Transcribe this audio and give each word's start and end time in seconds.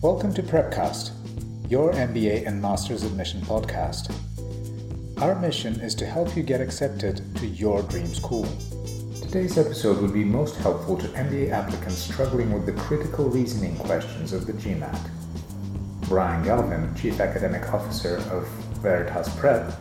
Welcome 0.00 0.32
to 0.34 0.44
Prepcast, 0.44 1.10
your 1.68 1.92
MBA 1.92 2.46
and 2.46 2.62
Master's 2.62 3.02
Admission 3.02 3.40
podcast. 3.40 4.14
Our 5.20 5.34
mission 5.34 5.80
is 5.80 5.96
to 5.96 6.06
help 6.06 6.36
you 6.36 6.44
get 6.44 6.60
accepted 6.60 7.20
to 7.38 7.48
your 7.48 7.82
dream 7.82 8.06
school. 8.06 8.46
Today's 9.20 9.58
episode 9.58 10.00
would 10.00 10.14
be 10.14 10.22
most 10.22 10.54
helpful 10.58 10.96
to 10.98 11.08
MBA 11.08 11.50
applicants 11.50 11.98
struggling 11.98 12.52
with 12.52 12.64
the 12.64 12.80
critical 12.80 13.28
reasoning 13.28 13.76
questions 13.78 14.32
of 14.32 14.46
the 14.46 14.52
GMAT. 14.52 15.10
Brian 16.02 16.44
Galvin, 16.44 16.94
Chief 16.94 17.18
Academic 17.18 17.68
Officer 17.74 18.18
of 18.30 18.46
Veritas 18.78 19.28
Prep, 19.34 19.74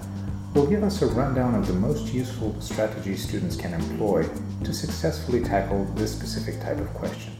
will 0.55 0.65
give 0.65 0.81
us 0.81 1.03
a 1.03 1.05
rundown 1.05 1.53
of 1.53 1.67
the 1.67 1.73
most 1.73 2.11
useful 2.11 2.59
strategies 2.59 3.23
students 3.23 3.55
can 3.55 3.75
employ 3.75 4.27
to 4.63 4.73
successfully 4.73 5.43
tackle 5.43 5.85
this 5.93 6.11
specific 6.11 6.59
type 6.59 6.79
of 6.79 6.91
questions. 6.95 7.36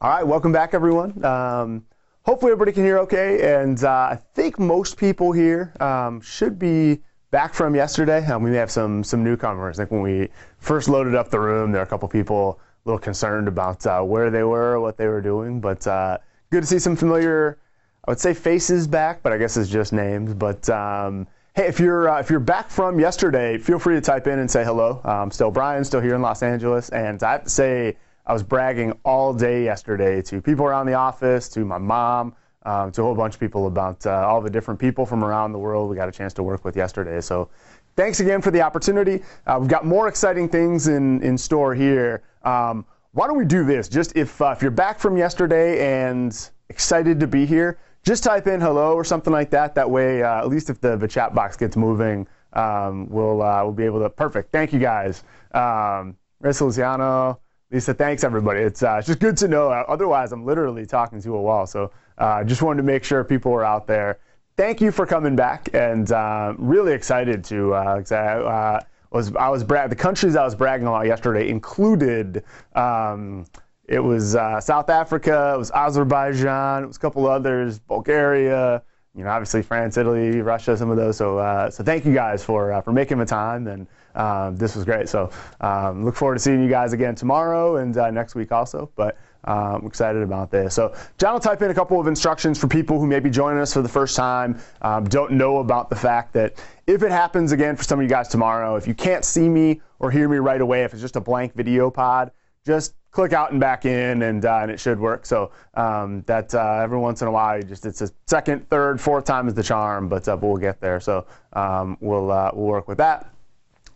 All 0.00 0.10
right, 0.10 0.24
welcome 0.24 0.52
back, 0.52 0.74
everyone. 0.74 1.24
Um, 1.24 1.84
hopefully, 2.22 2.52
everybody 2.52 2.70
can 2.70 2.84
hear 2.84 2.98
okay, 2.98 3.60
and 3.60 3.82
uh, 3.82 3.90
I 4.12 4.18
think 4.32 4.56
most 4.56 4.96
people 4.96 5.32
here 5.32 5.74
um, 5.80 6.20
should 6.20 6.56
be 6.56 7.00
back 7.32 7.52
from 7.52 7.74
yesterday. 7.74 8.24
Um, 8.26 8.44
we 8.44 8.50
may 8.50 8.58
have 8.58 8.70
some 8.70 9.02
some 9.02 9.24
newcomers. 9.24 9.80
I 9.80 9.82
think 9.82 9.90
when 9.90 10.02
we 10.02 10.28
first 10.58 10.88
loaded 10.88 11.16
up 11.16 11.30
the 11.30 11.40
room, 11.40 11.72
there 11.72 11.80
were 11.80 11.84
a 11.84 11.88
couple 11.88 12.06
people 12.06 12.60
a 12.86 12.88
little 12.88 13.00
concerned 13.00 13.48
about 13.48 13.84
uh, 13.86 14.00
where 14.00 14.30
they 14.30 14.44
were, 14.44 14.78
what 14.78 14.96
they 14.96 15.08
were 15.08 15.20
doing. 15.20 15.60
But 15.60 15.84
uh, 15.88 16.18
good 16.50 16.60
to 16.60 16.66
see 16.68 16.78
some 16.78 16.94
familiar, 16.94 17.58
I 18.06 18.12
would 18.12 18.20
say 18.20 18.34
faces 18.34 18.86
back, 18.86 19.20
but 19.24 19.32
I 19.32 19.36
guess 19.36 19.56
it's 19.56 19.68
just 19.68 19.92
names. 19.92 20.32
But 20.32 20.70
um, 20.70 21.26
hey, 21.56 21.66
if 21.66 21.80
you're 21.80 22.08
uh, 22.08 22.20
if 22.20 22.30
you're 22.30 22.38
back 22.38 22.70
from 22.70 23.00
yesterday, 23.00 23.58
feel 23.58 23.80
free 23.80 23.96
to 23.96 24.00
type 24.00 24.28
in 24.28 24.38
and 24.38 24.48
say 24.48 24.62
hello. 24.62 25.00
Um, 25.02 25.32
still 25.32 25.50
Brian, 25.50 25.82
still 25.82 26.00
here 26.00 26.14
in 26.14 26.22
Los 26.22 26.44
Angeles, 26.44 26.88
and 26.90 27.20
I 27.20 27.32
have 27.32 27.42
to 27.42 27.50
say 27.50 27.96
I 28.28 28.34
was 28.34 28.42
bragging 28.42 28.92
all 29.04 29.32
day 29.32 29.64
yesterday 29.64 30.20
to 30.22 30.42
people 30.42 30.66
around 30.66 30.84
the 30.84 30.92
office, 30.92 31.48
to 31.48 31.64
my 31.64 31.78
mom 31.78 32.34
um, 32.64 32.92
to 32.92 33.00
a 33.00 33.04
whole 33.04 33.14
bunch 33.14 33.34
of 33.34 33.40
people 33.40 33.66
about 33.66 34.04
uh, 34.04 34.26
all 34.28 34.42
the 34.42 34.50
different 34.50 34.78
people 34.78 35.06
from 35.06 35.24
around 35.24 35.52
the 35.52 35.58
world 35.58 35.88
we 35.88 35.96
got 35.96 36.10
a 36.10 36.12
chance 36.12 36.34
to 36.34 36.42
work 36.42 36.62
with 36.62 36.76
yesterday. 36.76 37.22
So 37.22 37.48
thanks 37.96 38.20
again 38.20 38.42
for 38.42 38.50
the 38.50 38.60
opportunity. 38.60 39.22
Uh, 39.46 39.56
we've 39.58 39.70
got 39.70 39.86
more 39.86 40.08
exciting 40.08 40.46
things 40.46 40.88
in, 40.88 41.22
in 41.22 41.38
store 41.38 41.74
here. 41.74 42.22
Um, 42.42 42.84
why 43.12 43.26
don't 43.26 43.38
we 43.38 43.46
do 43.46 43.64
this? 43.64 43.88
Just 43.88 44.14
if, 44.14 44.42
uh, 44.42 44.54
if 44.54 44.60
you're 44.60 44.70
back 44.70 44.98
from 44.98 45.16
yesterday 45.16 46.06
and 46.06 46.50
excited 46.68 47.18
to 47.20 47.26
be 47.26 47.46
here, 47.46 47.78
just 48.04 48.22
type 48.22 48.46
in 48.46 48.60
hello 48.60 48.92
or 48.92 49.04
something 49.04 49.32
like 49.32 49.48
that. 49.50 49.74
That 49.74 49.88
way, 49.88 50.22
uh, 50.22 50.38
at 50.38 50.48
least 50.48 50.68
if 50.68 50.82
the, 50.82 50.96
the 50.96 51.08
chat 51.08 51.34
box 51.34 51.56
gets 51.56 51.78
moving, 51.78 52.28
um, 52.52 53.08
we'll, 53.08 53.40
uh, 53.40 53.64
we'll 53.64 53.72
be 53.72 53.84
able 53.84 54.00
to. 54.00 54.10
Perfect. 54.10 54.52
Thank 54.52 54.74
you 54.74 54.78
guys. 54.78 55.24
Um, 55.52 56.16
Marissa 56.42 56.60
Luciano, 56.60 57.40
Lisa, 57.70 57.92
thanks 57.92 58.24
everybody. 58.24 58.60
It's, 58.60 58.82
uh, 58.82 58.96
it's 58.96 59.06
just 59.06 59.18
good 59.18 59.36
to 59.38 59.48
know. 59.48 59.68
Otherwise, 59.68 60.32
I'm 60.32 60.44
literally 60.44 60.86
talking 60.86 61.20
to 61.20 61.34
a 61.36 61.40
wall. 61.40 61.66
So 61.66 61.90
uh, 62.16 62.42
just 62.42 62.62
wanted 62.62 62.78
to 62.78 62.82
make 62.82 63.04
sure 63.04 63.22
people 63.24 63.52
were 63.52 63.64
out 63.64 63.86
there. 63.86 64.20
Thank 64.56 64.80
you 64.80 64.90
for 64.90 65.06
coming 65.06 65.36
back, 65.36 65.68
and 65.74 66.10
uh, 66.10 66.54
really 66.56 66.92
excited 66.92 67.44
to. 67.44 67.74
Uh, 67.74 68.02
uh 68.10 68.80
was 69.10 69.34
I 69.36 69.48
was 69.48 69.64
bra- 69.64 69.86
the 69.86 69.96
countries 69.96 70.36
I 70.36 70.44
was 70.44 70.54
bragging 70.54 70.86
about 70.86 71.06
yesterday 71.06 71.48
included. 71.48 72.42
Um, 72.74 73.46
it 73.84 74.00
was 74.00 74.34
uh, 74.34 74.60
South 74.60 74.90
Africa, 74.90 75.52
it 75.54 75.58
was 75.58 75.70
Azerbaijan, 75.70 76.84
it 76.84 76.86
was 76.86 76.96
a 76.96 77.00
couple 77.00 77.26
others, 77.26 77.78
Bulgaria, 77.78 78.82
you 79.14 79.24
know, 79.24 79.30
obviously 79.30 79.62
France, 79.62 79.96
Italy, 79.96 80.42
Russia, 80.42 80.76
some 80.76 80.90
of 80.90 80.96
those. 80.96 81.16
So, 81.16 81.38
uh, 81.38 81.70
so 81.70 81.82
thank 81.82 82.04
you 82.04 82.12
guys 82.12 82.44
for 82.44 82.72
uh, 82.72 82.80
for 82.80 82.92
making 82.92 83.18
the 83.18 83.26
time, 83.26 83.66
and 83.66 83.86
um, 84.18 84.56
this 84.56 84.76
was 84.76 84.84
great. 84.84 85.08
So, 85.08 85.30
um, 85.60 86.04
look 86.04 86.16
forward 86.16 86.34
to 86.34 86.40
seeing 86.40 86.62
you 86.62 86.68
guys 86.68 86.92
again 86.92 87.14
tomorrow 87.14 87.76
and 87.76 87.96
uh, 87.96 88.10
next 88.10 88.34
week 88.34 88.52
also. 88.52 88.90
But 88.96 89.16
I'm 89.44 89.76
um, 89.76 89.86
excited 89.86 90.22
about 90.22 90.50
this. 90.50 90.74
So 90.74 90.94
John 91.16 91.32
will 91.32 91.40
type 91.40 91.62
in 91.62 91.70
a 91.70 91.74
couple 91.74 91.98
of 92.00 92.06
instructions 92.06 92.58
for 92.58 92.66
people 92.66 92.98
who 92.98 93.06
may 93.06 93.20
be 93.20 93.30
joining 93.30 93.60
us 93.60 93.72
for 93.72 93.82
the 93.82 93.88
first 93.88 94.16
time, 94.16 94.60
um, 94.82 95.04
don't 95.04 95.32
know 95.32 95.58
about 95.58 95.88
the 95.88 95.96
fact 95.96 96.32
that 96.34 96.62
if 96.86 97.02
it 97.02 97.10
happens 97.10 97.52
again 97.52 97.76
for 97.76 97.84
some 97.84 97.98
of 98.00 98.02
you 98.02 98.08
guys 98.08 98.28
tomorrow, 98.28 98.76
if 98.76 98.86
you 98.86 98.94
can't 98.94 99.24
see 99.24 99.48
me 99.48 99.80
or 100.00 100.10
hear 100.10 100.28
me 100.28 100.38
right 100.38 100.60
away, 100.60 100.82
if 100.82 100.92
it's 100.92 101.00
just 101.00 101.16
a 101.16 101.20
blank 101.20 101.54
video 101.54 101.90
pod, 101.90 102.32
just 102.66 102.94
click 103.10 103.32
out 103.32 103.52
and 103.52 103.60
back 103.60 103.86
in, 103.86 104.22
and, 104.22 104.44
uh, 104.44 104.58
and 104.62 104.70
it 104.70 104.78
should 104.78 105.00
work. 105.00 105.24
So 105.24 105.50
um, 105.74 106.22
that 106.26 106.54
uh, 106.54 106.80
every 106.82 106.98
once 106.98 107.22
in 107.22 107.28
a 107.28 107.30
while, 107.30 107.62
just 107.62 107.86
it's 107.86 108.02
a 108.02 108.10
second, 108.26 108.68
third, 108.68 109.00
fourth 109.00 109.24
time 109.24 109.48
is 109.48 109.54
the 109.54 109.62
charm, 109.62 110.08
but, 110.08 110.28
uh, 110.28 110.36
but 110.36 110.46
we'll 110.46 110.58
get 110.58 110.80
there. 110.80 111.00
So 111.00 111.26
um, 111.54 111.96
we'll 112.00 112.30
uh, 112.30 112.50
we'll 112.52 112.66
work 112.66 112.88
with 112.88 112.98
that. 112.98 113.30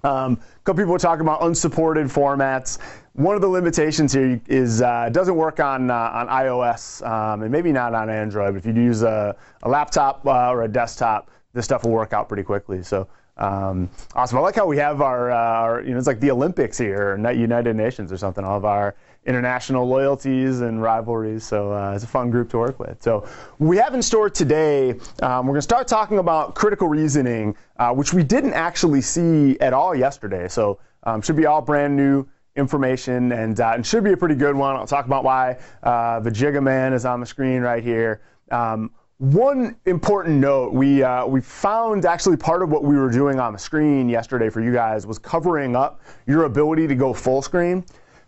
Um, 0.04 0.32
a 0.32 0.64
couple 0.64 0.82
people 0.82 0.92
were 0.92 0.98
talking 0.98 1.20
about 1.20 1.44
unsupported 1.44 2.08
formats. 2.08 2.78
One 3.12 3.36
of 3.36 3.40
the 3.40 3.46
limitations 3.46 4.12
here 4.12 4.40
is 4.48 4.82
uh, 4.82 5.04
it 5.06 5.12
doesn't 5.12 5.36
work 5.36 5.60
on 5.60 5.92
uh, 5.92 5.94
on 5.94 6.26
iOS 6.26 7.06
um, 7.08 7.42
and 7.42 7.52
maybe 7.52 7.70
not 7.70 7.94
on 7.94 8.10
Android. 8.10 8.54
But 8.54 8.58
if 8.58 8.66
you 8.66 8.82
use 8.82 9.02
a, 9.02 9.36
a 9.62 9.68
laptop 9.68 10.26
uh, 10.26 10.50
or 10.50 10.62
a 10.62 10.68
desktop, 10.68 11.30
this 11.52 11.66
stuff 11.66 11.84
will 11.84 11.92
work 11.92 12.12
out 12.12 12.26
pretty 12.26 12.42
quickly. 12.42 12.82
So 12.82 13.06
um, 13.36 13.88
awesome. 14.16 14.38
I 14.38 14.40
like 14.40 14.56
how 14.56 14.66
we 14.66 14.76
have 14.78 15.02
our, 15.02 15.30
uh, 15.30 15.36
our, 15.36 15.82
you 15.82 15.92
know, 15.92 15.98
it's 15.98 16.08
like 16.08 16.18
the 16.18 16.32
Olympics 16.32 16.76
here, 16.76 17.16
United 17.32 17.76
Nations 17.76 18.10
or 18.10 18.16
something. 18.16 18.44
All 18.44 18.56
of 18.56 18.64
our 18.64 18.96
international 19.24 19.86
loyalties 19.86 20.60
and 20.60 20.82
rivalries. 20.82 21.44
So 21.44 21.72
uh, 21.72 21.92
it's 21.94 22.04
a 22.04 22.08
fun 22.08 22.30
group 22.30 22.50
to 22.50 22.58
work 22.58 22.78
with. 22.78 23.02
So 23.02 23.26
we 23.58 23.76
have 23.76 23.94
in 23.94 24.02
store 24.02 24.28
today, 24.28 24.90
um, 25.22 25.46
we're 25.46 25.52
going 25.52 25.56
to 25.56 25.62
start 25.62 25.86
talking 25.86 26.18
about 26.18 26.54
critical 26.54 26.88
reasoning, 26.88 27.56
uh, 27.78 27.92
which 27.92 28.12
we 28.12 28.24
didn't 28.24 28.54
actually 28.54 29.00
see 29.00 29.58
at 29.60 29.72
all 29.72 29.94
yesterday. 29.94 30.48
So 30.48 30.80
um, 31.04 31.22
should 31.22 31.36
be 31.36 31.46
all 31.46 31.62
brand 31.62 31.96
new 31.96 32.26
information 32.56 33.32
and, 33.32 33.60
uh, 33.60 33.72
and 33.74 33.86
should 33.86 34.04
be 34.04 34.12
a 34.12 34.16
pretty 34.16 34.34
good 34.34 34.56
one. 34.56 34.76
I'll 34.76 34.86
talk 34.86 35.06
about 35.06 35.24
why 35.24 35.58
uh, 35.82 36.20
the 36.20 36.30
Jigga 36.30 36.62
Man 36.62 36.92
is 36.92 37.04
on 37.04 37.20
the 37.20 37.26
screen 37.26 37.62
right 37.62 37.82
here. 37.82 38.22
Um, 38.50 38.90
one 39.18 39.76
important 39.86 40.40
note, 40.40 40.72
we, 40.72 41.02
uh, 41.04 41.24
we 41.24 41.40
found 41.40 42.04
actually 42.06 42.36
part 42.36 42.60
of 42.60 42.70
what 42.70 42.82
we 42.82 42.96
were 42.96 43.10
doing 43.10 43.38
on 43.38 43.52
the 43.52 43.58
screen 43.58 44.08
yesterday 44.08 44.50
for 44.50 44.60
you 44.60 44.72
guys 44.72 45.06
was 45.06 45.18
covering 45.18 45.76
up 45.76 46.00
your 46.26 46.44
ability 46.44 46.88
to 46.88 46.96
go 46.96 47.14
full 47.14 47.40
screen. 47.40 47.84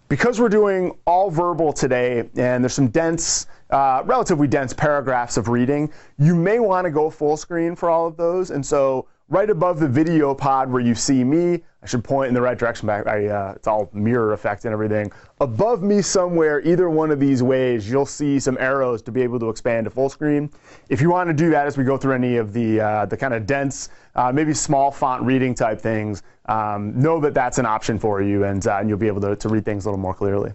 Because 0.08 0.40
we're 0.40 0.50
doing 0.50 0.96
all 1.06 1.30
verbal 1.30 1.72
today 1.72 2.28
and 2.36 2.62
there's 2.62 2.74
some 2.74 2.88
dense, 2.88 3.46
uh, 3.70 4.02
relatively 4.04 4.46
dense 4.46 4.72
paragraphs 4.72 5.36
of 5.36 5.48
reading, 5.48 5.92
you 6.18 6.34
may 6.34 6.58
want 6.58 6.84
to 6.84 6.90
go 6.90 7.08
full 7.08 7.36
screen 7.36 7.74
for 7.74 7.88
all 7.88 8.06
of 8.06 8.16
those. 8.16 8.50
And 8.50 8.64
so 8.64 9.08
right 9.28 9.48
above 9.48 9.80
the 9.80 9.88
video 9.88 10.34
pod 10.34 10.70
where 10.70 10.82
you 10.82 10.94
see 10.94 11.24
me, 11.24 11.62
I 11.84 11.86
should 11.86 12.02
point 12.02 12.28
in 12.28 12.34
the 12.34 12.40
right 12.40 12.58
direction. 12.58 12.86
Back, 12.86 13.06
I, 13.06 13.26
uh, 13.26 13.52
it's 13.56 13.68
all 13.68 13.90
mirror 13.92 14.32
effect 14.32 14.64
and 14.64 14.72
everything. 14.72 15.12
Above 15.40 15.82
me 15.82 16.00
somewhere, 16.00 16.62
either 16.62 16.88
one 16.88 17.10
of 17.10 17.20
these 17.20 17.42
ways, 17.42 17.90
you'll 17.90 18.06
see 18.06 18.40
some 18.40 18.56
arrows 18.58 19.02
to 19.02 19.12
be 19.12 19.20
able 19.20 19.38
to 19.40 19.50
expand 19.50 19.84
to 19.84 19.90
full 19.90 20.08
screen. 20.08 20.50
If 20.88 21.02
you 21.02 21.10
want 21.10 21.28
to 21.28 21.34
do 21.34 21.50
that 21.50 21.66
as 21.66 21.76
we 21.76 21.84
go 21.84 21.98
through 21.98 22.14
any 22.14 22.38
of 22.38 22.54
the 22.54 22.80
uh, 22.80 23.04
the 23.04 23.18
kind 23.18 23.34
of 23.34 23.44
dense, 23.44 23.90
uh, 24.14 24.32
maybe 24.32 24.54
small 24.54 24.90
font 24.90 25.22
reading 25.24 25.54
type 25.54 25.78
things, 25.78 26.22
um, 26.46 26.98
know 26.98 27.20
that 27.20 27.34
that's 27.34 27.58
an 27.58 27.66
option 27.66 27.98
for 27.98 28.22
you, 28.22 28.44
and, 28.44 28.66
uh, 28.66 28.78
and 28.78 28.88
you'll 28.88 28.96
be 28.96 29.06
able 29.06 29.20
to, 29.20 29.36
to 29.36 29.50
read 29.50 29.66
things 29.66 29.84
a 29.84 29.88
little 29.88 30.00
more 30.00 30.14
clearly. 30.14 30.54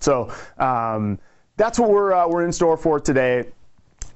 So 0.00 0.30
um, 0.58 1.18
that's 1.56 1.78
what 1.78 1.88
we're 1.88 2.12
uh, 2.12 2.28
we're 2.28 2.44
in 2.44 2.52
store 2.52 2.76
for 2.76 3.00
today. 3.00 3.46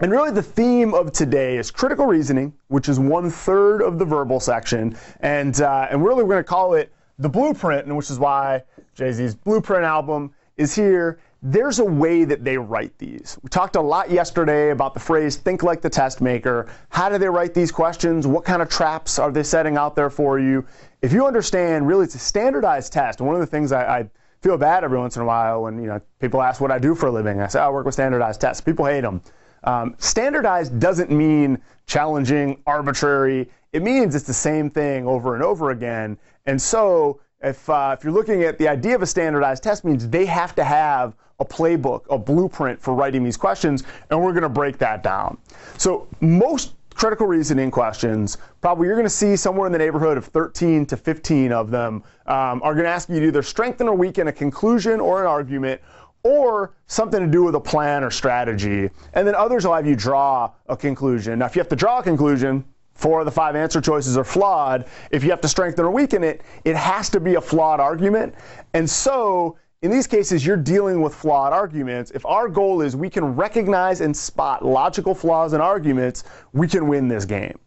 And 0.03 0.11
really, 0.11 0.31
the 0.31 0.43
theme 0.43 0.95
of 0.95 1.13
today 1.13 1.59
is 1.59 1.71
critical 1.71 2.07
reasoning, 2.07 2.55
which 2.69 2.89
is 2.89 2.99
one 2.99 3.31
third 3.31 3.83
of 3.83 3.99
the 3.99 4.05
verbal 4.07 4.41
section. 4.41 4.97
And, 5.21 5.61
uh, 5.61 5.89
and 5.91 6.03
really, 6.03 6.23
we're 6.23 6.31
going 6.31 6.45
to 6.45 6.49
call 6.49 6.73
it 6.73 6.91
the 7.19 7.29
blueprint, 7.29 7.87
and 7.87 7.95
which 7.95 8.11
is 8.11 8.19
why 8.19 8.63
Jay 8.95 9.13
Z's 9.13 9.35
blueprint 9.35 9.85
album 9.85 10.33
is 10.57 10.75
here. 10.75 11.19
There's 11.43 11.81
a 11.81 11.85
way 11.85 12.25
that 12.25 12.45
they 12.45 12.57
write 12.57 12.97
these. 12.97 13.39
We 13.43 13.51
talked 13.51 13.77
a 13.77 13.81
lot 13.81 14.11
yesterday 14.11 14.71
about 14.71 14.95
the 14.95 15.01
phrase 15.01 15.37
think 15.37 15.63
like 15.63 15.83
the 15.83 15.91
test 15.91 16.23
maker. 16.23 16.67
How 16.89 17.11
do 17.11 17.19
they 17.19 17.29
write 17.29 17.53
these 17.53 17.71
questions? 17.71 18.27
What 18.27 18.45
kind 18.45 18.63
of 18.63 18.71
traps 18.71 19.19
are 19.19 19.31
they 19.31 19.43
setting 19.43 19.77
out 19.77 19.97
there 19.97 20.11
for 20.11 20.39
you? 20.39 20.65
If 21.03 21.13
you 21.13 21.27
understand, 21.27 21.87
really, 21.87 22.05
it's 22.05 22.15
a 22.15 22.19
standardized 22.19 22.93
test. 22.93 23.21
One 23.21 23.35
of 23.35 23.41
the 23.41 23.47
things 23.47 23.71
I, 23.71 24.01
I 24.01 24.11
feel 24.41 24.57
bad 24.57 24.83
every 24.83 24.99
once 24.99 25.17
in 25.17 25.23
a 25.23 25.27
while 25.27 25.63
when 25.63 25.81
you 25.81 25.89
know 25.89 26.01
people 26.21 26.41
ask 26.41 26.61
what 26.61 26.71
I 26.71 26.79
do 26.79 26.95
for 26.95 27.07
a 27.07 27.13
living. 27.13 27.41
I 27.41 27.49
say 27.49 27.61
I 27.61 27.69
work 27.69 27.85
with 27.85 27.95
standardized 27.95 28.41
tests. 28.41 28.63
People 28.63 28.87
hate 28.87 29.03
them. 29.03 29.23
Um, 29.65 29.95
standardized 29.99 30.79
doesn't 30.81 31.11
mean 31.11 31.59
challenging, 31.87 32.63
arbitrary. 32.67 33.49
It 33.73 33.83
means 33.83 34.15
it's 34.15 34.27
the 34.27 34.33
same 34.33 34.71
thing 34.71 35.07
over 35.07 35.35
and 35.35 35.43
over 35.43 35.71
again. 35.71 36.19
And 36.47 36.61
so, 36.61 37.21
if, 37.43 37.69
uh, 37.71 37.97
if 37.99 38.05
you're 38.05 38.13
looking 38.13 38.43
at 38.43 38.59
the 38.59 38.69
idea 38.69 38.95
of 38.95 39.03
a 39.03 39.07
standardized 39.07 39.63
test, 39.63 39.85
means 39.85 40.09
they 40.09 40.27
have 40.27 40.55
to 40.57 40.65
have 40.65 41.15
a 41.39 41.45
playbook, 41.45 42.03
a 42.11 42.19
blueprint 42.19 42.81
for 42.81 42.95
writing 42.95 43.25
these 43.25 43.37
questions, 43.37 43.83
and 44.11 44.23
we're 44.23 44.33
going 44.33 44.43
to 44.43 44.49
break 44.49 44.79
that 44.79 45.03
down. 45.03 45.39
So, 45.79 46.07
most 46.21 46.75
critical 46.95 47.27
reasoning 47.27 47.71
questions, 47.71 48.37
probably 48.61 48.87
you're 48.87 48.95
going 48.95 49.07
to 49.07 49.11
see 49.11 49.35
somewhere 49.35 49.67
in 49.67 49.73
the 49.73 49.79
neighborhood 49.79 50.19
of 50.19 50.27
13 50.27 50.85
to 50.85 50.99
15 50.99 51.51
of 51.51 51.71
them 51.71 52.03
um, 52.27 52.63
are 52.63 52.75
going 52.75 52.85
to 52.85 52.91
ask 52.91 53.09
you 53.09 53.21
to 53.21 53.27
either 53.27 53.43
strengthen 53.43 53.89
or 53.89 53.95
weaken 53.95 54.29
a 54.29 54.33
conclusion 54.33 55.01
or 55.01 55.23
an 55.23 55.27
argument 55.27 55.81
or 56.23 56.75
something 56.87 57.21
to 57.21 57.27
do 57.27 57.43
with 57.43 57.55
a 57.55 57.61
plan 57.61 58.05
or 58.05 58.11
strategy. 58.11 58.91
And 59.15 59.27
then 59.27 59.35
others 59.35 59.67
will 59.67 59.75
have 59.75 59.87
you 59.87 59.97
draw 59.97 60.51
a 60.69 60.77
conclusion. 60.77 61.39
Now, 61.39 61.47
if 61.47 61.57
you 61.57 61.61
have 61.61 61.69
to 61.69 61.77
draw 61.77 62.01
a 62.01 62.03
conclusion, 62.03 62.65
four 62.95 63.21
of 63.21 63.25
the 63.25 63.33
five 63.33 63.57
answer 63.57 63.81
choices 63.81 64.17
are 64.17 64.25
flawed. 64.25 64.87
If 65.11 65.25
you 65.25 65.31
have 65.31 65.41
to 65.41 65.49
strengthen 65.49 65.85
or 65.85 65.91
weaken 65.91 66.23
it, 66.23 66.43
it 66.65 66.77
has 66.77 67.09
to 67.11 67.21
be 67.21 67.37
a 67.37 67.41
flawed 67.41 67.81
argument. 67.81 68.35
And 68.75 68.89
so 68.89 69.57
in 69.83 69.91
these 69.91 70.07
cases, 70.07 70.45
you're 70.45 70.59
dealing 70.59 71.01
with 71.01 71.15
flawed 71.15 71.55
arguments. 71.55 72.11
If 72.11 72.27
our 72.27 72.49
goal 72.49 72.83
is 72.83 72.95
we 72.95 73.09
can 73.09 73.25
recognize 73.25 74.03
and 74.03 74.15
spot 74.15 74.63
logical 74.63 75.15
flaws 75.15 75.55
in 75.55 75.61
arguments, 75.63 76.25
we 76.53 76.69
can 76.69 76.87
win 76.87 77.09
this 77.09 77.25
game. 77.25 77.59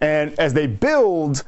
And 0.00 0.38
as 0.38 0.52
they 0.52 0.66
build 0.66 1.44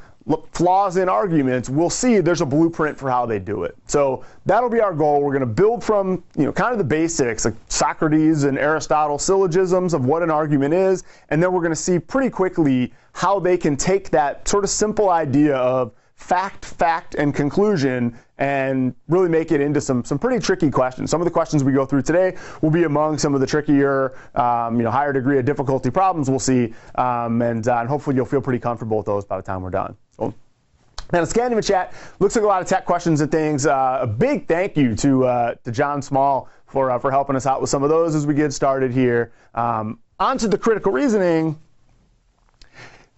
flaws 0.53 0.97
in 0.97 1.09
arguments, 1.09 1.69
we'll 1.69 1.91
see 1.91 2.21
there's 2.21 2.41
a 2.41 2.47
blueprint 2.47 2.99
for 2.99 3.11
how 3.11 3.27
they 3.27 3.39
do 3.39 3.65
it. 3.65 3.77
So 3.87 4.25
that'll 4.47 4.71
be 4.71 4.81
our 4.81 4.95
goal. 4.95 5.23
We're 5.23 5.33
going 5.33 5.41
to 5.41 5.47
build 5.47 5.83
from, 5.83 6.23
you 6.37 6.45
know, 6.45 6.53
kind 6.53 6.73
of 6.73 6.79
the 6.79 6.85
basics, 6.85 7.45
like 7.45 7.55
Socrates 7.69 8.45
and 8.45 8.59
Aristotle 8.59 9.19
syllogisms 9.19 9.95
of 9.95 10.05
what 10.05 10.23
an 10.23 10.31
argument 10.31 10.75
is, 10.75 11.05
and 11.31 11.43
then 11.43 11.53
we're 11.53 11.61
going 11.61 11.71
to 11.71 11.77
see 11.77 11.99
pretty 11.99 12.31
quickly 12.31 12.93
how 13.13 13.39
they 13.41 13.57
can 13.57 13.77
take 13.77 14.11
that 14.11 14.47
sort 14.47 14.65
of 14.65 14.71
simple 14.71 15.11
idea 15.11 15.57
of 15.57 15.93
fact, 16.19 16.65
fact, 16.65 17.15
and 17.15 17.35
conclusion 17.35 18.17
and 18.39 18.95
really 19.09 19.29
make 19.29 19.53
it 19.53 19.61
into 19.61 19.81
some, 19.81 20.05
some 20.05 20.19
pretty 20.19 20.39
tricky 20.39 20.71
questions. 20.71 21.11
Some 21.11 21.21
of 21.21 21.25
the 21.25 21.31
questions 21.31 21.65
we 21.65 21.73
go 21.73 21.87
through 21.87 22.03
today 22.03 22.37
will 22.61 22.71
be 22.71 22.85
among 22.85 23.19
some 23.19 23.35
of 23.35 23.41
the 23.41 23.47
trickier, 23.47 24.17
um, 24.35 24.77
you 24.77 24.83
know, 24.83 24.91
higher 24.91 25.13
degree 25.13 25.39
of 25.39 25.45
difficulty 25.45 25.91
problems 25.91 26.29
we'll 26.29 26.39
see, 26.39 26.75
um, 26.97 27.41
and, 27.43 27.67
uh, 27.67 27.79
and 27.79 27.89
hopefully 27.89 28.17
you'll 28.17 28.27
feel 28.27 28.41
pretty 28.41 28.59
comfortable 28.59 28.97
with 28.97 29.07
those 29.07 29.25
by 29.25 29.37
the 29.37 29.43
time 29.43 29.63
we're 29.63 29.71
done. 29.71 29.97
Now, 31.13 31.25
the 31.25 31.63
chat 31.63 31.95
looks 32.19 32.37
like 32.37 32.45
a 32.45 32.47
lot 32.47 32.61
of 32.61 32.69
tech 32.69 32.85
questions 32.85 33.23
and 33.23 33.31
things. 33.33 33.67
Uh, 33.67 34.01
a 34.03 34.07
big 34.07 34.47
thank 34.47 34.77
you 34.77 34.95
to 34.97 35.25
uh, 35.25 35.55
to 35.65 35.73
John 35.73 36.03
Small 36.03 36.51
for 36.67 36.91
uh, 36.91 36.99
for 36.99 37.11
helping 37.11 37.35
us 37.35 37.47
out 37.47 37.63
with 37.63 37.71
some 37.71 37.83
of 37.83 37.89
those 37.89 38.15
as 38.15 38.27
we 38.27 38.35
get 38.35 38.53
started 38.53 38.93
here. 38.93 39.33
Um, 39.55 40.01
on 40.21 40.37
to 40.37 40.49
the 40.49 40.59
critical 40.59 40.93
reasoning. 40.93 41.59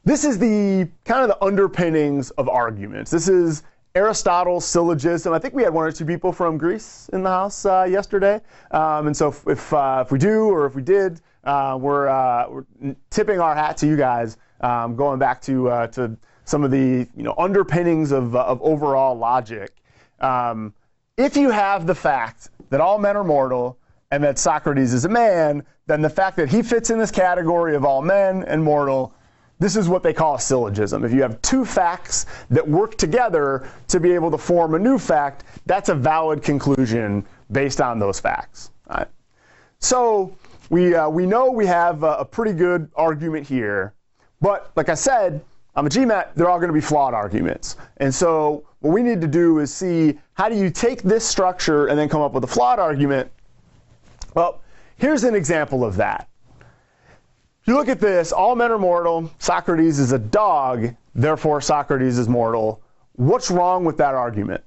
This 0.05 0.25
is 0.25 0.39
the 0.39 0.89
kind 1.05 1.23
of 1.23 1.29
the 1.29 1.45
underpinnings 1.45 2.31
of 2.33 2.49
arguments. 2.49 3.11
This 3.11 3.29
is 3.29 3.65
Aristotle's 3.97 4.65
syllogism. 4.65 5.33
I 5.33 5.41
think 5.41 5.55
we 5.55 5.65
had 5.65 5.75
one 5.75 5.85
or 5.85 5.91
two 5.91 6.07
people 6.07 6.33
from 6.33 6.59
Greece 6.59 7.11
in 7.13 7.25
the 7.25 7.29
house 7.29 7.67
uh, 7.67 7.89
yesterday. 7.91 8.41
Um, 8.71 9.09
and 9.09 9.17
so 9.17 9.29
if, 9.29 9.47
if, 9.49 9.73
uh, 9.73 10.05
if, 10.07 10.13
we 10.13 10.19
do 10.19 10.45
or 10.45 10.65
if 10.65 10.75
we 10.75 10.83
did, 10.83 11.21
uh, 11.45 11.77
we're, 11.79 12.07
we're, 12.49 12.95
tipping 13.11 13.41
our 13.41 13.55
hat 13.55 13.77
to 13.79 13.87
you 13.87 13.97
guys, 13.97 14.39
um, 14.61 14.95
going 14.95 15.19
back 15.19 15.43
to, 15.43 15.89
to 15.93 16.17
some 16.50 16.64
of 16.64 16.73
the 16.73 17.06
you 17.17 17.23
know, 17.23 17.35
underpinnings 17.38 18.11
of, 18.11 18.35
uh, 18.35 18.41
of 18.41 18.61
overall 18.61 19.17
logic. 19.17 19.73
Um, 20.20 20.75
if 21.17 21.37
you 21.37 21.50
have 21.50 21.87
the 21.87 21.94
fact 21.94 22.50
that 22.70 22.81
all 22.81 22.99
men 22.99 23.17
are 23.17 23.25
mortal 23.25 23.79
and 24.11 24.25
that 24.25 24.37
Socrates 24.38 24.93
is 24.93 25.05
a 25.05 25.08
man, 25.08 25.64
then 25.87 26.02
the 26.02 26.11
fact 26.11 26.37
that 26.38 26.49
he 26.49 26.62
fits 26.62 26.91
in 26.91 26.99
this 26.99 27.12
category 27.12 27.76
of 27.76 27.85
all 27.85 28.02
men 28.02 28.43
and 28.44 28.62
mortal 28.62 29.14
this 29.61 29.76
is 29.76 29.91
what 29.91 30.02
they 30.02 30.14
call 30.14 30.37
a 30.37 30.41
syllogism. 30.41 31.05
If 31.05 31.12
you 31.12 31.20
have 31.20 31.41
two 31.43 31.67
facts 31.67 32.25
that 32.49 32.67
work 32.67 32.96
together 32.96 33.69
to 33.88 34.00
be 34.00 34.12
able 34.12 34.31
to 34.31 34.38
form 34.38 34.75
a 34.75 34.79
new 34.79 34.99
fact, 34.99 35.44
that's 35.67 35.91
a 35.91 35.94
valid 35.94 36.43
conclusion 36.43 37.26
based 37.53 37.82
on 37.82 37.99
those 37.99 38.19
facts. 38.19 38.70
Right. 38.88 39.06
So 39.79 40.35
we, 40.70 40.94
uh, 40.94 41.11
we 41.11 41.26
know 41.26 41.50
we 41.50 41.67
have 41.67 42.05
a, 42.05 42.12
a 42.12 42.25
pretty 42.25 42.55
good 42.55 42.91
argument 42.96 43.46
here, 43.46 43.93
but 44.41 44.73
like 44.76 44.88
I 44.88 44.94
said, 44.94 45.43
on 45.76 45.87
a 45.87 45.88
GMAT, 45.88 46.34
they're 46.34 46.50
all 46.50 46.58
going 46.58 46.69
to 46.69 46.75
be 46.75 46.81
flawed 46.81 47.14
arguments. 47.14 47.76
And 47.99 48.14
so 48.14 48.64
what 48.81 48.93
we 48.93 49.02
need 49.02 49.20
to 49.20 49.28
do 49.28 49.58
is 49.61 49.72
see 49.72 50.19
how 50.34 50.49
do 50.49 50.56
you 50.56 50.70
take 50.70 51.02
this 51.02 51.25
structure 51.25 51.87
and 51.87 51.99
then 51.99 52.08
come 52.08 52.22
up 52.22 52.32
with 52.32 52.44
a 52.44 52.49
flawed 52.49 52.78
argument? 52.78 53.31
Well, 54.34 54.61
here's 54.96 55.25
an 55.25 55.34
example 55.34 55.84
of 55.84 55.96
that 55.96 56.28
If 57.62 57.69
you 57.69 57.75
look 57.75 57.88
at 57.88 58.00
this, 58.00 58.32
all 58.32 58.56
men 58.56 58.70
are 58.70 58.78
mortal. 58.78 59.31
Socrates 59.38 59.99
is 59.99 60.12
a 60.12 60.19
dog, 60.19 60.94
therefore 61.14 61.61
Socrates 61.61 62.19
is 62.19 62.28
mortal. 62.28 62.82
What's 63.12 63.50
wrong 63.50 63.84
with 63.84 63.96
that 63.99 64.14
argument? 64.14 64.64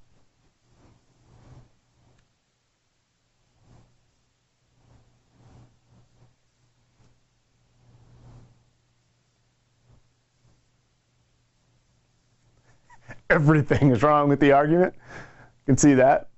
Everything 13.34 13.90
is 13.90 14.04
wrong 14.04 14.30
with 14.30 14.40
the 14.40 14.52
argument. 14.52 14.94
You 14.96 15.74
can 15.74 15.78
see 15.78 15.96
that. 15.96 16.30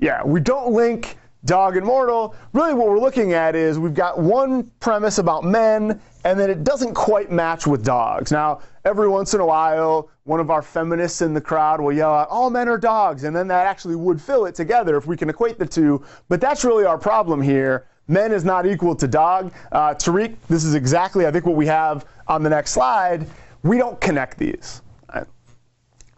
Yeah, 0.00 0.24
we 0.24 0.40
don't 0.40 0.72
link 0.72 1.18
dog 1.44 1.76
and 1.76 1.86
mortal. 1.86 2.34
Really, 2.52 2.74
what 2.74 2.88
we're 2.88 2.98
looking 2.98 3.32
at 3.32 3.54
is 3.54 3.78
we've 3.78 3.94
got 3.94 4.18
one 4.18 4.72
premise 4.80 5.18
about 5.18 5.44
men, 5.44 6.00
and 6.24 6.40
then 6.40 6.50
it 6.50 6.64
doesn't 6.64 6.94
quite 6.94 7.30
match 7.30 7.64
with 7.64 7.84
dogs. 7.84 8.32
Now, 8.32 8.60
every 8.84 9.08
once 9.08 9.34
in 9.34 9.40
a 9.40 9.46
while, 9.46 10.10
one 10.24 10.40
of 10.40 10.50
our 10.50 10.62
feminists 10.62 11.22
in 11.22 11.34
the 11.34 11.40
crowd 11.40 11.80
will 11.80 11.92
yell 11.92 12.12
out, 12.12 12.28
all 12.28 12.50
men 12.50 12.68
are 12.68 12.78
dogs, 12.78 13.24
and 13.24 13.34
then 13.34 13.48
that 13.48 13.66
actually 13.66 13.96
would 13.96 14.20
fill 14.20 14.46
it 14.46 14.54
together 14.54 14.96
if 14.96 15.06
we 15.06 15.16
can 15.16 15.28
equate 15.28 15.58
the 15.58 15.66
two. 15.66 16.02
But 16.28 16.40
that's 16.40 16.64
really 16.64 16.84
our 16.84 16.98
problem 16.98 17.40
here. 17.40 17.86
Men 18.08 18.32
is 18.32 18.44
not 18.44 18.66
equal 18.66 18.94
to 18.96 19.08
dog. 19.08 19.52
Uh, 19.72 19.94
Tariq, 19.94 20.36
this 20.48 20.64
is 20.64 20.74
exactly, 20.74 21.26
I 21.26 21.30
think, 21.30 21.46
what 21.46 21.56
we 21.56 21.66
have 21.66 22.06
on 22.28 22.42
the 22.42 22.50
next 22.50 22.72
slide. 22.72 23.26
We 23.62 23.78
don't 23.78 24.00
connect 24.00 24.38
these. 24.38 24.82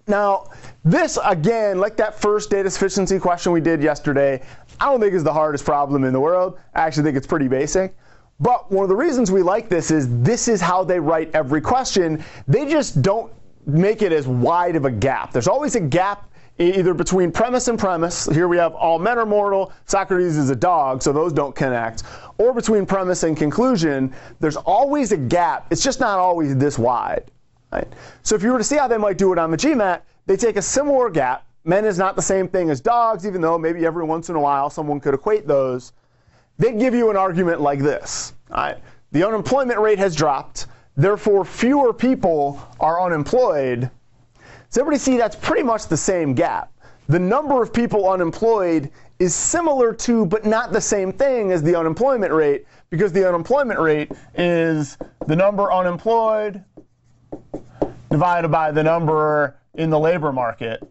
Now, 0.09 0.51
this, 0.85 1.19
again, 1.25 1.79
like 1.79 1.97
that 1.97 2.21
first 2.21 2.49
data 2.49 2.71
sufficiency 2.71 3.19
question 3.19 3.51
we 3.51 3.61
did 3.61 3.83
yesterday, 3.83 4.41
I 4.79 4.85
don't 4.85 5.01
think 5.01 5.15
is 5.15 5.25
the 5.25 5.33
hardest 5.33 5.65
problem 5.65 6.05
in 6.05 6.13
the 6.13 6.21
world. 6.21 6.59
I 6.75 6.83
actually 6.83 7.03
think 7.05 7.17
it's 7.17 7.27
pretty 7.27 7.49
basic. 7.49 7.97
But 8.39 8.71
one 8.71 8.83
of 8.83 8.89
the 8.89 8.97
reasons 8.97 9.31
we 9.31 9.43
like 9.43 9.69
this 9.69 9.91
is 9.91 10.09
this 10.23 10.49
is 10.49 10.61
how 10.61 10.85
they 10.85 11.01
write 11.01 11.31
every 11.35 11.61
question. 11.61 12.23
They 12.47 12.69
just 12.69 13.01
don't 13.01 13.33
make 13.67 14.03
it 14.03 14.13
as 14.13 14.29
wide 14.29 14.77
of 14.77 14.85
a 14.85 14.91
gap. 14.91 15.33
There's 15.33 15.49
always 15.49 15.75
a 15.75 15.81
gap 15.81 16.31
either 16.59 16.95
between 16.95 17.31
premise 17.33 17.69
and 17.69 17.79
premise. 17.79 18.27
Here 18.27 18.49
we 18.49 18.57
have 18.57 18.75
all 18.75 18.99
men 18.99 19.19
are 19.19 19.27
mortal, 19.27 19.73
Socrates 19.87 20.37
is 20.37 20.51
a 20.51 20.57
dog, 20.57 21.03
so 21.03 21.13
those 21.13 21.33
don't 21.33 21.55
connect. 21.55 22.03
Or 22.39 22.55
between 22.55 22.87
premise 22.87 23.23
and 23.25 23.37
conclusion, 23.37 24.15
there's 24.41 24.57
always 24.57 25.13
a 25.13 25.17
gap. 25.17 25.67
It's 25.71 25.83
just 25.83 26.01
not 26.01 26.19
always 26.19 26.57
this 26.57 26.79
wide. 26.79 27.31
Right? 27.73 27.89
So 28.23 28.35
if 28.35 28.43
you 28.43 28.53
were 28.53 28.59
to 28.59 28.65
see 28.65 28.77
how 28.77 28.89
they 28.89 28.97
might 28.97 29.19
do 29.19 29.33
it 29.33 29.39
on 29.39 29.51
the 29.51 29.57
GMAT, 29.57 30.03
they 30.27 30.37
take 30.37 30.57
a 30.57 30.63
similar 30.63 31.11
gap. 31.11 31.47
Men 31.65 31.85
is 31.85 31.99
not 31.99 32.17
the 32.17 32.23
same 32.23 32.49
thing 32.49 32.71
as 32.71 32.81
dogs, 32.81 33.27
even 33.27 33.41
though 33.41 33.59
maybe 33.59 33.85
every 33.85 34.05
once 34.05 34.31
in 34.31 34.37
a 34.37 34.41
while 34.41 34.71
someone 34.71 35.01
could 35.01 35.15
equate 35.15 35.47
those. 35.47 35.93
They'd 36.59 36.79
give 36.79 36.95
you 36.95 37.11
an 37.11 37.17
argument 37.17 37.61
like 37.61 37.81
this. 37.81 38.26
The 38.51 39.27
unemployment 39.27 39.79
rate 39.79 39.99
has 39.99 40.15
dropped, 40.15 40.67
therefore 40.97 41.45
fewer 41.45 41.93
people 41.93 42.61
are 42.81 43.03
unemployed. 43.03 43.91
So 44.69 44.81
everybody 44.81 44.99
see 44.99 45.17
that's 45.17 45.37
pretty 45.37 45.63
much 45.63 45.87
the 45.87 45.97
same 45.97 46.35
gap. 46.35 46.73
The 47.09 47.19
number 47.19 47.63
of 47.63 47.73
people 47.73 48.09
unemployed 48.09 48.91
is 49.19 49.35
similar 49.35 49.95
to, 49.95 50.27
but 50.27 50.45
not 50.45 50.73
the 50.73 50.81
same 50.81 51.13
thing 51.13 51.53
as 51.53 51.63
the 51.63 51.75
unemployment 51.75 52.33
rate, 52.33 52.67
because 52.91 53.13
the 53.13 53.27
unemployment 53.27 53.81
rate 53.81 54.11
is 54.37 54.99
the 55.27 55.37
number 55.37 55.73
unemployed 55.73 56.63
divided 58.11 58.49
by 58.49 58.71
the 58.71 58.83
number 58.83 59.57
in 59.75 59.89
the 59.89 59.99
labor 59.99 60.33
market. 60.33 60.83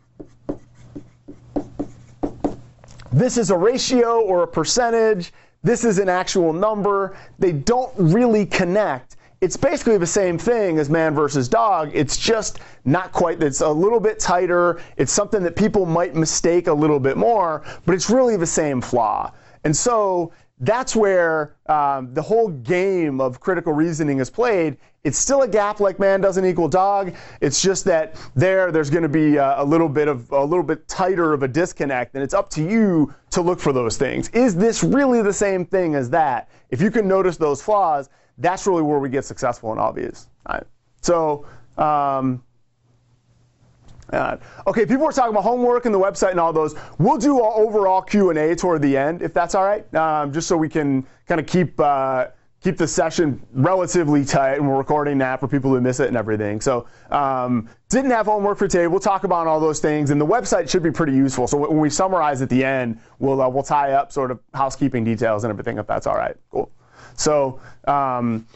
This 3.12 3.38
is 3.38 3.50
a 3.50 3.57
ratio 3.57 4.21
or 4.21 4.43
a 4.43 4.47
percentage. 4.47 5.31
This 5.65 5.84
is 5.84 5.98
an 5.98 6.10
actual 6.10 6.53
number. 6.53 7.17
They 7.39 7.51
don't 7.51 7.91
really 7.98 8.45
connect. 8.45 9.15
It's 9.41 9.57
basically 9.57 9.98
the 9.98 10.05
same 10.05 10.38
thing 10.38 10.77
as 10.77 10.91
man 10.91 11.15
versus 11.15 11.50
dog. 11.50 11.89
It's 11.91 12.17
just 12.17 12.60
not 12.86 13.12
quite, 13.12 13.41
it's 13.41 13.62
a 13.62 13.69
little 13.69 14.00
bit 14.00 14.19
tighter. 14.19 14.79
It's 14.95 15.12
something 15.12 15.41
that 15.41 15.55
people 15.55 15.88
might 15.88 16.15
mistake 16.15 16.67
a 16.67 16.74
little 16.74 17.00
bit 17.00 17.17
more, 17.17 17.63
but 17.88 17.95
it's 17.95 18.12
really 18.12 18.38
the 18.38 18.45
same 18.45 18.79
flaw. 18.79 19.31
And 19.63 19.75
so 19.75 20.31
that's 20.59 20.95
where 20.95 21.55
um, 21.67 22.13
the 22.13 22.21
whole 22.21 22.47
game 22.50 23.19
of 23.19 23.39
critical 23.39 23.74
reasoning 23.74 24.19
is 24.19 24.29
played. 24.29 24.77
It's 25.03 25.17
still 25.17 25.41
a 25.41 25.47
gap 25.47 25.79
like 25.79 26.00
man 26.00 26.21
doesn't 26.21 26.45
equal 26.45 26.67
dog. 26.67 27.13
It's 27.41 27.62
just 27.62 27.85
that 27.85 28.15
there, 28.35 28.71
there's 28.71 28.89
going 28.89 29.03
to 29.03 29.09
be 29.09 29.35
a, 29.35 29.62
a, 29.62 29.65
little 29.65 29.89
bit 29.89 30.07
of 30.07 30.31
a 30.31 30.43
little 30.43 30.63
bit 30.63 30.88
tighter 30.88 31.33
of 31.33 31.43
a 31.43 31.47
disconnect, 31.47 32.15
and 32.15 32.24
it's 32.24 32.33
up 32.33 32.50
to 32.51 32.63
you 32.63 33.13
to 33.31 33.41
look 33.41 33.59
for 33.59 33.74
those 33.74 33.97
things. 33.97 34.29
Is 34.29 34.55
this 34.55 34.83
really 34.83 35.21
the 35.21 35.33
same 35.33 35.65
thing 35.65 35.93
as 35.93 36.09
that? 36.12 36.50
If 36.69 36.81
you 36.81 36.89
can 36.89 37.07
notice 37.07 37.38
those 37.38 37.62
flaws, 37.62 38.09
that's 38.38 38.65
really 38.65 38.81
where 38.81 39.00
we 39.00 39.09
get 39.09 39.25
successful 39.25 39.71
and 39.71 39.79
obvious. 39.79 40.29
Right. 40.47 40.63
So. 41.01 41.45
Um, 41.77 42.41
uh, 44.13 44.38
okay, 44.67 44.85
people 44.85 45.05
were 45.05 45.12
talking 45.12 45.31
about 45.31 45.43
homework 45.43 45.85
and 45.85 45.93
the 45.93 46.00
website 46.00 46.31
and 46.31 46.39
all 46.39 46.53
those. 46.53 46.75
We'll 47.00 47.17
do 47.17 47.38
an 47.38 47.51
overall 47.55 48.01
Q 48.01 48.29
and 48.29 48.39
A 48.39 48.55
toward 48.55 48.81
the 48.81 48.95
end, 48.97 49.21
if 49.21 49.33
that's 49.33 49.55
all 49.55 49.63
right, 49.63 49.93
um, 49.95 50.31
just 50.31 50.47
so 50.47 50.55
we 50.57 50.69
can 50.69 51.05
kind 51.27 51.39
of 51.39 51.47
keep 51.47 51.79
uh, 51.79 52.27
keep 52.65 52.77
the 52.77 52.88
session 52.88 53.39
relatively 53.53 54.25
tight, 54.25 54.55
and 54.55 54.67
we're 54.67 54.77
recording 54.77 55.19
that 55.19 55.39
for 55.39 55.47
people 55.47 55.69
who 55.69 55.79
miss 55.79 56.00
it 56.00 56.07
and 56.07 56.17
everything. 56.17 56.59
So, 56.59 56.88
um, 57.12 57.69
didn't 57.89 58.09
have 58.09 58.25
homework 58.25 58.57
for 58.57 58.67
today. 58.67 58.88
We'll 58.88 59.00
talk 59.00 59.24
about 59.24 59.45
all 59.45 59.59
those 59.59 59.79
things, 59.79 60.09
and 60.09 60.19
the 60.19 60.25
website 60.25 60.67
should 60.67 60.81
be 60.81 60.91
pretty 60.91 61.13
useful. 61.13 61.45
So 61.45 61.57
when 61.57 61.79
we 61.79 61.91
summarize 61.91 62.41
at 62.41 62.50
the 62.50 62.63
end, 62.63 63.00
we'll 63.19 63.41
uh, 63.41 63.47
we'll 63.47 63.63
tie 63.63 63.91
up 63.91 64.12
sort 64.12 64.31
of 64.31 64.39
housekeeping 64.53 65.03
details 65.03 65.43
and 65.43 65.51
everything, 65.51 65.77
if 65.77 65.85
that's 65.85 66.07
all 66.07 66.15
right. 66.15 66.35
Cool. 66.50 66.71
So 67.15 67.59
um, 67.88 68.47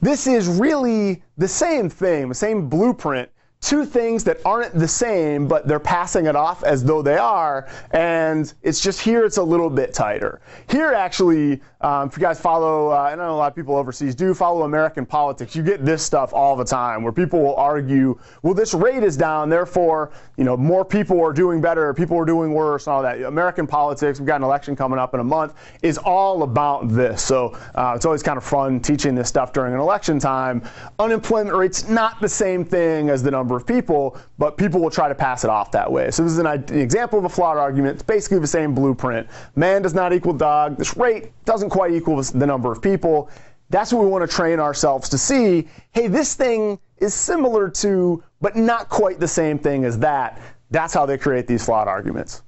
this 0.00 0.26
is 0.26 0.48
really 0.48 1.22
the 1.38 1.48
same 1.48 1.88
thing, 1.88 2.28
the 2.28 2.34
same 2.34 2.68
blueprint 2.68 3.30
two 3.62 3.86
things 3.86 4.24
that 4.24 4.40
aren't 4.44 4.74
the 4.74 4.88
same, 4.88 5.46
but 5.46 5.68
they're 5.68 5.78
passing 5.78 6.26
it 6.26 6.34
off 6.34 6.64
as 6.64 6.82
though 6.82 7.00
they 7.00 7.16
are. 7.16 7.68
And 7.92 8.52
it's 8.62 8.80
just 8.80 9.00
here, 9.00 9.24
it's 9.24 9.36
a 9.36 9.42
little 9.42 9.70
bit 9.70 9.94
tighter. 9.94 10.40
Here, 10.68 10.92
actually, 10.92 11.60
um, 11.80 12.08
if 12.08 12.16
you 12.16 12.20
guys 12.20 12.40
follow, 12.40 12.90
uh, 12.90 12.96
I 12.96 13.14
know 13.14 13.30
a 13.30 13.36
lot 13.36 13.52
of 13.52 13.56
people 13.56 13.76
overseas 13.76 14.16
do 14.16 14.34
follow 14.34 14.62
American 14.62 15.06
politics, 15.06 15.54
you 15.54 15.62
get 15.62 15.84
this 15.84 16.02
stuff 16.02 16.34
all 16.34 16.56
the 16.56 16.64
time 16.64 17.04
where 17.04 17.12
people 17.12 17.40
will 17.40 17.54
argue, 17.54 18.18
well, 18.42 18.52
this 18.52 18.74
rate 18.74 19.04
is 19.04 19.16
down, 19.16 19.48
therefore, 19.48 20.10
you 20.36 20.44
know, 20.44 20.56
more 20.56 20.84
people 20.84 21.20
are 21.20 21.32
doing 21.32 21.60
better, 21.60 21.94
people 21.94 22.18
are 22.18 22.24
doing 22.24 22.52
worse, 22.52 22.88
and 22.88 22.94
all 22.94 23.02
that. 23.02 23.22
American 23.22 23.66
politics, 23.68 24.18
we've 24.18 24.26
got 24.26 24.36
an 24.36 24.42
election 24.42 24.74
coming 24.74 24.98
up 24.98 25.14
in 25.14 25.20
a 25.20 25.24
month, 25.24 25.54
is 25.82 25.98
all 25.98 26.42
about 26.42 26.88
this. 26.88 27.22
So 27.22 27.56
uh, 27.76 27.92
it's 27.94 28.06
always 28.06 28.24
kind 28.24 28.38
of 28.38 28.44
fun 28.44 28.80
teaching 28.80 29.14
this 29.14 29.28
stuff 29.28 29.52
during 29.52 29.72
an 29.72 29.80
election 29.80 30.18
time. 30.18 30.62
Unemployment 30.98 31.56
rate's 31.56 31.88
not 31.88 32.20
the 32.20 32.28
same 32.28 32.64
thing 32.64 33.08
as 33.08 33.22
the 33.22 33.30
number 33.30 33.51
number 33.52 33.60
of 33.60 33.66
people, 33.66 34.16
but 34.38 34.56
people 34.56 34.80
will 34.80 34.90
try 34.90 35.08
to 35.08 35.14
pass 35.14 35.44
it 35.44 35.50
off 35.50 35.70
that 35.72 35.90
way. 35.90 36.10
So 36.10 36.22
this 36.22 36.32
is 36.32 36.38
an, 36.38 36.46
an 36.46 36.78
example 36.78 37.18
of 37.18 37.24
a 37.24 37.28
flawed 37.28 37.58
argument. 37.58 37.94
It's 37.94 38.02
basically 38.02 38.38
the 38.38 38.46
same 38.46 38.74
blueprint. 38.74 39.28
Man 39.56 39.82
does 39.82 39.94
not 39.94 40.12
equal 40.12 40.32
dog. 40.32 40.78
This 40.78 40.96
rate 40.96 41.32
doesn't 41.44 41.70
quite 41.70 41.92
equal 41.92 42.22
the 42.22 42.46
number 42.46 42.72
of 42.72 42.80
people. 42.80 43.30
That's 43.68 43.92
what 43.92 44.04
we 44.04 44.10
want 44.10 44.28
to 44.28 44.34
train 44.34 44.58
ourselves 44.60 45.08
to 45.10 45.18
see. 45.18 45.68
Hey, 45.92 46.06
this 46.06 46.34
thing 46.34 46.78
is 46.98 47.14
similar 47.14 47.68
to, 47.70 48.22
but 48.40 48.56
not 48.56 48.88
quite 48.88 49.20
the 49.20 49.28
same 49.28 49.58
thing 49.58 49.84
as 49.84 49.98
that. 49.98 50.40
That's 50.70 50.94
how 50.94 51.04
they 51.04 51.18
create 51.18 51.46
these 51.46 51.64
flawed 51.64 51.88
arguments. 51.88 52.42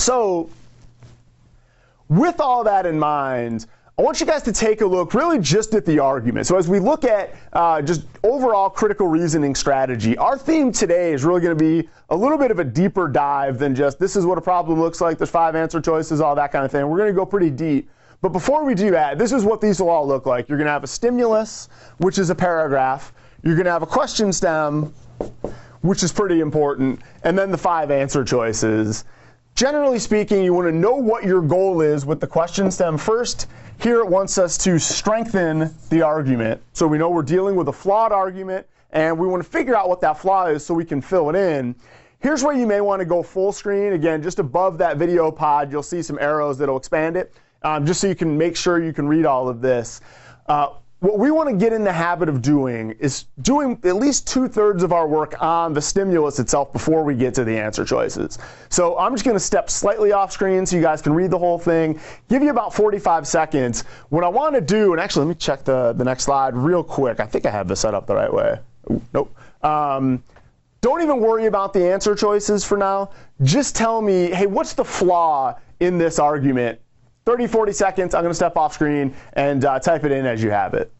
So, 0.00 0.50
with 2.08 2.40
all 2.40 2.64
that 2.64 2.86
in 2.86 2.98
mind, 2.98 3.66
I 3.96 4.02
want 4.02 4.18
you 4.18 4.26
guys 4.26 4.42
to 4.42 4.52
take 4.52 4.80
a 4.80 4.86
look 4.86 5.14
really 5.14 5.38
just 5.38 5.72
at 5.72 5.86
the 5.86 6.00
argument. 6.00 6.48
So 6.48 6.56
as 6.56 6.66
we 6.66 6.80
look 6.80 7.04
at 7.04 7.36
uh, 7.52 7.80
just 7.80 8.02
overall 8.24 8.68
critical 8.68 9.06
reasoning 9.06 9.54
strategy, 9.54 10.16
our 10.18 10.36
theme 10.36 10.72
today 10.72 11.12
is 11.12 11.24
really 11.24 11.40
going 11.40 11.56
to 11.56 11.64
be 11.64 11.88
a 12.10 12.16
little 12.16 12.36
bit 12.36 12.50
of 12.50 12.58
a 12.58 12.64
deeper 12.64 13.06
dive 13.06 13.56
than 13.56 13.72
just 13.72 14.00
this 14.00 14.16
is 14.16 14.26
what 14.26 14.36
a 14.36 14.40
problem 14.40 14.80
looks 14.80 15.00
like, 15.00 15.16
there's 15.16 15.30
five 15.30 15.54
answer 15.54 15.80
choices, 15.80 16.20
all 16.20 16.34
that 16.34 16.50
kind 16.50 16.64
of 16.64 16.72
thing. 16.72 16.88
We're 16.88 16.98
going 16.98 17.10
to 17.10 17.14
go 17.14 17.24
pretty 17.24 17.50
deep. 17.50 17.88
But 18.20 18.30
before 18.30 18.64
we 18.64 18.74
do 18.74 18.90
that, 18.90 19.16
this 19.16 19.30
is 19.30 19.44
what 19.44 19.60
these 19.60 19.78
will 19.78 19.90
all 19.90 20.08
look 20.08 20.26
like. 20.26 20.48
You're 20.48 20.58
going 20.58 20.66
to 20.66 20.72
have 20.72 20.82
a 20.82 20.88
stimulus, 20.88 21.68
which 21.98 22.18
is 22.18 22.30
a 22.30 22.34
paragraph. 22.34 23.12
You're 23.44 23.54
going 23.54 23.66
to 23.66 23.70
have 23.70 23.82
a 23.82 23.86
question 23.86 24.32
stem, 24.32 24.92
which 25.82 26.02
is 26.02 26.10
pretty 26.10 26.40
important, 26.40 26.98
and 27.22 27.38
then 27.38 27.52
the 27.52 27.58
five 27.58 27.92
answer 27.92 28.24
choices. 28.24 29.04
Generally 29.54 30.00
speaking, 30.00 30.42
you 30.42 30.52
want 30.52 30.66
to 30.66 30.72
know 30.72 30.96
what 30.96 31.24
your 31.24 31.40
goal 31.40 31.80
is 31.80 32.04
with 32.04 32.20
the 32.20 32.26
question 32.26 32.70
stem 32.70 32.98
first 32.98 33.46
here 33.80 34.00
it 34.00 34.08
wants 34.08 34.38
us 34.38 34.56
to 34.58 34.78
strengthen 34.78 35.74
the 35.90 36.02
argument. 36.02 36.62
So 36.72 36.86
we 36.86 36.98
know 36.98 37.10
we're 37.10 37.22
dealing 37.22 37.56
with 37.56 37.68
a 37.68 37.72
flawed 37.72 38.12
argument, 38.12 38.66
and 38.92 39.18
we 39.18 39.26
want 39.26 39.42
to 39.42 39.48
figure 39.48 39.76
out 39.76 39.88
what 39.88 40.00
that 40.00 40.18
flaw 40.18 40.46
is 40.46 40.64
so 40.64 40.74
we 40.74 40.84
can 40.84 41.00
fill 41.00 41.28
it 41.30 41.36
in. 41.36 41.74
Here's 42.20 42.42
where 42.42 42.56
you 42.56 42.66
may 42.66 42.80
want 42.80 43.00
to 43.00 43.04
go 43.04 43.22
full 43.22 43.52
screen. 43.52 43.92
Again, 43.92 44.22
just 44.22 44.38
above 44.38 44.78
that 44.78 44.96
video 44.96 45.30
pod, 45.30 45.70
you'll 45.70 45.82
see 45.82 46.02
some 46.02 46.18
arrows 46.20 46.56
that'll 46.56 46.76
expand 46.76 47.16
it, 47.16 47.34
um, 47.62 47.84
just 47.84 48.00
so 48.00 48.06
you 48.06 48.14
can 48.14 48.38
make 48.38 48.56
sure 48.56 48.82
you 48.82 48.92
can 48.92 49.06
read 49.06 49.26
all 49.26 49.48
of 49.48 49.60
this. 49.60 50.00
Uh, 50.46 50.68
what 51.04 51.18
we 51.18 51.30
want 51.30 51.50
to 51.50 51.54
get 51.54 51.74
in 51.74 51.84
the 51.84 51.92
habit 51.92 52.30
of 52.30 52.40
doing 52.40 52.92
is 52.92 53.26
doing 53.42 53.78
at 53.84 53.96
least 53.96 54.26
two 54.26 54.48
thirds 54.48 54.82
of 54.82 54.90
our 54.90 55.06
work 55.06 55.34
on 55.42 55.74
the 55.74 55.82
stimulus 55.82 56.38
itself 56.38 56.72
before 56.72 57.04
we 57.04 57.14
get 57.14 57.34
to 57.34 57.44
the 57.44 57.54
answer 57.54 57.84
choices. 57.84 58.38
So 58.70 58.98
I'm 58.98 59.12
just 59.12 59.22
going 59.22 59.36
to 59.36 59.40
step 59.40 59.68
slightly 59.68 60.12
off 60.12 60.32
screen 60.32 60.64
so 60.64 60.76
you 60.76 60.80
guys 60.80 61.02
can 61.02 61.12
read 61.12 61.30
the 61.30 61.38
whole 61.38 61.58
thing, 61.58 62.00
give 62.30 62.42
you 62.42 62.48
about 62.48 62.72
45 62.72 63.26
seconds. 63.26 63.84
What 64.08 64.24
I 64.24 64.28
want 64.28 64.54
to 64.54 64.62
do, 64.62 64.92
and 64.92 65.00
actually 65.00 65.26
let 65.26 65.28
me 65.28 65.34
check 65.34 65.62
the, 65.62 65.92
the 65.92 66.04
next 66.04 66.24
slide 66.24 66.56
real 66.56 66.82
quick. 66.82 67.20
I 67.20 67.26
think 67.26 67.44
I 67.44 67.50
have 67.50 67.68
this 67.68 67.80
set 67.80 67.92
up 67.92 68.06
the 68.06 68.14
right 68.14 68.32
way. 68.32 68.58
Ooh, 68.90 69.02
nope. 69.12 69.36
Um, 69.62 70.24
don't 70.80 71.02
even 71.02 71.20
worry 71.20 71.44
about 71.44 71.74
the 71.74 71.86
answer 71.86 72.14
choices 72.14 72.64
for 72.64 72.78
now. 72.78 73.10
Just 73.42 73.76
tell 73.76 74.00
me, 74.00 74.30
hey, 74.30 74.46
what's 74.46 74.72
the 74.72 74.84
flaw 74.86 75.54
in 75.80 75.98
this 75.98 76.18
argument 76.18 76.80
30, 77.26 77.46
40 77.46 77.72
seconds. 77.72 78.14
I'm 78.14 78.22
going 78.22 78.30
to 78.30 78.36
step 78.36 78.56
off 78.56 78.74
screen 78.74 79.14
and 79.32 79.64
uh, 79.64 79.78
type 79.78 80.04
it 80.04 80.12
in 80.12 80.26
as 80.26 80.42
you 80.42 80.50
have 80.50 80.74
it. 80.74 80.92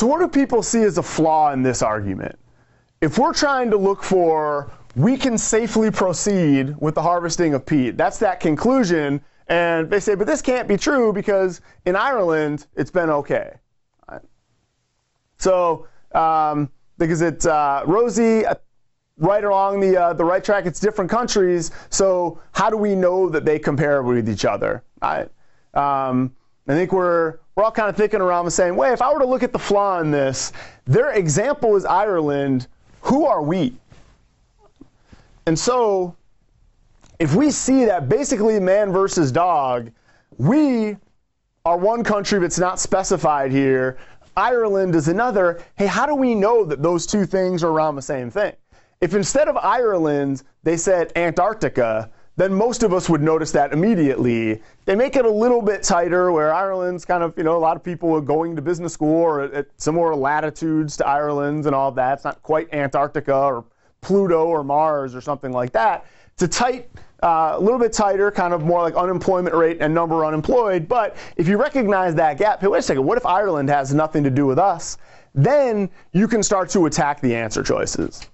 So, 0.00 0.06
what 0.06 0.20
do 0.20 0.28
people 0.28 0.62
see 0.62 0.82
as 0.82 0.96
a 0.96 1.02
flaw 1.02 1.52
in 1.52 1.62
this 1.62 1.82
argument? 1.82 2.38
If 3.02 3.18
we're 3.18 3.34
trying 3.34 3.68
to 3.68 3.76
look 3.76 4.02
for, 4.02 4.72
we 4.96 5.18
can 5.18 5.36
safely 5.36 5.90
proceed 5.90 6.74
with 6.80 6.94
the 6.94 7.02
harvesting 7.02 7.52
of 7.52 7.66
peat, 7.66 7.98
that's 7.98 8.16
that 8.20 8.40
conclusion. 8.40 9.20
And 9.48 9.90
they 9.90 10.00
say, 10.00 10.14
but 10.14 10.26
this 10.26 10.40
can't 10.40 10.66
be 10.66 10.78
true 10.78 11.12
because 11.12 11.60
in 11.84 11.96
Ireland, 11.96 12.66
it's 12.76 12.90
been 12.90 13.10
okay. 13.10 13.52
Right. 14.10 14.22
So, 15.36 15.86
um, 16.12 16.70
because 16.96 17.20
it's 17.20 17.44
uh, 17.44 17.84
uh, 17.84 18.54
right 19.18 19.44
along 19.44 19.80
the, 19.80 20.00
uh, 20.00 20.12
the 20.14 20.24
right 20.24 20.42
track, 20.42 20.64
it's 20.64 20.80
different 20.80 21.10
countries. 21.10 21.72
So, 21.90 22.40
how 22.52 22.70
do 22.70 22.78
we 22.78 22.94
know 22.94 23.28
that 23.28 23.44
they 23.44 23.58
compare 23.58 24.02
with 24.02 24.30
each 24.30 24.46
other? 24.46 24.82
Right? 25.02 25.28
Um, 25.74 26.34
I 26.68 26.74
think 26.74 26.92
we're 26.92 27.38
we're 27.54 27.64
all 27.64 27.72
kind 27.72 27.88
of 27.88 27.96
thinking 27.96 28.20
around 28.20 28.44
the 28.44 28.50
same 28.50 28.76
way. 28.76 28.92
If 28.92 29.02
I 29.02 29.12
were 29.12 29.18
to 29.18 29.26
look 29.26 29.42
at 29.42 29.52
the 29.52 29.58
flaw 29.58 30.00
in 30.00 30.10
this, 30.10 30.52
their 30.84 31.12
example 31.12 31.76
is 31.76 31.84
Ireland. 31.84 32.68
Who 33.02 33.26
are 33.26 33.42
we? 33.42 33.74
And 35.46 35.58
so, 35.58 36.14
if 37.18 37.34
we 37.34 37.50
see 37.50 37.84
that 37.86 38.08
basically 38.08 38.60
man 38.60 38.92
versus 38.92 39.32
dog, 39.32 39.90
we 40.38 40.96
are 41.64 41.76
one 41.76 42.04
country 42.04 42.38
that's 42.38 42.58
not 42.58 42.78
specified 42.78 43.50
here. 43.50 43.98
Ireland 44.36 44.94
is 44.94 45.08
another. 45.08 45.62
Hey, 45.76 45.86
how 45.86 46.06
do 46.06 46.14
we 46.14 46.34
know 46.34 46.64
that 46.64 46.82
those 46.82 47.06
two 47.06 47.26
things 47.26 47.64
are 47.64 47.70
around 47.70 47.96
the 47.96 48.02
same 48.02 48.30
thing? 48.30 48.52
If 49.00 49.14
instead 49.14 49.48
of 49.48 49.56
Ireland, 49.56 50.42
they 50.62 50.76
said 50.76 51.12
Antarctica, 51.16 52.10
then 52.36 52.54
most 52.54 52.82
of 52.82 52.94
us 52.94 53.08
would 53.08 53.20
notice 53.20 53.52
that 53.52 53.72
immediately. 53.72 54.62
They 54.86 54.94
make 54.94 55.16
it 55.16 55.24
a 55.24 55.30
little 55.30 55.60
bit 55.60 55.82
tighter 55.82 56.32
where 56.32 56.54
Ireland's 56.54 57.04
kind 57.04 57.22
of, 57.22 57.34
you 57.36 57.44
know, 57.44 57.56
a 57.56 57.58
lot 57.58 57.76
of 57.76 57.84
people 57.84 58.14
are 58.14 58.20
going 58.20 58.56
to 58.56 58.62
business 58.62 58.92
school 58.92 59.22
or 59.22 59.42
at 59.42 59.66
similar 59.76 60.14
latitudes 60.14 60.96
to 60.98 61.06
Ireland's 61.06 61.66
and 61.66 61.74
all 61.74 61.92
that. 61.92 62.14
It's 62.14 62.24
not 62.24 62.42
quite 62.42 62.72
Antarctica 62.72 63.34
or 63.34 63.64
Pluto 64.00 64.46
or 64.46 64.64
Mars 64.64 65.14
or 65.14 65.20
something 65.20 65.52
like 65.52 65.72
that. 65.72 66.06
It's 66.32 66.42
a 66.42 66.48
tight, 66.48 66.88
uh, 67.22 67.56
a 67.56 67.60
little 67.60 67.78
bit 67.78 67.92
tighter, 67.92 68.30
kind 68.30 68.54
of 68.54 68.62
more 68.62 68.80
like 68.80 68.94
unemployment 68.94 69.54
rate 69.54 69.78
and 69.80 69.92
number 69.92 70.24
unemployed. 70.24 70.88
But 70.88 71.16
if 71.36 71.46
you 71.46 71.58
recognize 71.58 72.14
that 72.14 72.38
gap, 72.38 72.60
hey, 72.60 72.68
wait 72.68 72.78
a 72.78 72.82
second, 72.82 73.04
what 73.04 73.18
if 73.18 73.26
Ireland 73.26 73.68
has 73.68 73.92
nothing 73.92 74.24
to 74.24 74.30
do 74.30 74.46
with 74.46 74.58
us? 74.58 74.96
Then 75.34 75.90
you 76.12 76.26
can 76.26 76.42
start 76.42 76.70
to 76.70 76.86
attack 76.86 77.20
the 77.20 77.34
answer 77.34 77.62
choices. 77.62 78.26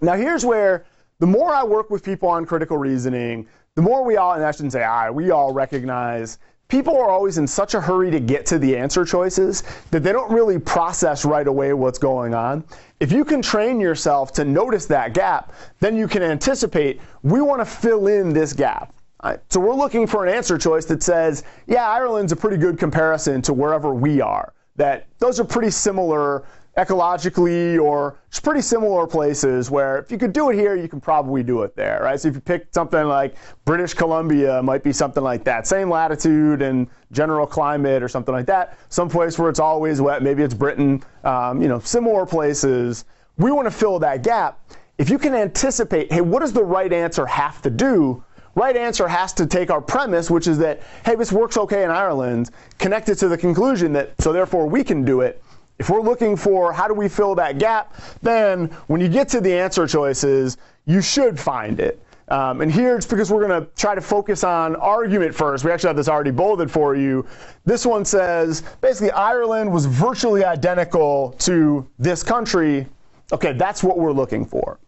Now 0.00 0.14
here's 0.14 0.44
where 0.44 0.84
the 1.18 1.26
more 1.26 1.54
I 1.54 1.64
work 1.64 1.90
with 1.90 2.02
people 2.04 2.28
on 2.28 2.44
critical 2.44 2.76
reasoning, 2.76 3.46
the 3.74 3.82
more 3.82 4.04
we 4.04 4.16
all, 4.16 4.32
and 4.32 4.44
I 4.44 4.50
shouldn't 4.50 4.72
say 4.72 4.82
I, 4.82 5.10
we 5.10 5.30
all 5.30 5.52
recognize 5.52 6.38
people 6.68 6.96
are 6.96 7.10
always 7.10 7.38
in 7.38 7.46
such 7.46 7.74
a 7.74 7.80
hurry 7.80 8.10
to 8.10 8.20
get 8.20 8.44
to 8.46 8.58
the 8.58 8.76
answer 8.76 9.04
choices 9.04 9.62
that 9.90 10.02
they 10.02 10.12
don't 10.12 10.30
really 10.30 10.58
process 10.58 11.24
right 11.24 11.46
away 11.46 11.72
what's 11.72 11.98
going 11.98 12.34
on. 12.34 12.64
If 13.00 13.12
you 13.12 13.24
can 13.24 13.40
train 13.40 13.80
yourself 13.80 14.32
to 14.32 14.44
notice 14.44 14.86
that 14.86 15.14
gap, 15.14 15.52
then 15.80 15.96
you 15.96 16.08
can 16.08 16.22
anticipate 16.22 17.00
we 17.22 17.40
want 17.40 17.60
to 17.60 17.64
fill 17.64 18.08
in 18.08 18.32
this 18.32 18.52
gap. 18.52 18.94
Right? 19.22 19.40
So 19.48 19.60
we're 19.60 19.74
looking 19.74 20.06
for 20.06 20.26
an 20.26 20.34
answer 20.34 20.58
choice 20.58 20.84
that 20.86 21.02
says, 21.02 21.44
yeah, 21.66 21.88
Ireland's 21.88 22.32
a 22.32 22.36
pretty 22.36 22.56
good 22.56 22.78
comparison 22.78 23.42
to 23.42 23.52
wherever 23.52 23.94
we 23.94 24.20
are. 24.20 24.52
That 24.76 25.06
those 25.18 25.40
are 25.40 25.44
pretty 25.44 25.70
similar 25.70 26.44
ecologically 26.76 27.82
or 27.82 28.18
just 28.30 28.44
pretty 28.44 28.60
similar 28.60 29.06
places 29.06 29.70
where 29.70 29.98
if 29.98 30.10
you 30.12 30.18
could 30.18 30.32
do 30.32 30.50
it 30.50 30.56
here, 30.56 30.76
you 30.76 30.88
can 30.88 31.00
probably 31.00 31.42
do 31.42 31.62
it 31.62 31.74
there, 31.74 32.00
right? 32.02 32.20
So 32.20 32.28
if 32.28 32.34
you 32.34 32.40
pick 32.40 32.68
something 32.70 33.04
like 33.04 33.36
British 33.64 33.94
Columbia, 33.94 34.62
might 34.62 34.82
be 34.82 34.92
something 34.92 35.22
like 35.22 35.42
that. 35.44 35.66
Same 35.66 35.88
latitude 35.88 36.60
and 36.60 36.86
general 37.12 37.46
climate 37.46 38.02
or 38.02 38.08
something 38.08 38.34
like 38.34 38.46
that. 38.46 38.78
Some 38.90 39.08
place 39.08 39.38
where 39.38 39.48
it's 39.48 39.60
always 39.60 40.02
wet, 40.02 40.22
maybe 40.22 40.42
it's 40.42 40.54
Britain, 40.54 41.02
um, 41.24 41.62
you 41.62 41.68
know, 41.68 41.78
similar 41.78 42.26
places. 42.26 43.06
We 43.38 43.52
want 43.52 43.66
to 43.66 43.70
fill 43.70 43.98
that 44.00 44.22
gap. 44.22 44.60
If 44.98 45.08
you 45.08 45.18
can 45.18 45.34
anticipate, 45.34 46.12
hey, 46.12 46.20
what 46.20 46.40
does 46.40 46.52
the 46.52 46.64
right 46.64 46.92
answer 46.92 47.24
have 47.26 47.62
to 47.62 47.70
do? 47.70 48.22
Right 48.54 48.76
answer 48.76 49.06
has 49.06 49.34
to 49.34 49.46
take 49.46 49.70
our 49.70 49.82
premise, 49.82 50.30
which 50.30 50.46
is 50.46 50.56
that, 50.58 50.82
hey, 51.04 51.14
this 51.14 51.30
works 51.30 51.58
okay 51.58 51.84
in 51.84 51.90
Ireland, 51.90 52.50
connect 52.78 53.08
it 53.10 53.16
to 53.16 53.28
the 53.28 53.36
conclusion 53.36 53.92
that, 53.94 54.14
so 54.20 54.32
therefore 54.32 54.66
we 54.66 54.82
can 54.82 55.04
do 55.04 55.20
it 55.20 55.42
if 55.78 55.90
we're 55.90 56.00
looking 56.00 56.36
for 56.36 56.72
how 56.72 56.88
do 56.88 56.94
we 56.94 57.08
fill 57.08 57.34
that 57.34 57.58
gap, 57.58 57.94
then 58.22 58.66
when 58.86 59.00
you 59.00 59.08
get 59.08 59.28
to 59.28 59.40
the 59.40 59.52
answer 59.52 59.86
choices, 59.86 60.56
you 60.86 61.02
should 61.02 61.38
find 61.38 61.80
it. 61.80 62.02
Um, 62.28 62.60
and 62.60 62.72
here 62.72 62.96
it's 62.96 63.06
because 63.06 63.30
we're 63.30 63.46
going 63.46 63.62
to 63.62 63.68
try 63.76 63.94
to 63.94 64.00
focus 64.00 64.42
on 64.42 64.74
argument 64.76 65.34
first. 65.34 65.64
We 65.64 65.70
actually 65.70 65.88
have 65.88 65.96
this 65.96 66.08
already 66.08 66.32
bolded 66.32 66.70
for 66.70 66.96
you. 66.96 67.24
This 67.64 67.86
one 67.86 68.04
says 68.04 68.62
basically 68.80 69.12
Ireland 69.12 69.72
was 69.72 69.86
virtually 69.86 70.44
identical 70.44 71.36
to 71.40 71.88
this 71.98 72.24
country. 72.24 72.86
Okay, 73.32 73.52
that's 73.52 73.84
what 73.84 73.98
we're 73.98 74.12
looking 74.12 74.44
for. 74.44 74.78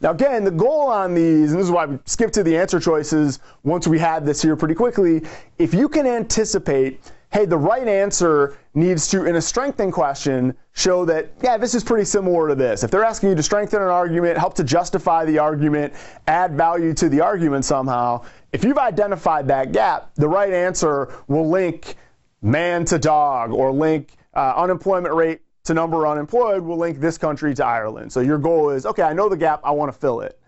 Now, 0.00 0.10
again, 0.10 0.44
the 0.44 0.50
goal 0.50 0.88
on 0.88 1.14
these, 1.14 1.52
and 1.52 1.58
this 1.58 1.64
is 1.64 1.70
why 1.70 1.86
we 1.86 1.98
skipped 2.04 2.34
to 2.34 2.42
the 2.42 2.56
answer 2.56 2.78
choices 2.78 3.40
once 3.64 3.86
we 3.86 3.98
had 3.98 4.26
this 4.26 4.42
here 4.42 4.54
pretty 4.54 4.74
quickly. 4.74 5.22
If 5.58 5.72
you 5.72 5.88
can 5.88 6.06
anticipate 6.06 7.00
hey, 7.36 7.44
the 7.44 7.58
right 7.58 7.86
answer 7.86 8.56
needs 8.72 9.08
to, 9.08 9.26
in 9.26 9.36
a 9.36 9.42
strengthening 9.42 9.92
question, 9.92 10.56
show 10.72 11.04
that, 11.04 11.30
yeah, 11.42 11.58
this 11.58 11.74
is 11.74 11.84
pretty 11.84 12.06
similar 12.06 12.48
to 12.48 12.54
this. 12.54 12.82
If 12.82 12.90
they're 12.90 13.04
asking 13.04 13.28
you 13.28 13.34
to 13.34 13.42
strengthen 13.42 13.82
an 13.82 13.88
argument, 13.88 14.38
help 14.38 14.54
to 14.54 14.64
justify 14.64 15.26
the 15.26 15.38
argument, 15.38 15.92
add 16.28 16.54
value 16.54 16.94
to 16.94 17.10
the 17.10 17.20
argument 17.20 17.66
somehow, 17.66 18.24
if 18.52 18.64
you've 18.64 18.78
identified 18.78 19.46
that 19.48 19.72
gap, 19.72 20.14
the 20.14 20.26
right 20.26 20.50
answer 20.50 21.12
will 21.28 21.46
link 21.46 21.96
man 22.40 22.86
to 22.86 22.98
dog 22.98 23.52
or 23.52 23.70
link 23.70 24.12
uh, 24.32 24.54
unemployment 24.56 25.14
rate 25.14 25.42
to 25.64 25.74
number 25.74 26.06
unemployed, 26.06 26.62
will 26.62 26.78
link 26.78 27.00
this 27.00 27.18
country 27.18 27.54
to 27.54 27.66
Ireland. 27.66 28.10
So 28.10 28.20
your 28.20 28.38
goal 28.38 28.70
is, 28.70 28.86
okay, 28.86 29.02
I 29.02 29.12
know 29.12 29.28
the 29.28 29.36
gap, 29.36 29.60
I 29.62 29.72
want 29.72 29.92
to 29.92 29.98
fill 29.98 30.22
it. 30.22 30.40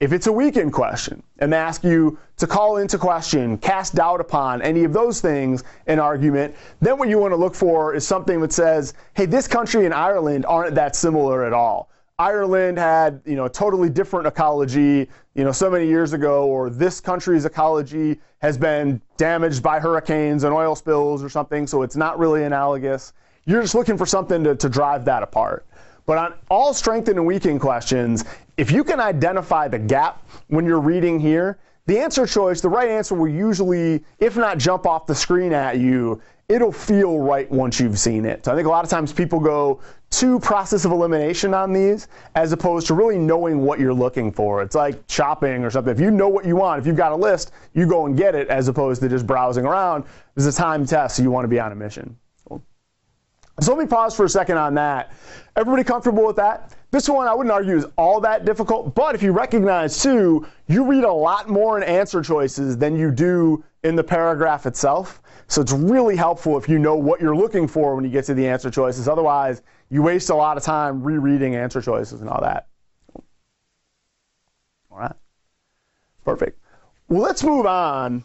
If 0.00 0.14
it's 0.14 0.26
a 0.26 0.32
weaken 0.32 0.70
question 0.70 1.22
and 1.40 1.52
they 1.52 1.58
ask 1.58 1.84
you 1.84 2.18
to 2.38 2.46
call 2.46 2.78
into 2.78 2.96
question, 2.96 3.58
cast 3.58 3.94
doubt 3.94 4.18
upon 4.18 4.62
any 4.62 4.84
of 4.84 4.94
those 4.94 5.20
things 5.20 5.62
in 5.86 5.98
argument, 5.98 6.54
then 6.80 6.96
what 6.96 7.10
you 7.10 7.18
want 7.18 7.32
to 7.32 7.36
look 7.36 7.54
for 7.54 7.94
is 7.94 8.06
something 8.06 8.40
that 8.40 8.50
says, 8.50 8.94
hey, 9.12 9.26
this 9.26 9.46
country 9.46 9.84
and 9.84 9.92
Ireland 9.92 10.46
aren't 10.46 10.74
that 10.74 10.96
similar 10.96 11.44
at 11.44 11.52
all. 11.52 11.90
Ireland 12.18 12.78
had, 12.78 13.20
you 13.26 13.36
know, 13.36 13.44
a 13.44 13.50
totally 13.50 13.90
different 13.90 14.26
ecology, 14.26 15.06
you 15.34 15.44
know, 15.44 15.52
so 15.52 15.70
many 15.70 15.86
years 15.86 16.14
ago, 16.14 16.46
or 16.46 16.70
this 16.70 16.98
country's 16.98 17.44
ecology 17.44 18.18
has 18.38 18.56
been 18.56 19.02
damaged 19.18 19.62
by 19.62 19.80
hurricanes 19.80 20.44
and 20.44 20.54
oil 20.54 20.74
spills 20.74 21.22
or 21.22 21.28
something, 21.28 21.66
so 21.66 21.82
it's 21.82 21.96
not 21.96 22.18
really 22.18 22.44
analogous. 22.44 23.12
You're 23.44 23.60
just 23.60 23.74
looking 23.74 23.98
for 23.98 24.06
something 24.06 24.44
to, 24.44 24.54
to 24.54 24.68
drive 24.70 25.04
that 25.06 25.22
apart. 25.22 25.66
But 26.10 26.18
on 26.18 26.34
all 26.50 26.74
strengthened 26.74 27.18
and 27.18 27.24
weakened 27.24 27.60
questions, 27.60 28.24
if 28.56 28.72
you 28.72 28.82
can 28.82 28.98
identify 28.98 29.68
the 29.68 29.78
gap 29.78 30.26
when 30.48 30.66
you're 30.66 30.80
reading 30.80 31.20
here, 31.20 31.60
the 31.86 32.00
answer 32.00 32.26
choice, 32.26 32.60
the 32.60 32.68
right 32.68 32.88
answer 32.88 33.14
will 33.14 33.28
usually, 33.28 34.02
if 34.18 34.36
not 34.36 34.58
jump 34.58 34.86
off 34.86 35.06
the 35.06 35.14
screen 35.14 35.52
at 35.52 35.78
you, 35.78 36.20
it'll 36.48 36.72
feel 36.72 37.20
right 37.20 37.48
once 37.52 37.78
you've 37.78 37.96
seen 37.96 38.24
it. 38.24 38.44
So 38.44 38.50
I 38.50 38.56
think 38.56 38.66
a 38.66 38.70
lot 38.70 38.82
of 38.82 38.90
times 38.90 39.12
people 39.12 39.38
go 39.38 39.78
to 40.10 40.40
process 40.40 40.84
of 40.84 40.90
elimination 40.90 41.54
on 41.54 41.72
these 41.72 42.08
as 42.34 42.50
opposed 42.50 42.88
to 42.88 42.94
really 42.94 43.16
knowing 43.16 43.60
what 43.60 43.78
you're 43.78 43.94
looking 43.94 44.32
for. 44.32 44.62
It's 44.62 44.74
like 44.74 45.00
shopping 45.08 45.62
or 45.62 45.70
something. 45.70 45.92
If 45.92 46.00
you 46.00 46.10
know 46.10 46.28
what 46.28 46.44
you 46.44 46.56
want, 46.56 46.80
if 46.80 46.88
you've 46.88 46.96
got 46.96 47.12
a 47.12 47.16
list, 47.16 47.52
you 47.72 47.86
go 47.86 48.06
and 48.06 48.16
get 48.16 48.34
it 48.34 48.48
as 48.48 48.66
opposed 48.66 49.00
to 49.02 49.08
just 49.08 49.28
browsing 49.28 49.64
around. 49.64 50.02
This 50.34 50.44
is 50.44 50.56
a 50.56 50.58
time 50.58 50.84
test, 50.86 51.18
so 51.18 51.22
you 51.22 51.30
want 51.30 51.44
to 51.44 51.48
be 51.48 51.60
on 51.60 51.70
a 51.70 51.76
mission. 51.76 52.16
So 53.60 53.74
let 53.74 53.82
me 53.82 53.86
pause 53.86 54.16
for 54.16 54.24
a 54.24 54.28
second 54.28 54.56
on 54.56 54.74
that. 54.74 55.12
Everybody 55.56 55.84
comfortable 55.84 56.26
with 56.26 56.36
that? 56.36 56.74
This 56.90 57.08
one 57.08 57.28
I 57.28 57.34
wouldn't 57.34 57.52
argue 57.52 57.76
is 57.76 57.86
all 57.96 58.20
that 58.20 58.44
difficult, 58.44 58.94
but 58.94 59.14
if 59.14 59.22
you 59.22 59.32
recognize 59.32 60.02
too, 60.02 60.46
you 60.66 60.84
read 60.84 61.04
a 61.04 61.12
lot 61.12 61.48
more 61.48 61.76
in 61.76 61.84
answer 61.84 62.22
choices 62.22 62.76
than 62.76 62.96
you 62.96 63.10
do 63.10 63.62
in 63.84 63.94
the 63.96 64.02
paragraph 64.02 64.66
itself. 64.66 65.22
So 65.46 65.60
it's 65.60 65.72
really 65.72 66.16
helpful 66.16 66.56
if 66.56 66.68
you 66.68 66.78
know 66.78 66.96
what 66.96 67.20
you're 67.20 67.36
looking 67.36 67.68
for 67.68 67.94
when 67.94 68.04
you 68.04 68.10
get 68.10 68.24
to 68.26 68.34
the 68.34 68.46
answer 68.46 68.70
choices. 68.70 69.08
Otherwise, 69.08 69.62
you 69.90 70.02
waste 70.02 70.30
a 70.30 70.34
lot 70.34 70.56
of 70.56 70.62
time 70.62 71.02
rereading 71.02 71.54
answer 71.54 71.80
choices 71.80 72.20
and 72.20 72.30
all 72.30 72.40
that. 72.40 72.68
All 74.90 74.98
right. 74.98 75.16
Perfect. 76.24 76.58
Well, 77.08 77.20
let's 77.20 77.44
move 77.44 77.66
on 77.66 78.24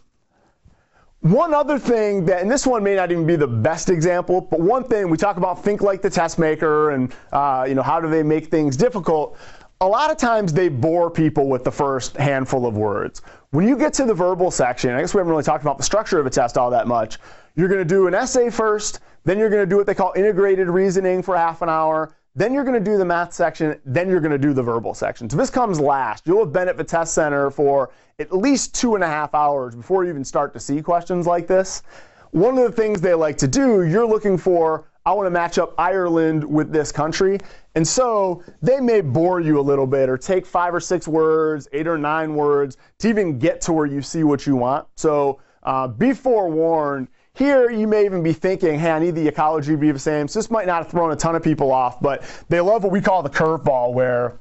one 1.26 1.56
other 1.56 1.80
thing 1.80 2.24
that, 2.26 2.44
and 2.44 2.52
this 2.52 2.68
one 2.68 2.84
may 2.84 2.96
not 2.96 3.12
even 3.12 3.26
be 3.26 3.36
the 3.36 3.48
best 3.48 3.90
example, 3.90 4.42
but 4.42 4.60
one 4.60 4.84
thing 4.84 5.10
we 5.10 5.18
talk 5.18 5.38
about 5.38 5.64
think 5.64 5.82
like 5.82 6.04
the 6.04 6.10
test 6.10 6.38
maker 6.38 6.92
and 6.92 7.12
uh, 7.34 7.66
you 7.68 7.74
know 7.74 7.82
how 7.82 8.00
do 8.00 8.08
they 8.08 8.22
make 8.22 8.46
things 8.52 8.78
difficult. 8.78 9.36
A 9.82 9.88
lot 9.88 10.12
of 10.12 10.18
times 10.18 10.54
they 10.54 10.70
bore 10.70 11.10
people 11.10 11.50
with 11.50 11.64
the 11.64 11.72
first 11.72 12.16
handful 12.16 12.68
of 12.68 12.78
words. 12.78 13.24
When 13.50 13.68
you 13.68 13.76
get 13.76 13.92
to 13.96 14.06
the 14.06 14.14
verbal 14.14 14.52
section, 14.52 14.92
I 14.92 15.02
guess 15.02 15.16
we 15.16 15.18
haven't 15.18 15.32
really 15.32 15.44
talked 15.44 15.64
about 15.64 15.80
the 15.80 15.84
structure 15.84 16.20
of 16.20 16.28
a 16.28 16.30
test 16.30 16.60
all 16.60 16.70
that 16.70 16.88
much. 16.88 17.18
You're 17.56 17.70
going 17.70 17.82
to 17.82 17.86
do 17.86 18.06
an 18.06 18.14
essay 18.14 18.52
first, 18.52 19.00
then 19.24 19.40
you're 19.40 19.50
going 19.50 19.64
to 19.64 19.70
do 19.70 19.78
what 19.78 19.88
they 19.88 19.96
call 19.96 20.14
integrated 20.16 20.68
reasoning 20.68 21.24
for 21.24 21.36
half 21.36 21.64
an 21.64 21.70
hour, 21.70 22.16
then 22.36 22.54
you're 22.54 22.66
going 22.66 22.78
to 22.78 22.92
do 22.92 22.98
the 22.98 23.06
math 23.06 23.34
section, 23.34 23.80
then 23.86 24.10
you're 24.10 24.20
going 24.20 24.32
to 24.32 24.38
do 24.38 24.54
the 24.54 24.62
verbal 24.62 24.94
section. 24.94 25.30
So 25.30 25.38
this 25.38 25.50
comes 25.50 25.80
last. 25.80 26.28
You'll 26.28 26.44
have 26.44 26.54
been 26.54 26.68
at 26.68 26.78
the 26.78 26.84
test 26.84 27.14
center 27.14 27.50
for 27.50 27.92
at 28.20 28.36
least 28.36 28.76
two 28.76 28.96
and 28.96 29.04
a 29.04 29.08
half 29.08 29.34
hours 29.34 29.76
before 29.76 30.04
you 30.04 30.10
even 30.10 30.26
start 30.26 30.54
to 30.54 30.60
see 30.60 30.82
questions 30.82 31.26
like 31.26 31.48
this. 31.48 31.84
One 32.32 32.58
of 32.58 32.66
the 32.66 32.72
things 32.72 33.00
they 33.00 33.14
like 33.14 33.38
to 33.38 33.48
do, 33.48 33.84
you're 33.84 34.06
looking 34.06 34.38
for, 34.38 34.86
I 35.06 35.14
want 35.14 35.28
to 35.28 35.32
match 35.32 35.58
up 35.58 35.74
Ireland 35.78 36.44
with 36.44 36.72
this 36.72 36.92
country. 36.92 37.40
And 37.76 37.88
so 37.88 38.44
they 38.62 38.82
may 38.82 39.00
bore 39.00 39.40
you 39.40 39.60
a 39.60 39.62
little 39.62 39.88
bit 39.88 40.10
or 40.10 40.18
take 40.18 40.46
five 40.46 40.74
or 40.74 40.80
six 40.82 41.08
words, 41.08 41.70
eight 41.72 41.88
or 41.88 41.98
nine 41.98 42.36
words 42.36 42.76
to 43.00 43.08
even 43.08 43.40
get 43.40 43.62
to 43.62 43.74
where 43.74 43.86
you 43.86 44.02
see 44.02 44.24
what 44.24 44.46
you 44.46 44.58
want. 44.58 44.88
So 44.98 45.40
uh, 45.64 45.88
be 45.88 46.14
forewarned 46.14 47.08
here, 47.36 47.70
you 47.70 47.86
may 47.86 48.06
even 48.06 48.24
be 48.24 48.32
thinking, 48.32 48.80
hey, 48.80 48.92
I 48.92 49.00
need 49.00 49.14
the 49.14 49.28
ecology 49.28 49.74
to 49.74 49.78
be 49.78 49.92
the 49.92 50.00
same. 50.00 50.28
So 50.28 50.40
this 50.40 50.50
might 50.50 50.68
not 50.68 50.84
have 50.84 50.92
thrown 50.92 51.12
a 51.12 51.16
ton 51.18 51.36
of 51.36 51.44
people 51.44 51.72
off, 51.72 52.00
but 52.00 52.24
they 52.48 52.62
love 52.62 52.84
what 52.84 52.94
we 52.94 53.02
call 53.02 53.22
the 53.22 53.30
curveball, 53.30 53.94
where 53.94 54.40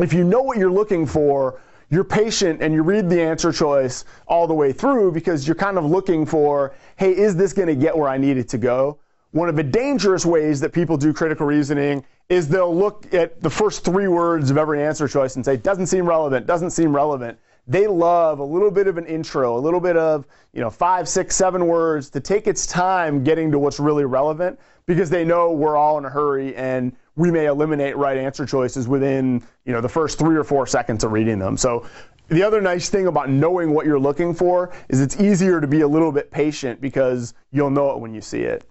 if 0.00 0.12
you 0.12 0.24
know 0.24 0.42
what 0.42 0.58
you're 0.58 0.72
looking 0.72 1.06
for, 1.06 1.60
you're 1.90 2.02
patient 2.02 2.60
and 2.60 2.74
you 2.74 2.82
read 2.82 3.08
the 3.08 3.22
answer 3.22 3.52
choice 3.52 4.04
all 4.26 4.48
the 4.48 4.54
way 4.54 4.72
through 4.72 5.12
because 5.12 5.46
you're 5.46 5.54
kind 5.54 5.78
of 5.78 5.84
looking 5.84 6.26
for, 6.26 6.74
hey, 6.96 7.16
is 7.16 7.36
this 7.36 7.52
going 7.52 7.68
to 7.68 7.76
get 7.76 7.96
where 7.96 8.08
I 8.08 8.18
need 8.18 8.36
it 8.36 8.48
to 8.48 8.58
go? 8.58 8.98
One 9.30 9.48
of 9.48 9.54
the 9.54 9.62
dangerous 9.62 10.26
ways 10.26 10.58
that 10.60 10.72
people 10.72 10.96
do 10.96 11.12
critical 11.12 11.46
reasoning 11.46 12.04
is 12.28 12.48
they'll 12.48 12.74
look 12.74 13.14
at 13.14 13.40
the 13.42 13.50
first 13.50 13.84
three 13.84 14.08
words 14.08 14.50
of 14.50 14.58
every 14.58 14.82
answer 14.82 15.06
choice 15.06 15.36
and 15.36 15.44
say, 15.44 15.56
doesn't 15.56 15.86
seem 15.86 16.04
relevant, 16.04 16.46
doesn't 16.46 16.70
seem 16.70 16.94
relevant 16.94 17.38
they 17.66 17.86
love 17.86 18.40
a 18.40 18.44
little 18.44 18.70
bit 18.70 18.86
of 18.86 18.98
an 18.98 19.06
intro, 19.06 19.56
a 19.56 19.60
little 19.60 19.80
bit 19.80 19.96
of, 19.96 20.26
you 20.52 20.60
know, 20.60 20.70
five, 20.70 21.08
six, 21.08 21.34
seven 21.34 21.66
words 21.66 22.10
to 22.10 22.20
take 22.20 22.46
its 22.46 22.66
time 22.66 23.24
getting 23.24 23.50
to 23.50 23.58
what's 23.58 23.80
really 23.80 24.04
relevant 24.04 24.58
because 24.86 25.08
they 25.08 25.24
know 25.24 25.50
we're 25.52 25.76
all 25.76 25.96
in 25.96 26.04
a 26.04 26.10
hurry 26.10 26.54
and 26.56 26.94
we 27.16 27.30
may 27.30 27.46
eliminate 27.46 27.96
right 27.96 28.18
answer 28.18 28.44
choices 28.44 28.86
within, 28.86 29.42
you 29.64 29.72
know, 29.72 29.80
the 29.80 29.88
first 29.88 30.18
three 30.18 30.36
or 30.36 30.44
four 30.44 30.66
seconds 30.66 31.04
of 31.04 31.12
reading 31.12 31.38
them. 31.38 31.56
So 31.56 31.86
the 32.28 32.42
other 32.42 32.60
nice 32.60 32.90
thing 32.90 33.06
about 33.06 33.30
knowing 33.30 33.70
what 33.70 33.86
you're 33.86 33.98
looking 33.98 34.34
for 34.34 34.72
is 34.88 35.00
it's 35.00 35.18
easier 35.20 35.60
to 35.60 35.66
be 35.66 35.82
a 35.82 35.88
little 35.88 36.12
bit 36.12 36.30
patient 36.30 36.80
because 36.80 37.34
you'll 37.50 37.70
know 37.70 37.90
it 37.92 38.00
when 38.00 38.14
you 38.14 38.20
see 38.20 38.40
it. 38.40 38.64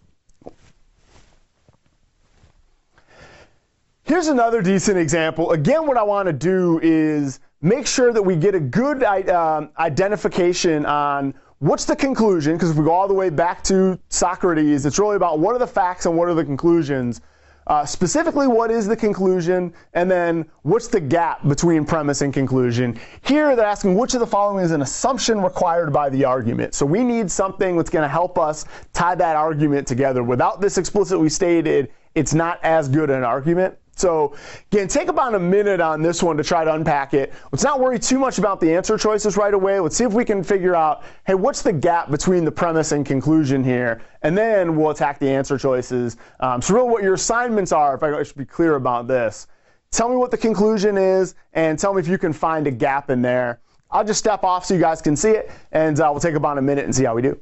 Here's 4.06 4.27
another 4.27 4.62
decent 4.62 4.97
example. 4.97 5.51
Again, 5.51 5.88
what 5.88 5.97
I 5.97 6.03
want 6.03 6.27
to 6.27 6.34
do 6.34 6.79
is 6.84 7.39
make 7.63 7.88
sure 7.88 8.12
that 8.12 8.21
we 8.21 8.36
get 8.36 8.54
a 8.54 8.60
good 8.60 9.04
um, 9.04 9.69
identification 9.80 10.86
on 10.86 11.34
what's 11.60 11.86
the 11.86 11.95
conclusion, 11.95 12.54
because 12.54 12.71
if 12.71 12.78
we 12.78 12.84
go 12.84 12.91
all 12.91 13.08
the 13.08 13.13
way 13.13 13.30
back 13.30 13.63
to 13.63 13.97
Socrates, 14.10 14.86
it's 14.86 14.99
really 14.99 15.15
about 15.15 15.39
what 15.39 15.56
are 15.56 15.60
the 15.60 15.65
facts 15.65 16.06
and 16.06 16.15
what 16.15 16.28
are 16.28 16.34
the 16.34 16.43
conclusions. 16.43 17.21
Uh, 17.67 17.86
specifically, 17.86 18.45
what 18.45 18.69
is 18.69 18.86
the 18.86 18.95
conclusion, 18.97 19.73
and 19.93 20.12
then 20.12 20.45
what's 20.63 20.89
the 20.89 20.99
gap 20.99 21.47
between 21.47 21.86
premise 21.86 22.21
and 22.21 22.34
conclusion? 22.34 22.99
Here, 23.21 23.56
they're 23.56 23.65
asking 23.65 23.95
which 23.95 24.13
of 24.13 24.19
the 24.19 24.28
following 24.28 24.65
is 24.65 24.71
an 24.71 24.82
assumption 24.82 25.41
required 25.41 25.93
by 25.93 26.10
the 26.10 26.26
argument. 26.26 26.73
So 26.73 26.86
we 26.86 27.06
need 27.06 27.32
something 27.32 27.78
that's 27.78 27.89
going 27.89 28.04
to 28.04 28.10
help 28.10 28.38
us 28.38 28.65
tie 28.91 29.15
that 29.15 29.38
argument 29.38 29.88
together. 29.88 30.21
Without 30.21 30.60
this 30.60 30.78
explicitly 30.78 31.30
stated, 31.30 31.89
it's 32.13 32.34
not 32.34 32.60
as 32.63 32.89
good 32.89 33.10
an 33.10 33.23
argument. 33.23 33.78
So 33.95 34.36
again, 34.71 34.88
take 34.88 35.08
about 35.08 35.36
a 35.36 35.39
minute 35.39 35.79
on 35.79 36.01
this 36.01 36.23
one 36.23 36.36
to 36.38 36.43
try 36.43 36.63
to 36.63 36.73
unpack 36.73 37.13
it. 37.13 37.34
Let's 37.51 37.63
not 37.63 37.79
worry 37.79 37.99
too 37.99 38.17
much 38.17 38.38
about 38.39 38.60
the 38.60 38.73
answer 38.73 38.97
choices 38.97 39.38
right 39.38 39.53
away. 39.53 39.79
Let's 39.79 39.95
see 39.95 40.03
if 40.03 40.13
we 40.13 40.25
can 40.25 40.43
figure 40.43 40.75
out, 40.75 41.03
hey, 41.25 41.36
what's 41.36 41.62
the 41.62 41.73
gap 41.73 42.10
between 42.10 42.43
the 42.43 42.51
premise 42.51 42.91
and 42.91 43.06
conclusion 43.06 43.63
here? 43.63 44.01
And 44.23 44.38
then 44.38 44.75
we'll 44.75 44.91
attack 44.91 45.19
the 45.19 45.29
answer 45.29 45.58
choices. 45.58 46.17
Um, 46.39 46.62
so 46.62 46.73
really 46.73 46.89
what 46.89 47.03
your 47.03 47.13
assignments 47.13 47.71
are, 47.71 47.95
if 47.95 48.03
I 48.03 48.23
should 48.23 48.38
be 48.38 48.45
clear 48.45 48.75
about 48.75 49.08
this, 49.08 49.47
tell 49.91 50.10
me 50.10 50.15
what 50.15 50.32
the 50.32 50.38
conclusion 50.38 50.97
is 50.97 51.36
and 51.53 51.77
tell 51.77 51.93
me 51.93 52.01
if 52.01 52.08
you 52.08 52.17
can 52.17 52.34
find 52.34 52.65
a 52.65 52.71
gap 52.71 53.10
in 53.10 53.21
there. 53.21 53.60
I'll 53.91 54.03
just 54.03 54.19
step 54.19 54.43
off 54.43 54.65
so 54.65 54.73
you 54.73 54.79
guys 54.79 55.03
can 55.03 55.15
see 55.15 55.32
it 55.32 55.51
and 55.71 55.99
uh, 55.99 56.10
we'll 56.12 56.19
take 56.19 56.34
about 56.34 56.58
a 56.58 56.62
minute 56.62 56.86
and 56.86 56.95
see 56.95 57.03
how 57.03 57.13
we 57.13 57.21
do. 57.21 57.39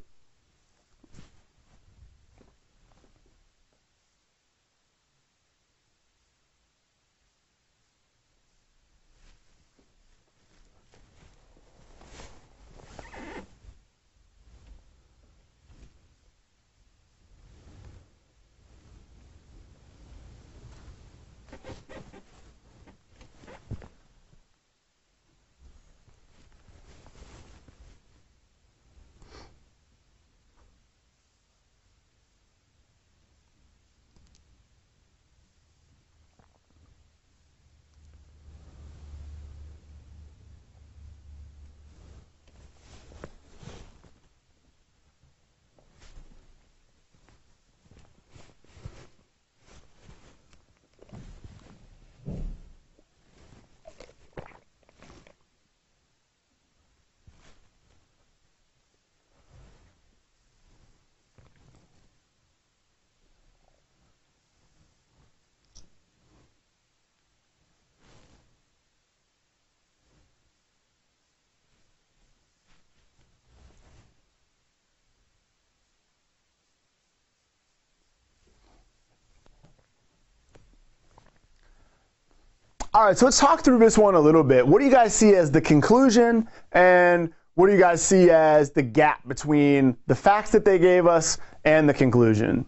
All 82.93 83.05
right, 83.05 83.17
so 83.17 83.23
let's 83.23 83.39
talk 83.39 83.63
through 83.63 83.79
this 83.79 83.97
one 83.97 84.15
a 84.15 84.19
little 84.19 84.43
bit. 84.43 84.67
What 84.67 84.79
do 84.79 84.85
you 84.85 84.91
guys 84.91 85.13
see 85.13 85.33
as 85.35 85.49
the 85.49 85.61
conclusion, 85.61 86.45
and 86.73 87.31
what 87.53 87.67
do 87.67 87.73
you 87.73 87.79
guys 87.79 88.01
see 88.01 88.29
as 88.29 88.71
the 88.71 88.81
gap 88.81 89.25
between 89.29 89.95
the 90.07 90.15
facts 90.15 90.51
that 90.51 90.65
they 90.65 90.77
gave 90.77 91.07
us 91.07 91.37
and 91.63 91.87
the 91.87 91.93
conclusion? 91.93 92.65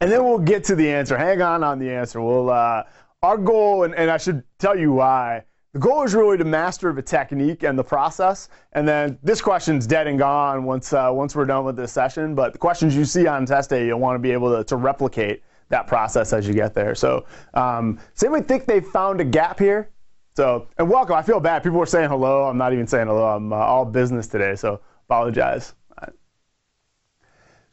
And 0.00 0.10
then 0.10 0.24
we'll 0.24 0.38
get 0.38 0.64
to 0.64 0.74
the 0.74 0.90
answer. 0.90 1.18
Hang 1.18 1.42
on 1.42 1.62
on 1.62 1.78
the 1.78 1.90
answer. 1.90 2.22
We'll, 2.22 2.48
uh, 2.48 2.84
our 3.22 3.36
goal, 3.36 3.82
and, 3.82 3.94
and 3.94 4.10
I 4.10 4.16
should 4.16 4.42
tell 4.58 4.78
you 4.78 4.92
why, 4.92 5.44
the 5.78 5.86
goal 5.86 6.02
is 6.02 6.12
really 6.12 6.36
to 6.36 6.44
master 6.44 6.92
the 6.92 7.00
technique 7.00 7.62
and 7.62 7.78
the 7.78 7.84
process. 7.84 8.48
And 8.72 8.86
then 8.86 9.16
this 9.22 9.40
question's 9.40 9.86
dead 9.86 10.08
and 10.08 10.18
gone 10.18 10.64
once 10.64 10.92
uh, 10.92 11.08
once 11.12 11.36
we're 11.36 11.44
done 11.44 11.64
with 11.64 11.76
this 11.76 11.92
session. 11.92 12.34
But 12.34 12.52
the 12.52 12.58
questions 12.58 12.96
you 12.96 13.04
see 13.04 13.28
on 13.28 13.46
test 13.46 13.70
day, 13.70 13.86
you'll 13.86 14.00
want 14.00 14.16
to 14.16 14.18
be 14.18 14.32
able 14.32 14.56
to, 14.56 14.64
to 14.64 14.74
replicate 14.74 15.44
that 15.68 15.86
process 15.86 16.32
as 16.32 16.48
you 16.48 16.54
get 16.54 16.74
there. 16.74 16.96
So, 16.96 17.26
um, 17.54 18.00
does 18.18 18.42
think 18.48 18.66
they 18.66 18.80
found 18.80 19.20
a 19.20 19.24
gap 19.24 19.60
here? 19.60 19.90
So, 20.34 20.66
and 20.78 20.90
welcome. 20.90 21.14
I 21.14 21.22
feel 21.22 21.38
bad. 21.38 21.62
People 21.62 21.78
were 21.78 21.86
saying 21.86 22.08
hello. 22.08 22.46
I'm 22.46 22.58
not 22.58 22.72
even 22.72 22.88
saying 22.88 23.06
hello. 23.06 23.26
I'm 23.26 23.52
uh, 23.52 23.56
all 23.56 23.84
business 23.84 24.26
today, 24.26 24.56
so 24.56 24.80
apologize. 25.08 25.74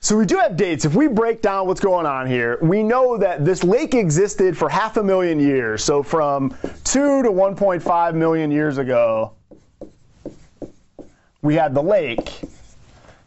So 0.06 0.16
we 0.16 0.28
do 0.28 0.38
have 0.38 0.56
dates. 0.56 0.86
If 0.86 0.94
we 0.94 1.08
break 1.08 1.42
down 1.42 1.66
what's 1.66 1.80
going 1.80 2.06
on 2.06 2.28
here, 2.28 2.60
we 2.62 2.84
know 2.84 3.18
that 3.18 3.44
this 3.44 3.64
lake 3.64 3.96
existed 3.96 4.56
for 4.56 4.70
half 4.70 4.98
a 4.98 5.04
million 5.04 5.40
years. 5.40 5.84
So 5.84 6.04
from 6.04 6.56
2 6.84 7.24
to 7.24 7.30
1.5 7.32 8.14
million 8.14 8.52
years 8.52 8.78
ago, 8.78 9.34
we 11.42 11.56
had 11.56 11.74
the 11.74 11.82
lake. 11.82 12.40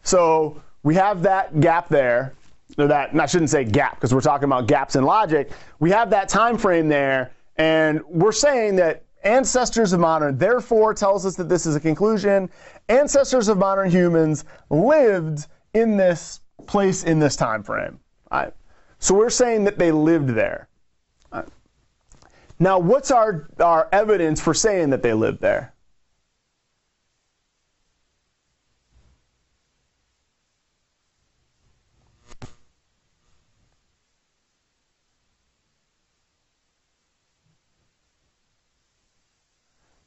So 0.04 0.62
we 0.84 0.94
have 0.94 1.20
that 1.22 1.58
gap 1.58 1.88
there. 1.88 2.32
That, 2.76 3.10
I 3.12 3.26
shouldn't 3.26 3.50
say 3.50 3.64
gap 3.64 3.96
because 3.96 4.14
we're 4.14 4.20
talking 4.20 4.44
about 4.44 4.68
gaps 4.68 4.94
in 4.94 5.02
logic. 5.02 5.50
We 5.80 5.90
have 5.90 6.10
that 6.10 6.28
time 6.28 6.56
frame 6.56 6.86
there, 6.86 7.32
and 7.56 8.00
we're 8.06 8.30
saying 8.30 8.76
that 8.76 9.02
ancestors 9.24 9.92
of 9.92 9.98
modern, 9.98 10.38
therefore 10.38 10.94
tells 10.94 11.26
us 11.26 11.34
that 11.38 11.48
this 11.48 11.66
is 11.66 11.74
a 11.74 11.80
conclusion. 11.80 12.48
Ancestors 12.88 13.48
of 13.48 13.58
modern 13.58 13.90
humans 13.90 14.44
lived 14.70 15.48
in 15.74 15.96
this 15.96 16.38
place 16.66 17.04
in 17.04 17.18
this 17.18 17.36
time 17.36 17.62
frame. 17.62 18.00
Right? 18.30 18.52
So 18.98 19.14
we're 19.14 19.30
saying 19.30 19.64
that 19.64 19.78
they 19.78 19.92
lived 19.92 20.30
there. 20.30 20.68
Right? 21.32 21.46
Now, 22.58 22.78
what's 22.78 23.10
our, 23.10 23.48
our 23.60 23.88
evidence 23.92 24.40
for 24.40 24.54
saying 24.54 24.90
that 24.90 25.02
they 25.02 25.12
lived 25.12 25.40
there? 25.40 25.72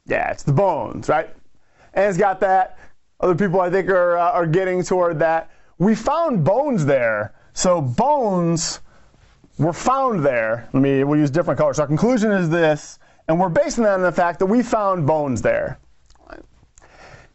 Yeah, 0.04 0.30
it's 0.30 0.42
the 0.42 0.52
bones, 0.52 1.08
right? 1.08 1.34
And 1.94 2.04
it's 2.06 2.18
got 2.18 2.40
that. 2.40 2.78
Other 3.20 3.34
people, 3.34 3.60
I 3.60 3.70
think, 3.70 3.88
are, 3.88 4.18
uh, 4.18 4.32
are 4.32 4.46
getting 4.46 4.82
toward 4.82 5.20
that 5.20 5.51
we 5.78 5.94
found 5.94 6.44
bones 6.44 6.84
there. 6.84 7.34
So 7.54 7.80
bones 7.80 8.80
were 9.58 9.72
found 9.72 10.24
there. 10.24 10.68
Let 10.72 10.82
me, 10.82 11.04
we'll 11.04 11.18
use 11.18 11.30
different 11.30 11.58
colors. 11.58 11.76
So 11.76 11.82
our 11.82 11.86
conclusion 11.86 12.32
is 12.32 12.48
this, 12.48 12.98
and 13.28 13.38
we're 13.38 13.48
basing 13.48 13.84
that 13.84 13.94
on 13.94 14.02
the 14.02 14.12
fact 14.12 14.38
that 14.38 14.46
we 14.46 14.62
found 14.62 15.06
bones 15.06 15.42
there. 15.42 15.78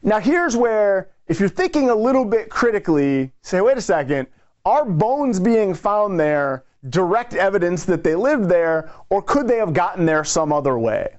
Now 0.04 0.20
here's 0.20 0.56
where, 0.56 1.10
if 1.28 1.40
you're 1.40 1.50
thinking 1.50 1.90
a 1.90 1.96
little 1.96 2.26
bit 2.26 2.50
critically, 2.50 3.32
say, 3.42 3.62
wait 3.62 3.78
a 3.78 3.82
second, 3.82 4.28
are 4.66 4.86
bones 4.86 5.40
being 5.40 5.74
found 5.74 6.20
there 6.20 6.66
direct 6.90 7.34
evidence 7.34 7.86
that 7.86 8.04
they 8.04 8.16
lived 8.16 8.48
there, 8.48 8.92
or 9.10 9.22
could 9.22 9.48
they 9.48 9.58
have 9.58 9.74
gotten 9.74 10.06
there 10.06 10.24
some 10.24 10.54
other 10.54 10.78
way? 10.78 11.18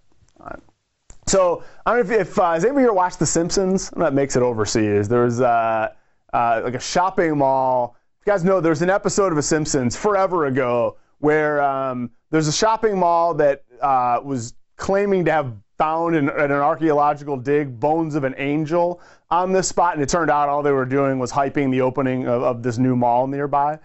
So 1.26 1.62
I 1.84 1.94
don't 1.94 2.08
know 2.08 2.14
if, 2.14 2.28
if 2.28 2.38
uh, 2.38 2.52
has 2.54 2.64
anybody 2.64 2.84
here 2.84 2.92
watched 2.92 3.18
The 3.18 3.26
Simpsons? 3.26 3.90
That 3.90 4.14
makes 4.14 4.34
it 4.34 4.42
overseas. 4.42 5.08
There's 5.08 5.42
uh, 5.42 5.90
uh, 6.32 6.62
like 6.64 6.74
a 6.74 6.80
shopping 6.80 7.38
mall. 7.38 7.96
You 8.26 8.32
guys 8.32 8.44
know 8.44 8.60
there's 8.60 8.82
an 8.82 8.90
episode 8.90 9.32
of 9.32 9.36
The 9.36 9.42
Simpsons 9.42 9.96
forever 9.96 10.46
ago 10.46 10.96
where 11.20 11.60
um, 11.62 12.10
there's 12.30 12.48
a 12.48 12.52
shopping 12.52 12.98
mall 12.98 13.34
that 13.34 13.64
uh, 13.80 14.20
was 14.22 14.54
claiming 14.76 15.24
to 15.24 15.32
have 15.32 15.52
found 15.78 16.16
in, 16.16 16.28
in, 16.28 16.38
an 16.38 16.52
archaeological 16.52 17.36
dig 17.36 17.78
bones 17.78 18.14
of 18.14 18.24
an 18.24 18.34
angel 18.36 19.00
on 19.30 19.52
this 19.52 19.68
spot, 19.68 19.94
and 19.94 20.02
it 20.02 20.08
turned 20.08 20.30
out 20.30 20.48
all 20.48 20.62
they 20.62 20.72
were 20.72 20.84
doing 20.84 21.18
was 21.18 21.30
hyping 21.30 21.70
the 21.70 21.80
opening 21.80 22.26
of, 22.26 22.42
of 22.42 22.62
this 22.62 22.78
new 22.78 22.96
mall 22.96 23.26
nearby. 23.26 23.78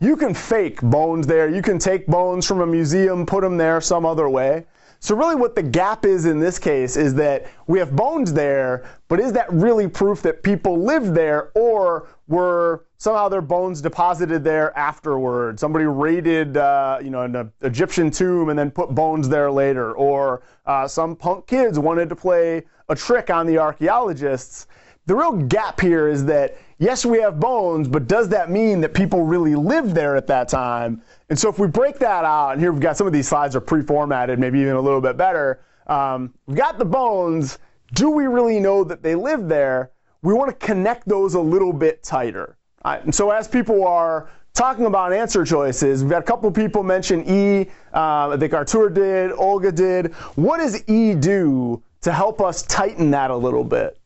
You 0.00 0.16
can 0.16 0.32
fake 0.32 0.80
bones 0.80 1.26
there. 1.26 1.48
You 1.48 1.62
can 1.62 1.78
take 1.78 2.06
bones 2.06 2.46
from 2.46 2.60
a 2.60 2.66
museum, 2.66 3.26
put 3.26 3.42
them 3.42 3.56
there 3.56 3.80
some 3.80 4.06
other 4.06 4.28
way. 4.28 4.66
So 5.00 5.14
really 5.14 5.36
what 5.36 5.54
the 5.54 5.62
gap 5.62 6.04
is 6.04 6.24
in 6.24 6.40
this 6.40 6.58
case 6.58 6.96
is 6.96 7.14
that 7.14 7.46
we 7.68 7.78
have 7.78 7.94
bones 7.94 8.32
there, 8.32 8.84
but 9.06 9.20
is 9.20 9.32
that 9.32 9.50
really 9.52 9.86
proof 9.86 10.22
that 10.22 10.42
people 10.42 10.82
lived 10.82 11.14
there 11.14 11.50
or 11.54 12.08
were 12.26 12.84
somehow 12.96 13.28
their 13.28 13.40
bones 13.40 13.80
deposited 13.80 14.42
there 14.42 14.76
afterward? 14.76 15.60
Somebody 15.60 15.84
raided, 15.84 16.56
uh, 16.56 16.98
you 17.00 17.10
know, 17.10 17.22
an 17.22 17.52
Egyptian 17.62 18.10
tomb 18.10 18.48
and 18.48 18.58
then 18.58 18.72
put 18.72 18.92
bones 18.92 19.28
there 19.28 19.50
later, 19.52 19.92
or 19.92 20.42
uh, 20.66 20.88
some 20.88 21.14
punk 21.14 21.46
kids 21.46 21.78
wanted 21.78 22.08
to 22.08 22.16
play 22.16 22.64
a 22.88 22.94
trick 22.96 23.30
on 23.30 23.46
the 23.46 23.56
archaeologists. 23.56 24.66
The 25.06 25.14
real 25.14 25.32
gap 25.32 25.80
here 25.80 26.08
is 26.08 26.24
that 26.26 26.58
yes, 26.78 27.06
we 27.06 27.20
have 27.20 27.38
bones, 27.38 27.88
but 27.88 28.08
does 28.08 28.28
that 28.30 28.50
mean 28.50 28.80
that 28.80 28.94
people 28.94 29.22
really 29.22 29.54
lived 29.54 29.94
there 29.94 30.16
at 30.16 30.26
that 30.26 30.48
time? 30.48 31.02
And 31.30 31.38
so 31.38 31.48
if 31.48 31.58
we 31.58 31.66
break 31.66 31.98
that 31.98 32.24
out, 32.24 32.52
and 32.52 32.60
here 32.60 32.72
we've 32.72 32.80
got 32.80 32.96
some 32.96 33.06
of 33.06 33.12
these 33.12 33.28
slides 33.28 33.54
are 33.54 33.60
pre-formatted, 33.60 34.38
maybe 34.38 34.60
even 34.60 34.74
a 34.74 34.80
little 34.80 35.00
bit 35.00 35.16
better. 35.16 35.60
Um, 35.86 36.32
we've 36.46 36.56
got 36.56 36.78
the 36.78 36.84
bones. 36.84 37.58
Do 37.94 38.10
we 38.10 38.26
really 38.26 38.60
know 38.60 38.82
that 38.84 39.02
they 39.02 39.14
live 39.14 39.48
there? 39.48 39.90
We 40.22 40.32
want 40.32 40.48
to 40.48 40.66
connect 40.66 41.06
those 41.06 41.34
a 41.34 41.40
little 41.40 41.72
bit 41.72 42.02
tighter. 42.02 42.56
Right? 42.84 43.04
And 43.04 43.14
so 43.14 43.30
as 43.30 43.46
people 43.46 43.86
are 43.86 44.30
talking 44.54 44.86
about 44.86 45.12
answer 45.12 45.44
choices, 45.44 46.02
we've 46.02 46.10
got 46.10 46.22
a 46.22 46.26
couple 46.26 46.50
people 46.50 46.82
mention 46.82 47.24
E. 47.28 47.68
Uh, 47.94 48.30
I 48.30 48.36
think 48.38 48.54
Artur 48.54 48.88
did, 48.88 49.32
Olga 49.32 49.70
did. 49.70 50.14
What 50.36 50.58
does 50.58 50.82
E 50.88 51.14
do 51.14 51.82
to 52.00 52.12
help 52.12 52.40
us 52.40 52.62
tighten 52.62 53.10
that 53.10 53.30
a 53.30 53.36
little 53.36 53.64
bit? 53.64 53.98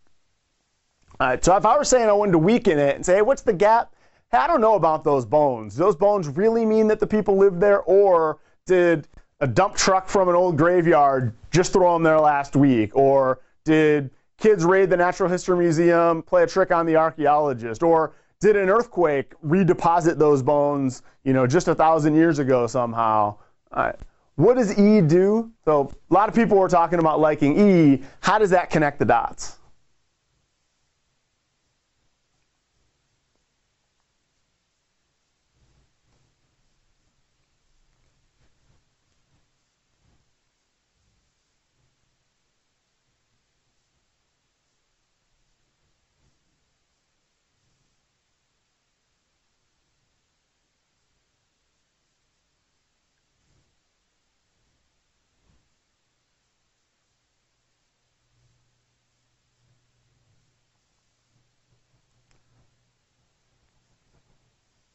All 1.20 1.28
right, 1.28 1.44
so 1.44 1.56
if 1.56 1.64
I 1.64 1.78
were 1.78 1.84
saying 1.84 2.08
I 2.08 2.12
wanted 2.12 2.32
to 2.32 2.38
weaken 2.38 2.78
it 2.78 2.96
and 2.96 3.06
say, 3.06 3.16
hey, 3.16 3.22
what's 3.22 3.42
the 3.42 3.52
gap? 3.52 3.94
Hey, 4.32 4.38
I 4.38 4.46
don't 4.46 4.62
know 4.62 4.76
about 4.76 5.04
those 5.04 5.26
bones. 5.26 5.76
Those 5.76 5.94
bones 5.94 6.26
really 6.26 6.64
mean 6.64 6.86
that 6.88 6.98
the 6.98 7.06
people 7.06 7.36
lived 7.36 7.60
there, 7.60 7.82
or 7.82 8.38
did 8.64 9.06
a 9.40 9.46
dump 9.46 9.76
truck 9.76 10.08
from 10.08 10.30
an 10.30 10.34
old 10.34 10.56
graveyard 10.56 11.34
just 11.50 11.74
throw 11.74 11.92
them 11.92 12.02
there 12.02 12.18
last 12.18 12.56
week? 12.56 12.96
Or 12.96 13.40
did 13.64 14.10
kids 14.38 14.64
raid 14.64 14.88
the 14.88 14.96
Natural 14.96 15.28
History 15.28 15.58
Museum, 15.58 16.22
play 16.22 16.44
a 16.44 16.46
trick 16.46 16.70
on 16.70 16.86
the 16.86 16.96
archaeologist? 16.96 17.82
Or 17.82 18.14
did 18.40 18.56
an 18.56 18.70
earthquake 18.70 19.34
redeposit 19.44 20.16
those 20.16 20.42
bones, 20.42 21.02
you 21.24 21.34
know, 21.34 21.46
just 21.46 21.68
a 21.68 21.74
thousand 21.74 22.14
years 22.14 22.38
ago 22.38 22.66
somehow? 22.66 23.36
What 24.36 24.56
does 24.56 24.78
E 24.78 25.02
do? 25.02 25.52
So 25.66 25.92
a 26.10 26.14
lot 26.14 26.30
of 26.30 26.34
people 26.34 26.56
were 26.56 26.70
talking 26.70 27.00
about 27.00 27.20
liking 27.20 27.60
E. 27.60 28.02
How 28.20 28.38
does 28.38 28.48
that 28.48 28.70
connect 28.70 28.98
the 28.98 29.04
dots? 29.04 29.58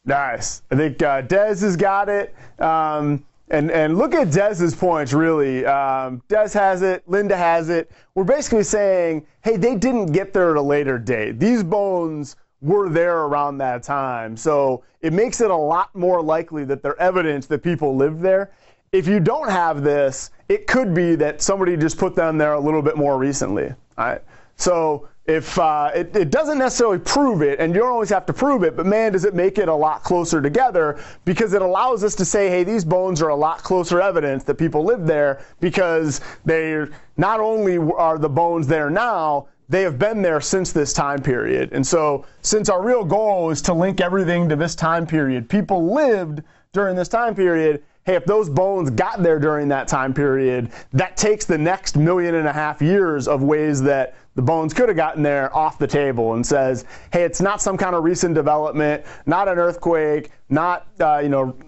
Nice. 0.08 0.62
I 0.70 0.76
think 0.76 1.02
uh, 1.02 1.20
Dez 1.20 1.60
has 1.60 1.76
got 1.76 2.08
it. 2.08 2.34
Um, 2.58 3.24
and, 3.50 3.70
and 3.70 3.98
look 3.98 4.14
at 4.14 4.28
Dez's 4.28 4.74
points, 4.74 5.12
really. 5.12 5.66
Um, 5.66 6.22
Dez 6.28 6.54
has 6.54 6.80
it, 6.80 7.02
Linda 7.06 7.36
has 7.36 7.68
it. 7.68 7.90
We're 8.14 8.24
basically 8.24 8.62
saying, 8.62 9.26
hey, 9.42 9.56
they 9.56 9.74
didn't 9.74 10.06
get 10.06 10.32
there 10.32 10.50
at 10.50 10.56
a 10.56 10.62
later 10.62 10.98
date. 10.98 11.38
These 11.38 11.62
bones 11.62 12.36
were 12.62 12.88
there 12.88 13.20
around 13.20 13.58
that 13.58 13.82
time. 13.82 14.34
So 14.36 14.82
it 15.02 15.12
makes 15.12 15.42
it 15.42 15.50
a 15.50 15.56
lot 15.56 15.94
more 15.94 16.22
likely 16.22 16.64
that 16.64 16.82
they're 16.82 17.00
evidence 17.00 17.46
that 17.46 17.62
people 17.62 17.94
lived 17.94 18.22
there. 18.22 18.50
If 18.92 19.06
you 19.06 19.20
don't 19.20 19.50
have 19.50 19.82
this, 19.82 20.30
it 20.48 20.66
could 20.66 20.94
be 20.94 21.14
that 21.16 21.42
somebody 21.42 21.76
just 21.76 21.98
put 21.98 22.16
them 22.16 22.38
there 22.38 22.54
a 22.54 22.60
little 22.60 22.82
bit 22.82 22.96
more 22.96 23.18
recently. 23.18 23.68
All 23.98 24.06
right. 24.06 24.22
So 24.56 25.08
if 25.28 25.58
uh, 25.58 25.90
it, 25.94 26.16
it, 26.16 26.30
doesn't 26.30 26.56
necessarily 26.56 26.98
prove 26.98 27.42
it, 27.42 27.60
and 27.60 27.74
you 27.74 27.80
don't 27.80 27.90
always 27.90 28.08
have 28.08 28.24
to 28.26 28.32
prove 28.32 28.62
it, 28.64 28.74
but 28.74 28.86
man, 28.86 29.12
does 29.12 29.26
it 29.26 29.34
make 29.34 29.58
it 29.58 29.68
a 29.68 29.74
lot 29.74 30.02
closer 30.02 30.40
together 30.40 30.98
because 31.26 31.52
it 31.52 31.60
allows 31.60 32.02
us 32.02 32.14
to 32.14 32.24
say, 32.24 32.48
hey, 32.48 32.64
these 32.64 32.82
bones 32.82 33.20
are 33.20 33.28
a 33.28 33.36
lot 33.36 33.58
closer 33.58 34.00
evidence 34.00 34.42
that 34.44 34.54
people 34.54 34.82
lived 34.82 35.06
there 35.06 35.42
because 35.60 36.22
they 36.46 36.82
not 37.18 37.40
only 37.40 37.76
are 37.76 38.16
the 38.16 38.28
bones 38.28 38.66
there 38.66 38.88
now, 38.88 39.46
they 39.68 39.82
have 39.82 39.98
been 39.98 40.22
there 40.22 40.40
since 40.40 40.72
this 40.72 40.94
time 40.94 41.20
period. 41.20 41.72
And 41.72 41.86
so, 41.86 42.24
since 42.40 42.70
our 42.70 42.82
real 42.82 43.04
goal 43.04 43.50
is 43.50 43.60
to 43.62 43.74
link 43.74 44.00
everything 44.00 44.48
to 44.48 44.56
this 44.56 44.74
time 44.74 45.06
period, 45.06 45.46
people 45.46 45.92
lived 45.92 46.42
during 46.72 46.96
this 46.96 47.08
time 47.08 47.34
period. 47.34 47.82
Hey, 48.04 48.14
if 48.14 48.24
those 48.24 48.48
bones 48.48 48.88
got 48.88 49.22
there 49.22 49.38
during 49.38 49.68
that 49.68 49.86
time 49.86 50.14
period, 50.14 50.70
that 50.94 51.18
takes 51.18 51.44
the 51.44 51.58
next 51.58 51.94
million 51.94 52.36
and 52.36 52.48
a 52.48 52.52
half 52.54 52.80
years 52.80 53.28
of 53.28 53.42
ways 53.42 53.82
that 53.82 54.14
the 54.38 54.42
bones 54.42 54.72
could 54.72 54.88
have 54.88 54.94
gotten 54.94 55.20
there 55.20 55.52
off 55.52 55.80
the 55.80 55.86
table 55.88 56.34
and 56.34 56.46
says, 56.46 56.84
hey, 57.12 57.24
it's 57.24 57.40
not 57.40 57.60
some 57.60 57.76
kind 57.76 57.96
of 57.96 58.04
recent 58.04 58.36
development, 58.36 59.04
not 59.26 59.48
an 59.48 59.58
earthquake, 59.58 60.30
not, 60.48 60.86
uh, 61.00 61.18
you 61.20 61.28
know, 61.28 61.58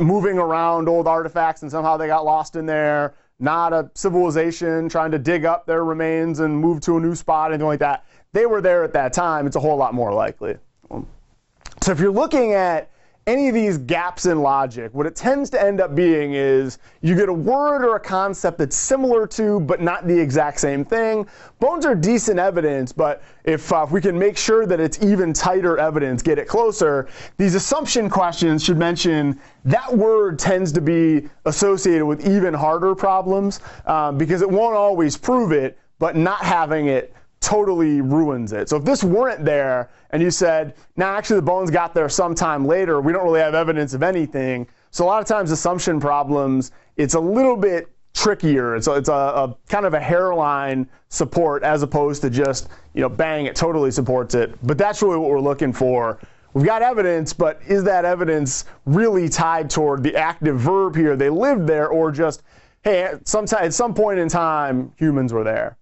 moving 0.00 0.36
around 0.36 0.88
old 0.88 1.06
artifacts 1.06 1.62
and 1.62 1.70
somehow 1.70 1.96
they 1.96 2.08
got 2.08 2.24
lost 2.24 2.56
in 2.56 2.66
there, 2.66 3.14
not 3.38 3.72
a 3.72 3.88
civilization 3.94 4.88
trying 4.88 5.12
to 5.12 5.18
dig 5.20 5.44
up 5.44 5.64
their 5.64 5.84
remains 5.84 6.40
and 6.40 6.58
move 6.58 6.80
to 6.80 6.96
a 6.96 7.00
new 7.00 7.14
spot, 7.14 7.52
anything 7.52 7.68
like 7.68 7.78
that. 7.78 8.04
They 8.32 8.46
were 8.46 8.60
there 8.60 8.82
at 8.82 8.92
that 8.94 9.12
time. 9.12 9.46
It's 9.46 9.54
a 9.54 9.60
whole 9.60 9.76
lot 9.76 9.94
more 9.94 10.12
likely. 10.12 10.56
So 10.90 11.92
if 11.92 12.00
you're 12.00 12.10
looking 12.10 12.52
at 12.52 12.90
any 13.28 13.46
of 13.46 13.54
these 13.54 13.76
gaps 13.76 14.24
in 14.24 14.40
logic, 14.40 14.92
what 14.94 15.04
it 15.04 15.14
tends 15.14 15.50
to 15.50 15.62
end 15.62 15.82
up 15.82 15.94
being 15.94 16.32
is 16.32 16.78
you 17.02 17.14
get 17.14 17.28
a 17.28 17.32
word 17.32 17.84
or 17.84 17.96
a 17.96 18.00
concept 18.00 18.56
that's 18.56 18.74
similar 18.74 19.26
to, 19.26 19.60
but 19.60 19.82
not 19.82 20.06
the 20.08 20.18
exact 20.18 20.58
same 20.58 20.82
thing. 20.82 21.26
Bones 21.60 21.84
are 21.84 21.94
decent 21.94 22.38
evidence, 22.38 22.90
but 22.90 23.22
if, 23.44 23.70
uh, 23.70 23.82
if 23.82 23.90
we 23.90 24.00
can 24.00 24.18
make 24.18 24.38
sure 24.38 24.64
that 24.64 24.80
it's 24.80 25.02
even 25.02 25.34
tighter 25.34 25.76
evidence, 25.76 26.22
get 26.22 26.38
it 26.38 26.48
closer, 26.48 27.06
these 27.36 27.54
assumption 27.54 28.08
questions 28.08 28.64
should 28.64 28.78
mention 28.78 29.38
that 29.66 29.94
word 29.94 30.38
tends 30.38 30.72
to 30.72 30.80
be 30.80 31.28
associated 31.44 32.06
with 32.06 32.26
even 32.26 32.54
harder 32.54 32.94
problems 32.94 33.60
um, 33.84 34.16
because 34.16 34.40
it 34.40 34.48
won't 34.48 34.74
always 34.74 35.18
prove 35.18 35.52
it, 35.52 35.78
but 35.98 36.16
not 36.16 36.40
having 36.40 36.86
it 36.86 37.12
totally 37.40 38.00
ruins 38.00 38.52
it. 38.52 38.68
So 38.68 38.76
if 38.76 38.84
this 38.84 39.04
weren't 39.04 39.44
there 39.44 39.90
and 40.10 40.22
you 40.22 40.30
said, 40.30 40.74
now 40.96 41.14
actually 41.14 41.36
the 41.36 41.42
bones 41.42 41.70
got 41.70 41.94
there 41.94 42.08
sometime 42.08 42.66
later, 42.66 43.00
we 43.00 43.12
don't 43.12 43.24
really 43.24 43.40
have 43.40 43.54
evidence 43.54 43.94
of 43.94 44.02
anything. 44.02 44.66
So 44.90 45.04
a 45.04 45.06
lot 45.06 45.20
of 45.20 45.28
times 45.28 45.50
assumption 45.50 46.00
problems, 46.00 46.72
it's 46.96 47.14
a 47.14 47.20
little 47.20 47.56
bit 47.56 47.88
trickier. 48.14 48.74
It's 48.74 48.88
a, 48.88 48.94
it's 48.94 49.08
a, 49.08 49.12
a 49.12 49.56
kind 49.68 49.86
of 49.86 49.94
a 49.94 50.00
hairline 50.00 50.88
support 51.08 51.62
as 51.62 51.82
opposed 51.82 52.22
to 52.22 52.30
just, 52.30 52.68
you 52.94 53.02
know, 53.02 53.08
bang, 53.08 53.46
it 53.46 53.54
totally 53.54 53.90
supports 53.90 54.34
it. 54.34 54.54
But 54.66 54.76
that's 54.78 55.02
really 55.02 55.18
what 55.18 55.30
we're 55.30 55.40
looking 55.40 55.72
for. 55.72 56.18
We've 56.54 56.66
got 56.66 56.82
evidence, 56.82 57.32
but 57.32 57.60
is 57.68 57.84
that 57.84 58.04
evidence 58.04 58.64
really 58.86 59.28
tied 59.28 59.70
toward 59.70 60.02
the 60.02 60.16
active 60.16 60.58
verb 60.58 60.96
here? 60.96 61.14
They 61.14 61.30
lived 61.30 61.66
there, 61.66 61.88
or 61.88 62.10
just, 62.10 62.42
hey, 62.82 63.02
at 63.02 63.28
some, 63.28 63.46
at 63.60 63.74
some 63.74 63.94
point 63.94 64.18
in 64.18 64.28
time, 64.28 64.92
humans 64.96 65.32
were 65.32 65.44
there. 65.44 65.76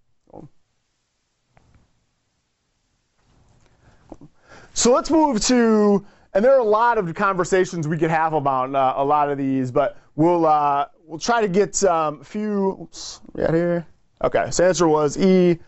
So 4.87 4.93
let's 4.93 5.11
move 5.11 5.41
to, 5.47 6.07
and 6.33 6.45
there 6.45 6.55
are 6.55 6.61
a 6.61 6.63
lot 6.63 6.97
of 6.97 7.13
conversations 7.13 7.89
we 7.89 7.99
could 7.99 8.09
have 8.09 8.35
about 8.35 8.73
uh, 8.73 8.95
a 8.97 9.05
lot 9.05 9.29
of 9.29 9.37
these, 9.37 9.73
but 9.73 9.99
we'll 10.15 10.47
uh, 10.47 10.87
we'll 11.05 11.19
try 11.19 11.41
to 11.41 11.49
get 11.49 11.83
um, 11.83 12.21
a 12.21 12.25
few. 12.25 12.79
Oops, 12.83 13.21
we 13.33 13.43
got 13.43 13.53
here. 13.53 13.85
Okay, 14.23 14.49
so 14.53 14.65
answer 14.65 14.87
was 14.87 15.19
E. 15.19 15.59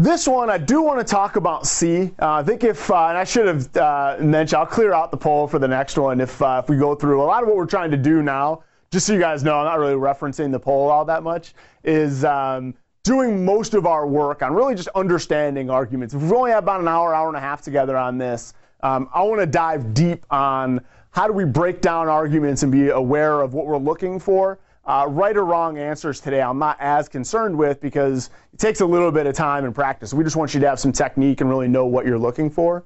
This 0.00 0.26
one, 0.26 0.50
I 0.50 0.58
do 0.58 0.82
want 0.82 0.98
to 0.98 1.04
talk 1.04 1.36
about 1.36 1.64
C. 1.64 2.12
Uh, 2.20 2.32
I 2.32 2.42
think 2.42 2.64
if, 2.64 2.90
uh, 2.90 3.06
and 3.06 3.16
I 3.16 3.22
should 3.22 3.46
have 3.46 3.76
uh, 3.76 4.16
mentioned, 4.18 4.58
I'll 4.58 4.66
clear 4.66 4.92
out 4.92 5.12
the 5.12 5.16
poll 5.16 5.46
for 5.46 5.60
the 5.60 5.68
next 5.68 5.96
one 5.96 6.20
if, 6.20 6.42
uh, 6.42 6.60
if 6.64 6.68
we 6.68 6.76
go 6.76 6.96
through. 6.96 7.22
A 7.22 7.24
lot 7.24 7.44
of 7.44 7.48
what 7.48 7.56
we're 7.56 7.66
trying 7.66 7.92
to 7.92 7.96
do 7.96 8.20
now, 8.20 8.64
just 8.90 9.06
so 9.06 9.12
you 9.12 9.20
guys 9.20 9.44
know, 9.44 9.60
I'm 9.60 9.64
not 9.64 9.78
really 9.78 9.94
referencing 9.94 10.50
the 10.50 10.58
poll 10.58 10.90
all 10.90 11.04
that 11.04 11.22
much, 11.22 11.54
is 11.84 12.24
um, 12.24 12.74
doing 13.08 13.42
most 13.42 13.72
of 13.72 13.86
our 13.86 14.06
work 14.06 14.42
on 14.42 14.52
really 14.52 14.74
just 14.74 14.88
understanding 14.94 15.70
arguments. 15.70 16.14
We've 16.14 16.30
only 16.30 16.50
had 16.50 16.58
about 16.58 16.82
an 16.82 16.88
hour, 16.88 17.14
hour 17.14 17.28
and 17.28 17.38
a 17.38 17.40
half 17.40 17.62
together 17.62 17.96
on 17.96 18.18
this. 18.18 18.52
Um, 18.82 19.08
I 19.14 19.22
want 19.22 19.40
to 19.40 19.46
dive 19.46 19.94
deep 19.94 20.26
on 20.30 20.82
how 21.12 21.26
do 21.26 21.32
we 21.32 21.46
break 21.46 21.80
down 21.80 22.08
arguments 22.08 22.64
and 22.64 22.70
be 22.70 22.90
aware 22.90 23.40
of 23.40 23.54
what 23.54 23.64
we're 23.64 23.78
looking 23.78 24.20
for. 24.20 24.58
Uh, 24.84 25.06
right 25.08 25.38
or 25.38 25.46
wrong 25.46 25.78
answers 25.78 26.20
today, 26.20 26.42
I'm 26.42 26.58
not 26.58 26.76
as 26.80 27.08
concerned 27.08 27.56
with 27.56 27.80
because 27.80 28.28
it 28.52 28.58
takes 28.58 28.82
a 28.82 28.86
little 28.86 29.10
bit 29.10 29.26
of 29.26 29.34
time 29.34 29.64
and 29.64 29.74
practice. 29.74 30.12
We 30.12 30.22
just 30.22 30.36
want 30.36 30.52
you 30.52 30.60
to 30.60 30.68
have 30.68 30.78
some 30.78 30.92
technique 30.92 31.40
and 31.40 31.48
really 31.48 31.66
know 31.66 31.86
what 31.86 32.04
you're 32.04 32.18
looking 32.18 32.50
for. 32.50 32.84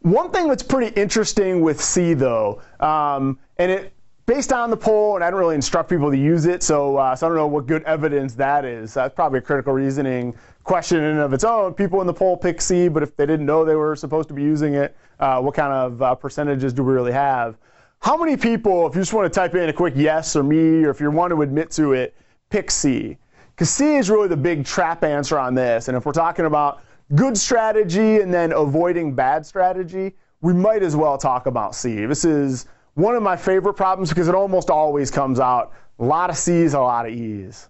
One 0.00 0.30
thing 0.30 0.48
that's 0.48 0.62
pretty 0.62 0.94
interesting 1.00 1.62
with 1.62 1.80
C, 1.80 2.12
though, 2.12 2.60
um, 2.78 3.38
and 3.56 3.70
it 3.70 3.94
based 4.26 4.52
on 4.52 4.70
the 4.70 4.76
poll, 4.76 5.16
and 5.16 5.24
I 5.24 5.30
don't 5.30 5.40
really 5.40 5.54
instruct 5.54 5.90
people 5.90 6.10
to 6.10 6.16
use 6.16 6.46
it, 6.46 6.62
so, 6.62 6.96
uh, 6.96 7.16
so 7.16 7.26
I 7.26 7.28
don't 7.28 7.36
know 7.36 7.46
what 7.46 7.66
good 7.66 7.82
evidence 7.82 8.34
that 8.34 8.64
is. 8.64 8.94
That's 8.94 9.14
probably 9.14 9.38
a 9.40 9.42
critical 9.42 9.72
reasoning 9.72 10.34
question 10.62 10.98
in 10.98 11.04
and 11.04 11.20
of 11.20 11.32
its 11.32 11.44
own. 11.44 11.74
People 11.74 12.00
in 12.00 12.06
the 12.06 12.14
poll 12.14 12.36
pick 12.36 12.60
C, 12.60 12.88
but 12.88 13.02
if 13.02 13.16
they 13.16 13.26
didn't 13.26 13.46
know 13.46 13.64
they 13.64 13.74
were 13.74 13.96
supposed 13.96 14.28
to 14.28 14.34
be 14.34 14.42
using 14.42 14.74
it, 14.74 14.96
uh, 15.18 15.40
what 15.40 15.54
kind 15.54 15.72
of 15.72 16.00
uh, 16.00 16.14
percentages 16.14 16.72
do 16.72 16.84
we 16.84 16.92
really 16.92 17.12
have? 17.12 17.56
How 18.00 18.16
many 18.16 18.36
people, 18.36 18.86
if 18.86 18.94
you 18.94 19.02
just 19.02 19.12
want 19.12 19.30
to 19.30 19.40
type 19.40 19.54
in 19.54 19.68
a 19.68 19.72
quick 19.72 19.94
yes 19.96 20.34
or 20.36 20.42
me, 20.42 20.84
or 20.84 20.90
if 20.90 21.00
you 21.00 21.10
want 21.10 21.32
to 21.32 21.42
admit 21.42 21.70
to 21.72 21.92
it, 21.92 22.14
pick 22.48 22.70
C? 22.70 23.18
Because 23.54 23.68
C 23.68 23.96
is 23.96 24.08
really 24.08 24.28
the 24.28 24.36
big 24.36 24.64
trap 24.64 25.04
answer 25.04 25.38
on 25.38 25.54
this. 25.54 25.88
And 25.88 25.96
if 25.96 26.06
we're 26.06 26.12
talking 26.12 26.46
about 26.46 26.82
good 27.14 27.36
strategy 27.36 28.20
and 28.20 28.32
then 28.32 28.52
avoiding 28.52 29.14
bad 29.14 29.44
strategy, 29.44 30.14
we 30.40 30.54
might 30.54 30.82
as 30.82 30.96
well 30.96 31.18
talk 31.18 31.44
about 31.46 31.74
C. 31.74 32.06
This 32.06 32.24
is 32.24 32.66
one 33.00 33.16
of 33.16 33.22
my 33.22 33.36
favorite 33.36 33.74
problems 33.74 34.08
because 34.08 34.28
it 34.28 34.34
almost 34.34 34.70
always 34.70 35.10
comes 35.10 35.40
out 35.40 35.72
a 35.98 36.04
lot 36.04 36.30
of 36.30 36.36
C's, 36.36 36.74
a 36.74 36.80
lot 36.80 37.06
of 37.06 37.12
E's. 37.12 37.68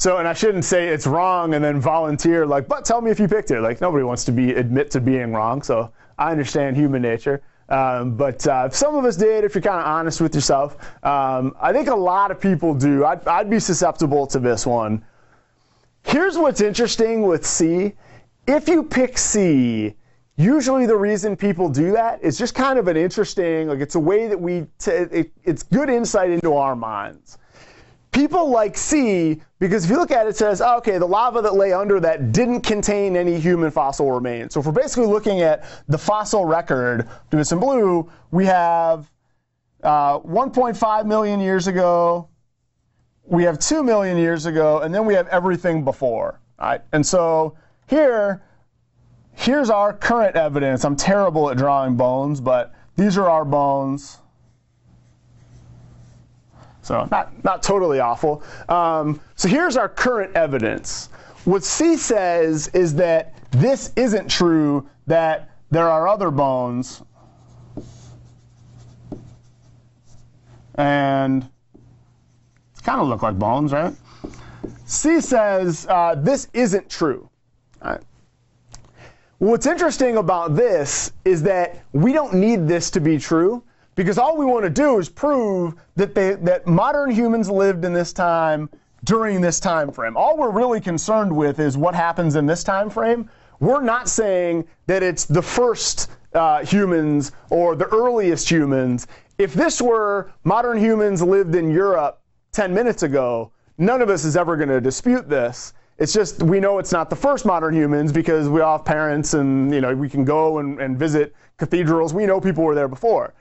so, 0.00 0.16
and 0.16 0.26
I 0.26 0.32
shouldn't 0.32 0.64
say 0.64 0.88
it's 0.88 1.06
wrong 1.06 1.52
and 1.52 1.62
then 1.62 1.78
volunteer 1.78 2.46
like, 2.46 2.66
but 2.66 2.86
tell 2.86 3.02
me 3.02 3.10
if 3.10 3.20
you 3.20 3.28
picked 3.28 3.50
it. 3.50 3.60
Like 3.60 3.82
nobody 3.82 4.02
wants 4.02 4.24
to 4.24 4.32
be 4.32 4.54
admit 4.54 4.90
to 4.92 5.00
being 5.00 5.34
wrong. 5.34 5.60
So 5.60 5.92
I 6.18 6.30
understand 6.30 6.74
human 6.74 7.02
nature. 7.02 7.42
Um, 7.68 8.16
but 8.16 8.46
uh, 8.46 8.64
if 8.68 8.74
some 8.74 8.96
of 8.96 9.04
us 9.04 9.16
did, 9.16 9.44
if 9.44 9.54
you're 9.54 9.60
kind 9.60 9.78
of 9.78 9.86
honest 9.86 10.22
with 10.22 10.34
yourself, 10.34 10.78
um, 11.04 11.54
I 11.60 11.74
think 11.74 11.88
a 11.88 11.94
lot 11.94 12.30
of 12.30 12.40
people 12.40 12.72
do. 12.72 13.04
I'd, 13.04 13.28
I'd 13.28 13.50
be 13.50 13.60
susceptible 13.60 14.26
to 14.28 14.38
this 14.38 14.66
one. 14.66 15.04
Here's 16.02 16.38
what's 16.38 16.62
interesting 16.62 17.20
with 17.20 17.44
C. 17.44 17.92
If 18.50 18.68
you 18.68 18.82
pick 18.82 19.16
C, 19.16 19.94
usually 20.36 20.84
the 20.84 20.96
reason 20.96 21.36
people 21.36 21.68
do 21.68 21.92
that 21.92 22.20
is 22.20 22.36
just 22.36 22.52
kind 22.52 22.80
of 22.80 22.88
an 22.88 22.96
interesting, 22.96 23.68
like 23.68 23.78
it's 23.78 23.94
a 23.94 24.00
way 24.00 24.26
that 24.26 24.40
we, 24.40 24.66
t- 24.80 24.90
it, 24.90 25.32
it's 25.44 25.62
good 25.62 25.88
insight 25.88 26.30
into 26.30 26.54
our 26.54 26.74
minds. 26.74 27.38
People 28.10 28.50
like 28.50 28.76
C 28.76 29.40
because 29.60 29.84
if 29.84 29.90
you 29.90 29.96
look 29.96 30.10
at 30.10 30.26
it, 30.26 30.30
it 30.30 30.36
says, 30.36 30.60
oh, 30.60 30.78
okay, 30.78 30.98
the 30.98 31.06
lava 31.06 31.40
that 31.42 31.54
lay 31.54 31.72
under 31.72 32.00
that 32.00 32.32
didn't 32.32 32.62
contain 32.62 33.14
any 33.14 33.38
human 33.38 33.70
fossil 33.70 34.10
remains. 34.10 34.54
So 34.54 34.58
if 34.58 34.66
we're 34.66 34.72
basically 34.72 35.06
looking 35.06 35.42
at 35.42 35.64
the 35.86 35.98
fossil 35.98 36.44
record, 36.44 37.08
do 37.30 37.36
this 37.36 37.52
in 37.52 37.60
blue, 37.60 38.10
we 38.32 38.46
have 38.46 39.08
uh, 39.84 40.18
1.5 40.18 41.06
million 41.06 41.38
years 41.38 41.68
ago, 41.68 42.28
we 43.22 43.44
have 43.44 43.60
2 43.60 43.84
million 43.84 44.16
years 44.16 44.46
ago, 44.46 44.80
and 44.80 44.92
then 44.92 45.04
we 45.04 45.14
have 45.14 45.28
everything 45.28 45.84
before. 45.84 46.40
Right? 46.58 46.80
And 46.92 47.06
so 47.06 47.56
here, 47.90 48.42
here's 49.32 49.68
our 49.68 49.92
current 49.92 50.36
evidence. 50.36 50.84
I'm 50.84 50.94
terrible 50.96 51.50
at 51.50 51.56
drawing 51.56 51.96
bones, 51.96 52.40
but 52.40 52.72
these 52.96 53.18
are 53.18 53.28
our 53.28 53.44
bones. 53.44 54.18
So 56.82 57.06
not, 57.10 57.44
not 57.44 57.62
totally 57.62 57.98
awful. 57.98 58.42
Um, 58.68 59.20
so 59.34 59.48
here's 59.48 59.76
our 59.76 59.88
current 59.88 60.36
evidence. 60.36 61.08
What 61.44 61.64
C 61.64 61.96
says 61.96 62.68
is 62.68 62.94
that 62.94 63.34
this 63.50 63.92
isn't 63.96 64.28
true, 64.30 64.88
that 65.06 65.50
there 65.70 65.88
are 65.88 66.06
other 66.06 66.30
bones. 66.30 67.02
And 70.76 71.48
kind 72.82 73.00
of 73.00 73.08
look 73.08 73.22
like 73.22 73.38
bones, 73.38 73.72
right? 73.72 73.94
C 74.84 75.20
says 75.20 75.86
uh, 75.88 76.16
this 76.16 76.48
isn't 76.52 76.88
true. 76.90 77.29
Right. 77.82 78.00
What's 79.38 79.66
interesting 79.66 80.18
about 80.18 80.54
this 80.54 81.12
is 81.24 81.42
that 81.44 81.82
we 81.92 82.12
don't 82.12 82.34
need 82.34 82.68
this 82.68 82.90
to 82.90 83.00
be 83.00 83.18
true 83.18 83.62
because 83.94 84.18
all 84.18 84.36
we 84.36 84.44
want 84.44 84.64
to 84.64 84.70
do 84.70 84.98
is 84.98 85.08
prove 85.08 85.74
that 85.96 86.14
they, 86.14 86.34
that 86.34 86.66
modern 86.66 87.10
humans 87.10 87.48
lived 87.48 87.84
in 87.84 87.92
this 87.92 88.12
time 88.12 88.68
during 89.04 89.40
this 89.40 89.58
time 89.58 89.90
frame. 89.90 90.16
All 90.16 90.36
we're 90.36 90.50
really 90.50 90.80
concerned 90.80 91.34
with 91.34 91.58
is 91.58 91.76
what 91.78 91.94
happens 91.94 92.36
in 92.36 92.46
this 92.46 92.62
time 92.62 92.90
frame. 92.90 93.30
We're 93.60 93.82
not 93.82 94.08
saying 94.08 94.66
that 94.86 95.02
it's 95.02 95.24
the 95.24 95.42
first 95.42 96.10
uh, 96.34 96.64
humans 96.64 97.32
or 97.48 97.76
the 97.76 97.86
earliest 97.86 98.50
humans. 98.50 99.06
If 99.38 99.54
this 99.54 99.80
were 99.80 100.32
modern 100.44 100.78
humans 100.78 101.22
lived 101.22 101.54
in 101.54 101.70
Europe 101.70 102.20
10 102.52 102.74
minutes 102.74 103.02
ago, 103.02 103.52
none 103.78 104.02
of 104.02 104.10
us 104.10 104.24
is 104.24 104.36
ever 104.36 104.56
going 104.56 104.68
to 104.68 104.80
dispute 104.80 105.28
this. 105.28 105.72
It's 106.00 106.14
just 106.14 106.42
we 106.42 106.60
know 106.60 106.78
it's 106.78 106.92
not 106.92 107.10
the 107.10 107.16
first 107.16 107.44
modern 107.44 107.74
humans 107.74 108.10
because 108.10 108.48
we 108.48 108.62
all 108.62 108.78
have 108.78 108.86
parents 108.86 109.34
and 109.34 109.72
you 109.72 109.82
know 109.82 109.94
we 109.94 110.08
can 110.08 110.24
go 110.24 110.58
and, 110.58 110.80
and 110.80 110.98
visit 110.98 111.34
cathedrals. 111.58 112.14
We 112.14 112.24
know 112.24 112.40
people 112.40 112.64
were 112.64 112.74
there 112.74 112.88
before. 112.88 113.34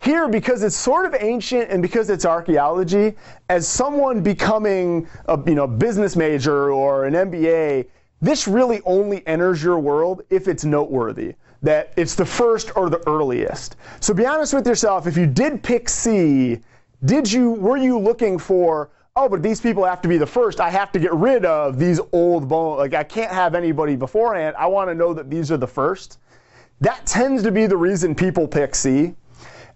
Here, 0.00 0.28
because 0.28 0.62
it's 0.62 0.76
sort 0.76 1.06
of 1.06 1.14
ancient 1.20 1.70
and 1.70 1.82
because 1.82 2.08
it's 2.08 2.24
archaeology, 2.24 3.14
as 3.48 3.66
someone 3.66 4.22
becoming 4.22 5.08
a 5.26 5.38
you 5.44 5.56
know, 5.56 5.66
business 5.66 6.14
major 6.14 6.72
or 6.72 7.04
an 7.04 7.14
MBA, 7.14 7.88
this 8.22 8.46
really 8.46 8.80
only 8.84 9.26
enters 9.26 9.62
your 9.62 9.78
world 9.78 10.22
if 10.30 10.46
it's 10.46 10.64
noteworthy, 10.64 11.34
that 11.62 11.92
it's 11.96 12.14
the 12.14 12.24
first 12.24 12.76
or 12.76 12.88
the 12.88 13.06
earliest. 13.08 13.76
So 13.98 14.14
be 14.14 14.24
honest 14.24 14.54
with 14.54 14.66
yourself, 14.66 15.08
if 15.08 15.16
you 15.16 15.26
did 15.26 15.62
pick 15.64 15.88
C, 15.88 16.60
did 17.04 17.30
you 17.30 17.52
were 17.52 17.76
you 17.76 17.98
looking 17.98 18.38
for 18.38 18.90
oh, 19.18 19.28
but 19.28 19.42
these 19.42 19.60
people 19.60 19.84
have 19.84 20.00
to 20.00 20.08
be 20.08 20.16
the 20.16 20.26
first. 20.26 20.60
I 20.60 20.70
have 20.70 20.92
to 20.92 21.00
get 21.00 21.12
rid 21.12 21.44
of 21.44 21.78
these 21.78 22.00
old 22.12 22.48
bones. 22.48 22.78
Like 22.78 22.94
I 22.94 23.02
can't 23.02 23.32
have 23.32 23.56
anybody 23.56 23.96
beforehand. 23.96 24.54
I 24.56 24.66
want 24.66 24.88
to 24.88 24.94
know 24.94 25.12
that 25.12 25.28
these 25.28 25.50
are 25.50 25.56
the 25.56 25.66
first. 25.66 26.20
That 26.80 27.04
tends 27.04 27.42
to 27.42 27.50
be 27.50 27.66
the 27.66 27.76
reason 27.76 28.14
people 28.14 28.46
pick 28.46 28.76
C. 28.76 29.14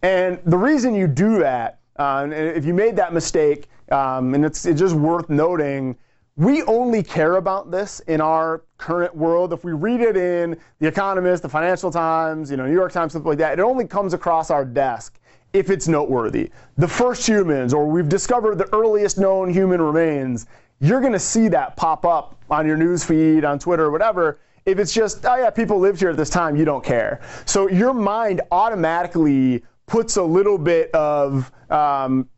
And 0.02 0.38
the 0.46 0.56
reason 0.56 0.94
you 0.94 1.08
do 1.08 1.40
that, 1.40 1.80
uh, 1.98 2.20
and 2.22 2.32
if 2.32 2.64
you 2.64 2.72
made 2.72 2.94
that 2.96 3.12
mistake, 3.12 3.68
um, 3.90 4.34
and 4.34 4.44
it's, 4.44 4.64
it's 4.64 4.78
just 4.78 4.94
worth 4.94 5.28
noting, 5.28 5.96
we 6.36 6.62
only 6.62 7.02
care 7.02 7.36
about 7.36 7.70
this 7.70 8.00
in 8.00 8.20
our 8.20 8.62
current 8.78 9.14
world. 9.14 9.52
If 9.52 9.64
we 9.64 9.72
read 9.72 10.00
it 10.00 10.16
in 10.16 10.56
The 10.78 10.86
Economist, 10.86 11.42
The 11.42 11.48
Financial 11.48 11.90
Times, 11.90 12.50
you 12.50 12.56
know, 12.56 12.66
New 12.66 12.72
York 12.72 12.92
Times, 12.92 13.12
something 13.12 13.28
like 13.28 13.38
that, 13.38 13.58
it 13.58 13.62
only 13.62 13.86
comes 13.86 14.14
across 14.14 14.50
our 14.50 14.64
desk 14.64 15.18
if 15.52 15.70
it's 15.70 15.88
noteworthy. 15.88 16.50
The 16.76 16.88
first 16.88 17.26
humans, 17.26 17.74
or 17.74 17.86
we've 17.86 18.08
discovered 18.08 18.58
the 18.58 18.72
earliest 18.74 19.18
known 19.18 19.52
human 19.52 19.80
remains, 19.80 20.46
you're 20.80 21.00
going 21.00 21.12
to 21.12 21.18
see 21.18 21.48
that 21.48 21.76
pop 21.76 22.04
up 22.04 22.36
on 22.50 22.66
your 22.66 22.76
news 22.76 23.04
feed, 23.04 23.44
on 23.44 23.58
Twitter, 23.58 23.90
whatever. 23.90 24.40
If 24.64 24.78
it's 24.78 24.92
just, 24.92 25.24
oh 25.26 25.36
yeah, 25.36 25.50
people 25.50 25.78
lived 25.78 26.00
here 26.00 26.10
at 26.10 26.16
this 26.16 26.30
time, 26.30 26.56
you 26.56 26.64
don't 26.64 26.84
care. 26.84 27.20
So 27.44 27.68
your 27.68 27.92
mind 27.92 28.40
automatically 28.50 29.62
puts 29.86 30.16
a 30.16 30.22
little 30.22 30.58
bit 30.58 30.90
of 30.94 31.52
um, 31.70 32.28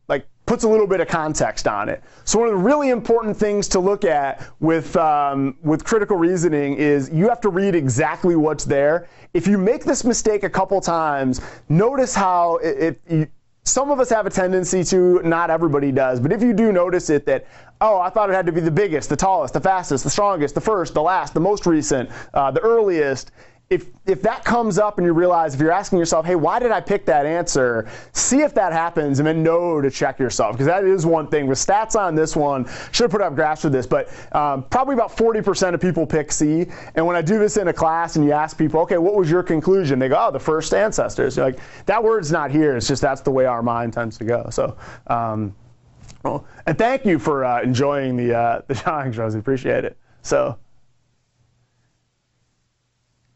puts 0.45 0.63
a 0.63 0.67
little 0.67 0.87
bit 0.87 0.99
of 0.99 1.07
context 1.07 1.67
on 1.67 1.89
it. 1.89 2.03
So 2.23 2.39
one 2.39 2.49
of 2.49 2.53
the 2.55 2.63
really 2.63 2.89
important 2.89 3.35
things 3.35 3.67
to 3.69 3.79
look 3.79 4.05
at 4.05 4.47
with 4.59 4.95
um, 4.95 5.57
with 5.63 5.83
critical 5.83 6.17
reasoning 6.17 6.75
is 6.75 7.09
you 7.11 7.27
have 7.29 7.41
to 7.41 7.49
read 7.49 7.75
exactly 7.75 8.35
what's 8.35 8.65
there. 8.65 9.07
If 9.33 9.47
you 9.47 9.57
make 9.57 9.83
this 9.83 10.03
mistake 10.03 10.43
a 10.43 10.49
couple 10.49 10.79
times, 10.81 11.41
notice 11.67 12.13
how 12.13 12.57
it, 12.57 13.01
it 13.07 13.31
some 13.65 13.89
of 13.89 13.99
us 13.99 14.09
have 14.09 14.27
a 14.27 14.29
tendency 14.29 14.83
to, 14.83 15.21
not 15.23 15.49
everybody 15.49 15.91
does, 15.91 16.19
but 16.19 16.31
if 16.31 16.41
you 16.43 16.53
do 16.53 16.71
notice 16.71 17.09
it 17.09 17.25
that, 17.25 17.47
oh, 17.81 17.99
I 17.99 18.09
thought 18.09 18.29
it 18.29 18.33
had 18.33 18.45
to 18.45 18.51
be 18.51 18.61
the 18.61 18.69
biggest, 18.69 19.09
the 19.09 19.15
tallest, 19.15 19.55
the 19.55 19.59
fastest, 19.59 20.03
the 20.03 20.09
strongest, 20.09 20.53
the 20.53 20.61
first, 20.61 20.93
the 20.93 21.01
last, 21.01 21.33
the 21.33 21.39
most 21.39 21.65
recent, 21.65 22.09
uh, 22.35 22.51
the 22.51 22.61
earliest, 22.61 23.31
if 23.69 23.87
if 24.05 24.21
that 24.21 24.45
comes 24.45 24.77
up 24.77 24.99
and 24.99 25.07
you 25.07 25.13
realize 25.13 25.55
if 25.55 25.59
you're 25.59 25.71
asking 25.71 25.97
yourself, 25.97 26.25
hey, 26.25 26.35
why 26.35 26.59
did 26.59 26.71
I 26.71 26.79
pick 26.79 27.03
that 27.07 27.25
answer? 27.25 27.87
See 28.13 28.41
if 28.41 28.53
that 28.53 28.71
happens 28.73 29.19
and 29.19 29.27
then 29.27 29.41
know 29.41 29.81
to 29.81 29.89
check 29.89 30.19
yourself 30.19 30.53
because 30.53 30.67
that 30.67 30.83
is 30.83 31.05
one 31.05 31.27
thing. 31.27 31.47
With 31.47 31.57
stats 31.57 31.99
on 31.99 32.13
this 32.13 32.35
one, 32.35 32.65
should 32.91 33.05
have 33.05 33.11
put 33.11 33.21
up 33.21 33.33
graphs 33.33 33.63
for 33.63 33.69
this, 33.69 33.87
but 33.87 34.09
um, 34.35 34.63
probably 34.63 34.93
about 34.93 35.15
40% 35.15 35.73
of 35.73 35.81
people 35.81 36.05
pick 36.05 36.31
C. 36.31 36.67
And 36.93 37.07
when 37.07 37.15
I 37.15 37.23
do 37.23 37.39
this 37.39 37.57
in 37.57 37.67
a 37.69 37.73
class 37.73 38.17
and 38.17 38.25
you 38.25 38.33
ask 38.33 38.55
people, 38.55 38.81
okay, 38.81 38.99
what 38.99 39.15
was 39.15 39.31
your 39.31 39.41
conclusion? 39.41 39.97
They 39.97 40.09
go, 40.09 40.27
oh, 40.27 40.31
the 40.31 40.39
first 40.39 40.71
ancestors. 40.73 41.35
You're 41.35 41.45
like 41.45 41.59
that 41.87 42.03
word's 42.03 42.31
not 42.31 42.51
here. 42.51 42.77
It's 42.77 42.87
just 42.87 43.01
that's 43.01 43.21
the 43.21 43.31
way 43.31 43.45
our 43.45 43.63
mind 43.63 43.93
tends 43.93 44.17
to 44.19 44.25
go. 44.25 44.47
So. 44.51 44.77
Um, 45.07 45.55
well, 46.23 46.45
and 46.65 46.75
thank 46.75 47.05
you 47.05 47.19
for 47.19 47.45
uh, 47.45 47.61
enjoying 47.61 48.17
the 48.17 48.35
uh, 48.35 48.61
the 48.67 48.75
drawings, 48.75 49.17
Rosie. 49.17 49.39
Appreciate 49.39 49.85
it. 49.85 49.97
So. 50.21 50.57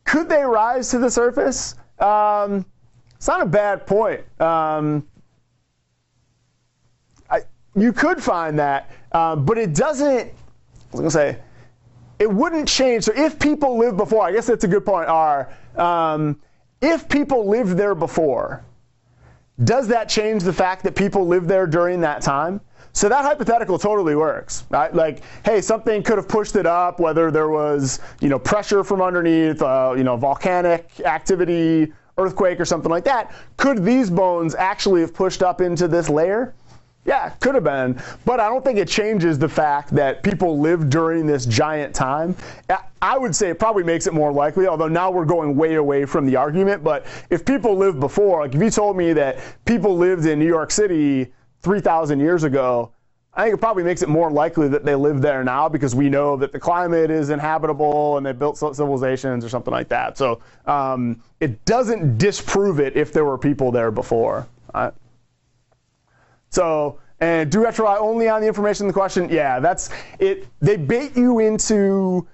Could 0.09 0.27
they 0.27 0.41
rise 0.41 0.89
to 0.89 0.97
the 0.97 1.11
surface? 1.11 1.75
Um, 1.99 2.65
it's 3.15 3.27
not 3.27 3.43
a 3.43 3.45
bad 3.45 3.85
point. 3.85 4.21
Um, 4.41 5.07
I, 7.29 7.41
you 7.75 7.93
could 7.93 8.19
find 8.19 8.57
that, 8.57 8.89
uh, 9.11 9.35
but 9.35 9.59
it 9.59 9.75
doesn't. 9.75 10.21
I 10.21 10.31
was 10.91 10.99
gonna 10.99 11.11
say, 11.11 11.37
it 12.17 12.27
wouldn't 12.27 12.67
change. 12.67 13.03
So 13.03 13.13
if 13.15 13.37
people 13.37 13.77
lived 13.77 13.97
before, 13.97 14.25
I 14.25 14.31
guess 14.31 14.47
that's 14.47 14.63
a 14.63 14.67
good 14.67 14.83
point. 14.83 15.09
Are 15.09 15.53
um, 15.75 16.41
if 16.81 17.07
people 17.07 17.47
lived 17.47 17.77
there 17.77 17.93
before, 17.93 18.65
does 19.63 19.87
that 19.89 20.09
change 20.09 20.41
the 20.41 20.53
fact 20.53 20.83
that 20.85 20.95
people 20.95 21.27
lived 21.27 21.47
there 21.47 21.67
during 21.67 22.01
that 22.01 22.23
time? 22.23 22.61
So 22.93 23.07
that 23.09 23.23
hypothetical 23.23 23.77
totally 23.77 24.15
works, 24.15 24.65
right? 24.69 24.93
Like, 24.93 25.21
hey, 25.45 25.61
something 25.61 26.03
could 26.03 26.17
have 26.17 26.27
pushed 26.27 26.55
it 26.55 26.65
up, 26.65 26.99
whether 26.99 27.31
there 27.31 27.49
was, 27.49 27.99
you 28.19 28.29
know, 28.29 28.39
pressure 28.39 28.83
from 28.83 29.01
underneath, 29.01 29.61
uh, 29.61 29.93
you 29.95 30.03
know, 30.03 30.17
volcanic 30.17 30.89
activity, 31.05 31.93
earthquake, 32.17 32.59
or 32.59 32.65
something 32.65 32.89
like 32.89 33.05
that. 33.05 33.31
Could 33.57 33.85
these 33.85 34.09
bones 34.09 34.55
actually 34.55 35.01
have 35.01 35.13
pushed 35.13 35.43
up 35.43 35.61
into 35.61 35.87
this 35.87 36.09
layer? 36.09 36.53
Yeah, 37.05 37.29
could 37.39 37.55
have 37.55 37.63
been, 37.63 37.99
but 38.25 38.39
I 38.39 38.49
don't 38.49 38.63
think 38.63 38.77
it 38.77 38.87
changes 38.87 39.39
the 39.39 39.47
fact 39.47 39.95
that 39.95 40.21
people 40.21 40.59
lived 40.59 40.89
during 40.89 41.25
this 41.25 41.45
giant 41.45 41.95
time. 41.95 42.35
I 43.01 43.17
would 43.17 43.35
say 43.35 43.49
it 43.49 43.57
probably 43.57 43.83
makes 43.83 44.05
it 44.05 44.13
more 44.13 44.31
likely, 44.33 44.67
although 44.67 44.89
now 44.89 45.09
we're 45.09 45.25
going 45.25 45.55
way 45.55 45.75
away 45.75 46.05
from 46.05 46.25
the 46.25 46.35
argument. 46.35 46.83
But 46.83 47.05
if 47.29 47.45
people 47.45 47.75
lived 47.75 47.99
before, 47.99 48.41
like 48.41 48.53
if 48.53 48.61
you 48.61 48.69
told 48.69 48.97
me 48.97 49.13
that 49.13 49.39
people 49.65 49.97
lived 49.97 50.25
in 50.25 50.37
New 50.37 50.45
York 50.45 50.71
City 50.71 51.31
3,000 51.61 52.19
years 52.19 52.43
ago, 52.43 52.91
I 53.33 53.43
think 53.43 53.55
it 53.55 53.57
probably 53.59 53.83
makes 53.83 54.01
it 54.01 54.09
more 54.09 54.31
likely 54.31 54.67
that 54.69 54.83
they 54.83 54.95
live 54.95 55.21
there 55.21 55.43
now 55.43 55.69
because 55.69 55.93
we 55.95 56.09
know 56.09 56.35
that 56.37 56.51
the 56.51 56.59
climate 56.59 57.11
is 57.11 57.29
inhabitable 57.29 58.17
and 58.17 58.25
they 58.25 58.31
built 58.31 58.57
civilizations 58.57 59.45
or 59.45 59.49
something 59.49 59.71
like 59.71 59.87
that. 59.89 60.17
So 60.17 60.41
um, 60.65 61.21
it 61.39 61.63
doesn't 61.65 62.17
disprove 62.17 62.79
it 62.79 62.97
if 62.97 63.13
there 63.13 63.25
were 63.25 63.37
people 63.37 63.71
there 63.71 63.91
before. 63.91 64.47
Right? 64.73 64.93
So 66.49 66.99
And 67.19 67.51
do 67.51 67.63
to 67.63 67.81
rely 67.81 67.97
only 67.97 68.29
on 68.29 68.41
the 68.41 68.47
information 68.47 68.85
in 68.85 68.87
the 68.87 68.93
question? 68.93 69.29
Yeah, 69.29 69.59
that's 69.59 69.89
it. 70.19 70.47
They 70.61 70.77
bait 70.77 71.15
you 71.17 71.39
into 71.39 72.27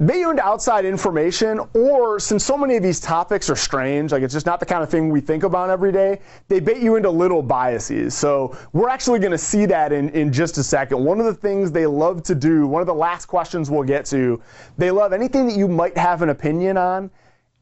into 0.00 0.42
outside 0.42 0.84
information, 0.84 1.60
or 1.74 2.18
since 2.18 2.44
so 2.44 2.56
many 2.56 2.76
of 2.76 2.82
these 2.82 3.00
topics 3.00 3.50
are 3.50 3.56
strange, 3.56 4.12
like 4.12 4.22
it's 4.22 4.32
just 4.32 4.46
not 4.46 4.58
the 4.58 4.66
kind 4.66 4.82
of 4.82 4.88
thing 4.88 5.10
we 5.10 5.20
think 5.20 5.42
about 5.42 5.68
every 5.68 5.92
day, 5.92 6.20
they 6.48 6.58
bait 6.58 6.78
you 6.78 6.96
into 6.96 7.10
little 7.10 7.42
biases. 7.42 8.14
So 8.14 8.56
we're 8.72 8.88
actually 8.88 9.18
going 9.18 9.32
to 9.32 9.38
see 9.38 9.66
that 9.66 9.92
in, 9.92 10.08
in 10.10 10.32
just 10.32 10.56
a 10.56 10.64
second. 10.64 11.04
One 11.04 11.20
of 11.20 11.26
the 11.26 11.34
things 11.34 11.70
they 11.70 11.86
love 11.86 12.22
to 12.24 12.34
do, 12.34 12.66
one 12.66 12.80
of 12.80 12.86
the 12.86 12.94
last 12.94 13.26
questions 13.26 13.70
we'll 13.70 13.82
get 13.82 14.06
to, 14.06 14.42
they 14.78 14.90
love 14.90 15.12
anything 15.12 15.46
that 15.46 15.56
you 15.56 15.68
might 15.68 15.96
have 15.98 16.22
an 16.22 16.30
opinion 16.30 16.76
on 16.76 17.10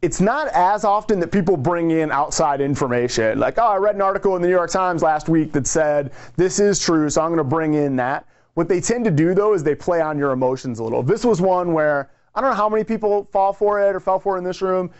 it's 0.01 0.20
not 0.20 0.47
as 0.49 0.84
often 0.84 1.18
that 1.18 1.32
people 1.32 1.57
bring 1.57 1.91
in 1.91 2.12
outside 2.12 2.61
information. 2.61 3.36
Like, 3.41 3.59
oh, 3.59 3.66
I 3.66 3.76
read 3.78 3.97
an 3.97 4.01
article 4.01 4.36
in 4.36 4.43
the 4.43 4.47
New 4.47 4.55
York 4.55 4.70
Times 4.70 5.03
last 5.03 5.28
week 5.28 5.51
that 5.55 5.66
said 5.66 6.12
this 6.36 6.61
is 6.61 6.78
true, 6.78 7.11
so 7.11 7.20
I'm 7.20 7.30
going 7.30 7.39
to 7.39 7.43
bring 7.43 7.74
in 7.74 7.97
that. 7.97 8.24
What 8.55 8.68
they 8.68 8.80
tend 8.80 9.05
to 9.07 9.11
do, 9.11 9.34
though, 9.34 9.55
is 9.55 9.64
they 9.64 9.74
play 9.74 10.01
on 10.01 10.16
your 10.16 10.30
emotions 10.30 10.78
a 10.78 10.84
little. 10.84 11.03
This 11.03 11.24
was 11.24 11.41
one 11.41 11.72
where 11.72 12.11
I 12.39 12.41
don't 12.41 12.51
know 12.51 12.57
how 12.57 12.68
many 12.68 12.84
people 12.84 13.24
fall 13.32 13.53
for 13.53 13.82
it 13.82 13.97
or 13.97 13.99
fell 13.99 14.20
for 14.20 14.36
it 14.36 14.39
in 14.39 14.45
this 14.45 14.62
room. 14.62 14.93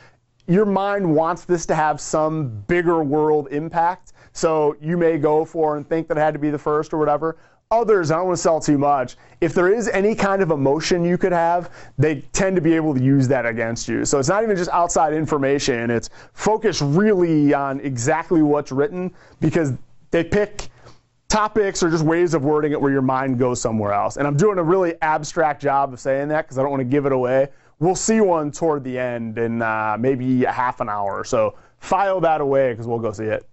Your 0.49 0.65
mind 0.65 1.15
wants 1.15 1.45
this 1.45 1.67
to 1.67 1.75
have 1.77 2.01
some 2.01 2.49
bigger 2.67 3.05
world 3.05 3.47
impact. 3.53 4.13
So 4.33 4.75
you 4.81 4.97
may 4.97 5.19
go 5.19 5.45
for 5.45 5.77
and 5.77 5.89
think 5.89 6.09
that 6.09 6.17
it 6.17 6.21
had 6.21 6.35
to 6.35 6.41
be 6.41 6.51
the 6.51 6.59
first 6.59 6.93
or 6.93 6.99
whatever. 6.99 7.39
Others, 7.71 8.11
I 8.11 8.17
don't 8.17 8.27
want 8.27 8.39
to 8.39 8.43
sell 8.43 8.59
too 8.59 8.77
much. 8.77 9.17
If 9.41 9.55
there 9.55 9.73
is 9.73 9.89
any 9.91 10.17
kind 10.17 10.43
of 10.43 10.51
emotion 10.51 11.05
you 11.05 11.17
could 11.17 11.31
have, 11.31 11.71
they 11.97 12.23
tend 12.33 12.57
to 12.57 12.63
be 12.63 12.75
able 12.75 12.93
to 12.93 13.01
use 13.01 13.29
that 13.29 13.47
against 13.47 13.87
you. 13.87 14.05
So 14.05 14.19
it's 14.19 14.29
not 14.29 14.43
even 14.43 14.57
just 14.57 14.71
outside 14.71 15.13
information, 15.13 15.93
it's 15.93 16.11
focus 16.33 16.83
really 16.83 17.55
on 17.55 17.79
exactly 17.83 18.43
what's 18.43 18.73
written 18.73 19.15
because 19.39 19.75
they 20.11 20.25
pick 20.25 20.71
topics 21.29 21.83
or 21.83 21.91
just 21.91 22.05
ways 22.05 22.33
of 22.33 22.43
wording 22.43 22.73
it 22.73 22.81
where 22.81 22.91
your 22.91 23.03
mind 23.03 23.39
goes 23.39 23.61
somewhere 23.61 23.93
else. 23.93 24.17
And 24.17 24.27
I'm 24.27 24.37
doing 24.37 24.59
a 24.59 24.63
really 24.63 24.95
abstract 25.03 25.61
job 25.61 25.93
of 25.93 26.01
saying 26.01 26.29
that 26.29 26.43
because 26.43 26.59
I 26.59 26.63
don't 26.63 26.71
want 26.71 26.81
to 26.81 26.85
give 26.85 27.07
it 27.07 27.13
away. 27.13 27.49
We'll 27.81 27.95
see 27.95 28.21
one 28.21 28.51
toward 28.51 28.83
the 28.83 28.99
end 28.99 29.39
in 29.39 29.63
uh, 29.63 29.97
maybe 30.01 30.45
a 30.45 30.53
half 30.53 30.81
an 30.81 30.89
hour. 30.89 31.19
Or 31.21 31.25
so 31.25 31.55
file 31.81 32.21
that 32.21 32.41
away 32.41 32.73
because 32.73 32.87
we'll 32.87 32.99
go 32.99 33.13
see 33.13 33.25
it. 33.25 33.47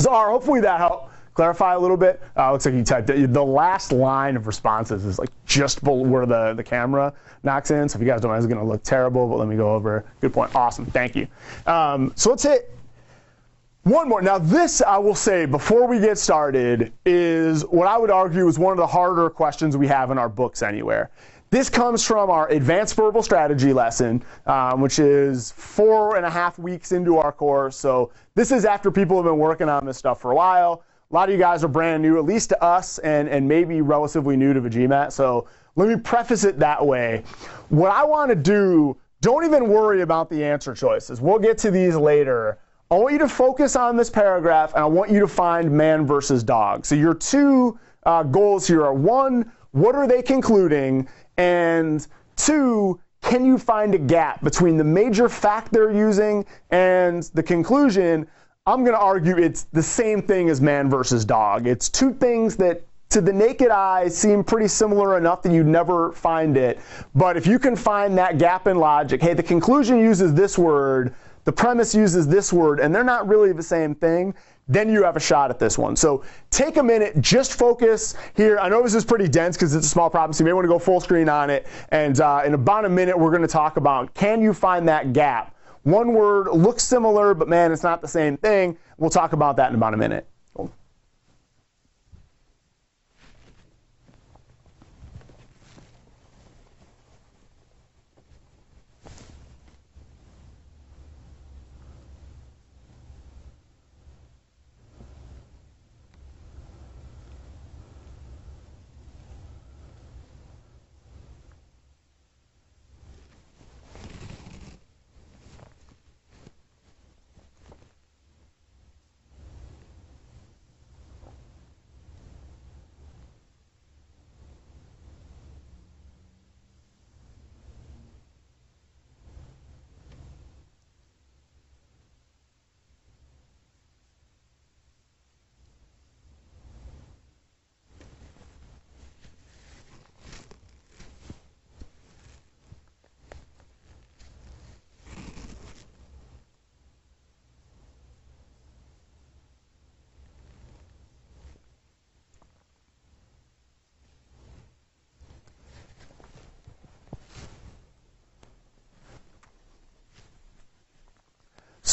So, 0.00 0.10
hopefully 0.10 0.60
that 0.60 0.78
helped 0.78 1.12
clarify 1.34 1.74
a 1.74 1.78
little 1.78 1.96
bit. 1.96 2.20
Uh, 2.36 2.50
looks 2.50 2.66
like 2.66 2.74
you 2.74 2.82
typed 2.82 3.08
it. 3.10 3.32
The 3.32 3.44
last 3.44 3.92
line 3.92 4.36
of 4.36 4.48
responses 4.48 5.04
is 5.04 5.20
like 5.20 5.30
just 5.46 5.80
where 5.84 6.26
the, 6.26 6.54
the 6.54 6.64
camera 6.64 7.12
knocks 7.44 7.70
in. 7.70 7.88
So 7.88 7.96
if 7.96 8.02
you 8.02 8.08
guys 8.08 8.20
don't 8.20 8.32
know, 8.32 8.36
it's 8.36 8.46
going 8.46 8.58
to 8.58 8.66
look 8.66 8.82
terrible, 8.82 9.28
but 9.28 9.38
let 9.38 9.46
me 9.46 9.56
go 9.56 9.72
over. 9.72 10.04
Good 10.20 10.32
point. 10.32 10.54
Awesome. 10.54 10.84
Thank 10.86 11.14
you. 11.14 11.28
Um, 11.66 12.12
so 12.16 12.30
let's 12.30 12.42
hit 12.42 12.73
one 13.84 14.08
more. 14.08 14.22
Now, 14.22 14.38
this 14.38 14.80
I 14.82 14.96
will 14.96 15.14
say 15.14 15.44
before 15.44 15.86
we 15.86 16.00
get 16.00 16.18
started 16.18 16.92
is 17.04 17.62
what 17.66 17.86
I 17.86 17.98
would 17.98 18.10
argue 18.10 18.48
is 18.48 18.58
one 18.58 18.72
of 18.72 18.78
the 18.78 18.86
harder 18.86 19.28
questions 19.28 19.76
we 19.76 19.86
have 19.88 20.10
in 20.10 20.18
our 20.18 20.28
books 20.28 20.62
anywhere. 20.62 21.10
This 21.50 21.68
comes 21.68 22.02
from 22.04 22.30
our 22.30 22.48
advanced 22.48 22.96
verbal 22.96 23.22
strategy 23.22 23.72
lesson, 23.72 24.24
um, 24.46 24.80
which 24.80 24.98
is 24.98 25.52
four 25.52 26.16
and 26.16 26.26
a 26.26 26.30
half 26.30 26.58
weeks 26.58 26.92
into 26.92 27.18
our 27.18 27.30
course. 27.30 27.76
So 27.76 28.10
this 28.34 28.50
is 28.50 28.64
after 28.64 28.90
people 28.90 29.16
have 29.16 29.26
been 29.26 29.38
working 29.38 29.68
on 29.68 29.84
this 29.84 29.98
stuff 29.98 30.20
for 30.20 30.32
a 30.32 30.34
while. 30.34 30.82
A 31.10 31.14
lot 31.14 31.28
of 31.28 31.34
you 31.34 31.38
guys 31.38 31.62
are 31.62 31.68
brand 31.68 32.02
new, 32.02 32.18
at 32.18 32.24
least 32.24 32.48
to 32.48 32.64
us, 32.64 32.98
and, 32.98 33.28
and 33.28 33.46
maybe 33.46 33.82
relatively 33.82 34.36
new 34.36 34.52
to 34.52 34.60
the 34.60 34.70
GMAT. 34.70 35.12
So 35.12 35.46
let 35.76 35.88
me 35.88 35.96
preface 35.96 36.42
it 36.42 36.58
that 36.58 36.84
way. 36.84 37.22
What 37.68 37.92
I 37.92 38.02
want 38.02 38.30
to 38.30 38.34
do, 38.34 38.96
don't 39.20 39.44
even 39.44 39.68
worry 39.68 40.00
about 40.00 40.30
the 40.30 40.42
answer 40.42 40.74
choices. 40.74 41.20
We'll 41.20 41.38
get 41.38 41.58
to 41.58 41.70
these 41.70 41.94
later. 41.94 42.58
I 42.90 42.96
want 42.96 43.12
you 43.12 43.18
to 43.20 43.28
focus 43.28 43.76
on 43.76 43.96
this 43.96 44.10
paragraph 44.10 44.74
and 44.74 44.82
I 44.82 44.86
want 44.86 45.10
you 45.10 45.20
to 45.20 45.28
find 45.28 45.70
man 45.70 46.06
versus 46.06 46.42
dog. 46.44 46.84
So 46.84 46.94
your 46.94 47.14
two 47.14 47.78
uh, 48.04 48.22
goals 48.22 48.66
here 48.66 48.84
are 48.84 48.92
one, 48.92 49.50
what 49.72 49.94
are 49.94 50.06
they 50.06 50.22
concluding? 50.22 51.08
And 51.36 52.06
two, 52.36 53.00
can 53.22 53.44
you 53.44 53.56
find 53.58 53.94
a 53.94 53.98
gap 53.98 54.44
between 54.44 54.76
the 54.76 54.84
major 54.84 55.28
fact 55.28 55.72
they're 55.72 55.90
using 55.90 56.44
and 56.70 57.22
the 57.34 57.42
conclusion? 57.42 58.26
I'm 58.66 58.84
going 58.84 58.96
to 58.96 59.02
argue 59.02 59.38
it's 59.38 59.64
the 59.72 59.82
same 59.82 60.22
thing 60.22 60.50
as 60.50 60.60
man 60.60 60.90
versus 60.90 61.24
dog. 61.24 61.66
It's 61.66 61.88
two 61.88 62.12
things 62.12 62.54
that 62.56 62.82
to 63.10 63.20
the 63.20 63.32
naked 63.32 63.68
eye 63.68 64.08
seem 64.08 64.42
pretty 64.42 64.68
similar 64.68 65.16
enough 65.16 65.42
that 65.42 65.52
you'd 65.52 65.66
never 65.66 66.12
find 66.12 66.56
it. 66.56 66.80
But 67.14 67.36
if 67.36 67.46
you 67.46 67.58
can 67.58 67.76
find 67.76 68.16
that 68.18 68.38
gap 68.38 68.66
in 68.66 68.76
logic, 68.78 69.22
hey, 69.22 69.34
the 69.34 69.42
conclusion 69.42 69.98
uses 70.00 70.34
this 70.34 70.58
word, 70.58 71.14
the 71.44 71.52
premise 71.52 71.94
uses 71.94 72.26
this 72.26 72.52
word, 72.52 72.80
and 72.80 72.94
they're 72.94 73.04
not 73.04 73.28
really 73.28 73.52
the 73.52 73.62
same 73.62 73.94
thing, 73.94 74.34
then 74.66 74.88
you 74.88 75.02
have 75.04 75.16
a 75.16 75.20
shot 75.20 75.50
at 75.50 75.58
this 75.58 75.76
one. 75.76 75.94
So 75.94 76.24
take 76.50 76.78
a 76.78 76.82
minute, 76.82 77.20
just 77.20 77.54
focus 77.54 78.14
here. 78.34 78.58
I 78.58 78.68
know 78.68 78.82
this 78.82 78.94
is 78.94 79.04
pretty 79.04 79.28
dense 79.28 79.56
because 79.56 79.74
it's 79.74 79.86
a 79.86 79.90
small 79.90 80.08
problem, 80.08 80.32
so 80.32 80.42
you 80.42 80.46
may 80.46 80.52
want 80.54 80.64
to 80.64 80.68
go 80.68 80.78
full 80.78 81.00
screen 81.00 81.28
on 81.28 81.50
it. 81.50 81.66
And 81.90 82.18
uh, 82.20 82.42
in 82.44 82.54
about 82.54 82.84
a 82.84 82.88
minute, 82.88 83.18
we're 83.18 83.30
going 83.30 83.42
to 83.42 83.48
talk 83.48 83.76
about 83.76 84.14
can 84.14 84.40
you 84.40 84.54
find 84.54 84.88
that 84.88 85.12
gap? 85.12 85.54
One 85.82 86.14
word 86.14 86.48
looks 86.48 86.82
similar, 86.82 87.34
but 87.34 87.46
man, 87.46 87.70
it's 87.70 87.82
not 87.82 88.00
the 88.00 88.08
same 88.08 88.38
thing. 88.38 88.78
We'll 88.96 89.10
talk 89.10 89.34
about 89.34 89.56
that 89.56 89.68
in 89.68 89.76
about 89.76 89.92
a 89.92 89.98
minute. 89.98 90.26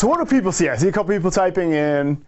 So 0.02 0.08
what 0.08 0.18
do 0.18 0.26
people 0.26 0.52
see? 0.52 0.68
I 0.68 0.76
see 0.78 0.88
a 0.88 0.92
couple 0.92 1.14
people 1.14 1.30
typing 1.30 1.74
in. 1.74 2.26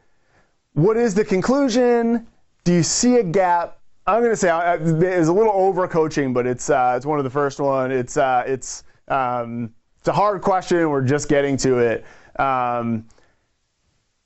What 0.73 0.95
is 0.95 1.15
the 1.15 1.25
conclusion? 1.25 2.27
Do 2.65 2.71
you 2.71 2.83
see 2.83 3.15
a 3.15 3.23
gap? 3.23 3.79
I'm 4.05 4.19
going 4.19 4.31
to 4.31 4.37
say 4.37 4.49
it's 4.51 5.27
a 5.27 5.33
little 5.33 5.51
overcoaching, 5.51 6.35
but 6.35 6.45
it's 6.45 6.69
uh, 6.69 6.93
it's 6.95 7.07
one 7.07 7.17
of 7.17 7.23
the 7.23 7.31
first 7.31 7.59
one. 7.59 7.91
It's 7.91 8.15
uh, 8.15 8.43
it's 8.45 8.83
um, 9.07 9.73
it's 9.97 10.07
a 10.07 10.13
hard 10.13 10.43
question. 10.43 10.87
We're 10.87 11.01
just 11.01 11.27
getting 11.27 11.57
to 11.57 11.79
it. 11.79 12.05
Um, 12.39 13.07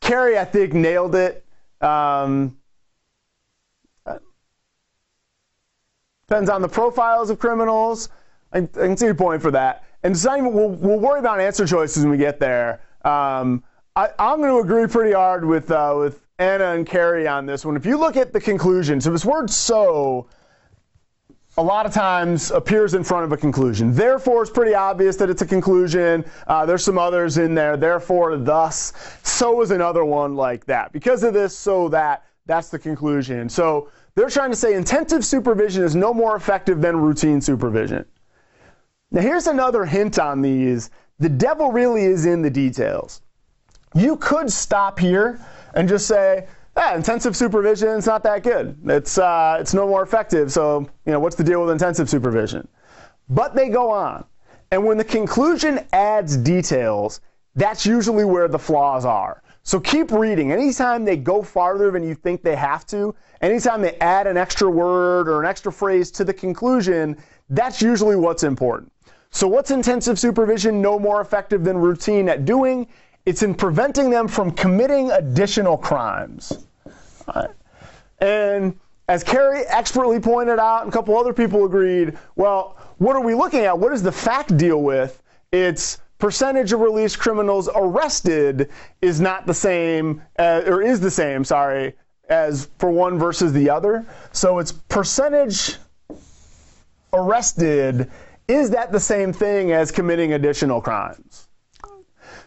Carrie, 0.01 0.37
I 0.37 0.43
think, 0.43 0.73
nailed 0.73 1.15
it. 1.15 1.45
Um, 1.79 2.57
depends 6.27 6.49
on 6.49 6.61
the 6.61 6.67
profiles 6.67 7.29
of 7.29 7.39
criminals. 7.39 8.09
I, 8.51 8.57
I, 8.57 8.61
can 8.61 8.97
see 8.97 9.05
your 9.05 9.15
point 9.15 9.41
for 9.41 9.51
that. 9.51 9.85
And 10.03 10.13
it's 10.13 10.25
not 10.25 10.37
even, 10.37 10.51
we'll, 10.51 10.71
we'll 10.71 10.99
worry 10.99 11.19
about 11.19 11.39
answer 11.39 11.65
choices 11.65 12.03
when 12.03 12.11
we 12.11 12.17
get 12.17 12.41
there. 12.41 12.81
Um, 13.03 13.63
I, 13.95 14.09
am 14.19 14.39
going 14.39 14.51
to 14.51 14.59
agree 14.59 14.87
pretty 14.87 15.13
hard 15.13 15.43
with 15.45 15.71
uh, 15.71 15.95
with 15.97 16.21
Anna 16.39 16.73
and 16.73 16.85
Carrie 16.85 17.27
on 17.27 17.45
this 17.45 17.65
one. 17.65 17.75
If 17.75 17.85
you 17.85 17.97
look 17.97 18.15
at 18.15 18.33
the 18.33 18.39
conclusion, 18.39 19.01
so 19.01 19.11
this 19.11 19.25
word 19.25 19.49
"so" 19.49 20.27
a 21.57 21.63
lot 21.63 21.87
of 21.87 21.93
times 21.93 22.51
appears 22.51 22.93
in 22.93 23.03
front 23.03 23.25
of 23.25 23.31
a 23.31 23.37
conclusion. 23.37 23.91
Therefore, 23.93 24.43
it's 24.43 24.51
pretty 24.51 24.75
obvious 24.75 25.15
that 25.15 25.29
it's 25.29 25.41
a 25.41 25.47
conclusion. 25.47 26.23
Uh, 26.45 26.65
there's 26.65 26.83
some 26.83 26.99
others 26.99 27.39
in 27.39 27.55
there. 27.55 27.75
Therefore, 27.75 28.37
thus. 28.37 28.93
So 29.23 29.61
is 29.61 29.71
another 29.71 30.05
one 30.05 30.35
like 30.35 30.65
that. 30.65 30.91
Because 30.91 31.23
of 31.23 31.33
this, 31.33 31.57
so 31.57 31.89
that. 31.89 32.23
That's 32.45 32.69
the 32.69 32.79
conclusion. 32.79 33.49
So 33.49 33.89
they're 34.15 34.29
trying 34.29 34.51
to 34.51 34.55
say 34.55 34.73
intensive 34.73 35.25
supervision 35.25 35.83
is 35.83 35.95
no 35.95 36.13
more 36.13 36.35
effective 36.35 36.81
than 36.81 36.95
routine 36.95 37.41
supervision. 37.41 38.05
Now, 39.11 39.21
here's 39.21 39.47
another 39.47 39.85
hint 39.85 40.17
on 40.17 40.41
these 40.41 40.89
the 41.19 41.29
devil 41.29 41.71
really 41.71 42.03
is 42.03 42.25
in 42.25 42.41
the 42.41 42.49
details. 42.49 43.21
You 43.95 44.17
could 44.17 44.51
stop 44.51 44.99
here 44.99 45.39
and 45.73 45.87
just 45.87 46.07
say, 46.07 46.47
yeah, 46.75 46.95
intensive 46.95 47.35
supervision 47.35 47.89
is 47.89 48.05
not 48.05 48.23
that 48.23 48.43
good. 48.43 48.77
It's, 48.85 49.17
uh, 49.17 49.57
it's 49.59 49.73
no 49.73 49.87
more 49.87 50.03
effective. 50.03 50.51
So, 50.51 50.87
you 51.05 51.11
know, 51.11 51.19
what's 51.19 51.35
the 51.35 51.43
deal 51.43 51.61
with 51.61 51.71
intensive 51.71 52.09
supervision? 52.09 52.67
But 53.29 53.55
they 53.55 53.69
go 53.69 53.89
on. 53.89 54.25
And 54.71 54.85
when 54.85 54.97
the 54.97 55.03
conclusion 55.03 55.79
adds 55.93 56.37
details, 56.37 57.21
that's 57.55 57.85
usually 57.85 58.25
where 58.25 58.47
the 58.47 58.59
flaws 58.59 59.05
are. 59.05 59.41
So 59.63 59.79
keep 59.79 60.11
reading. 60.11 60.51
Anytime 60.51 61.03
they 61.03 61.17
go 61.17 61.41
farther 61.41 61.91
than 61.91 62.03
you 62.03 62.15
think 62.15 62.41
they 62.43 62.55
have 62.55 62.85
to, 62.87 63.15
anytime 63.41 63.81
they 63.81 63.95
add 63.95 64.27
an 64.27 64.37
extra 64.37 64.69
word 64.69 65.27
or 65.27 65.41
an 65.41 65.47
extra 65.47 65.71
phrase 65.71 66.11
to 66.11 66.23
the 66.23 66.33
conclusion, 66.33 67.17
that's 67.49 67.81
usually 67.81 68.15
what's 68.15 68.43
important. 68.43 68.91
So 69.31 69.47
what's 69.47 69.71
intensive 69.71 70.17
supervision 70.19 70.81
no 70.81 70.97
more 70.97 71.21
effective 71.21 71.63
than 71.63 71.77
routine 71.77 72.29
at 72.29 72.45
doing? 72.45 72.87
It's 73.25 73.43
in 73.43 73.53
preventing 73.53 74.09
them 74.09 74.27
from 74.27 74.51
committing 74.51 75.11
additional 75.11 75.77
crimes. 75.77 76.65
Right. 77.35 77.49
And 78.19 78.79
as 79.09 79.23
Carrie 79.23 79.63
expertly 79.67 80.19
pointed 80.19 80.59
out, 80.59 80.83
and 80.83 80.89
a 80.89 80.91
couple 80.93 81.17
other 81.17 81.33
people 81.33 81.65
agreed, 81.65 82.17
well, 82.35 82.77
what 82.97 83.15
are 83.15 83.21
we 83.21 83.35
looking 83.35 83.61
at? 83.61 83.77
What 83.77 83.89
does 83.89 84.03
the 84.03 84.11
fact 84.11 84.57
deal 84.57 84.81
with? 84.81 85.21
It's 85.51 85.99
percentage 86.19 86.73
of 86.73 86.79
released 86.79 87.19
criminals 87.19 87.69
arrested 87.75 88.69
is 89.01 89.21
not 89.21 89.45
the 89.45 89.53
same, 89.53 90.21
uh, 90.39 90.63
or 90.65 90.81
is 90.81 90.99
the 90.99 91.11
same, 91.11 91.43
sorry, 91.43 91.93
as 92.29 92.69
for 92.79 92.89
one 92.89 93.19
versus 93.19 93.53
the 93.53 93.69
other. 93.69 94.05
So 94.31 94.59
it's 94.59 94.71
percentage 94.71 95.77
arrested. 97.13 98.09
Is 98.47 98.69
that 98.69 98.91
the 98.91 98.99
same 98.99 99.33
thing 99.33 99.71
as 99.71 99.91
committing 99.91 100.33
additional 100.33 100.81
crimes? 100.81 101.49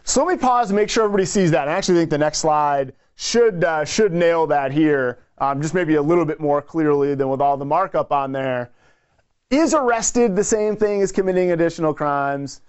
So 0.03 0.23
let 0.23 0.35
me 0.35 0.41
pause 0.41 0.69
and 0.69 0.75
make 0.75 0.89
sure 0.89 1.03
everybody 1.03 1.25
sees 1.25 1.51
that. 1.51 1.67
I 1.67 1.73
actually 1.73 1.99
think 1.99 2.09
the 2.09 2.17
next 2.17 2.39
slide 2.39 2.93
should 3.15 3.63
uh, 3.63 3.85
should 3.85 4.13
nail 4.13 4.47
that 4.47 4.71
here, 4.71 5.19
um, 5.37 5.61
just 5.61 5.75
maybe 5.75 5.95
a 5.95 6.01
little 6.01 6.25
bit 6.25 6.39
more 6.39 6.61
clearly 6.61 7.13
than 7.13 7.29
with 7.29 7.39
all 7.39 7.55
the 7.55 7.65
markup 7.65 8.11
on 8.11 8.31
there. 8.31 8.71
Is 9.51 9.73
arrested 9.73 10.35
the 10.35 10.43
same 10.43 10.75
thing 10.75 11.01
as 11.01 11.11
committing 11.11 11.51
additional 11.51 11.93
crimes? 11.93 12.61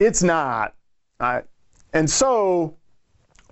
It's 0.00 0.22
not. 0.22 0.74
Right? 1.20 1.44
And 1.92 2.08
so, 2.08 2.76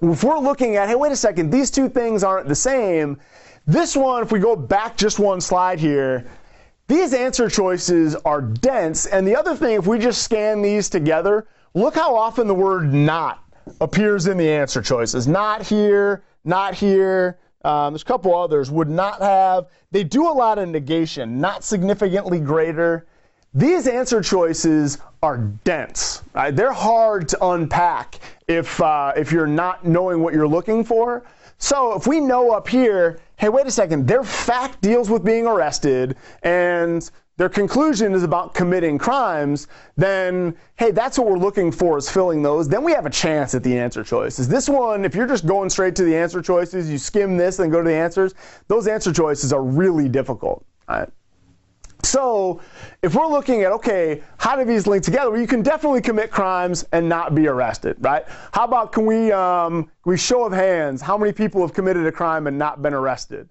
if 0.00 0.24
we're 0.24 0.38
looking 0.38 0.76
at, 0.76 0.88
hey, 0.88 0.94
wait 0.94 1.12
a 1.12 1.16
second, 1.16 1.50
these 1.50 1.70
two 1.70 1.88
things 1.88 2.24
aren't 2.24 2.48
the 2.48 2.54
same. 2.54 3.18
This 3.66 3.94
one, 3.94 4.22
if 4.22 4.32
we 4.32 4.40
go 4.40 4.56
back 4.56 4.96
just 4.96 5.18
one 5.18 5.40
slide 5.40 5.78
here, 5.78 6.26
these 6.88 7.12
answer 7.12 7.48
choices 7.48 8.16
are 8.16 8.40
dense. 8.40 9.06
And 9.06 9.26
the 9.26 9.36
other 9.36 9.54
thing, 9.54 9.76
if 9.76 9.86
we 9.86 9.98
just 9.98 10.22
scan 10.22 10.62
these 10.62 10.88
together, 10.88 11.46
look 11.74 11.94
how 11.94 12.16
often 12.16 12.46
the 12.46 12.54
word 12.54 12.92
not 12.92 13.44
appears 13.82 14.26
in 14.26 14.38
the 14.38 14.48
answer 14.48 14.80
choices. 14.80 15.28
Not 15.28 15.62
here, 15.62 16.24
not 16.44 16.74
here. 16.74 17.38
Um, 17.64 17.92
there's 17.92 18.02
a 18.02 18.06
couple 18.06 18.34
others. 18.34 18.70
Would 18.70 18.88
not 18.88 19.20
have. 19.20 19.66
They 19.90 20.02
do 20.02 20.28
a 20.28 20.32
lot 20.32 20.58
of 20.58 20.68
negation, 20.70 21.38
not 21.38 21.62
significantly 21.62 22.40
greater. 22.40 23.06
These 23.52 23.86
answer 23.86 24.22
choices 24.22 24.98
are 25.22 25.38
dense. 25.64 26.22
Right? 26.34 26.54
They're 26.54 26.72
hard 26.72 27.28
to 27.30 27.46
unpack 27.48 28.18
if 28.46 28.80
uh, 28.80 29.12
if 29.14 29.30
you're 29.30 29.46
not 29.46 29.86
knowing 29.86 30.22
what 30.22 30.32
you're 30.32 30.48
looking 30.48 30.84
for. 30.84 31.24
So 31.58 31.94
if 31.94 32.06
we 32.06 32.20
know 32.20 32.52
up 32.52 32.68
here, 32.68 33.20
hey, 33.38 33.48
wait 33.48 33.66
a 33.66 33.70
second, 33.70 34.06
their 34.06 34.24
fact 34.24 34.80
deals 34.80 35.08
with 35.08 35.24
being 35.24 35.46
arrested 35.46 36.16
and 36.42 37.10
their 37.36 37.48
conclusion 37.48 38.14
is 38.14 38.24
about 38.24 38.52
committing 38.52 38.98
crimes, 38.98 39.68
then 39.96 40.56
hey, 40.76 40.90
that's 40.90 41.16
what 41.16 41.28
we're 41.28 41.38
looking 41.38 41.70
for 41.70 41.96
is 41.96 42.10
filling 42.10 42.42
those. 42.42 42.68
Then 42.68 42.82
we 42.82 42.92
have 42.92 43.06
a 43.06 43.10
chance 43.10 43.54
at 43.54 43.62
the 43.62 43.78
answer 43.78 44.02
choices. 44.02 44.48
This 44.48 44.68
one, 44.68 45.04
if 45.04 45.14
you're 45.14 45.28
just 45.28 45.46
going 45.46 45.70
straight 45.70 45.94
to 45.96 46.04
the 46.04 46.16
answer 46.16 46.42
choices, 46.42 46.90
you 46.90 46.98
skim 46.98 47.36
this 47.36 47.60
and 47.60 47.70
go 47.70 47.80
to 47.80 47.88
the 47.88 47.94
answers, 47.94 48.34
those 48.66 48.88
answer 48.88 49.12
choices 49.12 49.52
are 49.52 49.62
really 49.62 50.08
difficult. 50.08 50.66
So, 52.08 52.62
if 53.02 53.14
we're 53.14 53.26
looking 53.26 53.64
at, 53.64 53.72
okay, 53.72 54.22
how 54.38 54.56
do 54.56 54.64
these 54.64 54.86
link 54.86 55.04
together? 55.04 55.30
Well, 55.30 55.40
you 55.40 55.46
can 55.46 55.60
definitely 55.60 56.00
commit 56.00 56.30
crimes 56.30 56.86
and 56.92 57.06
not 57.06 57.34
be 57.34 57.48
arrested, 57.48 57.96
right? 58.00 58.24
How 58.52 58.64
about 58.64 58.92
can 58.92 59.04
we, 59.04 59.30
um, 59.30 59.90
we 60.06 60.16
show 60.16 60.46
of 60.46 60.52
hands, 60.54 61.02
how 61.02 61.18
many 61.18 61.32
people 61.32 61.60
have 61.60 61.74
committed 61.74 62.06
a 62.06 62.12
crime 62.12 62.46
and 62.46 62.58
not 62.58 62.80
been 62.80 62.94
arrested? 62.94 63.46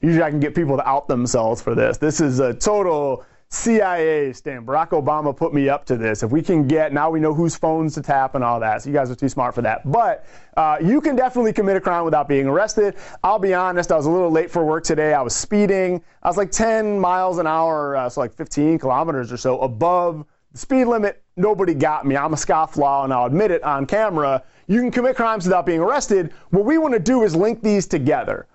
Usually 0.00 0.22
I 0.22 0.30
can 0.30 0.38
get 0.38 0.54
people 0.54 0.76
to 0.76 0.88
out 0.88 1.08
themselves 1.08 1.60
for 1.60 1.74
this. 1.74 1.98
This 1.98 2.20
is 2.20 2.38
a 2.38 2.54
total 2.54 3.26
CIA 3.52 4.32
stand. 4.32 4.64
Barack 4.64 4.90
Obama 4.90 5.36
put 5.36 5.52
me 5.52 5.68
up 5.68 5.84
to 5.86 5.96
this. 5.96 6.22
If 6.22 6.30
we 6.30 6.40
can 6.40 6.68
get, 6.68 6.92
now 6.92 7.10
we 7.10 7.18
know 7.18 7.34
whose 7.34 7.56
phones 7.56 7.94
to 7.94 8.02
tap 8.02 8.36
and 8.36 8.44
all 8.44 8.60
that. 8.60 8.82
So 8.82 8.90
you 8.90 8.94
guys 8.94 9.10
are 9.10 9.16
too 9.16 9.28
smart 9.28 9.56
for 9.56 9.62
that. 9.62 9.90
But 9.90 10.24
uh, 10.56 10.78
you 10.80 11.00
can 11.00 11.16
definitely 11.16 11.52
commit 11.52 11.76
a 11.76 11.80
crime 11.80 12.04
without 12.04 12.28
being 12.28 12.46
arrested. 12.46 12.94
I'll 13.24 13.40
be 13.40 13.52
honest, 13.52 13.90
I 13.90 13.96
was 13.96 14.06
a 14.06 14.10
little 14.10 14.30
late 14.30 14.52
for 14.52 14.64
work 14.64 14.84
today. 14.84 15.14
I 15.14 15.22
was 15.22 15.34
speeding. 15.34 16.00
I 16.22 16.28
was 16.28 16.36
like 16.36 16.52
10 16.52 17.00
miles 17.00 17.38
an 17.38 17.48
hour, 17.48 17.96
uh, 17.96 18.08
so 18.08 18.20
like 18.20 18.32
15 18.34 18.78
kilometers 18.78 19.32
or 19.32 19.36
so 19.36 19.58
above 19.62 20.24
the 20.52 20.58
speed 20.58 20.84
limit. 20.84 21.20
Nobody 21.36 21.74
got 21.74 22.06
me. 22.06 22.16
I'm 22.16 22.32
a 22.32 22.36
scofflaw 22.36 23.02
and 23.02 23.12
I'll 23.12 23.26
admit 23.26 23.50
it 23.50 23.64
on 23.64 23.84
camera. 23.84 24.44
You 24.68 24.80
can 24.80 24.92
commit 24.92 25.16
crimes 25.16 25.44
without 25.44 25.66
being 25.66 25.80
arrested. 25.80 26.32
What 26.50 26.64
we 26.64 26.78
want 26.78 26.94
to 26.94 27.00
do 27.00 27.24
is 27.24 27.34
link 27.34 27.62
these 27.62 27.88
together. 27.88 28.46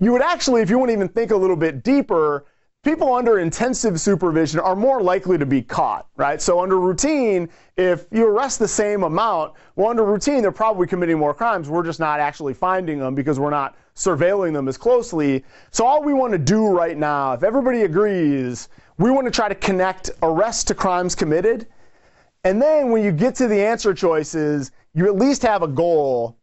You 0.00 0.12
would 0.12 0.20
actually, 0.20 0.60
if 0.60 0.68
you 0.68 0.78
want 0.78 0.90
to 0.90 0.92
even 0.92 1.08
think 1.08 1.30
a 1.30 1.36
little 1.36 1.56
bit 1.56 1.82
deeper, 1.82 2.44
people 2.88 3.12
under 3.12 3.38
intensive 3.38 4.00
supervision 4.00 4.60
are 4.60 4.74
more 4.74 5.02
likely 5.02 5.36
to 5.36 5.44
be 5.44 5.60
caught, 5.60 6.06
right? 6.16 6.40
So 6.40 6.60
under 6.60 6.78
routine, 6.78 7.48
if 7.76 8.06
you 8.10 8.26
arrest 8.26 8.58
the 8.58 8.68
same 8.68 9.02
amount, 9.02 9.52
well, 9.76 9.88
under 9.88 10.04
routine, 10.04 10.40
they're 10.40 10.52
probably 10.52 10.86
committing 10.86 11.18
more 11.18 11.34
crimes. 11.34 11.68
We're 11.68 11.84
just 11.84 12.00
not 12.00 12.18
actually 12.18 12.54
finding 12.54 12.98
them 12.98 13.14
because 13.14 13.38
we're 13.38 13.50
not 13.50 13.76
surveilling 13.94 14.54
them 14.54 14.68
as 14.68 14.78
closely. 14.78 15.44
So 15.70 15.84
all 15.84 16.02
we 16.02 16.14
want 16.14 16.32
to 16.32 16.38
do 16.38 16.68
right 16.68 16.96
now, 16.96 17.34
if 17.34 17.42
everybody 17.42 17.82
agrees, 17.82 18.70
we 18.96 19.10
want 19.10 19.26
to 19.26 19.30
try 19.30 19.48
to 19.48 19.54
connect 19.54 20.10
arrest 20.22 20.68
to 20.68 20.74
crimes 20.74 21.14
committed. 21.14 21.66
And 22.44 22.62
then 22.62 22.90
when 22.90 23.04
you 23.04 23.12
get 23.12 23.34
to 23.34 23.48
the 23.48 23.60
answer 23.60 23.92
choices, 23.92 24.70
you 24.94 25.06
at 25.06 25.16
least 25.16 25.42
have 25.42 25.62
a 25.62 25.68
goal 25.68 26.38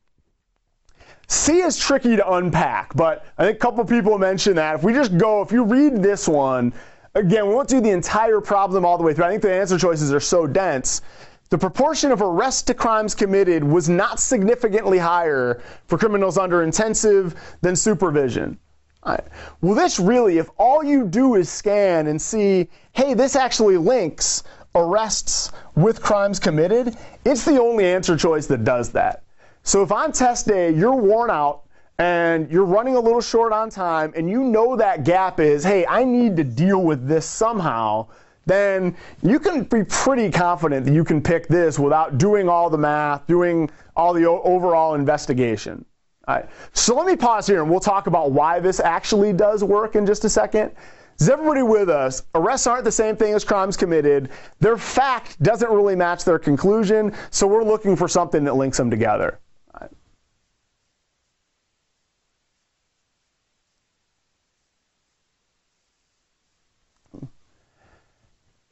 C 1.28 1.60
is 1.62 1.78
tricky 1.78 2.16
to 2.16 2.34
unpack, 2.34 2.96
but 2.96 3.26
I 3.38 3.46
think 3.46 3.58
a 3.58 3.60
couple 3.60 3.84
people 3.86 4.18
mentioned 4.18 4.58
that. 4.58 4.76
If 4.76 4.84
we 4.84 4.94
just 4.94 5.18
go, 5.18 5.42
if 5.42 5.52
you 5.52 5.64
read 5.64 6.02
this 6.02 6.28
one, 6.28 6.74
again, 7.16 7.48
we 7.48 7.54
won't 7.54 7.70
do 7.70 7.82
the 7.82 7.90
entire 7.90 8.42
problem 8.42 8.86
all 8.86 8.98
the 8.98 9.04
way 9.04 9.14
through. 9.14 9.26
I 9.26 9.30
think 9.30 9.42
the 9.42 9.54
answer 9.54 9.78
choices 9.78 10.14
are 10.14 10.20
so 10.20 10.46
dense. 10.46 11.02
The 11.50 11.58
proportion 11.58 12.12
of 12.12 12.22
arrests 12.22 12.64
to 12.64 12.74
crimes 12.74 13.14
committed 13.14 13.64
was 13.64 13.88
not 13.88 14.20
significantly 14.20 14.98
higher 14.98 15.62
for 15.88 15.98
criminals 15.98 16.38
under 16.38 16.64
intensive 16.64 17.36
than 17.62 17.76
supervision. 17.76 18.58
Right. 19.06 19.24
Well, 19.62 19.76
this 19.76 20.00
really, 20.00 20.40
if 20.40 20.50
all 20.58 20.84
you 20.84 21.06
do 21.06 21.36
is 21.36 21.48
scan 21.48 22.08
and 22.08 22.20
see, 22.20 22.68
hey, 22.94 23.14
this 23.14 23.36
actually 23.36 23.78
links 23.78 24.44
arrests 24.74 25.52
with 25.76 26.02
crimes 26.02 26.40
committed, 26.40 26.98
it's 27.24 27.46
the 27.46 27.62
only 27.62 27.86
answer 27.86 28.18
choice 28.18 28.48
that 28.48 28.64
does 28.64 28.92
that. 28.94 29.22
So 29.66 29.82
if 29.82 29.92
on 29.92 30.12
test 30.12 30.48
day 30.48 30.70
you're 30.70 30.96
worn 30.96 31.32
out 31.32 31.64
and 31.98 32.50
you're 32.52 32.66
running 32.66 32.98
a 32.98 33.00
little 33.00 33.20
short 33.20 33.52
on 33.52 33.72
time 33.72 34.14
and 34.16 34.30
you 34.30 34.44
know 34.44 34.76
that 34.76 35.04
gap 35.04 35.40
is, 35.40 35.64
hey, 35.64 35.88
I 35.88 36.04
need 36.04 36.38
to 36.38 36.44
deal 36.44 36.84
with 36.84 37.08
this 37.08 37.26
somehow, 37.26 38.08
then 38.46 38.96
you 39.24 39.40
can 39.40 39.64
be 39.64 39.84
pretty 39.84 40.30
confident 40.30 40.86
that 40.86 40.94
you 40.94 41.04
can 41.04 41.20
pick 41.20 41.48
this 41.48 41.80
without 41.80 42.20
doing 42.20 42.48
all 42.48 42.70
the 42.70 42.78
math, 42.78 43.26
doing 43.26 43.72
all 43.96 44.14
the 44.14 44.30
overall 44.30 44.94
investigation. 44.94 45.84
All 46.28 46.36
right. 46.36 46.50
So 46.74 46.96
let 46.96 47.08
me 47.08 47.16
pause 47.16 47.48
here 47.48 47.64
and 47.64 47.72
we'll 47.72 47.80
talk 47.80 48.06
about 48.06 48.32
why 48.32 48.60
this 48.60 48.80
actually 48.80 49.34
does 49.34 49.64
work 49.64 49.96
in 49.96 50.06
just 50.06 50.26
a 50.26 50.30
second. 50.30 50.74
Is 51.20 51.28
everybody 51.28 51.64
with 51.64 51.90
us? 51.90 52.22
Arrests 52.36 52.68
aren't 52.68 52.84
the 52.84 52.92
same 52.92 53.16
thing 53.16 53.34
as 53.34 53.44
crimes 53.44 53.78
committed. 53.78 54.30
Their 54.60 54.78
fact 54.78 55.42
doesn't 55.42 55.72
really 55.72 55.96
match 55.96 56.24
their 56.24 56.38
conclusion, 56.38 57.14
so 57.32 57.48
we're 57.48 57.64
looking 57.64 57.96
for 57.96 58.08
something 58.08 58.44
that 58.44 58.56
links 58.56 58.78
them 58.78 58.92
together. 58.92 59.40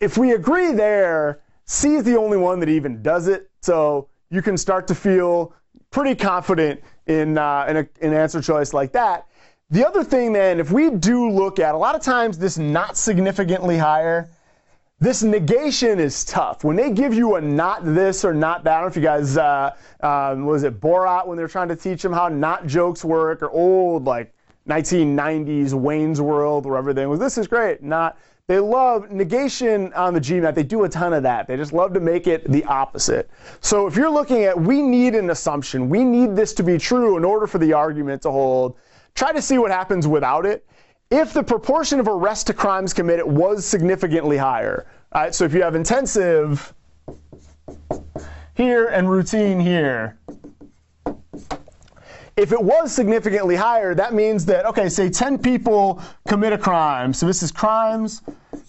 If 0.04 0.18
we 0.18 0.34
agree 0.34 0.74
there, 0.74 1.40
C 1.66 1.96
is 1.96 2.04
the 2.04 2.18
only 2.18 2.38
one 2.38 2.60
that 2.60 2.70
even 2.70 3.02
does 3.02 3.28
it. 3.28 3.50
So 3.62 4.10
you 4.30 4.42
can 4.42 4.58
start 4.58 4.86
to 4.88 4.96
feel 4.96 5.54
pretty 5.92 6.14
confident 6.14 6.82
in, 7.08 7.38
uh, 7.38 7.66
in, 7.70 7.78
in 7.78 7.88
an 8.02 8.14
answer 8.14 8.42
choice 8.42 8.74
like 8.74 8.92
that. 8.92 9.28
The 9.70 9.88
other 9.88 10.04
thing 10.04 10.34
then, 10.34 10.60
if 10.60 10.72
we 10.72 10.90
do 10.90 11.30
look 11.30 11.58
at, 11.60 11.74
a 11.74 11.78
lot 11.78 11.96
of 11.96 12.02
times 12.02 12.38
this 12.38 12.58
not 12.58 12.98
significantly 12.98 13.78
higher, 13.78 14.30
this 15.00 15.24
negation 15.24 16.00
is 16.00 16.26
tough. 16.26 16.64
When 16.64 16.76
they 16.76 16.92
give 16.92 17.14
you 17.14 17.36
a 17.36 17.42
not 17.42 17.84
this 17.84 18.24
or 18.24 18.34
not 18.34 18.64
that, 18.66 18.72
I 18.72 18.82
don't 18.82 18.84
know 18.84 18.88
if 18.90 18.96
you 18.96 19.02
guys, 19.02 19.38
uh, 19.38 19.76
um, 20.02 20.46
was 20.46 20.64
it 20.64 20.80
Borat 20.80 21.26
when 21.28 21.38
they're 21.38 21.48
trying 21.48 21.70
to 21.70 21.76
teach 21.76 22.02
them 22.02 22.14
how 22.14 22.28
not 22.28 22.68
jokes 22.68 23.04
work 23.04 23.42
or 23.42 23.50
old 23.52 24.06
like 24.06 24.34
1990s 24.68 25.74
Wayne's 25.74 26.22
World 26.22 26.66
where 26.66 26.78
everything 26.78 27.10
was, 27.10 27.20
this 27.20 27.38
is 27.38 27.48
great, 27.48 27.82
not 27.82 28.18
they 28.48 28.60
love 28.60 29.10
negation 29.10 29.94
on 29.94 30.14
the 30.14 30.20
GMAT. 30.20 30.54
They 30.54 30.64
do 30.64 30.84
a 30.84 30.90
ton 30.90 31.14
of 31.14 31.24
that. 31.24 31.48
They 31.48 31.56
just 31.56 31.72
love 31.72 31.94
to 31.94 32.02
make 32.02 32.28
it 32.28 32.52
the 32.52 32.66
opposite. 32.66 33.30
So 33.62 33.88
if 33.88 33.96
you're 33.96 34.12
looking 34.12 34.44
at, 34.44 34.60
we 34.60 34.82
need 34.82 35.16
an 35.16 35.30
assumption, 35.30 35.88
we 35.88 36.04
need 36.04 36.36
this 36.36 36.54
to 36.56 36.64
be 36.64 36.78
true 36.78 37.16
in 37.16 37.24
order 37.24 37.48
for 37.48 37.58
the 37.58 37.72
argument 37.72 38.22
to 38.24 38.32
hold, 38.32 38.76
try 39.16 39.32
to 39.32 39.42
see 39.42 39.58
what 39.58 39.72
happens 39.72 40.08
without 40.08 40.46
it. 40.46 40.68
If 41.10 41.32
the 41.32 41.44
proportion 41.44 42.02
of 42.02 42.08
arrests 42.10 42.44
to 42.46 42.54
crimes 42.54 42.92
committed 42.92 43.26
was 43.26 43.66
significantly 43.66 44.36
higher, 44.36 44.88
all 45.14 45.22
right, 45.22 45.34
so 45.34 45.46
if 45.46 45.54
you 45.54 45.62
have 45.62 45.76
intensive 45.76 46.74
here 48.56 48.88
and 48.88 49.10
routine 49.10 49.58
here, 49.58 50.18
if 52.36 52.52
it 52.52 52.62
was 52.62 52.94
significantly 52.94 53.56
higher, 53.56 53.94
that 53.94 54.14
means 54.14 54.46
that, 54.46 54.66
okay, 54.66 54.90
say 54.90 55.10
10 55.10 55.38
people 55.38 56.02
commit 56.28 56.54
a 56.54 56.58
crime. 56.58 57.14
So 57.14 57.26
this 57.26 57.44
is 57.44 57.52
crimes, 57.52 58.22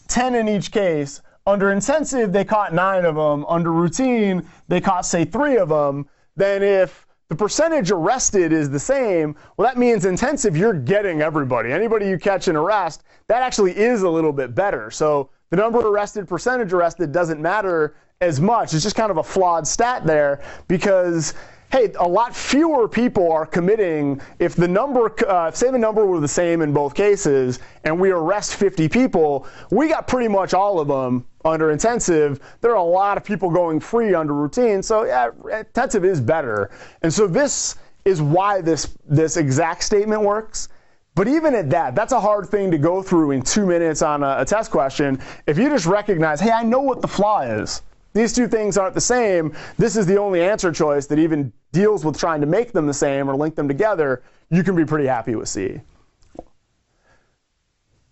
10 0.08 0.34
in 0.34 0.48
each 0.48 0.70
case. 0.70 1.22
Under 1.46 1.72
intensive, 1.72 2.32
they 2.32 2.44
caught 2.44 2.74
nine 2.74 3.04
of 3.04 3.14
them. 3.14 3.44
Under 3.46 3.72
routine, 3.72 4.46
they 4.68 4.80
caught, 4.80 5.06
say, 5.06 5.24
three 5.24 5.56
of 5.56 5.68
them. 5.68 6.06
Then 6.36 6.62
if 6.62 7.06
the 7.28 7.36
percentage 7.36 7.90
arrested 7.90 8.52
is 8.52 8.68
the 8.70 8.78
same, 8.78 9.34
well, 9.56 9.66
that 9.66 9.78
means 9.78 10.04
intensive, 10.04 10.56
you're 10.56 10.74
getting 10.74 11.22
everybody. 11.22 11.72
Anybody 11.72 12.08
you 12.08 12.18
catch 12.18 12.48
and 12.48 12.56
arrest, 12.56 13.04
that 13.28 13.42
actually 13.42 13.76
is 13.76 14.02
a 14.02 14.08
little 14.08 14.32
bit 14.32 14.54
better. 14.54 14.90
So 14.90 15.30
the 15.50 15.56
number 15.56 15.78
arrested, 15.80 16.28
percentage 16.28 16.72
arrested 16.72 17.12
doesn't 17.12 17.40
matter 17.40 17.94
as 18.20 18.40
much. 18.40 18.74
It's 18.74 18.82
just 18.82 18.96
kind 18.96 19.10
of 19.10 19.18
a 19.18 19.22
flawed 19.22 19.66
stat 19.66 20.06
there 20.06 20.42
because 20.68 21.34
hey, 21.72 21.92
a 21.98 22.06
lot 22.06 22.34
fewer 22.34 22.88
people 22.88 23.30
are 23.32 23.46
committing. 23.46 24.20
If 24.38 24.54
the 24.54 24.68
number, 24.68 25.12
uh, 25.28 25.50
say 25.50 25.70
the 25.70 25.78
number 25.78 26.06
were 26.06 26.20
the 26.20 26.28
same 26.28 26.62
in 26.62 26.72
both 26.72 26.94
cases, 26.94 27.58
and 27.84 27.98
we 27.98 28.10
arrest 28.10 28.54
50 28.54 28.88
people, 28.88 29.46
we 29.70 29.88
got 29.88 30.06
pretty 30.06 30.28
much 30.28 30.54
all 30.54 30.78
of 30.78 30.88
them 30.88 31.26
under 31.44 31.70
intensive. 31.70 32.40
There 32.60 32.70
are 32.70 32.76
a 32.76 32.82
lot 32.82 33.16
of 33.16 33.24
people 33.24 33.50
going 33.50 33.80
free 33.80 34.14
under 34.14 34.34
routine, 34.34 34.82
so 34.82 35.04
yeah, 35.04 35.30
intensive 35.52 36.04
is 36.04 36.20
better. 36.20 36.70
And 37.02 37.12
so 37.12 37.26
this 37.26 37.76
is 38.04 38.20
why 38.20 38.60
this 38.60 38.96
this 39.08 39.36
exact 39.36 39.82
statement 39.82 40.22
works. 40.22 40.68
But 41.14 41.28
even 41.28 41.54
at 41.54 41.70
that, 41.70 41.94
that's 41.94 42.12
a 42.12 42.20
hard 42.20 42.48
thing 42.48 42.70
to 42.72 42.78
go 42.78 43.00
through 43.00 43.30
in 43.32 43.42
two 43.42 43.66
minutes 43.66 44.02
on 44.02 44.22
a, 44.22 44.36
a 44.40 44.44
test 44.44 44.70
question. 44.70 45.20
If 45.46 45.58
you 45.58 45.68
just 45.68 45.86
recognize, 45.86 46.40
hey, 46.40 46.50
I 46.50 46.64
know 46.64 46.80
what 46.80 47.00
the 47.00 47.08
flaw 47.08 47.42
is. 47.42 47.82
These 48.14 48.32
two 48.32 48.48
things 48.48 48.78
aren't 48.78 48.94
the 48.94 49.00
same. 49.00 49.54
This 49.76 49.96
is 49.96 50.06
the 50.06 50.16
only 50.18 50.40
answer 50.40 50.72
choice 50.72 51.06
that 51.08 51.18
even 51.18 51.52
deals 51.72 52.04
with 52.04 52.18
trying 52.18 52.40
to 52.40 52.46
make 52.46 52.72
them 52.72 52.86
the 52.86 52.94
same 52.94 53.28
or 53.28 53.36
link 53.36 53.56
them 53.56 53.68
together. 53.68 54.22
You 54.50 54.62
can 54.62 54.76
be 54.76 54.84
pretty 54.84 55.06
happy 55.06 55.34
with 55.34 55.48
C. 55.48 55.80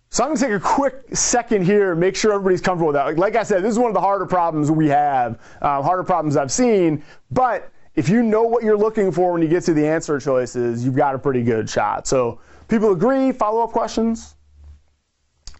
So 0.09 0.23
I'm 0.23 0.35
to 0.35 0.39
take 0.39 0.51
a 0.51 0.59
quick 0.59 1.15
second 1.15 1.65
here, 1.65 1.91
and 1.91 1.99
make 1.99 2.15
sure 2.15 2.33
everybody's 2.33 2.61
comfortable 2.61 2.87
with 2.87 2.95
that. 2.95 3.05
Like, 3.05 3.17
like 3.17 3.35
I 3.35 3.41
said, 3.41 3.63
this 3.63 3.71
is 3.71 3.79
one 3.79 3.89
of 3.89 3.95
the 3.95 4.01
harder 4.01 4.27
problems 4.27 4.69
we 4.69 4.87
have, 4.89 5.39
uh, 5.61 5.81
harder 5.81 6.03
problems 6.03 6.37
I've 6.37 6.51
seen. 6.51 7.01
But 7.31 7.71
if 7.95 8.09
you 8.09 8.21
know 8.21 8.43
what 8.43 8.63
you're 8.63 8.77
looking 8.77 9.11
for 9.11 9.31
when 9.31 9.41
you 9.41 9.47
get 9.47 9.63
to 9.63 9.73
the 9.73 9.87
answer 9.87 10.19
choices, 10.19 10.85
you've 10.85 10.95
got 10.95 11.15
a 11.15 11.17
pretty 11.17 11.43
good 11.43 11.67
shot. 11.67 12.05
So 12.05 12.41
people 12.67 12.91
agree, 12.91 13.31
follow-up 13.31 13.71
questions? 13.71 14.35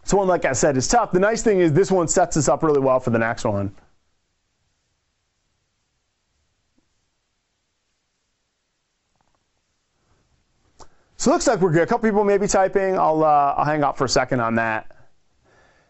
So 0.04 0.18
one, 0.18 0.28
like 0.28 0.44
I 0.44 0.52
said, 0.52 0.76
is 0.76 0.86
tough. 0.86 1.10
The 1.10 1.18
nice 1.18 1.42
thing 1.42 1.58
is 1.58 1.72
this 1.72 1.90
one 1.90 2.06
sets 2.06 2.36
us 2.36 2.46
up 2.46 2.62
really 2.62 2.80
well 2.80 3.00
for 3.00 3.10
the 3.10 3.18
next 3.18 3.44
one. 3.44 3.74
So 11.24 11.30
it 11.30 11.36
looks 11.36 11.46
like 11.46 11.62
we're 11.62 11.70
good. 11.70 11.84
A 11.84 11.86
couple 11.86 12.06
people 12.06 12.22
may 12.22 12.36
be 12.36 12.46
typing. 12.46 12.98
I'll, 12.98 13.24
uh, 13.24 13.54
I'll 13.56 13.64
hang 13.64 13.82
out 13.82 13.96
for 13.96 14.04
a 14.04 14.08
second 14.10 14.40
on 14.40 14.56
that. 14.56 14.94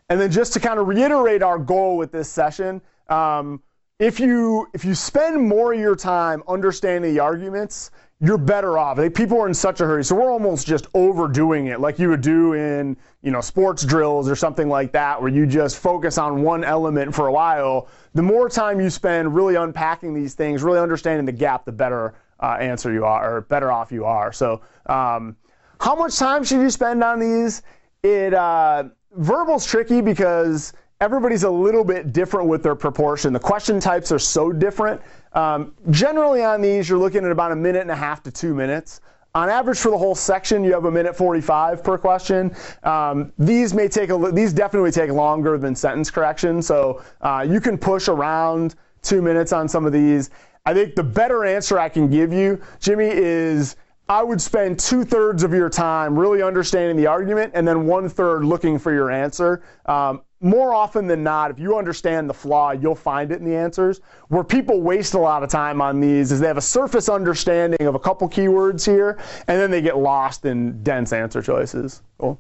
And 0.09 0.21
then 0.21 0.31
just 0.31 0.53
to 0.53 0.61
kind 0.61 0.79
of 0.79 0.87
reiterate 0.87 1.43
our 1.43 1.59
goal 1.59 1.97
with 1.97 2.13
this 2.13 2.31
session, 2.31 2.81
um, 3.09 3.61
if 3.99 4.21
you 4.21 4.69
if 4.75 4.85
you 4.85 4.95
spend 4.95 5.43
more 5.43 5.73
of 5.73 5.81
your 5.81 5.97
time 5.97 6.45
understanding 6.47 7.13
the 7.13 7.19
arguments, 7.19 7.91
you're 8.21 8.39
better 8.39 8.79
off. 8.79 8.99
Like, 8.99 9.13
people 9.13 9.41
are 9.41 9.49
in 9.49 9.55
such 9.55 9.81
a 9.81 9.85
hurry, 9.85 10.05
so 10.05 10.15
we're 10.15 10.31
almost 10.31 10.69
just 10.69 10.87
overdoing 10.95 11.67
it, 11.67 11.81
like 11.81 11.99
you 11.99 12.11
would 12.11 12.21
do 12.21 12.53
in 12.53 12.97
you 13.23 13.33
know 13.33 13.41
sports 13.41 13.85
drills 13.85 14.31
or 14.31 14.37
something 14.37 14.69
like 14.69 14.93
that, 14.93 15.21
where 15.21 15.33
you 15.33 15.47
just 15.47 15.79
focus 15.79 16.17
on 16.17 16.43
one 16.43 16.63
element 16.63 17.13
for 17.13 17.27
a 17.27 17.33
while. 17.33 17.89
The 18.15 18.23
more 18.23 18.49
time 18.49 18.81
you 18.81 18.89
spend 18.89 19.35
really 19.35 19.57
unpacking 19.57 20.15
these 20.15 20.35
things, 20.35 20.63
really 20.63 20.79
understanding 20.79 21.27
the 21.27 21.33
gap, 21.33 21.65
the 21.65 21.73
better 21.73 22.15
uh, 22.45 22.57
answer 22.61 22.93
you 22.93 23.05
are, 23.05 23.37
or 23.37 23.41
better 23.43 23.73
off 23.73 23.91
you 23.91 24.05
are. 24.05 24.33
So, 24.33 24.61
um, 24.87 25.37
how 25.81 25.95
much 25.95 26.17
time 26.17 26.45
should 26.45 26.61
you 26.61 26.71
spend 26.71 27.03
on 27.03 27.19
these? 27.19 27.63
It 28.03 28.35
uh, 28.35 28.85
verbal's 29.13 29.65
tricky 29.65 30.03
because 30.03 30.75
everybody's 31.01 31.45
a 31.45 31.51
little 31.51 31.85
bit 31.85 32.13
different 32.13 32.49
with 32.49 32.63
their 32.63 32.75
proportion. 32.75 33.33
The 33.33 33.41
question 33.41 33.81
types 33.81 34.13
are 34.13 34.19
so 34.19 34.53
different. 34.53 35.01
Um, 35.33 35.75
generally, 35.91 36.45
on 36.45 36.61
these, 36.61 36.89
you're 36.89 36.99
looking 36.99 37.25
at 37.25 37.31
about 37.31 37.53
a 37.53 37.57
minute 37.57 37.81
and 37.83 37.91
a 37.91 37.97
half 37.97 38.23
to 38.25 38.31
two 38.31 38.55
minutes. 38.55 39.01
On 39.35 39.49
average, 39.49 39.79
for 39.79 39.91
the 39.91 39.99
whole 39.99 40.15
section, 40.15 40.63
you 40.63 40.73
have 40.73 40.85
a 40.85 40.91
minute 40.91 41.17
45 41.17 41.83
per 41.83 41.99
question. 41.99 42.55
Um, 42.85 43.33
these 43.39 43.75
may 43.75 43.89
take 43.89 44.11
a 44.11 44.31
these 44.33 44.53
definitely 44.53 44.93
take 44.93 45.11
longer 45.11 45.59
than 45.59 45.75
sentence 45.75 46.11
correction, 46.11 46.63
so 46.63 47.03
uh, 47.23 47.45
you 47.49 47.61
can 47.61 47.77
push 47.77 48.09
around 48.09 48.77
two 49.03 49.21
minutes 49.23 49.53
on 49.53 49.67
some 49.67 49.87
of 49.87 49.93
these. 49.93 50.31
I 50.67 50.73
think 50.73 50.95
the 50.95 51.03
better 51.03 51.45
answer 51.45 51.79
I 51.79 51.89
can 51.89 52.09
give 52.09 52.33
you, 52.33 52.61
Jimmy, 52.81 53.09
is 53.09 53.77
I 54.09 54.23
would 54.23 54.41
spend 54.41 54.79
two 54.79 55.05
thirds 55.05 55.43
of 55.43 55.53
your 55.53 55.69
time 55.69 56.19
really 56.19 56.43
understanding 56.43 56.97
the 56.97 57.07
argument 57.07 57.53
and 57.55 57.67
then 57.67 57.87
one 57.87 58.09
third 58.09 58.45
looking 58.45 58.79
for 58.79 58.93
your 58.93 59.11
answer. 59.11 59.63
Um, 59.87 60.23
more 60.41 60.75
often 60.75 61.07
than 61.07 61.23
not, 61.23 61.51
if 61.51 61.59
you 61.59 61.79
understand 61.79 62.29
the 62.29 62.35
flaw, 62.35 62.73
you'll 62.73 62.95
find 62.95 63.31
it 63.33 63.39
in 63.41 63.45
the 63.47 63.57
answers. 63.57 64.01
Where 64.29 64.45
people 64.45 64.81
waste 64.83 65.15
a 65.15 65.19
lot 65.19 65.43
of 65.43 65.49
time 65.49 65.81
on 65.81 66.01
these 66.01 66.33
is 66.33 66.41
they 66.41 66.47
have 66.47 66.59
a 66.59 66.63
surface 66.63 67.09
understanding 67.09 67.87
of 67.87 67.95
a 67.95 67.99
couple 67.99 68.29
keywords 68.29 68.85
here, 68.85 69.19
and 69.49 69.59
then 69.59 69.71
they 69.71 69.81
get 69.81 69.97
lost 69.97 70.45
in 70.45 70.83
dense 70.83 71.15
answer 71.15 71.41
choices. 71.41 72.03
Cool. 72.19 72.39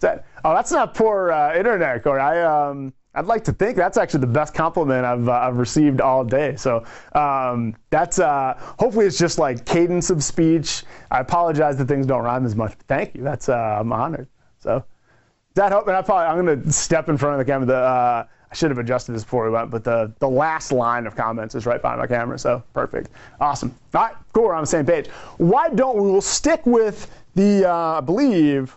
That, 0.00 0.26
oh, 0.44 0.52
that's 0.54 0.70
not 0.70 0.92
poor 0.92 1.32
uh, 1.32 1.56
internet, 1.56 2.02
Corey. 2.02 2.20
I 2.20 2.42
um, 2.42 2.92
I'd 3.14 3.26
like 3.26 3.44
to 3.44 3.52
think 3.52 3.76
that's 3.76 3.96
actually 3.96 4.20
the 4.20 4.26
best 4.26 4.54
compliment 4.54 5.04
I've, 5.04 5.28
uh, 5.28 5.32
I've 5.32 5.56
received 5.56 6.00
all 6.00 6.24
day. 6.24 6.56
So 6.56 6.84
um, 7.14 7.76
that's 7.90 8.18
uh, 8.18 8.54
hopefully 8.78 9.06
it's 9.06 9.18
just 9.18 9.38
like 9.38 9.64
cadence 9.64 10.10
of 10.10 10.22
speech. 10.24 10.82
I 11.10 11.20
apologize 11.20 11.76
that 11.76 11.86
things 11.86 12.06
don't 12.06 12.22
rhyme 12.22 12.44
as 12.44 12.56
much. 12.56 12.72
But 12.76 12.86
thank 12.86 13.14
you. 13.14 13.22
That's 13.22 13.48
uh, 13.48 13.78
I'm 13.80 13.92
honored. 13.92 14.26
So 14.58 14.84
that 15.54 15.70
hope, 15.72 15.86
and 15.86 15.96
I 15.96 16.02
probably 16.02 16.26
I'm 16.26 16.44
going 16.44 16.62
to 16.62 16.72
step 16.72 17.08
in 17.08 17.16
front 17.16 17.40
of 17.40 17.46
the 17.46 17.50
camera. 17.50 17.66
The, 17.66 17.76
uh, 17.76 18.26
I 18.50 18.54
should 18.54 18.70
have 18.70 18.78
adjusted 18.78 19.12
this 19.12 19.24
before 19.24 19.44
we 19.44 19.50
went, 19.50 19.70
but 19.70 19.84
the 19.84 20.12
the 20.18 20.28
last 20.28 20.72
line 20.72 21.06
of 21.06 21.14
comments 21.14 21.54
is 21.54 21.66
right 21.66 21.80
behind 21.80 22.00
my 22.00 22.06
camera. 22.06 22.38
So 22.38 22.62
perfect, 22.72 23.10
awesome. 23.40 23.74
All 23.94 24.02
right, 24.02 24.14
cool. 24.32 24.44
We're 24.44 24.54
on 24.54 24.62
the 24.62 24.66
same 24.66 24.86
page. 24.86 25.08
Why 25.38 25.68
don't 25.68 25.96
we? 25.96 26.10
We'll 26.10 26.20
stick 26.20 26.64
with 26.66 27.10
the 27.34 27.68
uh, 27.68 27.98
I 27.98 28.00
believe 28.00 28.76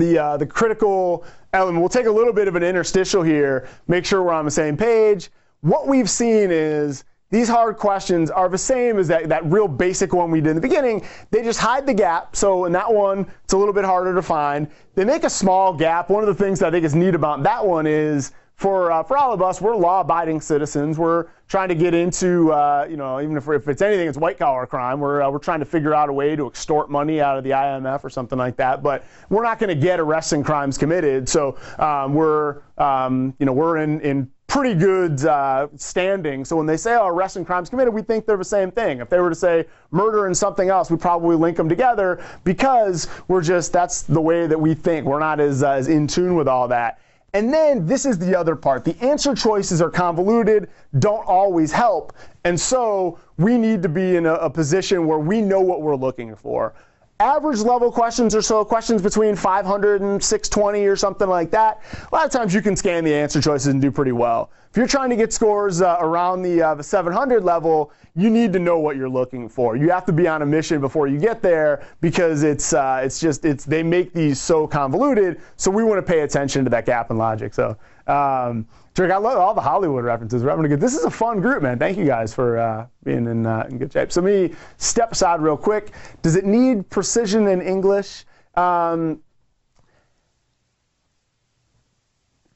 the 0.00 0.18
uh, 0.18 0.36
the 0.36 0.46
critical 0.46 1.24
element. 1.52 1.80
We'll 1.80 1.88
take 1.88 2.06
a 2.06 2.10
little 2.10 2.32
bit 2.32 2.48
of 2.48 2.56
an 2.56 2.62
interstitial 2.62 3.22
here, 3.22 3.68
make 3.86 4.04
sure 4.04 4.22
we're 4.22 4.32
on 4.32 4.44
the 4.44 4.50
same 4.50 4.76
page. 4.76 5.30
What 5.60 5.86
we've 5.86 6.10
seen 6.10 6.50
is 6.50 7.04
these 7.30 7.48
hard 7.48 7.76
questions 7.76 8.30
are 8.30 8.48
the 8.48 8.58
same 8.58 8.98
as 8.98 9.06
that, 9.08 9.28
that 9.28 9.44
real 9.46 9.68
basic 9.68 10.12
one 10.12 10.30
we 10.30 10.40
did 10.40 10.50
in 10.50 10.56
the 10.56 10.62
beginning. 10.62 11.06
They 11.30 11.42
just 11.42 11.60
hide 11.60 11.86
the 11.86 11.94
gap. 11.94 12.34
So 12.34 12.64
in 12.64 12.72
that 12.72 12.92
one, 12.92 13.30
it's 13.44 13.52
a 13.52 13.56
little 13.56 13.74
bit 13.74 13.84
harder 13.84 14.14
to 14.14 14.22
find. 14.22 14.68
They 14.96 15.04
make 15.04 15.22
a 15.22 15.30
small 15.30 15.72
gap. 15.72 16.10
One 16.10 16.24
of 16.24 16.36
the 16.36 16.42
things 16.44 16.58
that 16.58 16.68
I 16.68 16.70
think 16.72 16.84
is 16.84 16.94
neat 16.94 17.14
about 17.14 17.42
that 17.44 17.64
one 17.64 17.86
is 17.86 18.32
for 18.60 18.92
uh, 18.92 19.02
for 19.02 19.16
all 19.16 19.32
of 19.32 19.40
us, 19.40 19.58
we're 19.62 19.74
law-abiding 19.74 20.38
citizens. 20.38 20.98
We're 20.98 21.28
trying 21.48 21.70
to 21.70 21.74
get 21.74 21.94
into, 21.94 22.52
uh, 22.52 22.86
you 22.90 22.98
know, 22.98 23.18
even 23.18 23.38
if, 23.38 23.48
if 23.48 23.66
it's 23.68 23.80
anything, 23.80 24.06
it's 24.06 24.18
white-collar 24.18 24.66
crime. 24.66 25.00
We're 25.00 25.22
uh, 25.22 25.30
we're 25.30 25.38
trying 25.38 25.60
to 25.60 25.64
figure 25.64 25.94
out 25.94 26.10
a 26.10 26.12
way 26.12 26.36
to 26.36 26.46
extort 26.46 26.90
money 26.90 27.22
out 27.22 27.38
of 27.38 27.44
the 27.44 27.50
IMF 27.50 28.04
or 28.04 28.10
something 28.10 28.36
like 28.36 28.56
that. 28.56 28.82
But 28.82 29.06
we're 29.30 29.42
not 29.42 29.58
going 29.58 29.70
to 29.70 29.74
get 29.74 29.98
arrests 29.98 30.32
and 30.32 30.44
crimes 30.44 30.76
committed. 30.76 31.26
So 31.26 31.58
um, 31.78 32.12
we're, 32.12 32.60
um, 32.76 33.34
you 33.38 33.46
know, 33.46 33.54
we're 33.54 33.78
in 33.78 33.98
in 34.02 34.30
pretty 34.46 34.74
good 34.74 35.24
uh, 35.24 35.68
standing. 35.76 36.44
So 36.44 36.54
when 36.54 36.66
they 36.66 36.76
say, 36.76 36.96
oh, 36.96 37.06
arrests 37.06 37.36
and 37.36 37.46
crimes 37.46 37.70
committed, 37.70 37.94
we 37.94 38.02
think 38.02 38.26
they're 38.26 38.36
the 38.36 38.44
same 38.44 38.70
thing. 38.70 38.98
If 38.98 39.08
they 39.08 39.20
were 39.20 39.30
to 39.30 39.34
say 39.34 39.64
murder 39.90 40.26
and 40.26 40.36
something 40.36 40.68
else, 40.68 40.90
we 40.90 40.98
probably 40.98 41.34
link 41.34 41.56
them 41.56 41.68
together 41.68 42.22
because 42.44 43.08
we're 43.26 43.42
just, 43.42 43.72
that's 43.72 44.02
the 44.02 44.20
way 44.20 44.46
that 44.46 44.60
we 44.60 44.74
think. 44.74 45.06
We're 45.06 45.20
not 45.20 45.40
as, 45.40 45.62
uh, 45.62 45.70
as 45.70 45.88
in 45.88 46.06
tune 46.06 46.34
with 46.34 46.48
all 46.48 46.68
that. 46.68 47.00
And 47.32 47.52
then 47.52 47.86
this 47.86 48.06
is 48.06 48.18
the 48.18 48.36
other 48.36 48.56
part. 48.56 48.84
The 48.84 48.96
answer 49.00 49.34
choices 49.34 49.80
are 49.80 49.90
convoluted, 49.90 50.68
don't 50.98 51.24
always 51.26 51.70
help. 51.70 52.12
And 52.44 52.58
so 52.58 53.18
we 53.38 53.56
need 53.56 53.82
to 53.82 53.88
be 53.88 54.16
in 54.16 54.26
a, 54.26 54.34
a, 54.34 54.50
position 54.50 55.06
where 55.06 55.18
we 55.18 55.40
know 55.40 55.60
what 55.60 55.82
we're 55.82 55.96
looking 55.96 56.34
for. 56.34 56.74
Average 57.20 57.60
level 57.60 57.92
questions 57.92 58.34
or 58.34 58.42
so, 58.42 58.64
questions 58.64 59.02
between 59.02 59.36
500 59.36 60.00
and 60.00 60.22
620 60.22 60.86
or 60.86 60.96
something 60.96 61.28
like 61.28 61.50
that, 61.50 61.82
a 62.10 62.14
lot 62.14 62.24
of 62.24 62.32
times 62.32 62.54
you 62.54 62.62
can 62.62 62.74
scan 62.74 63.04
the 63.04 63.14
answer 63.14 63.40
choices 63.40 63.68
and 63.68 63.80
do 63.80 63.90
pretty 63.90 64.12
well. 64.12 64.50
If 64.70 64.76
you're 64.76 64.86
trying 64.86 65.10
to 65.10 65.16
get 65.16 65.32
scores 65.32 65.82
uh, 65.82 65.96
around 66.00 66.42
the, 66.42 66.62
uh, 66.62 66.74
the 66.76 66.82
700 66.82 67.44
level, 67.44 67.92
you 68.14 68.30
need 68.30 68.52
to 68.52 68.58
know 68.58 68.78
what 68.78 68.96
you're 68.96 69.08
looking 69.08 69.48
for. 69.48 69.76
You 69.76 69.90
have 69.90 70.04
to 70.06 70.12
be 70.12 70.28
on 70.28 70.42
a 70.42 70.46
mission 70.46 70.80
before 70.80 71.08
you 71.08 71.18
get 71.18 71.42
there 71.42 71.84
because 72.00 72.42
it's 72.42 72.72
uh, 72.72 73.00
it's 73.02 73.20
just 73.20 73.44
it's 73.44 73.64
they 73.64 73.82
make 73.82 74.12
these 74.12 74.40
so 74.40 74.66
convoluted. 74.66 75.40
So 75.56 75.70
we 75.70 75.84
want 75.84 76.04
to 76.04 76.12
pay 76.12 76.20
attention 76.20 76.64
to 76.64 76.70
that 76.70 76.86
gap 76.86 77.10
in 77.10 77.18
logic. 77.18 77.54
So. 77.54 77.76
Um, 78.06 78.66
Trick, 78.94 79.12
I 79.12 79.18
love 79.18 79.38
all 79.38 79.54
the 79.54 79.60
Hollywood 79.60 80.04
references. 80.04 80.42
We're 80.42 80.50
having 80.50 80.64
a 80.64 80.68
good. 80.68 80.80
This 80.80 80.96
is 80.96 81.04
a 81.04 81.10
fun 81.10 81.40
group, 81.40 81.62
man. 81.62 81.78
Thank 81.78 81.96
you 81.96 82.04
guys 82.04 82.34
for 82.34 82.58
uh, 82.58 82.86
being 83.04 83.26
in, 83.26 83.46
uh, 83.46 83.66
in 83.70 83.78
good 83.78 83.92
shape. 83.92 84.10
So, 84.10 84.20
me 84.20 84.54
step 84.78 85.12
aside 85.12 85.40
real 85.40 85.56
quick. 85.56 85.92
Does 86.22 86.34
it 86.34 86.44
need 86.44 86.90
precision 86.90 87.46
in 87.46 87.62
English? 87.62 88.24
Um, 88.56 89.20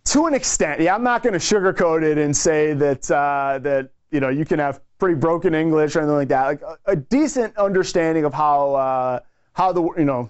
to 0.07 0.27
an 0.27 0.35
extent, 0.35 0.81
yeah. 0.81 0.95
I'm 0.95 1.05
not 1.05 1.23
going 1.23 1.33
to 1.35 1.39
sugarcoat 1.39 2.03
it 2.03 2.19
and 2.19 2.37
say 2.37 2.73
that 2.75 3.11
uh, 3.11 3.61
that 3.63 3.91
you 4.11 4.19
know 4.19 4.29
you 4.29 4.45
can 4.45 4.59
have 4.59 4.81
pretty 4.99 5.15
broken 5.15 5.55
English 5.55 5.95
or 5.95 6.01
anything 6.01 6.17
like 6.17 6.29
that. 6.29 6.47
Like 6.47 6.63
a, 6.63 6.79
a 6.87 6.97
decent 6.97 7.57
understanding 7.57 8.25
of 8.25 8.35
how 8.35 8.75
uh, 8.75 9.21
how 9.53 9.73
the 9.73 9.83
you 9.97 10.05
know 10.05 10.29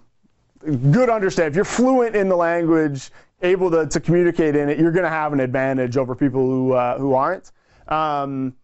good 0.90 1.10
understand. 1.10 1.48
If 1.48 1.56
you're 1.56 1.64
fluent 1.64 2.14
in 2.14 2.28
the 2.28 2.36
language, 2.36 3.10
able 3.44 3.70
to, 3.70 3.86
to 3.86 4.00
communicate 4.00 4.56
in 4.56 4.68
it, 4.68 4.78
you're 4.78 4.92
going 4.92 5.04
to 5.04 5.10
have 5.10 5.32
an 5.32 5.40
advantage 5.40 5.96
over 5.96 6.14
people 6.14 6.44
who 6.44 6.72
uh, 6.72 6.98
who 6.98 7.14
aren't. 7.14 7.52
Um, 7.88 8.54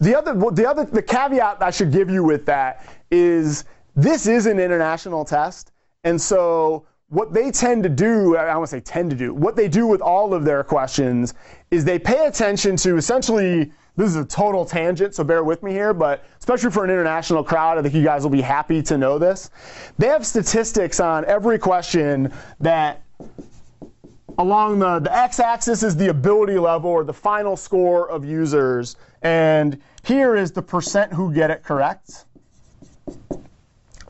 the 0.00 0.16
other 0.16 0.34
the 0.50 0.68
other 0.68 0.84
the 0.84 1.02
caveat 1.02 1.62
I 1.62 1.70
should 1.70 1.92
give 1.92 2.10
you 2.10 2.24
with 2.24 2.44
that 2.46 2.86
is 3.10 3.64
this 3.94 4.26
is 4.26 4.46
an 4.46 4.58
international 4.58 5.24
test, 5.24 5.72
and 6.04 6.20
so 6.20 6.86
what 7.08 7.32
they 7.32 7.52
tend 7.52 7.84
to 7.84 7.88
do, 7.88 8.36
I 8.36 8.56
want 8.56 8.68
to 8.68 8.76
say 8.76 8.80
tend 8.80 9.10
to 9.10 9.16
do, 9.16 9.32
what 9.32 9.54
they 9.54 9.68
do 9.68 9.86
with 9.86 10.00
all 10.00 10.34
of 10.34 10.44
their 10.44 10.64
questions 10.64 11.34
is 11.70 11.84
they 11.84 12.00
pay 12.00 12.26
attention 12.26 12.76
to 12.78 12.96
essentially 12.96 13.72
this 13.96 14.10
is 14.10 14.16
a 14.16 14.24
total 14.24 14.64
tangent, 14.64 15.14
so 15.14 15.24
bear 15.24 15.42
with 15.42 15.62
me 15.62 15.72
here, 15.72 15.94
but 15.94 16.24
especially 16.38 16.70
for 16.70 16.84
an 16.84 16.90
international 16.90 17.42
crowd, 17.42 17.78
I 17.78 17.82
think 17.82 17.94
you 17.94 18.02
guys 18.02 18.22
will 18.22 18.30
be 18.30 18.42
happy 18.42 18.82
to 18.82 18.98
know 18.98 19.18
this. 19.18 19.50
They 19.96 20.08
have 20.08 20.26
statistics 20.26 21.00
on 21.00 21.24
every 21.24 21.58
question 21.58 22.32
that 22.60 23.02
along 24.38 24.78
the, 24.78 24.98
the 25.00 25.16
x-axis 25.16 25.82
is 25.82 25.96
the 25.96 26.08
ability 26.08 26.58
level 26.58 26.90
or 26.90 27.04
the 27.04 27.12
final 27.12 27.56
score 27.56 28.08
of 28.10 28.24
users, 28.24 28.96
and 29.22 29.80
here 30.04 30.36
is 30.36 30.52
the 30.52 30.62
percent 30.62 31.12
who 31.12 31.32
get 31.32 31.50
it 31.50 31.62
correct. 31.62 32.24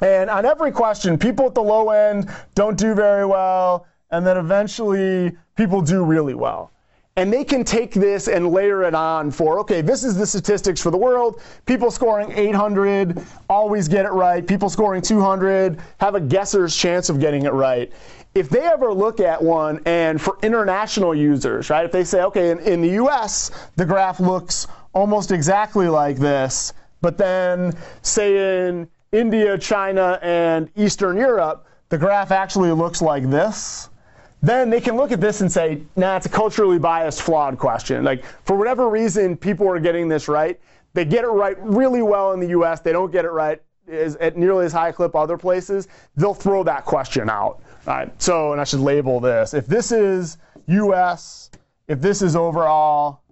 And 0.02 0.28
on 0.28 0.44
every 0.44 0.72
question, 0.72 1.16
people 1.16 1.46
at 1.46 1.54
the 1.54 1.62
low 1.62 1.90
end 1.90 2.30
don't 2.54 2.76
do 2.76 2.94
very 2.94 3.24
well, 3.24 3.86
and 4.10 4.26
then 4.26 4.36
eventually 4.36 5.36
people 5.56 5.80
do 5.80 6.04
really 6.04 6.34
well. 6.34 6.70
And 7.18 7.32
they 7.32 7.44
can 7.44 7.64
take 7.64 7.94
this 7.94 8.28
and 8.28 8.50
layer 8.50 8.82
it 8.82 8.94
on 8.94 9.30
for, 9.30 9.58
okay, 9.60 9.80
this 9.80 10.04
is 10.04 10.18
the 10.18 10.26
statistics 10.26 10.82
for 10.82 10.90
the 10.90 10.98
world. 10.98 11.40
People 11.64 11.90
scoring 11.90 12.30
800 12.30 13.24
always 13.48 13.88
get 13.88 14.04
it 14.04 14.10
right. 14.10 14.46
People 14.46 14.68
scoring 14.68 15.00
200 15.00 15.80
have 15.98 16.14
a 16.14 16.20
guesser's 16.20 16.76
chance 16.76 17.08
of 17.08 17.18
getting 17.18 17.46
it 17.46 17.54
right. 17.54 17.90
If 18.36 18.50
they 18.50 18.60
ever 18.60 18.92
look 18.92 19.18
at 19.18 19.42
one 19.42 19.80
and 19.86 20.20
for 20.20 20.36
international 20.42 21.14
users, 21.14 21.70
right, 21.70 21.86
if 21.86 21.90
they 21.90 22.04
say, 22.04 22.22
okay, 22.22 22.50
in, 22.50 22.58
in 22.60 22.82
the 22.82 22.90
US, 23.02 23.50
the 23.76 23.86
graph 23.86 24.20
looks 24.20 24.66
almost 24.92 25.30
exactly 25.30 25.88
like 25.88 26.18
this, 26.18 26.74
but 27.00 27.16
then 27.16 27.74
say 28.02 28.68
in 28.68 28.88
India, 29.10 29.56
China, 29.56 30.18
and 30.20 30.68
Eastern 30.76 31.16
Europe, 31.16 31.66
the 31.88 31.96
graph 31.96 32.30
actually 32.30 32.72
looks 32.72 33.00
like 33.00 33.30
this 33.30 33.88
then 34.42 34.70
they 34.70 34.80
can 34.80 34.96
look 34.96 35.12
at 35.12 35.20
this 35.20 35.40
and 35.40 35.50
say, 35.50 35.82
nah, 35.96 36.18
it's 36.18 36.26
a 36.26 36.28
culturally 36.28 36.78
biased, 36.78 37.22
flawed 37.22 37.58
question. 37.58 38.04
Like, 38.04 38.24
for 38.44 38.54
whatever 38.54 38.88
reason, 38.88 39.36
people 39.36 39.66
are 39.66 39.80
getting 39.80 40.08
this 40.08 40.28
right. 40.28 40.60
They 40.92 41.04
get 41.04 41.24
it 41.24 41.28
right 41.28 41.56
really 41.60 42.02
well 42.02 42.32
in 42.32 42.38
the 42.38 42.48
US. 42.48 42.80
They 42.80 42.92
don't 42.92 43.10
get 43.10 43.24
it 43.24 43.30
right 43.30 43.60
at 43.88 44.36
nearly 44.36 44.66
as 44.66 44.72
high 44.72 44.88
a 44.88 44.92
clip 44.92 45.14
other 45.14 45.38
places. 45.38 45.88
They'll 46.16 46.34
throw 46.34 46.62
that 46.64 46.84
question 46.84 47.30
out. 47.30 47.62
All 47.86 47.94
right, 47.94 48.22
so, 48.22 48.52
and 48.52 48.60
I 48.60 48.64
should 48.64 48.80
label 48.80 49.20
this. 49.20 49.54
If 49.54 49.66
this 49.66 49.92
is 49.92 50.38
US, 50.66 51.50
if 51.86 52.00
this 52.00 52.20
is 52.20 52.34
overall, 52.34 53.22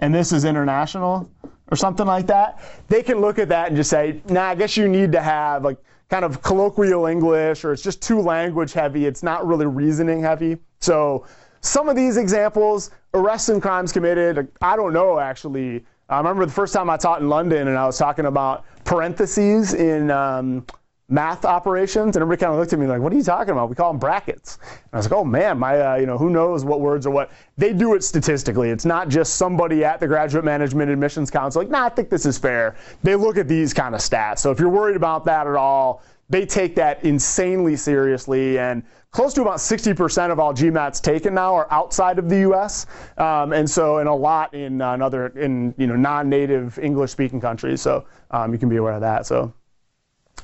and 0.00 0.14
this 0.14 0.32
is 0.32 0.44
international, 0.44 1.30
or 1.72 1.76
something 1.76 2.06
like 2.06 2.26
that, 2.26 2.60
they 2.88 3.02
can 3.02 3.20
look 3.20 3.38
at 3.38 3.48
that 3.48 3.68
and 3.68 3.76
just 3.76 3.88
say, 3.88 4.20
nah, 4.28 4.48
I 4.48 4.54
guess 4.54 4.76
you 4.76 4.88
need 4.88 5.10
to 5.12 5.22
have 5.22 5.64
like 5.64 5.78
kind 6.10 6.24
of 6.24 6.42
colloquial 6.42 7.06
English 7.06 7.64
or 7.64 7.72
it's 7.72 7.82
just 7.82 8.02
too 8.02 8.20
language 8.20 8.74
heavy. 8.74 9.06
It's 9.06 9.22
not 9.22 9.46
really 9.46 9.64
reasoning 9.64 10.20
heavy. 10.20 10.58
So 10.80 11.26
some 11.62 11.88
of 11.88 11.96
these 11.96 12.18
examples, 12.18 12.90
arrests 13.14 13.48
and 13.48 13.62
crimes 13.62 13.90
committed, 13.90 14.48
I 14.60 14.76
don't 14.76 14.92
know 14.92 15.18
actually. 15.18 15.84
I 16.10 16.18
remember 16.18 16.44
the 16.44 16.52
first 16.52 16.74
time 16.74 16.90
I 16.90 16.98
taught 16.98 17.22
in 17.22 17.30
London 17.30 17.68
and 17.68 17.78
I 17.78 17.86
was 17.86 17.96
talking 17.96 18.26
about 18.26 18.66
parentheses 18.84 19.72
in 19.72 20.10
um, 20.10 20.66
math 21.08 21.44
operations, 21.44 22.16
and 22.16 22.22
everybody 22.22 22.40
kind 22.40 22.52
of 22.52 22.58
looked 22.58 22.72
at 22.72 22.78
me 22.78 22.86
like, 22.86 23.00
"What 23.00 23.12
are 23.12 23.16
you 23.16 23.22
talking 23.22 23.52
about?" 23.52 23.68
We 23.68 23.74
call 23.74 23.92
them 23.92 23.98
brackets. 23.98 24.58
And 24.62 24.94
I 24.94 24.96
was 24.96 25.06
like, 25.06 25.18
"Oh 25.18 25.24
man, 25.24 25.58
my 25.58 25.80
uh, 25.80 25.96
you 25.96 26.06
know 26.06 26.16
who 26.16 26.30
knows 26.30 26.64
what 26.64 26.80
words 26.80 27.06
are 27.06 27.10
what." 27.10 27.30
They 27.58 27.72
do 27.72 27.94
it 27.94 28.02
statistically. 28.02 28.70
It's 28.70 28.84
not 28.84 29.08
just 29.08 29.36
somebody 29.36 29.84
at 29.84 30.00
the 30.00 30.08
Graduate 30.08 30.44
Management 30.44 30.90
Admissions 30.90 31.30
Council 31.30 31.60
like, 31.60 31.70
"Nah, 31.70 31.86
I 31.86 31.88
think 31.88 32.08
this 32.08 32.26
is 32.26 32.38
fair." 32.38 32.76
They 33.02 33.14
look 33.14 33.36
at 33.36 33.48
these 33.48 33.74
kind 33.74 33.94
of 33.94 34.00
stats. 34.00 34.38
So 34.38 34.50
if 34.50 34.58
you're 34.58 34.68
worried 34.68 34.96
about 34.96 35.24
that 35.26 35.46
at 35.46 35.54
all, 35.54 36.02
they 36.30 36.46
take 36.46 36.74
that 36.76 37.04
insanely 37.04 37.76
seriously 37.76 38.58
and 38.58 38.82
close 39.10 39.34
to 39.34 39.42
about 39.42 39.58
60% 39.58 40.30
of 40.30 40.40
all 40.40 40.54
GMATs 40.54 41.02
taken 41.02 41.34
now 41.34 41.54
are 41.54 41.68
outside 41.70 42.18
of 42.18 42.30
the 42.30 42.38
U.S. 42.40 42.86
Um, 43.18 43.52
and 43.52 43.68
so, 43.68 43.98
and 43.98 44.08
a 44.08 44.14
lot 44.14 44.54
in 44.54 44.80
uh, 44.80 44.96
other 44.96 45.26
in 45.28 45.74
you 45.76 45.86
know 45.86 45.96
non-native 45.96 46.78
English-speaking 46.78 47.40
countries. 47.40 47.82
So 47.82 48.06
um, 48.30 48.52
you 48.52 48.58
can 48.58 48.68
be 48.70 48.76
aware 48.76 48.94
of 48.94 49.02
that. 49.02 49.26
So. 49.26 49.52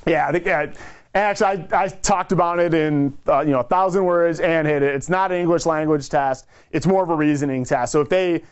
Yeah, 0.08 0.28
I 0.28 0.32
think 0.32 0.46
yeah, 0.46 0.72
actually 1.14 1.66
I, 1.72 1.84
I 1.84 1.88
talked 1.88 2.32
about 2.32 2.58
it 2.58 2.74
in 2.74 3.16
uh, 3.26 3.40
you 3.40 3.52
know 3.52 3.60
a 3.60 3.64
thousand 3.64 4.04
words 4.04 4.40
and 4.40 4.66
hit 4.66 4.82
it. 4.82 4.94
It's 4.94 5.08
not 5.08 5.32
an 5.32 5.38
English 5.40 5.66
language 5.66 6.08
test. 6.08 6.46
It's 6.72 6.86
more 6.86 7.02
of 7.02 7.10
a 7.10 7.16
reasoning 7.16 7.64
test. 7.64 7.92
So 7.92 8.00
if 8.00 8.08
they 8.08 8.42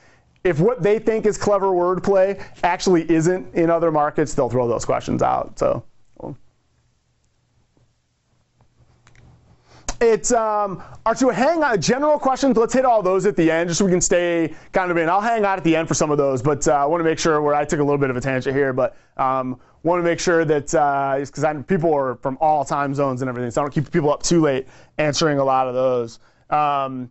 if 0.45 0.61
what 0.61 0.83
they 0.83 0.99
think 0.99 1.27
is 1.27 1.37
clever 1.37 1.69
wordplay 1.69 2.43
actually 2.63 3.11
isn't 3.11 3.55
in 3.55 3.71
other 3.71 3.91
markets, 3.91 4.35
they'll 4.35 4.49
throw 4.49 4.69
those 4.69 4.85
questions 4.85 5.23
out. 5.23 5.59
So. 5.59 5.83
It's 10.01 10.31
um, 10.33 10.83
are 11.07 11.15
to 11.15 11.29
hang 11.29 11.63
on 11.63 11.81
general 11.81 12.19
questions. 12.19 12.57
Let's 12.57 12.75
hit 12.75 12.85
all 12.85 13.03
those 13.03 13.25
at 13.25 13.35
the 13.35 13.51
end, 13.51 13.71
just 13.71 13.79
so 13.79 13.85
we 13.87 13.91
can 13.91 14.01
stay 14.01 14.55
kind 14.73 14.91
of 14.91 14.97
in. 14.99 15.09
I'll 15.09 15.23
hang 15.23 15.45
out 15.45 15.57
at 15.57 15.65
the 15.65 15.75
end 15.75 15.89
for 15.89 15.95
some 15.95 16.11
of 16.11 16.19
those, 16.19 16.43
but 16.43 16.69
uh, 16.69 16.73
I 16.73 16.85
want 16.85 17.01
to 17.01 17.05
make 17.05 17.19
sure 17.19 17.41
where 17.41 17.55
I 17.55 17.65
took 17.65 17.81
a 17.81 17.83
little 17.83 17.99
bit 17.99 18.11
of 18.11 18.17
a 18.17 18.21
tangent 18.21 18.55
here, 18.55 18.75
but 18.75 18.97
um, 19.17 19.59
want 19.85 20.01
to 20.01 20.03
make 20.03 20.21
sure 20.21 20.45
that 20.45 20.67
because 20.67 21.45
uh, 21.45 21.63
people 21.67 21.95
are 21.95 22.17
from 22.17 22.37
all 22.41 22.65
time 22.65 22.95
zones 22.95 23.23
and 23.23 23.29
everything, 23.29 23.51
so 23.51 23.63
I 23.63 23.65
don't 23.65 23.73
keep 23.73 23.91
people 23.91 24.13
up 24.13 24.23
too 24.23 24.43
late 24.43 24.67
answering 24.99 25.39
a 25.39 25.45
lot 25.45 25.67
of 25.67 25.75
those. 25.75 26.19
Um, 26.51 27.11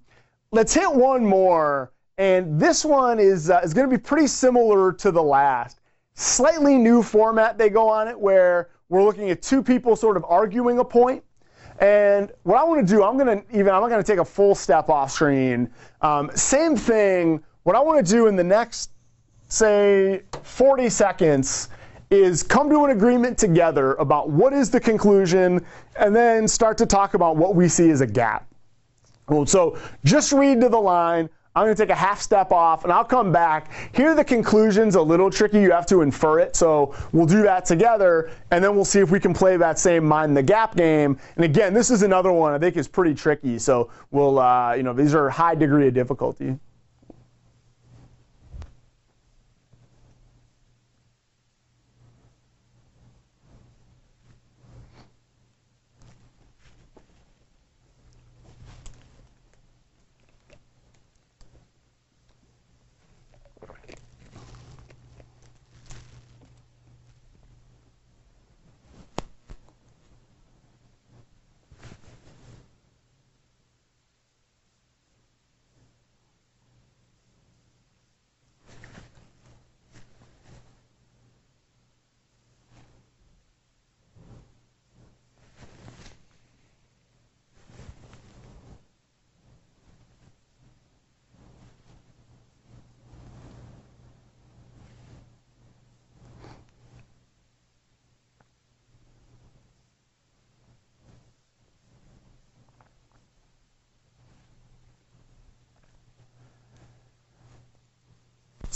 let's 0.51 0.73
hit 0.73 0.91
one 0.91 1.25
more, 1.25 1.91
and 2.19 2.59
this 2.59 2.85
one 2.85 3.19
is 3.19 3.49
uh, 3.49 3.61
is 3.63 3.73
going 3.73 3.89
to 3.89 3.97
be 3.97 4.01
pretty 4.01 4.27
similar 4.27 4.93
to 4.93 5.11
the 5.11 5.23
last. 5.23 5.79
Slightly 6.13 6.77
new 6.77 7.01
format 7.01 7.57
they 7.57 7.69
go 7.69 7.89
on 7.89 8.07
it, 8.07 8.19
where 8.19 8.69
we're 8.89 9.03
looking 9.03 9.31
at 9.31 9.41
two 9.41 9.63
people 9.63 9.95
sort 9.95 10.17
of 10.17 10.25
arguing 10.29 10.77
a 10.77 10.85
point. 10.85 11.23
And 11.79 12.31
what 12.43 12.57
I 12.57 12.63
want 12.63 12.87
to 12.87 12.93
do, 12.93 13.03
I'm 13.03 13.17
going 13.17 13.41
to 13.41 13.45
even, 13.51 13.73
I'm 13.73 13.81
not 13.81 13.89
going 13.89 14.01
to 14.01 14.07
take 14.07 14.19
a 14.19 14.25
full 14.25 14.55
step 14.55 14.89
off 14.89 15.11
screen. 15.11 15.69
Um, 16.01 16.31
same 16.35 16.75
thing. 16.75 17.43
What 17.63 17.75
I 17.75 17.79
want 17.79 18.05
to 18.05 18.11
do 18.11 18.27
in 18.27 18.35
the 18.35 18.43
next, 18.43 18.91
say, 19.49 20.23
40 20.43 20.89
seconds 20.89 21.69
is 22.11 22.43
come 22.43 22.69
to 22.69 22.85
an 22.85 22.91
agreement 22.91 23.37
together 23.37 23.95
about 23.95 24.29
what 24.29 24.53
is 24.53 24.69
the 24.69 24.79
conclusion 24.79 25.65
and 25.97 26.15
then 26.15 26.47
start 26.47 26.77
to 26.77 26.85
talk 26.85 27.13
about 27.13 27.35
what 27.35 27.55
we 27.55 27.67
see 27.67 27.89
as 27.89 28.01
a 28.01 28.07
gap. 28.07 28.47
So 29.45 29.77
just 30.03 30.31
read 30.31 30.61
to 30.61 30.69
the 30.69 30.79
line. 30.79 31.29
I'm 31.55 31.65
going 31.65 31.75
to 31.75 31.81
take 31.81 31.89
a 31.89 31.95
half 31.95 32.21
step 32.21 32.51
off 32.51 32.83
and 32.83 32.91
I'll 32.91 33.05
come 33.05 33.31
back. 33.31 33.71
Here 33.93 34.13
the 34.13 34.25
conclusion's 34.25 34.95
a 34.95 35.01
little 35.01 35.29
tricky. 35.29 35.61
You 35.61 35.71
have 35.71 35.85
to 35.87 36.01
infer 36.01 36.39
it. 36.39 36.55
So 36.55 36.93
we'll 37.13 37.25
do 37.25 37.41
that 37.43 37.65
together 37.65 38.31
and 38.51 38.61
then 38.61 38.75
we'll 38.75 38.83
see 38.83 38.99
if 38.99 39.09
we 39.09 39.21
can 39.21 39.33
play 39.33 39.55
that 39.55 39.79
same 39.79 40.03
mind 40.03 40.35
the 40.35 40.43
gap 40.43 40.75
game. 40.75 41.17
And 41.37 41.45
again, 41.45 41.73
this 41.73 41.91
is 41.91 42.03
another 42.03 42.31
one 42.31 42.53
I 42.53 42.59
think 42.59 42.75
is 42.75 42.89
pretty 42.89 43.15
tricky. 43.15 43.57
So 43.57 43.89
we'll, 44.11 44.37
uh, 44.37 44.73
you 44.73 44.83
know, 44.83 44.91
these 44.91 45.15
are 45.15 45.29
high 45.29 45.55
degree 45.55 45.87
of 45.87 45.93
difficulty. 45.93 46.59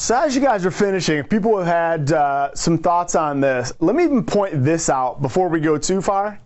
So 0.10 0.20
as 0.20 0.34
you 0.34 0.42
guys 0.42 0.66
are 0.66 0.72
finishing, 0.72 1.24
people 1.26 1.56
have 1.60 1.68
had 1.68 2.14
uh, 2.14 2.56
some 2.56 2.80
thoughts 2.80 3.14
on 3.14 3.40
this. 3.40 3.72
Let 3.80 3.96
me 3.96 4.04
even 4.06 4.24
point 4.24 4.64
this 4.66 4.90
out 4.90 5.22
before 5.22 5.50
we 5.50 5.60
go 5.60 5.78
too 5.78 6.02
far. 6.02 6.40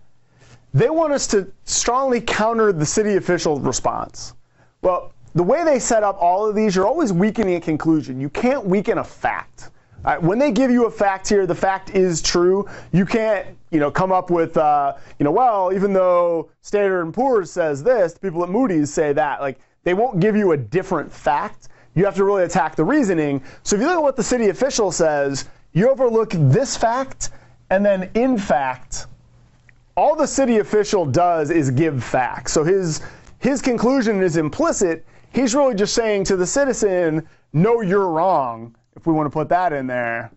They 0.73 0.89
want 0.89 1.13
us 1.13 1.27
to 1.27 1.49
strongly 1.63 2.19
counter 2.19 2.73
the 2.73 2.85
city 2.85 3.15
official 3.15 3.61
response. 3.61 4.33
Well, 4.81 5.13
the 5.33 5.43
way 5.43 5.63
they 5.63 5.79
set 5.79 6.03
up 6.03 6.17
all 6.19 6.45
of 6.45 6.55
these, 6.55 6.75
you're 6.75 6.85
always 6.85 7.13
weakening 7.13 7.55
a 7.55 7.61
conclusion. 7.61 8.19
You 8.19 8.27
can't 8.27 8.65
weaken 8.65 8.97
a 8.97 9.03
fact. 9.05 9.69
When 10.19 10.39
they 10.39 10.51
give 10.51 10.69
you 10.69 10.87
a 10.87 10.91
fact 10.91 11.29
here, 11.29 11.47
the 11.47 11.55
fact 11.55 11.91
is 11.91 12.21
true. 12.21 12.67
You 12.91 13.05
can't, 13.05 13.47
you 13.71 13.79
know, 13.79 13.89
come 13.89 14.11
up 14.11 14.29
with, 14.29 14.57
uh, 14.57 14.95
you 15.19 15.23
know, 15.23 15.31
well, 15.31 15.71
even 15.73 15.93
though 15.93 16.49
Standard 16.63 17.03
and 17.03 17.13
Poor's 17.13 17.49
says 17.49 17.81
this, 17.81 18.11
the 18.11 18.19
people 18.19 18.43
at 18.43 18.49
Moody's 18.49 18.91
say 18.91 19.13
that. 19.13 19.39
Like, 19.39 19.57
they 19.85 19.93
won't 19.93 20.19
give 20.19 20.35
you 20.35 20.51
a 20.51 20.57
different 20.57 21.09
fact. 21.09 21.69
You 21.95 22.05
have 22.05 22.15
to 22.15 22.23
really 22.23 22.43
attack 22.43 22.75
the 22.75 22.83
reasoning. 22.83 23.43
So 23.63 23.75
if 23.75 23.81
you 23.81 23.87
look 23.87 23.97
at 23.97 24.03
what 24.03 24.15
the 24.15 24.23
city 24.23 24.49
official 24.49 24.91
says, 24.91 25.45
you 25.73 25.89
overlook 25.89 26.31
this 26.31 26.75
fact, 26.75 27.31
and 27.69 27.85
then 27.85 28.09
in 28.13 28.37
fact, 28.37 29.07
all 29.95 30.15
the 30.15 30.27
city 30.27 30.57
official 30.57 31.05
does 31.05 31.49
is 31.51 31.69
give 31.71 32.03
facts. 32.03 32.53
So 32.53 32.63
his 32.63 33.01
his 33.39 33.61
conclusion 33.61 34.23
is 34.23 34.37
implicit. 34.37 35.05
He's 35.31 35.53
really 35.53 35.75
just 35.75 35.93
saying 35.93 36.23
to 36.25 36.35
the 36.35 36.47
citizen, 36.47 37.27
"No, 37.51 37.81
you're 37.81 38.09
wrong." 38.09 38.75
if 38.95 39.07
we 39.07 39.13
want 39.13 39.25
to 39.25 39.31
put 39.31 39.49
that 39.49 39.73
in 39.73 39.87
there. 39.87 40.31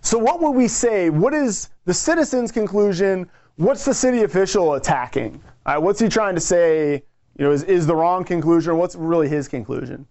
So 0.00 0.18
what 0.18 0.40
would 0.40 0.50
we 0.50 0.68
say? 0.68 1.10
What 1.10 1.32
is 1.32 1.70
the 1.86 1.94
citizen's 1.94 2.52
conclusion? 2.52 3.28
What's 3.56 3.84
the 3.84 3.94
city 3.94 4.22
official 4.22 4.74
attacking? 4.74 5.42
What's 5.64 6.00
he 6.00 6.08
trying 6.08 6.34
to 6.34 6.40
say? 6.40 7.04
You 7.36 7.46
know, 7.46 7.52
is, 7.52 7.64
is 7.64 7.86
the 7.86 7.96
wrong 7.96 8.24
conclusion? 8.24 8.76
What's 8.76 8.94
really 8.94 9.28
his 9.28 9.48
conclusion? 9.48 10.06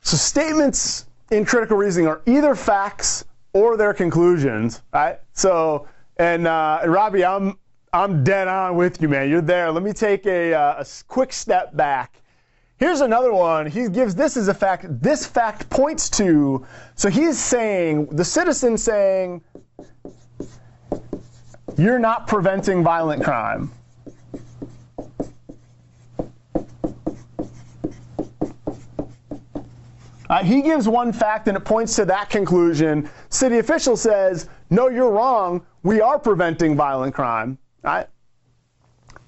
So 0.00 0.16
statements 0.16 1.06
in 1.30 1.44
critical 1.44 1.76
reasoning 1.76 2.08
are 2.08 2.22
either 2.24 2.54
facts 2.54 3.26
or 3.52 3.76
their 3.76 3.92
conclusions, 3.92 4.80
right? 4.94 5.18
So, 5.34 5.86
and, 6.16 6.46
uh, 6.46 6.80
and 6.82 6.90
Robbie, 6.90 7.24
I'm 7.26 7.58
I'm 7.92 8.22
dead 8.22 8.48
on 8.48 8.76
with 8.76 9.00
you, 9.00 9.08
man. 9.08 9.30
You're 9.30 9.40
there. 9.40 9.70
Let 9.70 9.82
me 9.82 9.92
take 9.92 10.26
a, 10.26 10.54
uh, 10.54 10.82
a 10.82 10.86
quick 11.06 11.32
step 11.32 11.76
back. 11.76 12.17
Here's 12.78 13.00
another 13.00 13.32
one. 13.32 13.66
He 13.66 13.88
gives 13.88 14.14
this 14.14 14.36
as 14.36 14.46
a 14.48 14.54
fact. 14.54 14.86
This 15.02 15.26
fact 15.26 15.68
points 15.68 16.08
to. 16.10 16.64
So 16.94 17.08
he's 17.10 17.38
saying 17.38 18.06
the 18.06 18.24
citizen 18.24 18.78
saying, 18.78 19.42
"You're 21.76 21.98
not 21.98 22.28
preventing 22.28 22.84
violent 22.84 23.24
crime." 23.24 23.72
Uh, 30.30 30.44
he 30.44 30.60
gives 30.60 30.86
one 30.86 31.12
fact 31.12 31.48
and 31.48 31.56
it 31.56 31.64
points 31.64 31.96
to 31.96 32.04
that 32.04 32.28
conclusion. 32.28 33.08
City 33.30 33.58
official 33.58 33.96
says, 33.96 34.48
no, 34.68 34.88
you're 34.88 35.10
wrong. 35.10 35.64
We 35.82 36.02
are 36.02 36.18
preventing 36.18 36.76
violent 36.76 37.14
crime. 37.14 37.56
Right? 37.82 38.06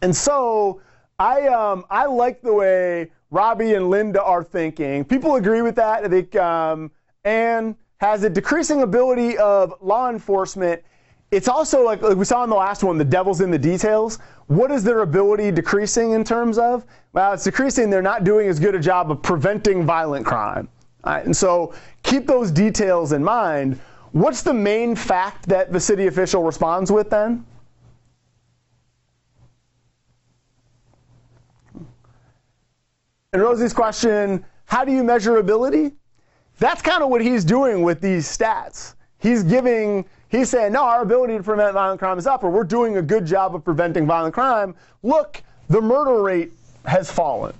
And 0.02 0.14
so 0.14 0.82
I, 1.18 1.46
um, 1.48 1.86
I 1.88 2.04
like 2.04 2.42
the 2.42 2.52
way 2.52 3.12
Robbie 3.30 3.74
and 3.74 3.90
Linda 3.90 4.22
are 4.22 4.42
thinking. 4.42 5.04
People 5.04 5.36
agree 5.36 5.62
with 5.62 5.76
that. 5.76 6.04
I 6.04 6.08
think 6.08 6.34
um, 6.36 6.90
Anne 7.24 7.76
has 7.98 8.24
a 8.24 8.30
decreasing 8.30 8.82
ability 8.82 9.38
of 9.38 9.74
law 9.80 10.10
enforcement. 10.10 10.82
It's 11.30 11.46
also 11.46 11.84
like, 11.84 12.02
like 12.02 12.16
we 12.16 12.24
saw 12.24 12.42
in 12.42 12.50
the 12.50 12.56
last 12.56 12.82
one, 12.82 12.98
the 12.98 13.04
devil's 13.04 13.40
in 13.40 13.50
the 13.50 13.58
details. 13.58 14.18
What 14.48 14.72
is 14.72 14.82
their 14.82 15.00
ability 15.00 15.52
decreasing 15.52 16.10
in 16.12 16.24
terms 16.24 16.58
of? 16.58 16.84
Well, 17.12 17.32
it's 17.34 17.44
decreasing. 17.44 17.88
They're 17.88 18.02
not 18.02 18.24
doing 18.24 18.48
as 18.48 18.58
good 18.58 18.74
a 18.74 18.80
job 18.80 19.12
of 19.12 19.22
preventing 19.22 19.84
violent 19.84 20.26
crime. 20.26 20.68
Right, 21.04 21.24
and 21.24 21.34
so 21.34 21.72
keep 22.02 22.26
those 22.26 22.50
details 22.50 23.12
in 23.12 23.24
mind. 23.24 23.80
What's 24.12 24.42
the 24.42 24.52
main 24.52 24.96
fact 24.96 25.46
that 25.48 25.72
the 25.72 25.80
city 25.80 26.08
official 26.08 26.42
responds 26.42 26.90
with 26.90 27.10
then? 27.10 27.46
And 33.32 33.40
Rosie's 33.40 33.72
question, 33.72 34.44
how 34.64 34.84
do 34.84 34.92
you 34.92 35.04
measure 35.04 35.36
ability? 35.36 35.92
That's 36.58 36.82
kind 36.82 37.02
of 37.02 37.10
what 37.10 37.20
he's 37.20 37.44
doing 37.44 37.82
with 37.82 38.00
these 38.00 38.26
stats. 38.26 38.94
He's 39.18 39.44
giving, 39.44 40.04
he's 40.28 40.50
saying, 40.50 40.72
no, 40.72 40.82
our 40.82 41.02
ability 41.02 41.36
to 41.36 41.42
prevent 41.42 41.74
violent 41.74 42.00
crime 42.00 42.18
is 42.18 42.26
up, 42.26 42.42
or 42.42 42.50
we're 42.50 42.64
doing 42.64 42.96
a 42.96 43.02
good 43.02 43.24
job 43.24 43.54
of 43.54 43.64
preventing 43.64 44.06
violent 44.06 44.34
crime. 44.34 44.74
Look, 45.02 45.42
the 45.68 45.80
murder 45.80 46.22
rate 46.22 46.52
has 46.86 47.10
fallen. 47.10 47.54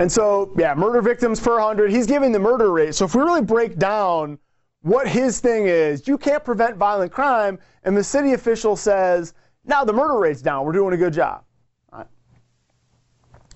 And 0.00 0.10
so, 0.10 0.52
yeah, 0.56 0.74
murder 0.74 1.02
victims 1.02 1.40
per 1.40 1.54
100, 1.58 1.90
he's 1.90 2.06
giving 2.06 2.30
the 2.30 2.38
murder 2.38 2.72
rate. 2.72 2.94
So 2.94 3.04
if 3.04 3.14
we 3.14 3.22
really 3.22 3.42
break 3.42 3.78
down 3.78 4.38
what 4.82 5.08
his 5.08 5.40
thing 5.40 5.66
is, 5.66 6.06
you 6.06 6.16
can't 6.16 6.44
prevent 6.44 6.76
violent 6.76 7.10
crime, 7.10 7.58
and 7.84 7.96
the 7.96 8.04
city 8.04 8.32
official 8.32 8.76
says, 8.76 9.34
now 9.68 9.84
the 9.84 9.92
murder 9.92 10.18
rate's 10.18 10.42
down, 10.42 10.64
we're 10.64 10.72
doing 10.72 10.94
a 10.94 10.96
good 10.96 11.12
job. 11.12 11.44
Right. 11.92 12.06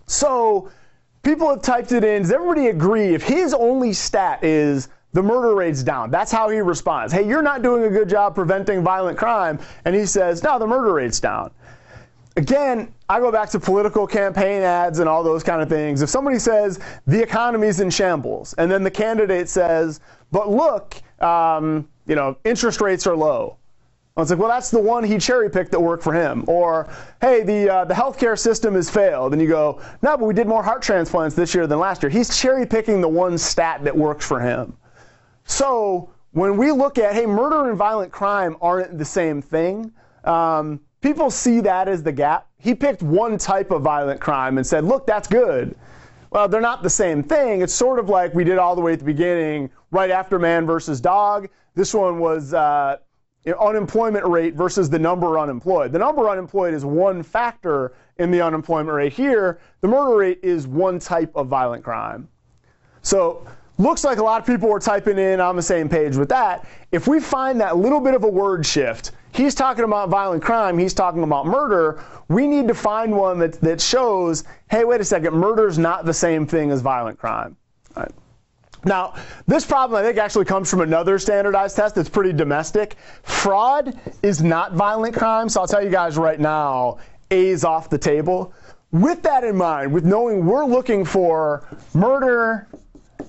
So 0.06 0.70
people 1.22 1.48
have 1.48 1.62
typed 1.62 1.92
it 1.92 2.04
in. 2.04 2.22
Does 2.22 2.32
everybody 2.32 2.68
agree 2.68 3.14
if 3.14 3.22
his 3.22 3.54
only 3.54 3.92
stat 3.92 4.42
is 4.44 4.88
the 5.12 5.22
murder 5.22 5.54
rate's 5.54 5.82
down? 5.82 6.10
That's 6.10 6.32
how 6.32 6.48
he 6.48 6.60
responds. 6.60 7.12
Hey, 7.12 7.26
you're 7.26 7.42
not 7.42 7.62
doing 7.62 7.84
a 7.84 7.90
good 7.90 8.08
job 8.08 8.34
preventing 8.34 8.82
violent 8.82 9.18
crime. 9.18 9.58
And 9.84 9.94
he 9.94 10.06
says, 10.06 10.42
no, 10.42 10.58
the 10.58 10.66
murder 10.66 10.92
rate's 10.92 11.20
down 11.20 11.50
again, 12.36 12.92
I 13.08 13.20
go 13.20 13.30
back 13.30 13.50
to 13.50 13.60
political 13.60 14.06
campaign 14.06 14.62
ads 14.62 14.98
and 14.98 15.08
all 15.08 15.22
those 15.22 15.42
kind 15.42 15.60
of 15.60 15.68
things. 15.68 16.02
If 16.02 16.10
somebody 16.10 16.38
says 16.38 16.80
the 17.06 17.22
economy's 17.22 17.80
in 17.80 17.90
shambles, 17.90 18.54
and 18.54 18.70
then 18.70 18.82
the 18.82 18.90
candidate 18.90 19.48
says, 19.48 20.00
but 20.30 20.48
look, 20.48 20.96
um, 21.22 21.88
you 22.06 22.14
know, 22.14 22.36
interest 22.44 22.80
rates 22.80 23.06
are 23.06 23.16
low. 23.16 23.56
Well, 24.14 24.22
it's 24.22 24.30
like, 24.30 24.38
well, 24.38 24.48
that's 24.48 24.70
the 24.70 24.78
one 24.78 25.04
he 25.04 25.16
cherry 25.16 25.48
picked 25.48 25.70
that 25.70 25.80
worked 25.80 26.02
for 26.02 26.12
him. 26.12 26.44
Or, 26.46 26.92
hey, 27.22 27.42
the 27.42 27.72
uh, 27.72 27.84
the 27.86 27.94
healthcare 27.94 28.38
system 28.38 28.74
has 28.74 28.90
failed, 28.90 29.32
and 29.32 29.40
you 29.40 29.48
go, 29.48 29.80
no, 30.02 30.18
but 30.18 30.26
we 30.26 30.34
did 30.34 30.46
more 30.46 30.62
heart 30.62 30.82
transplants 30.82 31.34
this 31.34 31.54
year 31.54 31.66
than 31.66 31.78
last 31.78 32.02
year. 32.02 32.10
He's 32.10 32.38
cherry 32.38 32.66
picking 32.66 33.00
the 33.00 33.08
one 33.08 33.38
stat 33.38 33.84
that 33.84 33.96
works 33.96 34.26
for 34.26 34.38
him. 34.38 34.76
So 35.44 36.10
when 36.32 36.58
we 36.58 36.72
look 36.72 36.98
at, 36.98 37.14
hey, 37.14 37.24
murder 37.24 37.68
and 37.68 37.78
violent 37.78 38.12
crime 38.12 38.56
aren't 38.60 38.98
the 38.98 39.04
same 39.04 39.40
thing. 39.40 39.92
Um, 40.24 40.80
people 41.00 41.30
see 41.30 41.60
that 41.60 41.88
as 41.88 42.02
the 42.02 42.12
gap. 42.12 42.48
He 42.58 42.74
picked 42.74 43.02
one 43.02 43.38
type 43.38 43.70
of 43.70 43.82
violent 43.82 44.20
crime 44.20 44.58
and 44.58 44.66
said, 44.66 44.84
look, 44.84 45.06
that's 45.06 45.26
good. 45.26 45.74
Well, 46.30 46.48
they're 46.48 46.60
not 46.60 46.82
the 46.82 46.90
same 46.90 47.22
thing. 47.22 47.60
It's 47.60 47.74
sort 47.74 47.98
of 47.98 48.08
like 48.08 48.34
we 48.34 48.44
did 48.44 48.58
all 48.58 48.74
the 48.74 48.80
way 48.80 48.92
at 48.92 48.98
the 48.98 49.04
beginning, 49.04 49.70
right 49.90 50.10
after 50.10 50.38
man 50.38 50.64
versus 50.64 51.00
dog. 51.00 51.48
This 51.74 51.92
one 51.92 52.18
was 52.18 52.54
uh, 52.54 52.98
unemployment 53.60 54.24
rate 54.26 54.54
versus 54.54 54.88
the 54.88 54.98
number 54.98 55.38
unemployed. 55.38 55.92
The 55.92 55.98
number 55.98 56.28
unemployed 56.28 56.74
is 56.74 56.84
one 56.84 57.22
factor 57.22 57.92
in 58.18 58.30
the 58.30 58.40
unemployment 58.40 58.94
rate. 58.94 59.12
Here, 59.12 59.58
the 59.80 59.88
murder 59.88 60.16
rate 60.16 60.40
is 60.42 60.66
one 60.66 60.98
type 60.98 61.32
of 61.34 61.48
violent 61.48 61.82
crime. 61.82 62.28
So 63.02 63.46
looks 63.78 64.04
like 64.04 64.18
a 64.18 64.22
lot 64.22 64.40
of 64.40 64.46
people 64.46 64.68
were 64.68 64.78
typing 64.78 65.18
in 65.18 65.40
on 65.40 65.56
the 65.56 65.62
same 65.62 65.88
page 65.88 66.16
with 66.16 66.28
that. 66.28 66.66
If 66.92 67.08
we 67.08 67.18
find 67.18 67.60
that 67.60 67.76
little 67.76 68.00
bit 68.00 68.14
of 68.14 68.22
a 68.22 68.28
word 68.28 68.64
shift, 68.64 69.10
He's 69.32 69.54
talking 69.54 69.84
about 69.84 70.10
violent 70.10 70.42
crime, 70.42 70.78
he's 70.78 70.92
talking 70.92 71.22
about 71.22 71.46
murder. 71.46 72.04
We 72.28 72.46
need 72.46 72.68
to 72.68 72.74
find 72.74 73.16
one 73.16 73.38
that, 73.38 73.54
that 73.62 73.80
shows, 73.80 74.44
hey, 74.70 74.84
wait 74.84 75.00
a 75.00 75.04
second, 75.04 75.32
murder 75.32 75.66
is 75.66 75.78
not 75.78 76.04
the 76.04 76.12
same 76.12 76.46
thing 76.46 76.70
as 76.70 76.82
violent 76.82 77.18
crime. 77.18 77.56
Now, 78.84 79.14
this 79.46 79.64
problem 79.64 80.00
I 80.00 80.04
think 80.04 80.18
actually 80.18 80.44
comes 80.44 80.68
from 80.68 80.80
another 80.80 81.18
standardized 81.18 81.76
test 81.76 81.94
that's 81.94 82.08
pretty 82.08 82.32
domestic. 82.32 82.96
Fraud 83.22 83.98
is 84.22 84.42
not 84.42 84.72
violent 84.72 85.14
crime, 85.14 85.48
so 85.48 85.60
I'll 85.60 85.68
tell 85.68 85.84
you 85.84 85.90
guys 85.90 86.16
right 86.16 86.40
now, 86.40 86.98
A 87.30 87.48
is 87.48 87.64
off 87.64 87.88
the 87.88 87.98
table. 87.98 88.52
With 88.90 89.22
that 89.22 89.44
in 89.44 89.56
mind, 89.56 89.92
with 89.92 90.04
knowing 90.04 90.44
we're 90.44 90.64
looking 90.64 91.04
for 91.04 91.66
murder 91.94 92.68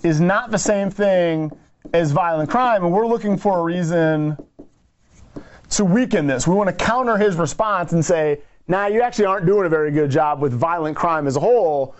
is 0.04 0.20
not 0.20 0.51
the 0.51 0.58
same 0.58 0.89
thing 0.89 1.51
as 1.93 2.12
violent 2.12 2.49
crime, 2.49 2.84
and 2.84 2.91
we're 2.91 3.08
looking 3.08 3.38
for 3.38 3.60
a 3.60 3.64
reason 3.64 4.38
to 5.70 5.86
weaken 5.86 6.28
this. 6.28 6.47
We 6.47 6.56
want 6.56 6.70
to 6.70 6.86
counter 6.86 7.18
his 7.18 7.36
response 7.36 7.93
and 7.93 8.04
say, 8.04 8.41
nah, 8.68 8.88
you 8.88 9.01
actually 9.01 9.26
aren't 9.26 9.45
doing 9.45 9.66
a 9.66 9.70
very 9.70 9.91
good 9.91 10.10
job 10.10 10.41
with 10.41 10.54
violent 10.54 10.97
crime 10.97 11.28
as 11.28 11.36
a 11.36 11.39
whole. 11.39 11.95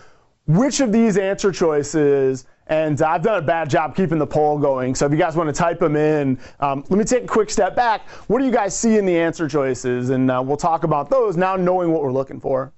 Which 0.47 0.80
of 0.80 0.91
these 0.91 1.18
answer 1.18 1.51
choices, 1.51 2.45
and 2.68 3.01
I've 3.01 3.22
done 3.22 3.38
a 3.38 3.45
bad 3.45 3.70
job 3.70 3.95
keeping 3.95 4.18
the 4.18 4.28
poll 4.28 4.57
going, 4.57 4.95
so 4.95 5.05
if 5.05 5.11
you 5.11 5.18
guys 5.18 5.36
want 5.36 5.47
to 5.47 5.53
type 5.53 5.80
them 5.80 5.95
in, 5.95 6.39
um, 6.59 6.84
let 6.89 6.97
me 6.97 7.03
take 7.03 7.24
a 7.24 7.28
quick 7.28 7.49
step 7.49 7.76
back. 7.76 8.07
What 8.28 8.39
do 8.39 8.45
you 8.45 8.51
guys 8.51 8.78
see 8.78 8.97
in 8.97 9.05
the 9.05 9.18
answer 9.18 9.47
choices? 9.47 10.09
And 10.09 10.32
uh, 10.32 10.41
we'll 10.45 10.57
talk 10.57 10.84
about 10.84 11.09
those 11.09 11.36
now 11.38 11.55
knowing 11.55 11.91
what 11.91 12.01
we're 12.01 12.11
looking 12.11 12.39
for. 12.39 12.72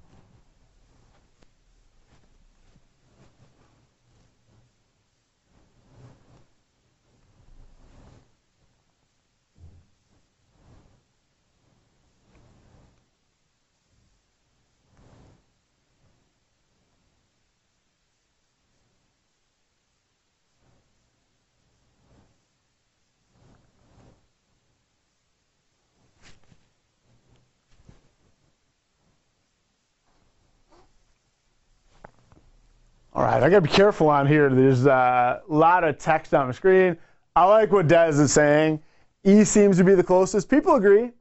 Right, 33.36 33.46
I 33.46 33.50
gotta 33.50 33.62
be 33.62 33.70
careful 33.70 34.10
on 34.10 34.28
here. 34.28 34.50
There's 34.50 34.86
a 34.86 35.42
lot 35.48 35.84
of 35.84 35.98
text 35.98 36.34
on 36.34 36.48
the 36.48 36.54
screen. 36.54 36.98
I 37.36 37.46
like 37.46 37.72
what 37.72 37.88
Des 37.88 38.10
is 38.10 38.32
saying. 38.32 38.82
E 39.24 39.44
seems 39.44 39.78
to 39.78 39.84
be 39.84 39.94
the 39.94 40.04
closest. 40.04 40.50
People 40.50 40.76
agree. 40.76 41.12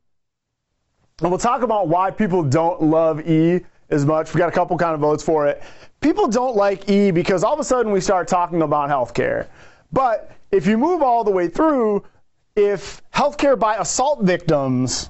And 1.20 1.30
we'll 1.30 1.38
talk 1.38 1.62
about 1.62 1.88
why 1.88 2.10
people 2.10 2.42
don't 2.42 2.82
love 2.82 3.26
E 3.28 3.64
as 3.90 4.04
much. 4.06 4.32
We 4.32 4.38
got 4.38 4.48
a 4.48 4.52
couple 4.52 4.76
kind 4.78 4.94
of 4.94 5.00
votes 5.00 5.22
for 5.22 5.46
it. 5.46 5.62
People 6.00 6.28
don't 6.28 6.56
like 6.56 6.88
E 6.88 7.10
because 7.10 7.42
all 7.42 7.54
of 7.54 7.60
a 7.60 7.64
sudden 7.64 7.90
we 7.92 8.00
start 8.00 8.28
talking 8.28 8.62
about 8.62 8.90
healthcare. 8.90 9.46
But 9.92 10.30
if 10.50 10.66
you 10.66 10.78
move 10.78 11.02
all 11.02 11.24
the 11.24 11.30
way 11.30 11.48
through, 11.48 12.04
if 12.56 13.02
healthcare 13.12 13.58
by 13.58 13.76
assault 13.76 14.22
victims, 14.22 15.08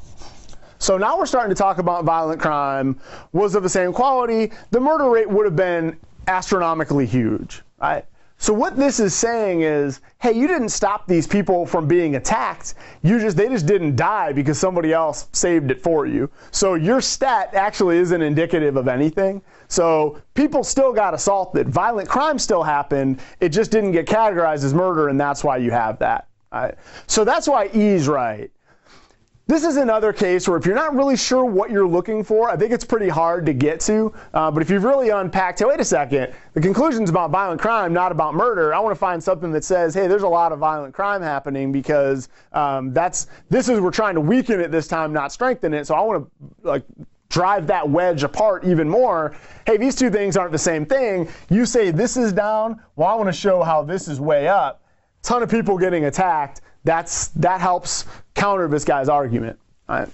so 0.79 0.97
now 0.97 1.19
we're 1.19 1.27
starting 1.27 1.55
to 1.55 1.59
talk 1.59 1.79
about 1.79 2.05
violent 2.05 2.41
crime, 2.41 2.99
was 3.33 3.55
of 3.55 3.63
the 3.63 3.69
same 3.69 3.93
quality, 3.93 4.53
the 4.71 4.81
murder 4.81 5.09
rate 5.11 5.29
would 5.29 5.45
have 5.45 5.57
been 5.57 5.99
astronomically 6.27 7.07
huge. 7.07 7.63
Right? 7.81 8.05
So 8.39 8.53
what 8.53 8.77
this 8.77 9.01
is 9.01 9.15
saying 9.15 9.63
is, 9.63 10.01
hey, 10.19 10.33
you 10.33 10.47
didn't 10.47 10.69
stop 10.69 11.07
these 11.07 11.27
people 11.27 11.65
from 11.65 11.87
being 11.87 12.17
attacked. 12.17 12.75
You 13.03 13.19
just 13.19 13.37
they 13.37 13.49
just 13.49 13.65
didn't 13.65 13.97
die 13.97 14.33
because 14.33 14.59
somebody 14.59 14.93
else 14.93 15.29
saved 15.33 15.71
it 15.71 15.81
for 15.81 16.05
you. 16.05 16.29
So 16.51 16.75
your 16.75 17.01
stat 17.01 17.55
actually 17.55 17.99
isn't 17.99 18.21
indicative 18.21 18.77
of 18.77 18.89
anything. 18.89 19.41
So 19.69 20.21
people 20.35 20.63
still 20.63 20.93
got 20.93 21.15
assaulted. 21.15 21.69
Violent 21.69 22.09
crime 22.09 22.39
still 22.39 22.63
happened. 22.63 23.21
It 23.41 23.49
just 23.49 23.71
didn't 23.71 23.93
get 23.93 24.07
categorized 24.07 24.65
as 24.65 24.75
murder, 24.75 25.09
and 25.09 25.19
that's 25.19 25.43
why 25.43 25.57
you 25.57 25.71
have 25.71 25.99
that. 26.01 26.29
Right? 26.53 26.75
So 27.07 27.25
that's 27.25 27.49
why 27.49 27.71
E's 27.73 28.09
right. 28.09 28.51
This 29.47 29.63
is 29.63 29.77
another 29.77 30.11
case 30.11 30.49
where 30.49 30.57
if 30.57 30.65
you're 30.65 30.75
not 30.75 30.97
really 30.97 31.19
sure 31.19 31.45
what 31.45 31.71
you're 31.71 31.87
looking 31.87 32.25
for, 32.25 32.49
I 32.49 32.57
think 32.57 32.73
it's 32.73 32.85
pretty 32.85 33.11
hard 33.11 33.45
to 33.45 33.53
get 33.53 33.79
to. 33.81 34.11
Uh, 34.33 34.51
but 34.51 34.63
if 34.63 34.71
you've 34.71 34.85
really 34.85 35.11
unpacked, 35.11 35.59
hey, 35.59 35.67
wait 35.67 35.79
a 35.81 35.85
second, 35.85 36.33
the 36.55 36.63
conclusion's 36.63 37.11
about 37.11 37.31
violent 37.31 37.61
crime, 37.61 37.93
not 37.93 38.11
about 38.11 38.35
murder. 38.35 38.73
I 38.73 38.81
want 38.81 38.93
to 38.93 38.99
find 38.99 39.23
something 39.23 39.53
that 39.53 39.63
says, 39.63 39.93
hey, 39.93 40.07
there's 40.07 40.23
a 40.23 40.29
lot 40.29 40.53
of 40.53 40.61
violent 40.61 40.95
crime 40.95 41.21
happening 41.21 41.73
because 41.73 42.31
um, 42.53 42.95
that's 42.95 43.27
this 43.51 43.69
is 43.69 43.81
we're 43.81 43.91
trying 43.91 44.15
to 44.15 44.21
weaken 44.23 44.61
it 44.61 44.71
this 44.71 44.89
time, 44.89 45.13
not 45.13 45.31
strengthen 45.31 45.75
it. 45.75 45.87
So 45.87 45.95
I 45.95 46.01
want 46.01 46.25
to 46.25 46.67
like 46.67 46.85
drive 47.29 47.67
that 47.67 47.87
wedge 47.87 48.23
apart 48.23 48.65
even 48.65 48.89
more. 48.89 49.37
Hey, 49.67 49.77
these 49.77 49.95
two 49.95 50.11
things 50.11 50.39
aren't 50.39 50.53
the 50.53 50.59
same 50.59 50.87
thing. 50.87 51.29
You 51.51 51.67
say 51.67 51.91
this 51.91 52.17
is 52.17 52.33
down. 52.33 52.81
Well, 52.97 53.09
I 53.09 53.15
want 53.15 53.29
to 53.29 53.39
show 53.39 53.63
how 53.63 53.83
this 53.83 54.09
is 54.09 54.23
way 54.23 54.49
up. 54.49 54.81
Ton 55.23 55.43
of 55.43 55.51
people 55.51 55.77
getting 55.77 56.07
attacked 56.07 56.63
that's, 56.85 57.29
that 57.29 57.61
helps 57.61 58.05
counter 58.35 58.69
this 58.69 58.85
guy's 58.85 59.09
argument. 59.09 59.59
Right? 59.89 60.09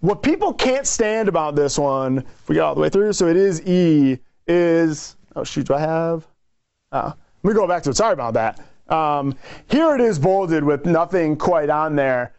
What 0.00 0.22
people 0.22 0.54
can't 0.54 0.86
stand 0.86 1.28
about 1.28 1.54
this 1.54 1.78
one, 1.78 2.18
if 2.18 2.48
we 2.48 2.54
get 2.54 2.62
all 2.62 2.74
the 2.74 2.80
way 2.80 2.88
through, 2.88 3.12
so 3.12 3.28
it 3.28 3.36
is 3.36 3.60
E, 3.66 4.18
is, 4.46 5.16
oh 5.36 5.44
shoot, 5.44 5.66
do 5.66 5.74
I 5.74 5.80
have? 5.80 6.26
Oh, 6.92 7.14
let 7.42 7.52
me 7.52 7.54
go 7.54 7.68
back 7.68 7.82
to 7.84 7.90
it. 7.90 7.96
Sorry 7.96 8.14
about 8.14 8.34
that. 8.34 8.60
Um, 8.88 9.36
here 9.68 9.94
it 9.94 10.00
is 10.00 10.18
bolded 10.18 10.64
with 10.64 10.86
nothing 10.86 11.36
quite 11.36 11.70
on 11.70 11.94
there. 11.94 12.34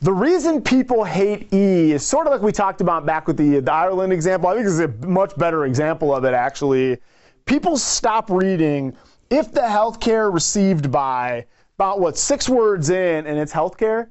The 0.00 0.12
reason 0.12 0.60
people 0.62 1.04
hate 1.04 1.52
E 1.54 1.92
is 1.92 2.04
sort 2.04 2.26
of 2.26 2.32
like 2.32 2.42
we 2.42 2.52
talked 2.52 2.80
about 2.80 3.06
back 3.06 3.26
with 3.26 3.36
the, 3.36 3.60
the 3.60 3.72
Ireland 3.72 4.12
example. 4.12 4.48
I 4.48 4.54
think 4.54 4.64
this 4.66 4.74
is 4.74 4.80
a 4.80 4.88
much 5.06 5.36
better 5.36 5.64
example 5.66 6.14
of 6.14 6.24
it, 6.24 6.34
actually. 6.34 6.98
People 7.44 7.76
stop 7.76 8.30
reading 8.30 8.96
if 9.30 9.52
the 9.52 9.60
healthcare 9.60 10.32
received 10.32 10.90
by 10.90 11.46
about 11.78 12.00
what 12.00 12.16
six 12.16 12.48
words 12.48 12.88
in 12.88 13.26
and 13.26 13.38
it's 13.38 13.52
healthcare. 13.52 14.08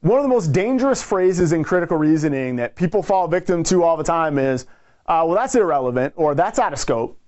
One 0.00 0.18
of 0.18 0.24
the 0.24 0.28
most 0.28 0.52
dangerous 0.52 1.02
phrases 1.02 1.52
in 1.52 1.62
critical 1.62 1.96
reasoning 1.96 2.56
that 2.56 2.74
people 2.74 3.02
fall 3.02 3.28
victim 3.28 3.62
to 3.64 3.84
all 3.84 3.96
the 3.96 4.04
time 4.04 4.38
is, 4.38 4.66
uh, 5.06 5.22
well, 5.24 5.36
that's 5.36 5.54
irrelevant 5.54 6.12
or 6.16 6.34
that's 6.34 6.58
out 6.58 6.72
of 6.72 6.80
scope. 6.80 7.18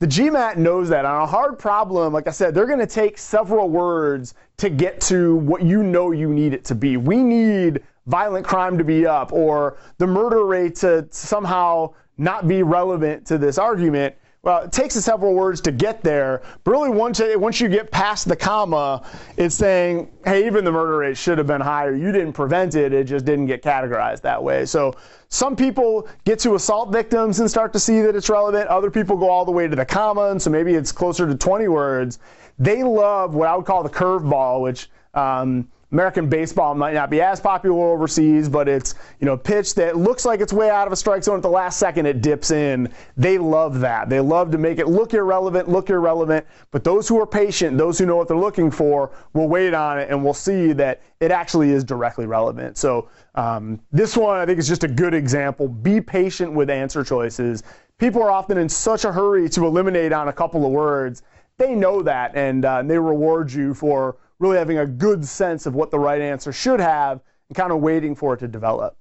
The 0.00 0.06
GMAT 0.06 0.56
knows 0.56 0.88
that. 0.90 1.04
On 1.04 1.22
a 1.22 1.26
hard 1.26 1.58
problem, 1.58 2.12
like 2.12 2.26
I 2.26 2.30
said, 2.30 2.54
they're 2.54 2.66
going 2.66 2.78
to 2.78 2.86
take 2.86 3.16
several 3.16 3.70
words 3.70 4.34
to 4.58 4.68
get 4.68 5.00
to 5.02 5.36
what 5.36 5.62
you 5.62 5.82
know 5.82 6.10
you 6.10 6.28
need 6.28 6.52
it 6.52 6.64
to 6.66 6.74
be. 6.74 6.96
We 6.98 7.22
need 7.22 7.82
violent 8.06 8.44
crime 8.44 8.76
to 8.78 8.84
be 8.84 9.06
up 9.06 9.32
or 9.32 9.78
the 9.98 10.06
murder 10.06 10.44
rate 10.44 10.74
to 10.76 11.06
somehow 11.10 11.94
not 12.18 12.48
be 12.48 12.62
relevant 12.62 13.26
to 13.28 13.38
this 13.38 13.56
argument. 13.58 14.14
Well, 14.44 14.62
it 14.62 14.72
takes 14.72 14.96
several 14.96 15.34
words 15.34 15.60
to 15.60 15.70
get 15.70 16.02
there, 16.02 16.42
but 16.64 16.72
really 16.72 16.90
once, 16.90 17.20
once 17.36 17.60
you 17.60 17.68
get 17.68 17.92
past 17.92 18.26
the 18.26 18.34
comma, 18.34 19.08
it's 19.36 19.54
saying, 19.54 20.10
hey, 20.24 20.46
even 20.46 20.64
the 20.64 20.72
murder 20.72 20.96
rate 20.96 21.16
should 21.16 21.38
have 21.38 21.46
been 21.46 21.60
higher. 21.60 21.94
You 21.94 22.10
didn't 22.10 22.32
prevent 22.32 22.74
it, 22.74 22.92
it 22.92 23.04
just 23.04 23.24
didn't 23.24 23.46
get 23.46 23.62
categorized 23.62 24.22
that 24.22 24.42
way. 24.42 24.64
So 24.66 24.96
some 25.28 25.54
people 25.54 26.08
get 26.24 26.40
to 26.40 26.56
assault 26.56 26.92
victims 26.92 27.38
and 27.38 27.48
start 27.48 27.72
to 27.74 27.78
see 27.78 28.00
that 28.00 28.16
it's 28.16 28.28
relevant. 28.28 28.66
Other 28.66 28.90
people 28.90 29.16
go 29.16 29.30
all 29.30 29.44
the 29.44 29.52
way 29.52 29.68
to 29.68 29.76
the 29.76 29.86
comma, 29.86 30.30
and 30.30 30.42
so 30.42 30.50
maybe 30.50 30.74
it's 30.74 30.90
closer 30.90 31.24
to 31.24 31.36
20 31.36 31.68
words. 31.68 32.18
They 32.58 32.82
love 32.82 33.36
what 33.36 33.46
I 33.46 33.54
would 33.54 33.64
call 33.64 33.84
the 33.84 33.90
curveball, 33.90 34.60
which 34.60 34.90
um, 35.14 35.68
American 35.92 36.26
baseball 36.26 36.74
might 36.74 36.94
not 36.94 37.10
be 37.10 37.20
as 37.20 37.38
popular 37.38 37.92
overseas, 37.92 38.48
but 38.48 38.66
it's 38.66 38.94
you 39.20 39.26
know 39.26 39.36
pitch 39.36 39.74
that 39.74 39.96
looks 39.96 40.24
like 40.24 40.40
it's 40.40 40.52
way 40.52 40.70
out 40.70 40.86
of 40.86 40.92
a 40.92 40.96
strike 40.96 41.22
zone 41.22 41.36
at 41.36 41.42
the 41.42 41.50
last 41.50 41.78
second 41.78 42.06
it 42.06 42.22
dips 42.22 42.50
in. 42.50 42.90
They 43.16 43.36
love 43.36 43.80
that. 43.80 44.08
They 44.08 44.20
love 44.20 44.50
to 44.52 44.58
make 44.58 44.78
it 44.78 44.88
look 44.88 45.12
irrelevant, 45.12 45.68
look 45.68 45.90
irrelevant. 45.90 46.46
But 46.70 46.82
those 46.82 47.06
who 47.06 47.20
are 47.20 47.26
patient, 47.26 47.76
those 47.76 47.98
who 47.98 48.06
know 48.06 48.16
what 48.16 48.26
they're 48.26 48.36
looking 48.36 48.70
for, 48.70 49.12
will 49.34 49.48
wait 49.48 49.74
on 49.74 49.98
it 49.98 50.08
and 50.08 50.24
will 50.24 50.34
see 50.34 50.72
that 50.72 51.02
it 51.20 51.30
actually 51.30 51.70
is 51.70 51.84
directly 51.84 52.24
relevant. 52.24 52.78
So 52.78 53.10
um, 53.34 53.78
this 53.92 54.16
one 54.16 54.38
I 54.38 54.46
think 54.46 54.58
is 54.58 54.68
just 54.68 54.84
a 54.84 54.88
good 54.88 55.12
example. 55.12 55.68
Be 55.68 56.00
patient 56.00 56.52
with 56.54 56.70
answer 56.70 57.04
choices. 57.04 57.62
People 57.98 58.22
are 58.22 58.30
often 58.30 58.56
in 58.56 58.68
such 58.68 59.04
a 59.04 59.12
hurry 59.12 59.48
to 59.50 59.66
eliminate 59.66 60.12
on 60.12 60.28
a 60.28 60.32
couple 60.32 60.64
of 60.64 60.72
words. 60.72 61.22
They 61.58 61.74
know 61.74 62.02
that 62.02 62.34
and 62.34 62.64
uh, 62.64 62.82
they 62.82 62.98
reward 62.98 63.52
you 63.52 63.74
for 63.74 64.16
really 64.42 64.58
having 64.58 64.78
a 64.78 64.86
good 64.86 65.24
sense 65.24 65.66
of 65.66 65.74
what 65.74 65.90
the 65.90 65.98
right 65.98 66.20
answer 66.20 66.52
should 66.52 66.80
have 66.80 67.20
and 67.48 67.56
kind 67.56 67.72
of 67.72 67.80
waiting 67.80 68.14
for 68.14 68.34
it 68.34 68.38
to 68.38 68.48
develop. 68.48 68.96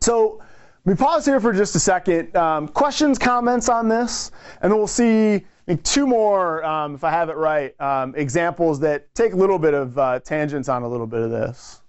So 0.00 0.42
we 0.84 0.94
pause 0.94 1.26
here 1.26 1.40
for 1.40 1.52
just 1.52 1.74
a 1.74 1.80
second. 1.80 2.36
Um, 2.36 2.68
questions, 2.68 3.18
comments 3.18 3.68
on 3.68 3.88
this, 3.88 4.30
and 4.60 4.70
then 4.70 4.78
we'll 4.78 4.86
see 4.86 5.44
two 5.82 6.06
more, 6.06 6.64
um, 6.64 6.94
if 6.94 7.04
I 7.04 7.10
have 7.10 7.28
it 7.28 7.36
right, 7.36 7.78
um, 7.80 8.14
examples 8.16 8.80
that 8.80 9.14
take 9.14 9.32
a 9.32 9.36
little 9.36 9.58
bit 9.58 9.74
of 9.74 9.98
uh, 9.98 10.20
tangents 10.20 10.68
on 10.68 10.82
a 10.82 10.88
little 10.88 11.06
bit 11.06 11.20
of 11.20 11.30
this. 11.30 11.79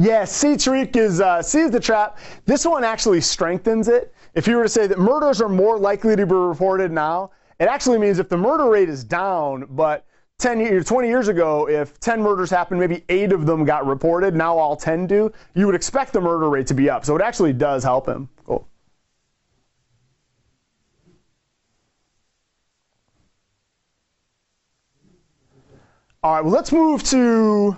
Yeah, 0.00 0.24
C 0.24 0.50
Tariq 0.54 0.96
is 0.96 1.20
uh, 1.20 1.42
the 1.42 1.80
trap. 1.80 2.18
This 2.46 2.64
one 2.64 2.84
actually 2.84 3.20
strengthens 3.20 3.88
it. 3.88 4.14
If 4.34 4.46
you 4.46 4.56
were 4.56 4.62
to 4.62 4.68
say 4.68 4.86
that 4.86 4.98
murders 4.98 5.40
are 5.40 5.48
more 5.48 5.76
likely 5.76 6.14
to 6.14 6.24
be 6.24 6.34
reported 6.34 6.92
now, 6.92 7.32
it 7.58 7.64
actually 7.64 7.98
means 7.98 8.20
if 8.20 8.28
the 8.28 8.36
murder 8.36 8.70
rate 8.70 8.88
is 8.88 9.02
down, 9.02 9.66
but 9.70 10.06
10 10.38 10.60
years, 10.60 10.86
20 10.86 11.08
years 11.08 11.26
ago, 11.26 11.68
if 11.68 11.98
10 11.98 12.22
murders 12.22 12.48
happened, 12.48 12.78
maybe 12.78 13.04
eight 13.08 13.32
of 13.32 13.44
them 13.44 13.64
got 13.64 13.84
reported. 13.84 14.36
Now 14.36 14.56
all 14.56 14.76
10 14.76 15.08
do. 15.08 15.32
You 15.54 15.66
would 15.66 15.74
expect 15.74 16.12
the 16.12 16.20
murder 16.20 16.48
rate 16.48 16.68
to 16.68 16.74
be 16.74 16.88
up. 16.88 17.04
So 17.04 17.16
it 17.16 17.22
actually 17.22 17.52
does 17.52 17.82
help 17.82 18.06
him. 18.06 18.28
Cool. 18.46 18.68
All 26.22 26.34
right, 26.34 26.44
well, 26.44 26.52
let's 26.52 26.70
move 26.70 27.02
to 27.04 27.76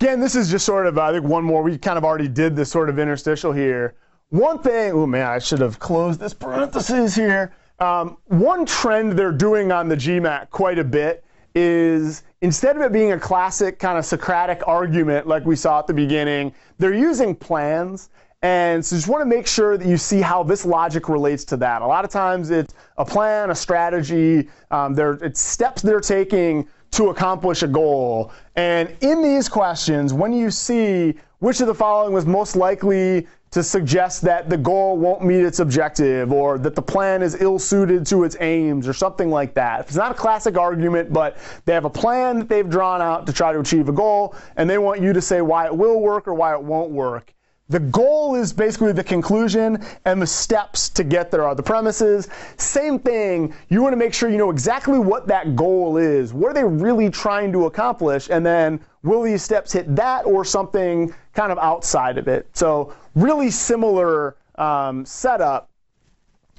Again, 0.00 0.20
this 0.20 0.36
is 0.36 0.48
just 0.48 0.64
sort 0.64 0.86
of, 0.86 0.96
I 0.96 1.12
think, 1.12 1.24
one 1.24 1.42
more. 1.42 1.60
We 1.62 1.76
kind 1.76 1.98
of 1.98 2.04
already 2.04 2.28
did 2.28 2.54
this 2.54 2.70
sort 2.70 2.88
of 2.88 3.00
interstitial 3.00 3.52
here. 3.52 3.96
One 4.30 4.60
thing, 4.60 4.92
oh 4.92 5.06
man, 5.06 5.26
I 5.26 5.40
should 5.40 5.60
have 5.60 5.80
closed 5.80 6.20
this 6.20 6.32
parenthesis 6.32 7.16
here. 7.16 7.52
Um, 7.80 8.16
one 8.26 8.64
trend 8.64 9.12
they're 9.18 9.32
doing 9.32 9.72
on 9.72 9.88
the 9.88 9.96
GMAT 9.96 10.50
quite 10.50 10.78
a 10.78 10.84
bit 10.84 11.24
is 11.54 12.22
instead 12.42 12.76
of 12.76 12.82
it 12.82 12.92
being 12.92 13.12
a 13.12 13.18
classic 13.18 13.80
kind 13.80 13.98
of 13.98 14.04
Socratic 14.04 14.62
argument 14.68 15.26
like 15.26 15.44
we 15.44 15.56
saw 15.56 15.80
at 15.80 15.88
the 15.88 15.94
beginning, 15.94 16.52
they're 16.78 16.94
using 16.94 17.34
plans. 17.34 18.10
And 18.42 18.84
so 18.84 18.94
just 18.94 19.08
want 19.08 19.22
to 19.22 19.26
make 19.26 19.48
sure 19.48 19.76
that 19.76 19.86
you 19.86 19.96
see 19.96 20.20
how 20.20 20.44
this 20.44 20.64
logic 20.64 21.08
relates 21.08 21.44
to 21.46 21.56
that. 21.56 21.82
A 21.82 21.86
lot 21.86 22.04
of 22.04 22.10
times 22.12 22.50
it's 22.50 22.72
a 22.98 23.04
plan, 23.04 23.50
a 23.50 23.54
strategy, 23.54 24.48
um, 24.70 24.96
it's 24.96 25.40
steps 25.40 25.82
they're 25.82 26.00
taking 26.00 26.68
to 26.92 27.10
accomplish 27.10 27.62
a 27.62 27.68
goal. 27.68 28.32
And 28.56 28.96
in 29.00 29.22
these 29.22 29.48
questions, 29.48 30.12
when 30.12 30.32
you 30.32 30.50
see 30.50 31.14
which 31.38 31.60
of 31.60 31.66
the 31.68 31.74
following 31.74 32.12
was 32.12 32.26
most 32.26 32.56
likely 32.56 33.26
to 33.50 33.62
suggest 33.62 34.22
that 34.22 34.50
the 34.50 34.56
goal 34.56 34.98
won't 34.98 35.24
meet 35.24 35.42
its 35.42 35.58
objective 35.58 36.32
or 36.32 36.58
that 36.58 36.74
the 36.74 36.82
plan 36.82 37.22
is 37.22 37.40
ill 37.40 37.58
suited 37.58 38.04
to 38.06 38.24
its 38.24 38.36
aims 38.40 38.86
or 38.86 38.92
something 38.92 39.30
like 39.30 39.54
that. 39.54 39.80
It's 39.80 39.96
not 39.96 40.10
a 40.10 40.14
classic 40.14 40.58
argument, 40.58 41.12
but 41.12 41.38
they 41.64 41.72
have 41.72 41.86
a 41.86 41.90
plan 41.90 42.40
that 42.40 42.48
they've 42.48 42.68
drawn 42.68 43.00
out 43.00 43.26
to 43.26 43.32
try 43.32 43.52
to 43.52 43.60
achieve 43.60 43.88
a 43.88 43.92
goal, 43.92 44.34
and 44.56 44.68
they 44.68 44.78
want 44.78 45.00
you 45.00 45.12
to 45.14 45.22
say 45.22 45.40
why 45.40 45.64
it 45.64 45.74
will 45.74 46.00
work 46.00 46.28
or 46.28 46.34
why 46.34 46.52
it 46.52 46.62
won't 46.62 46.90
work. 46.90 47.32
The 47.70 47.80
goal 47.80 48.34
is 48.34 48.50
basically 48.50 48.92
the 48.92 49.04
conclusion, 49.04 49.84
and 50.06 50.22
the 50.22 50.26
steps 50.26 50.88
to 50.90 51.04
get 51.04 51.30
there 51.30 51.44
are 51.44 51.54
the 51.54 51.62
premises. 51.62 52.28
Same 52.56 52.98
thing, 52.98 53.54
you 53.68 53.82
want 53.82 53.92
to 53.92 53.98
make 53.98 54.14
sure 54.14 54.30
you 54.30 54.38
know 54.38 54.50
exactly 54.50 54.98
what 54.98 55.26
that 55.26 55.54
goal 55.54 55.98
is. 55.98 56.32
What 56.32 56.50
are 56.50 56.54
they 56.54 56.64
really 56.64 57.10
trying 57.10 57.52
to 57.52 57.66
accomplish? 57.66 58.30
And 58.30 58.44
then 58.44 58.80
will 59.02 59.20
these 59.20 59.42
steps 59.42 59.72
hit 59.72 59.94
that 59.96 60.24
or 60.24 60.46
something 60.46 61.14
kind 61.34 61.52
of 61.52 61.58
outside 61.58 62.16
of 62.16 62.26
it? 62.26 62.48
So 62.56 62.94
really 63.14 63.50
similar 63.50 64.36
um, 64.54 65.04
setup, 65.04 65.68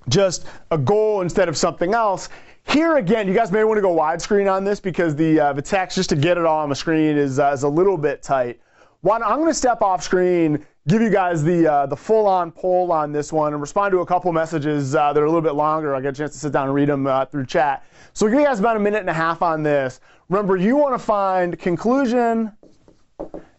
just 0.10 0.46
a 0.70 0.78
goal 0.78 1.22
instead 1.22 1.50
of 1.50 1.58
something 1.58 1.96
else. 1.96 2.30
Here 2.68 2.98
again, 2.98 3.28
you 3.28 3.34
guys 3.34 3.52
may 3.52 3.64
want 3.64 3.80
to 3.80 3.82
go 3.82 3.96
widescreen 3.96 4.52
on 4.52 4.64
this 4.64 4.80
because 4.80 5.16
the 5.16 5.40
uh, 5.40 5.54
the 5.54 5.62
text 5.62 5.96
just 5.96 6.10
to 6.10 6.16
get 6.16 6.38
it 6.38 6.46
all 6.46 6.60
on 6.60 6.70
the 6.70 6.76
screen 6.76 7.18
is 7.18 7.40
uh, 7.40 7.50
is 7.52 7.64
a 7.64 7.70
little 7.70 7.98
bit 7.98 8.22
tight. 8.22 8.60
One, 9.02 9.24
I'm 9.24 9.38
going 9.38 9.48
to 9.48 9.54
step 9.54 9.82
off 9.82 10.04
screen, 10.04 10.66
give 10.88 11.02
you 11.02 11.10
guys 11.10 11.44
the 11.44 11.72
uh, 11.72 11.86
the 11.86 11.96
full-on 11.96 12.52
poll 12.52 12.92
on 12.92 13.12
this 13.12 13.32
one, 13.32 13.54
and 13.54 13.62
respond 13.62 13.92
to 13.92 14.00
a 14.00 14.06
couple 14.06 14.32
messages 14.32 14.96
uh, 14.96 15.14
that 15.14 15.22
are 15.22 15.26
a 15.26 15.30
little 15.30 15.42
bit 15.42 15.56
longer. 15.56 15.96
I 15.96 16.02
get 16.02 16.14
a 16.14 16.18
chance 16.18 16.34
to 16.34 16.40
sit 16.40 16.52
down 16.52 16.66
and 16.66 16.74
read 16.74 16.90
them 16.90 17.08
uh, 17.08 17.26
through 17.26 17.46
chat. 17.46 17.86
So 18.14 18.28
give 18.28 18.40
you 18.40 18.46
guys 18.46 18.60
about 18.60 18.78
a 18.78 18.80
minute 18.80 19.02
and 19.02 19.10
a 19.10 19.14
half 19.14 19.42
on 19.42 19.64
this. 19.64 20.00
Remember, 20.30 20.56
you 20.58 20.76
want 20.76 20.94
to 20.94 21.00
find 21.00 21.58
conclusion 21.58 22.52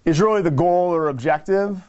is 0.04 0.20
really 0.20 0.42
the 0.42 0.50
goal 0.50 0.94
or 0.94 1.08
objective. 1.08 1.80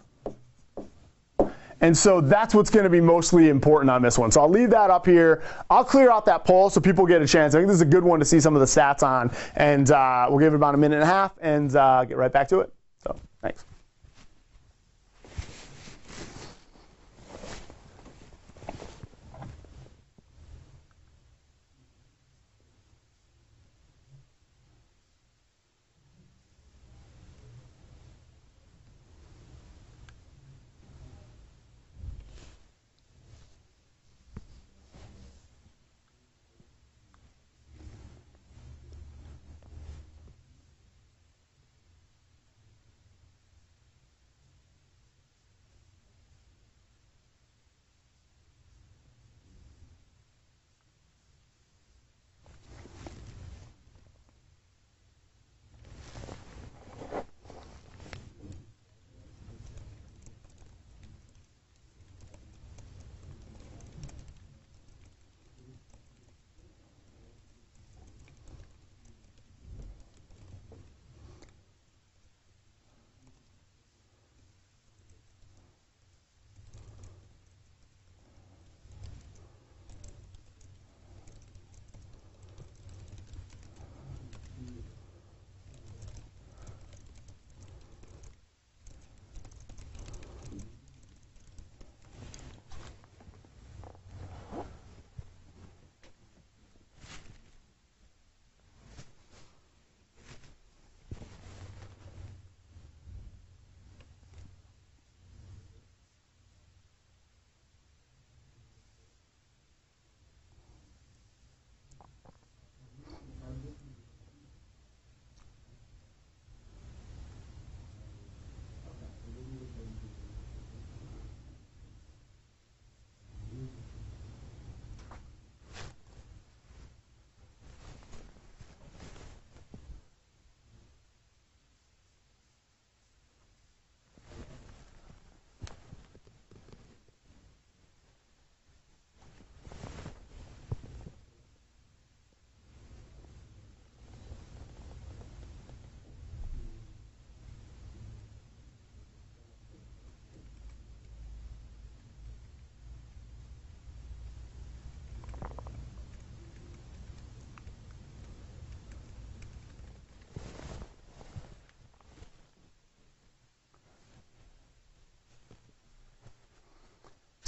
And 1.84 1.98
so 1.98 2.22
that's 2.22 2.54
what's 2.54 2.70
going 2.70 2.84
to 2.84 2.92
be 2.92 3.02
mostly 3.02 3.50
important 3.50 3.90
on 3.90 4.04
this 4.04 4.16
one. 4.16 4.32
So 4.32 4.42
I'll 4.42 4.50
leave 4.50 4.70
that 4.70 4.92
up 4.92 5.04
here. 5.04 5.42
I'll 5.68 5.84
clear 5.84 6.12
out 6.12 6.26
that 6.26 6.46
poll 6.46 6.70
so 6.70 6.80
people 6.80 7.08
get 7.08 7.24
a 7.24 7.28
chance. 7.28 7.56
I 7.56 7.58
think 7.58 7.70
this 7.70 7.76
is 7.76 7.82
a 7.82 7.86
good 7.86 8.04
one 8.04 8.20
to 8.20 8.26
see 8.26 8.40
some 8.40 8.56
of 8.56 8.60
the 8.60 8.68
stats 8.68 9.02
on. 9.02 9.32
And 9.56 9.90
uh, 9.90 10.28
we'll 10.30 10.38
give 10.38 10.54
it 10.54 10.58
about 10.58 10.76
a 10.76 10.78
minute 10.78 10.96
and 10.96 11.04
a 11.04 11.08
half 11.08 11.32
and 11.42 11.76
uh, 11.76 12.06
get 12.06 12.18
right 12.18 12.32
back 12.32 12.48
to 12.50 12.60
it. 12.60 12.72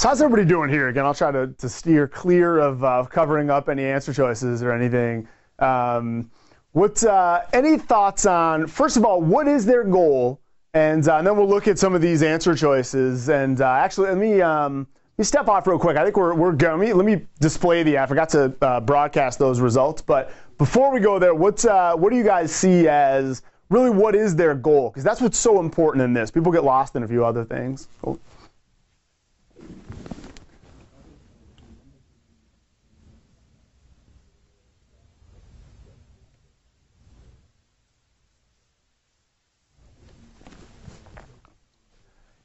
So 0.04 0.10
how's 0.10 0.22
everybody 0.22 0.46
doing 0.46 0.70
here? 0.70 0.90
Again, 0.90 1.06
I'll 1.06 1.14
try 1.14 1.32
to, 1.32 1.48
to 1.48 1.70
steer 1.70 2.10
clear 2.10 2.58
of 2.58 2.84
uh, 2.84 3.06
covering 3.06 3.50
up 3.50 3.70
any 3.70 3.86
answer 3.86 4.12
choices 4.12 4.62
or 4.62 4.74
anything. 4.74 5.26
Um, 5.60 6.30
what, 6.74 7.02
uh, 7.06 7.44
any 7.54 7.78
thoughts 7.78 8.26
on, 8.26 8.68
first 8.68 8.98
of 8.98 9.06
all, 9.06 9.22
what 9.22 9.48
is 9.48 9.66
their 9.66 9.86
goal? 9.86 10.42
And, 10.74 11.08
uh, 11.08 11.20
and 11.20 11.26
then 11.26 11.38
we'll 11.38 11.48
look 11.48 11.70
at 11.70 11.80
some 11.80 11.96
of 11.96 12.02
these 12.02 12.22
answer 12.22 12.54
choices. 12.54 13.30
And 13.30 13.62
uh, 13.62 13.66
actually, 13.66 14.10
let 14.10 14.18
me, 14.18 14.42
um, 14.42 14.88
let 15.18 15.20
me 15.20 15.24
step 15.24 15.48
off 15.48 15.68
real 15.68 15.80
quick. 15.80 15.96
I 15.96 16.04
think 16.04 16.18
we're, 16.18 16.34
we're 16.34 16.52
going. 16.52 16.80
Let 16.80 16.86
me, 16.86 16.92
let 16.92 17.06
me 17.06 17.26
display 17.40 17.84
the, 17.84 17.98
I 17.98 18.06
forgot 18.06 18.28
to 18.32 18.54
uh, 18.62 18.82
broadcast 18.82 19.40
those 19.40 19.62
results. 19.62 20.02
But 20.02 20.34
before 20.58 20.92
we 20.92 21.00
go 21.00 21.18
there, 21.18 21.34
what's, 21.34 21.64
uh, 21.64 21.94
what 21.96 22.10
do 22.10 22.18
you 22.18 22.26
guys 22.26 22.54
see 22.54 22.90
as 22.90 23.42
really 23.70 23.90
what 23.90 24.16
is 24.16 24.36
their 24.36 24.54
goal? 24.54 24.90
Because 24.90 25.06
that's 25.06 25.22
what's 25.22 25.40
so 25.40 25.62
important 25.62 26.04
in 26.04 26.12
this. 26.12 26.30
People 26.30 26.52
get 26.52 26.66
lost 26.66 26.98
in 26.98 27.04
a 27.04 27.08
few 27.08 27.24
other 27.24 27.46
things. 27.46 27.88
Oh. 28.06 28.20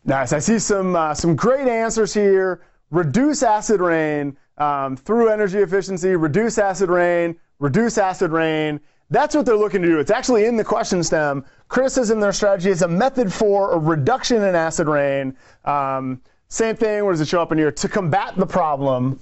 Nice. 0.08 0.32
I 0.32 0.38
see 0.38 0.58
some 0.58 0.96
uh, 0.96 1.12
some 1.12 1.36
great 1.36 1.68
answers 1.68 2.14
here. 2.14 2.62
Reduce 2.90 3.42
acid 3.42 3.82
rain 3.82 4.38
um, 4.56 4.96
through 4.96 5.28
energy 5.28 5.58
efficiency. 5.58 6.16
Reduce 6.16 6.56
acid 6.56 6.88
rain. 6.88 7.36
Reduce 7.58 7.98
acid 7.98 8.30
rain. 8.30 8.80
That's 9.10 9.36
what 9.36 9.44
they're 9.44 9.54
looking 9.54 9.82
to 9.82 9.88
do. 9.88 9.98
It's 9.98 10.10
actually 10.10 10.46
in 10.46 10.56
the 10.56 10.64
question 10.64 11.02
stem. 11.02 11.44
Criticism 11.68 12.20
their 12.20 12.32
strategy 12.32 12.70
is 12.70 12.80
a 12.80 12.88
method 12.88 13.30
for 13.30 13.72
a 13.72 13.78
reduction 13.78 14.42
in 14.44 14.54
acid 14.54 14.86
rain. 14.88 15.36
Um, 15.66 16.22
same 16.48 16.74
thing. 16.74 17.04
Where 17.04 17.12
does 17.12 17.20
it 17.20 17.28
show 17.28 17.42
up 17.42 17.52
in 17.52 17.58
here? 17.58 17.70
To 17.70 17.86
combat 17.86 18.34
the 18.36 18.46
problem 18.46 19.20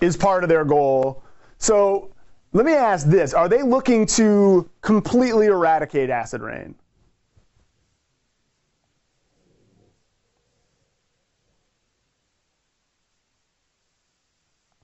is 0.00 0.16
part 0.16 0.44
of 0.44 0.48
their 0.48 0.64
goal. 0.64 1.24
So 1.58 2.12
let 2.52 2.64
me 2.64 2.74
ask 2.74 3.08
this: 3.08 3.34
Are 3.34 3.48
they 3.48 3.64
looking 3.64 4.06
to 4.06 4.70
completely 4.82 5.46
eradicate 5.46 6.10
acid 6.10 6.42
rain? 6.42 6.76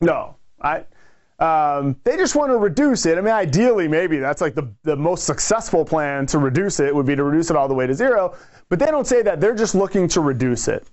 No, 0.00 0.36
I. 0.60 0.84
Um, 1.38 1.96
they 2.04 2.16
just 2.16 2.34
want 2.34 2.50
to 2.50 2.56
reduce 2.56 3.04
it. 3.04 3.18
I 3.18 3.20
mean, 3.20 3.34
ideally, 3.34 3.88
maybe 3.88 4.18
that's 4.18 4.40
like 4.40 4.54
the, 4.54 4.72
the 4.84 4.96
most 4.96 5.24
successful 5.24 5.84
plan 5.84 6.24
to 6.26 6.38
reduce 6.38 6.80
it 6.80 6.94
would 6.94 7.04
be 7.04 7.14
to 7.14 7.24
reduce 7.24 7.50
it 7.50 7.56
all 7.56 7.68
the 7.68 7.74
way 7.74 7.86
to 7.86 7.92
zero. 7.94 8.34
But 8.70 8.78
they 8.78 8.86
don't 8.86 9.06
say 9.06 9.20
that. 9.22 9.38
They're 9.38 9.54
just 9.54 9.74
looking 9.74 10.08
to 10.08 10.20
reduce 10.22 10.66
it. 10.66 10.86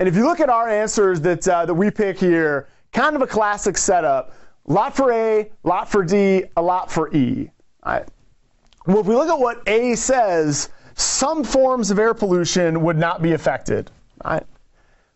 And 0.00 0.08
if 0.08 0.16
you 0.16 0.24
look 0.24 0.40
at 0.40 0.48
our 0.48 0.68
answers 0.68 1.20
that, 1.20 1.46
uh, 1.46 1.66
that 1.66 1.74
we 1.74 1.90
pick 1.90 2.18
here, 2.18 2.68
kind 2.92 3.14
of 3.14 3.22
a 3.22 3.26
classic 3.26 3.78
setup. 3.78 4.34
Lot 4.66 4.96
for 4.96 5.12
A, 5.12 5.50
lot 5.62 5.90
for 5.90 6.02
D, 6.02 6.44
a 6.56 6.62
lot 6.62 6.90
for 6.90 7.14
E. 7.14 7.50
Well, 7.84 9.00
if 9.00 9.06
we 9.06 9.14
look 9.14 9.28
at 9.28 9.38
what 9.38 9.62
A 9.68 9.94
says, 9.94 10.70
some 10.94 11.44
forms 11.44 11.90
of 11.90 11.98
air 11.98 12.14
pollution 12.14 12.82
would 12.82 12.98
not 12.98 13.22
be 13.22 13.32
affected. 13.32 13.90
Right? 14.24 14.46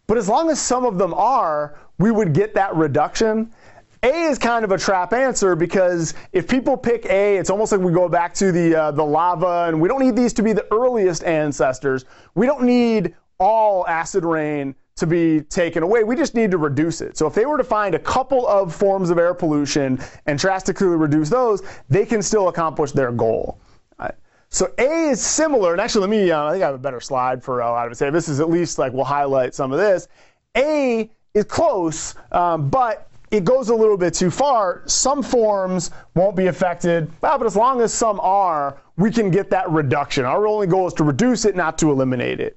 But 0.07 0.19
as 0.19 0.29
long 0.29 0.51
as 0.51 0.61
some 0.61 0.85
of 0.85 0.99
them 0.99 1.15
are, 1.15 1.79
we 1.99 2.11
would 2.11 2.33
get 2.33 2.55
that 2.55 2.75
reduction. 2.75 3.51
A 4.03 4.09
is 4.09 4.39
kind 4.39 4.65
of 4.65 4.73
a 4.73 4.79
trap 4.79 5.13
answer 5.15 5.57
because 5.57 6.13
if 6.33 6.47
people 6.47 6.77
pick 6.77 7.07
A, 7.07 7.37
it's 7.39 7.49
almost 7.49 7.73
like 7.73 7.81
we 7.81 7.93
go 7.93 8.09
back 8.09 8.35
to 8.35 8.53
the 8.53 8.75
uh, 8.75 8.91
the 8.91 9.05
lava, 9.05 9.67
and 9.69 9.81
we 9.81 9.89
don't 9.89 10.01
need 10.01 10.15
these 10.15 10.35
to 10.35 10.43
be 10.43 10.53
the 10.53 10.67
earliest 10.73 11.25
ancestors. 11.25 12.05
We 12.35 12.47
don't 12.47 12.65
need 12.65 13.15
all 13.39 13.87
acid 13.87 14.25
rain 14.25 14.75
to 14.97 15.07
be 15.07 15.41
taken 15.41 15.83
away. 15.83 16.05
We 16.05 16.17
just 16.17 16.35
need 16.35 16.51
to 16.51 16.59
reduce 16.59 17.01
it. 17.01 17.17
So 17.17 17.27
if 17.27 17.35
they 17.35 17.47
were 17.47 17.57
to 17.57 17.65
find 17.65 17.95
a 17.95 17.99
couple 17.99 18.47
of 18.47 18.75
forms 18.75 19.11
of 19.11 19.19
air 19.19 19.35
pollution 19.35 19.99
and 20.27 20.39
drastically 20.39 20.87
reduce 20.89 21.31
those, 21.31 21.63
they 21.89 22.05
can 22.07 22.23
still 22.23 22.49
accomplish 22.49 22.93
their 22.93 23.11
goal. 23.11 23.59
So 24.55 24.73
A 24.79 25.09
is 25.09 25.21
similar, 25.21 25.73
and 25.73 25.81
actually, 25.81 26.03
let 26.03 26.11
me. 26.11 26.31
Uh, 26.31 26.45
I 26.45 26.53
think 26.53 26.63
I 26.63 26.67
have 26.67 26.77
a 26.77 26.79
better 26.79 27.01
slide 27.01 27.43
for 27.43 27.59
a 27.59 27.69
lot 27.69 27.91
of 27.91 28.01
it. 28.01 28.13
This 28.13 28.29
is 28.29 28.39
at 28.39 28.49
least 28.49 28.79
like 28.79 28.93
we'll 28.93 29.03
highlight 29.03 29.53
some 29.53 29.73
of 29.73 29.79
this. 29.81 30.07
A 30.57 31.11
is 31.35 31.45
close, 31.45 32.15
um, 32.33 32.71
but 32.71 33.09
it 33.31 33.45
goes 33.45 33.69
a 33.69 33.75
little 33.75 33.97
bit 33.97 34.15
too 34.15 34.31
far. 34.31 34.83
Some 34.87 35.23
forms 35.23 35.91
won't 36.15 36.37
be 36.37 36.47
affected, 36.47 37.11
well, 37.21 37.37
but 37.37 37.47
as 37.47 37.57
long 37.57 37.81
as 37.81 37.93
some 37.93 38.21
are, 38.21 38.79
we 38.97 39.11
can 39.11 39.31
get 39.31 39.51
that 39.51 39.69
reduction. 39.71 40.25
Our 40.25 40.47
only 40.47 40.69
goal 40.69 40.87
is 40.87 40.95
to 40.95 41.05
reduce 41.05 41.45
it, 41.45 41.57
not 41.57 41.77
to 41.79 41.91
eliminate 41.91 42.39
it. 42.39 42.57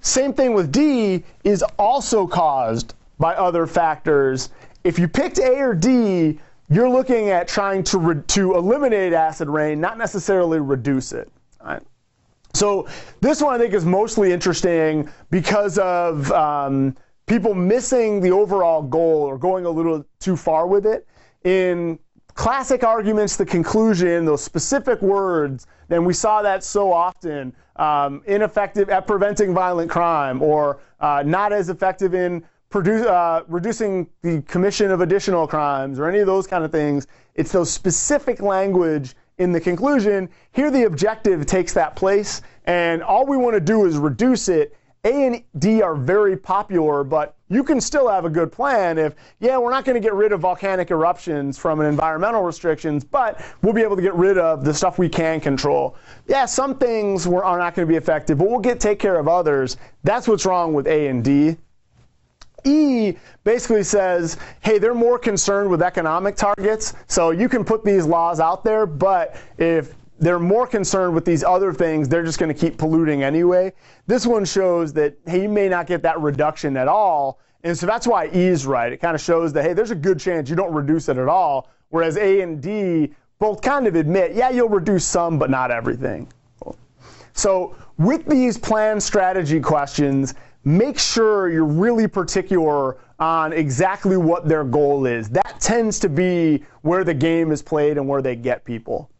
Same 0.00 0.32
thing 0.32 0.54
with 0.54 0.70
D 0.70 1.24
is 1.42 1.64
also 1.78 2.26
caused 2.26 2.94
by 3.18 3.34
other 3.34 3.66
factors. 3.66 4.50
If 4.84 4.98
you 4.98 5.08
picked 5.08 5.38
A 5.38 5.60
or 5.60 5.74
D, 5.74 6.38
you're 6.68 6.88
looking 6.88 7.30
at 7.30 7.48
trying 7.48 7.82
to, 7.84 8.22
to 8.28 8.54
eliminate 8.54 9.12
acid 9.12 9.48
rain, 9.48 9.80
not 9.80 9.98
necessarily 9.98 10.60
reduce 10.60 11.12
it. 11.12 11.28
Right? 11.64 11.82
So 12.54 12.86
this 13.20 13.42
one 13.42 13.54
I 13.54 13.58
think 13.58 13.74
is 13.74 13.84
mostly 13.84 14.32
interesting 14.32 15.08
because 15.30 15.78
of 15.78 16.30
um, 16.30 16.96
people 17.26 17.54
missing 17.54 18.20
the 18.20 18.30
overall 18.30 18.82
goal 18.82 19.22
or 19.22 19.36
going 19.36 19.66
a 19.66 19.70
little 19.70 20.04
too 20.20 20.36
far 20.36 20.66
with 20.66 20.86
it. 20.86 21.06
In 21.44 21.98
classic 22.34 22.84
arguments, 22.84 23.36
the 23.36 23.46
conclusion, 23.46 24.24
those 24.24 24.42
specific 24.42 25.00
words, 25.02 25.66
and 25.90 26.04
we 26.04 26.12
saw 26.12 26.42
that 26.42 26.62
so 26.62 26.92
often, 26.92 27.54
um, 27.76 28.22
ineffective 28.26 28.88
at 28.90 29.06
preventing 29.06 29.52
violent 29.54 29.90
crime 29.90 30.40
or 30.42 30.80
uh, 31.00 31.22
not 31.26 31.52
as 31.52 31.68
effective 31.68 32.14
in 32.14 32.44
uh, 32.74 33.42
reducing 33.48 34.06
the 34.22 34.42
commission 34.42 34.90
of 34.90 35.00
additional 35.00 35.46
crimes 35.46 35.98
or 35.98 36.08
any 36.08 36.18
of 36.18 36.26
those 36.26 36.46
kind 36.46 36.64
of 36.64 36.70
things. 36.70 37.06
It's 37.34 37.52
those 37.52 37.70
specific 37.70 38.40
language 38.40 39.14
in 39.38 39.52
the 39.52 39.60
conclusion. 39.60 40.28
Here, 40.52 40.70
the 40.70 40.84
objective 40.84 41.46
takes 41.46 41.72
that 41.74 41.96
place, 41.96 42.42
and 42.64 43.02
all 43.02 43.26
we 43.26 43.36
want 43.36 43.54
to 43.54 43.60
do 43.60 43.86
is 43.86 43.96
reduce 43.96 44.48
it. 44.48 44.76
A 45.06 45.26
and 45.26 45.42
D 45.60 45.82
are 45.82 45.94
very 45.94 46.36
popular, 46.36 47.04
but 47.04 47.36
you 47.48 47.62
can 47.62 47.80
still 47.80 48.08
have 48.08 48.24
a 48.24 48.28
good 48.28 48.50
plan 48.50 48.98
if, 48.98 49.14
yeah, 49.38 49.56
we're 49.56 49.70
not 49.70 49.84
going 49.84 49.94
to 49.94 50.00
get 50.00 50.14
rid 50.14 50.32
of 50.32 50.40
volcanic 50.40 50.90
eruptions 50.90 51.56
from 51.56 51.80
environmental 51.80 52.42
restrictions, 52.42 53.04
but 53.04 53.40
we'll 53.62 53.72
be 53.72 53.82
able 53.82 53.94
to 53.94 54.02
get 54.02 54.14
rid 54.16 54.36
of 54.36 54.64
the 54.64 54.74
stuff 54.74 54.98
we 54.98 55.08
can 55.08 55.40
control. 55.40 55.94
Yeah, 56.26 56.44
some 56.44 56.76
things 56.76 57.24
are 57.24 57.56
not 57.56 57.76
going 57.76 57.86
to 57.86 57.90
be 57.90 57.94
effective, 57.94 58.38
but 58.38 58.48
we'll 58.48 58.58
get 58.58 58.80
take 58.80 58.98
care 58.98 59.16
of 59.16 59.28
others. 59.28 59.76
That's 60.02 60.26
what's 60.26 60.44
wrong 60.44 60.74
with 60.74 60.88
A 60.88 61.06
and 61.06 61.22
D. 61.22 61.56
E 62.64 63.14
basically 63.44 63.84
says, 63.84 64.38
hey, 64.60 64.78
they're 64.78 64.92
more 64.92 65.20
concerned 65.20 65.70
with 65.70 65.82
economic 65.82 66.34
targets. 66.34 66.94
So 67.06 67.30
you 67.30 67.48
can 67.48 67.64
put 67.64 67.84
these 67.84 68.06
laws 68.06 68.40
out 68.40 68.64
there, 68.64 68.86
but 68.86 69.36
if 69.56 69.94
they're 70.18 70.38
more 70.38 70.66
concerned 70.66 71.14
with 71.14 71.24
these 71.24 71.44
other 71.44 71.72
things, 71.72 72.08
they're 72.08 72.24
just 72.24 72.38
going 72.38 72.52
to 72.54 72.58
keep 72.58 72.78
polluting 72.78 73.22
anyway. 73.22 73.72
This 74.06 74.26
one 74.26 74.44
shows 74.44 74.92
that, 74.94 75.16
hey, 75.26 75.42
you 75.42 75.48
may 75.48 75.68
not 75.68 75.86
get 75.86 76.02
that 76.02 76.20
reduction 76.20 76.76
at 76.76 76.88
all. 76.88 77.40
And 77.64 77.76
so 77.76 77.86
that's 77.86 78.06
why 78.06 78.26
E 78.26 78.46
is 78.46 78.66
right. 78.66 78.92
It 78.92 78.98
kind 78.98 79.14
of 79.14 79.20
shows 79.20 79.52
that, 79.52 79.64
hey, 79.64 79.72
there's 79.72 79.90
a 79.90 79.96
good 79.96 80.20
chance 80.20 80.48
you 80.48 80.56
don't 80.56 80.72
reduce 80.72 81.08
it 81.08 81.18
at 81.18 81.28
all. 81.28 81.68
Whereas 81.90 82.16
A 82.16 82.40
and 82.40 82.62
D 82.62 83.12
both 83.38 83.60
kind 83.60 83.86
of 83.86 83.94
admit, 83.94 84.34
yeah, 84.34 84.50
you'll 84.50 84.68
reduce 84.68 85.04
some, 85.04 85.38
but 85.38 85.50
not 85.50 85.70
everything. 85.70 86.32
So 87.32 87.76
with 87.98 88.24
these 88.26 88.56
plan 88.56 89.00
strategy 89.00 89.60
questions, 89.60 90.34
make 90.64 90.98
sure 90.98 91.50
you're 91.50 91.64
really 91.64 92.08
particular 92.08 92.96
on 93.18 93.52
exactly 93.52 94.16
what 94.16 94.48
their 94.48 94.64
goal 94.64 95.06
is. 95.06 95.28
That 95.28 95.56
tends 95.60 95.98
to 96.00 96.08
be 96.08 96.64
where 96.82 97.04
the 97.04 97.14
game 97.14 97.52
is 97.52 97.62
played 97.62 97.98
and 97.98 98.08
where 98.08 98.22
they 98.22 98.36
get 98.36 98.64
people. 98.64 99.10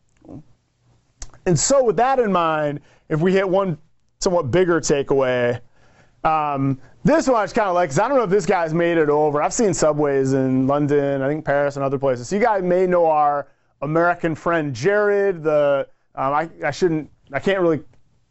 And 1.46 1.58
so, 1.58 1.84
with 1.84 1.96
that 1.96 2.18
in 2.18 2.32
mind, 2.32 2.80
if 3.08 3.20
we 3.20 3.32
hit 3.32 3.48
one 3.48 3.78
somewhat 4.20 4.50
bigger 4.50 4.80
takeaway, 4.80 5.60
um, 6.24 6.78
this 7.04 7.28
one 7.28 7.36
I 7.36 7.44
just 7.44 7.54
kind 7.54 7.68
of 7.68 7.74
like 7.74 7.90
because 7.90 8.00
I 8.00 8.08
don't 8.08 8.18
know 8.18 8.24
if 8.24 8.30
this 8.30 8.46
guy's 8.46 8.74
made 8.74 8.98
it 8.98 9.08
over. 9.08 9.40
I've 9.40 9.54
seen 9.54 9.72
subways 9.72 10.32
in 10.32 10.66
London, 10.66 11.22
I 11.22 11.28
think 11.28 11.44
Paris, 11.44 11.76
and 11.76 11.84
other 11.84 11.98
places. 11.98 12.28
So 12.28 12.36
you 12.36 12.42
guys 12.42 12.64
may 12.64 12.86
know 12.86 13.06
our 13.06 13.46
American 13.80 14.34
friend 14.34 14.74
Jared. 14.74 15.44
The 15.44 15.88
um, 16.16 16.32
I, 16.32 16.50
I 16.64 16.70
shouldn't, 16.72 17.10
I 17.32 17.38
can't 17.38 17.60
really 17.60 17.80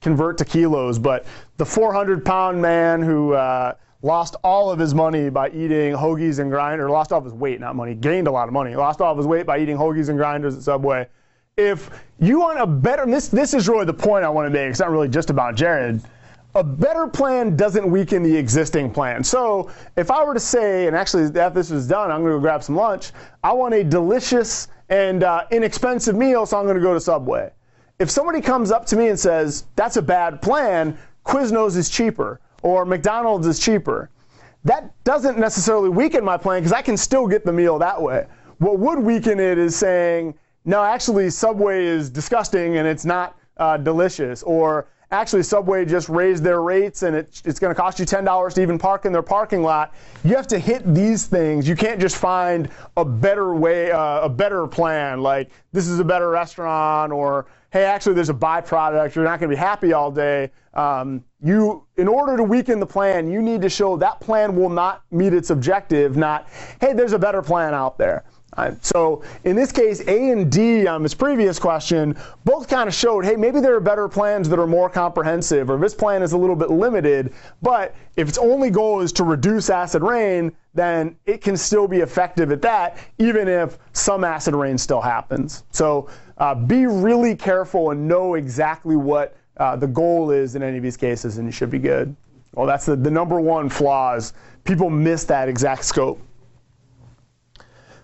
convert 0.02 0.38
to 0.40 0.46
kilos, 0.46 1.00
but 1.00 1.26
the 1.58 1.66
400 1.66 2.26
pound 2.26 2.62
man 2.62 3.02
who 3.02 3.34
uh, 3.34 3.76
lost 4.02 4.36
all 4.44 4.70
of 4.70 4.78
his 4.78 4.94
money 4.94 5.30
by 5.30 5.50
eating 5.50 5.94
hoagies 5.94 6.40
and 6.40 6.52
grinders, 6.52 6.90
lost 6.90 7.12
all 7.12 7.20
of 7.20 7.26
his 7.26 7.34
weight, 7.34 7.60
not 7.60 7.76
money, 7.76 7.96
gained 7.96 8.28
a 8.28 8.32
lot 8.32 8.48
of 8.48 8.54
money, 8.54 8.76
lost 8.76 9.00
all 9.02 9.12
of 9.12 9.18
his 9.18 9.28
weight 9.28 9.46
by 9.46 9.58
eating 9.58 9.78
hoagies 9.78 10.10
and 10.10 10.18
grinders 10.18 10.56
at 10.56 10.64
Subway. 10.64 11.08
If 11.58 11.90
you 12.20 12.40
want 12.40 12.60
a 12.60 12.68
better, 12.68 13.06
this, 13.06 13.30
this 13.30 13.54
is 13.54 13.70
really 13.70 13.86
the 13.86 13.94
point 13.94 14.26
I 14.26 14.30
want 14.30 14.46
to 14.46 14.50
make. 14.50 14.70
It's 14.70 14.80
not 14.80 14.92
really 14.92 15.10
just 15.10 15.30
about 15.30 15.56
Jared. 15.56 16.02
A 16.56 16.64
better 16.64 17.08
plan 17.08 17.56
doesn't 17.56 17.90
weaken 17.90 18.24
the 18.24 18.36
existing 18.36 18.92
plan. 18.92 19.24
So 19.24 19.72
if 19.98 20.12
I 20.12 20.24
were 20.24 20.34
to 20.34 20.40
say, 20.40 20.88
and 20.88 20.96
actually 20.96 21.26
after 21.40 21.60
this 21.60 21.72
is 21.72 21.88
done, 21.88 22.12
I'm 22.12 22.22
going 22.22 22.32
to 22.32 22.38
go 22.38 22.42
grab 22.42 22.64
some 22.64 22.76
lunch. 22.76 23.12
I 23.44 23.52
want 23.54 23.74
a 23.74 23.84
delicious 23.84 24.70
and 24.90 25.24
uh, 25.24 25.46
inexpensive 25.52 26.16
meal, 26.16 26.46
so 26.46 26.58
I'm 26.58 26.66
going 26.66 26.78
to 26.78 26.82
go 26.82 26.94
to 26.94 27.00
Subway 27.00 27.52
if 28.00 28.10
somebody 28.10 28.42
comes 28.42 28.72
up 28.72 28.86
to 28.88 28.96
me 28.96 29.08
and 29.08 29.20
says, 29.20 29.66
that's 29.76 29.98
a 29.98 30.02
bad 30.02 30.42
plan, 30.42 30.98
Quiznos 31.26 31.78
is 31.78 31.90
cheaper 31.90 32.40
or 32.62 32.86
McDonald's 32.86 33.48
is 33.48 33.60
cheaper, 33.60 34.10
that 34.64 34.92
doesn't 35.04 35.38
necessarily 35.38 35.90
weaken 35.90 36.24
my 36.24 36.38
plan 36.38 36.62
because 36.62 36.74
I 36.74 36.82
can 36.82 36.98
still 36.98 37.28
get 37.28 37.46
the 37.46 37.54
meal 37.54 37.80
that 37.80 38.02
way. 38.02 38.28
What 38.58 38.80
would 38.80 39.00
weaken 39.00 39.40
it 39.40 39.58
is 39.58 39.76
saying, 39.76 40.34
no, 40.66 40.84
actually, 40.84 41.30
Subway 41.30 41.86
is 41.86 42.10
disgusting 42.10 42.78
and 42.78 42.88
it's 42.88 43.06
not 43.06 43.38
uh, 43.58 43.78
delicious. 43.78 44.42
Or 44.44 44.88
actually, 45.12 45.44
Subway 45.44 45.86
just 45.86 46.10
raised 46.10 46.44
their 46.44 46.62
rates 46.62 47.04
and 47.04 47.16
it, 47.16 47.42
it's 47.46 47.60
going 47.60 47.74
to 47.74 47.80
cost 47.80 48.00
you 48.00 48.06
$10 48.06 48.54
to 48.54 48.62
even 48.62 48.80
park 48.80 49.06
in 49.06 49.14
their 49.14 49.22
parking 49.22 49.62
lot. 49.62 49.94
You 50.24 50.36
have 50.36 50.48
to 50.48 50.58
hit 50.58 50.94
these 50.94 51.28
things. 51.28 51.68
You 51.68 51.76
can't 51.76 52.02
just 52.02 52.18
find 52.18 52.70
a 52.98 53.06
better 53.06 53.54
way, 53.54 53.92
uh, 53.92 54.22
a 54.22 54.30
better 54.30 54.66
plan, 54.66 55.22
like 55.22 55.52
this 55.72 55.88
is 55.88 56.00
a 56.00 56.04
better 56.04 56.30
restaurant 56.30 57.12
or 57.14 57.46
hey, 57.76 57.84
actually, 57.84 58.16
there's 58.16 58.30
a 58.30 58.34
byproduct. 58.34 59.16
You're 59.16 59.26
not 59.26 59.38
going 59.38 59.50
to 59.50 59.56
be 59.56 59.60
happy 59.60 59.92
all 59.92 60.10
day. 60.10 60.50
Um, 60.76 61.26
you, 61.44 61.86
in 61.98 62.08
order 62.08 62.38
to 62.38 62.44
weaken 62.44 62.80
the 62.80 62.86
plan, 62.86 63.30
you 63.30 63.42
need 63.42 63.62
to 63.64 63.70
show 63.70 63.98
that 63.98 64.22
plan 64.22 64.56
will 64.56 64.70
not 64.70 65.04
meet 65.12 65.34
its 65.34 65.50
objective. 65.50 66.16
Not, 66.16 66.48
hey, 66.80 66.94
there's 66.94 67.12
a 67.12 67.20
better 67.20 67.42
plan 67.42 67.74
out 67.74 67.98
there. 67.98 68.24
So 68.82 69.24
in 69.44 69.56
this 69.56 69.72
case, 69.72 70.02
A 70.08 70.32
and 70.32 70.52
D 70.52 70.88
on 70.88 71.04
this 71.04 71.14
previous 71.14 71.60
question 71.60 72.16
both 72.46 72.68
kind 72.68 72.88
of 72.88 72.94
showed, 72.94 73.26
hey, 73.26 73.36
maybe 73.36 73.60
there 73.60 73.76
are 73.76 73.82
better 73.82 74.08
plans 74.08 74.48
that 74.50 74.60
are 74.60 74.68
more 74.68 74.90
comprehensive, 74.90 75.70
or 75.70 75.78
this 75.78 75.94
plan 75.94 76.24
is 76.24 76.32
a 76.34 76.38
little 76.38 76.56
bit 76.56 76.70
limited. 76.70 77.34
But 77.62 77.96
if 78.16 78.30
its 78.30 78.38
only 78.38 78.70
goal 78.70 79.02
is 79.02 79.12
to 79.14 79.24
reduce 79.24 79.70
acid 79.70 80.04
rain, 80.04 80.52
then 80.74 81.16
it 81.26 81.42
can 81.42 81.58
still 81.58 81.88
be 81.88 81.98
effective 81.98 82.52
at 82.52 82.62
that, 82.62 82.98
even 83.18 83.48
if 83.48 83.78
some 83.94 84.24
acid 84.24 84.56
rain 84.56 84.78
still 84.78 85.02
happens. 85.02 85.64
So 85.72 86.10
uh, 86.38 86.56
be 86.56 86.86
really 86.86 87.36
careful 87.36 87.92
and 87.92 88.08
know 88.08 88.36
exactly 88.36 88.96
what 88.96 89.36
uh, 89.58 89.76
the 89.76 89.88
goal 89.88 90.32
is 90.32 90.56
in 90.56 90.64
any 90.64 90.78
of 90.78 90.84
these 90.84 90.98
cases, 90.98 91.38
and 91.38 91.48
you 91.48 91.52
should 91.52 91.72
be 91.72 91.80
good. 91.80 92.16
Well, 92.54 92.66
that's 92.66 92.86
the, 92.86 92.96
the 92.96 93.12
number 93.12 93.40
one 93.40 93.70
flaws. 93.70 94.34
People 94.64 94.90
miss 94.90 95.26
that 95.26 95.50
exact 95.50 95.86
scope. 95.86 96.22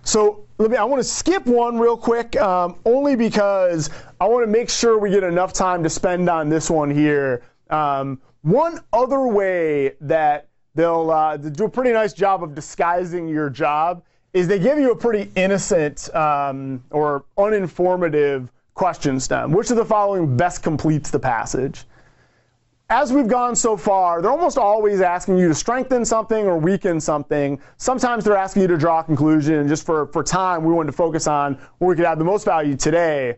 So 0.03 0.45
let 0.57 0.71
me, 0.71 0.77
I 0.77 0.83
want 0.83 1.01
to 1.01 1.07
skip 1.07 1.45
one 1.45 1.77
real 1.77 1.97
quick, 1.97 2.39
um, 2.41 2.77
only 2.85 3.15
because 3.15 3.89
I 4.19 4.27
want 4.27 4.43
to 4.45 4.51
make 4.51 4.69
sure 4.69 4.97
we 4.97 5.09
get 5.09 5.23
enough 5.23 5.53
time 5.53 5.83
to 5.83 5.89
spend 5.89 6.29
on 6.29 6.49
this 6.49 6.69
one 6.69 6.89
here. 6.89 7.43
Um, 7.69 8.19
one 8.41 8.79
other 8.91 9.27
way 9.27 9.93
that 10.01 10.47
they'll 10.75 11.11
uh, 11.11 11.37
do 11.37 11.65
a 11.65 11.69
pretty 11.69 11.91
nice 11.91 12.13
job 12.13 12.43
of 12.43 12.55
disguising 12.55 13.27
your 13.27 13.49
job 13.49 14.03
is 14.33 14.47
they 14.47 14.59
give 14.59 14.79
you 14.79 14.91
a 14.91 14.95
pretty 14.95 15.31
innocent 15.35 16.13
um, 16.15 16.83
or 16.89 17.25
uninformative 17.37 18.49
question 18.73 19.19
stem. 19.19 19.51
Which 19.51 19.69
of 19.69 19.77
the 19.77 19.85
following 19.85 20.37
best 20.37 20.63
completes 20.63 21.11
the 21.11 21.19
passage? 21.19 21.85
As 22.91 23.13
we've 23.13 23.25
gone 23.25 23.55
so 23.55 23.77
far, 23.77 24.21
they're 24.21 24.31
almost 24.31 24.57
always 24.57 24.99
asking 24.99 25.37
you 25.37 25.47
to 25.47 25.55
strengthen 25.55 26.03
something 26.03 26.45
or 26.45 26.57
weaken 26.57 26.99
something. 26.99 27.57
Sometimes 27.77 28.25
they're 28.25 28.35
asking 28.35 28.63
you 28.63 28.67
to 28.67 28.77
draw 28.77 28.99
a 28.99 29.03
conclusion. 29.05 29.53
And 29.53 29.69
just 29.69 29.85
for, 29.85 30.07
for 30.07 30.21
time, 30.25 30.65
we 30.65 30.73
wanted 30.73 30.91
to 30.91 30.97
focus 30.97 31.25
on 31.25 31.57
where 31.77 31.87
we 31.87 31.95
could 31.95 32.03
add 32.03 32.19
the 32.19 32.25
most 32.25 32.43
value 32.43 32.75
today. 32.75 33.37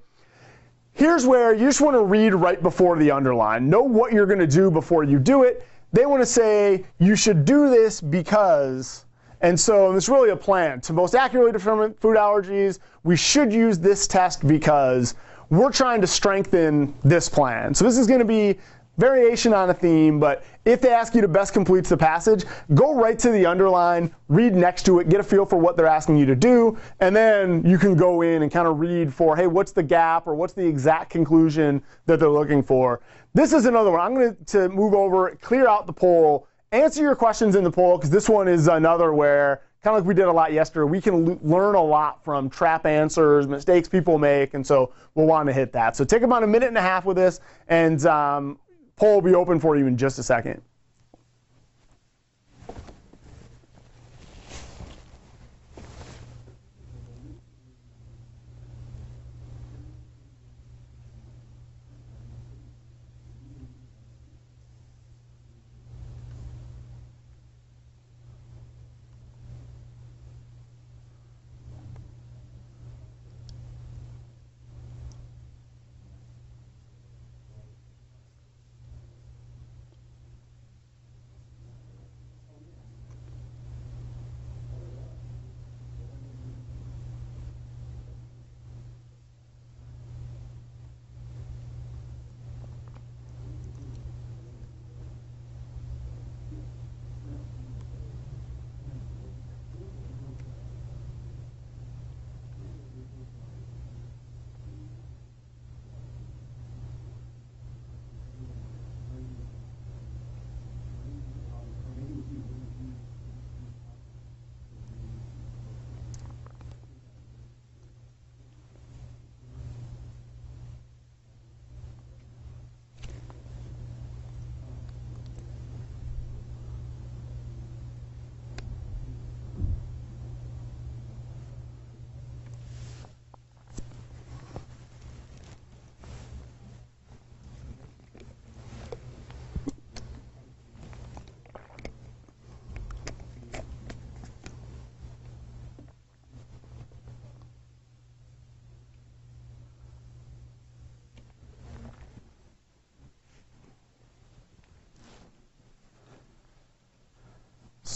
here's 0.93 1.27
where 1.27 1.53
you 1.53 1.67
just 1.67 1.81
want 1.81 1.93
to 1.93 2.03
read 2.03 2.34
right 2.34 2.63
before 2.63 2.97
the 2.97 3.11
underline. 3.11 3.69
Know 3.69 3.84
what 3.84 4.11
you're 4.11 4.25
going 4.25 4.39
to 4.39 4.47
do 4.47 4.71
before 4.71 5.03
you 5.03 5.19
do 5.19 5.43
it. 5.43 5.67
They 5.91 6.07
want 6.07 6.23
to 6.23 6.25
say 6.25 6.84
you 6.97 7.15
should 7.15 7.45
do 7.45 7.69
this 7.69 8.01
because, 8.01 9.05
and 9.41 9.59
so 9.59 9.95
it's 9.95 10.09
really 10.09 10.31
a 10.31 10.35
plan. 10.35 10.81
To 10.81 10.93
most 10.93 11.13
accurately 11.13 11.51
determine 11.51 11.93
food 11.93 12.17
allergies, 12.17 12.80
we 13.03 13.15
should 13.15 13.53
use 13.53 13.77
this 13.77 14.07
test 14.07 14.47
because 14.47 15.13
we're 15.51 15.71
trying 15.71 16.01
to 16.01 16.07
strengthen 16.07 16.95
this 17.03 17.30
plan. 17.30 17.75
So 17.75 17.85
this 17.85 17.99
is 17.99 18.07
going 18.07 18.17
to 18.17 18.25
be 18.25 18.57
variation 18.98 19.53
on 19.53 19.70
a 19.70 19.74
theme, 19.74 20.20
but 20.20 20.44
if 20.65 20.82
they 20.82 20.91
ask 20.91 21.15
you 21.15 21.22
to 21.22 21.28
best 21.28 21.53
complete 21.53 21.86
the 21.86 21.98
passage, 21.98 22.45
go 22.74 22.94
right 22.94 23.18
to 23.20 23.32
the 23.32 23.45
underline, 23.45 24.14
read 24.28 24.53
next 24.53 24.84
to 24.84 24.99
it, 24.99 25.10
get 25.10 25.20
a 25.20 25.24
feel 25.24 25.45
for 25.45 25.57
what 25.57 25.76
they're 25.76 25.88
asking 25.88 26.18
you 26.18 26.26
to 26.26 26.36
do, 26.36 26.78
and 26.99 27.15
then 27.15 27.65
you 27.65 27.78
can 27.78 27.95
go 27.95 28.22
in 28.22 28.44
and 28.44 28.52
kind 28.52 28.68
of 28.68 28.80
read 28.80 29.14
for, 29.14 29.36
hey, 29.36 29.48
what's 29.48 29.72
the 29.72 29.84
gap 29.84 30.28
or 30.28 30.36
what's 30.36 30.53
the 30.53 30.65
exact 30.65 31.10
conclusion 31.10 31.82
that 32.06 32.20
they're 32.20 32.30
looking 32.30 32.61
for. 32.61 33.02
This 33.34 33.52
is 33.52 33.65
another 33.65 33.91
one. 33.91 33.99
I'm 33.99 34.14
going 34.14 34.38
to 34.48 34.70
move 34.70 34.94
over, 34.94 35.36
clear 35.41 35.68
out 35.68 35.88
the 35.88 35.94
poll, 35.94 36.48
answer 36.72 37.02
your 37.02 37.15
questions 37.15 37.56
in 37.56 37.64
the 37.64 37.72
poll, 37.72 37.98
because 37.98 38.11
this 38.11 38.30
one 38.30 38.48
is 38.48 38.68
another 38.68 39.14
where 39.14 39.64
kind 39.84 39.98
of 39.98 40.03
like 40.03 40.07
we 40.07 40.14
did 40.14 40.26
a 40.26 40.32
lot 40.32 40.53
yesterday, 40.53 40.90
we 40.90 41.02
can 41.02 41.38
learn 41.44 41.76
a 41.76 41.84
lot 41.84 42.24
from 42.24 42.49
trap 42.49 42.86
answers, 42.86 43.48
mistakes 43.49 43.90
people 43.90 44.18
make, 44.18 44.53
and 44.53 44.65
so 44.65 44.94
we'll 45.14 45.26
want 45.26 45.45
to 45.48 45.52
hit 45.52 45.74
that. 45.74 45.95
So 45.98 46.06
take 46.06 46.22
about 46.22 46.41
a 46.41 46.48
minute 46.48 46.70
and 46.70 46.78
a 46.78 46.82
half 46.82 47.03
with 47.03 47.18
this, 47.18 47.41
and 47.68 48.06
um, 48.06 48.57
poll 48.95 49.15
will 49.15 49.22
be 49.22 49.36
open 49.36 49.60
for 49.60 49.76
you 49.76 49.88
in 49.88 49.98
just 49.98 50.20
a 50.20 50.24
second. 50.24 50.61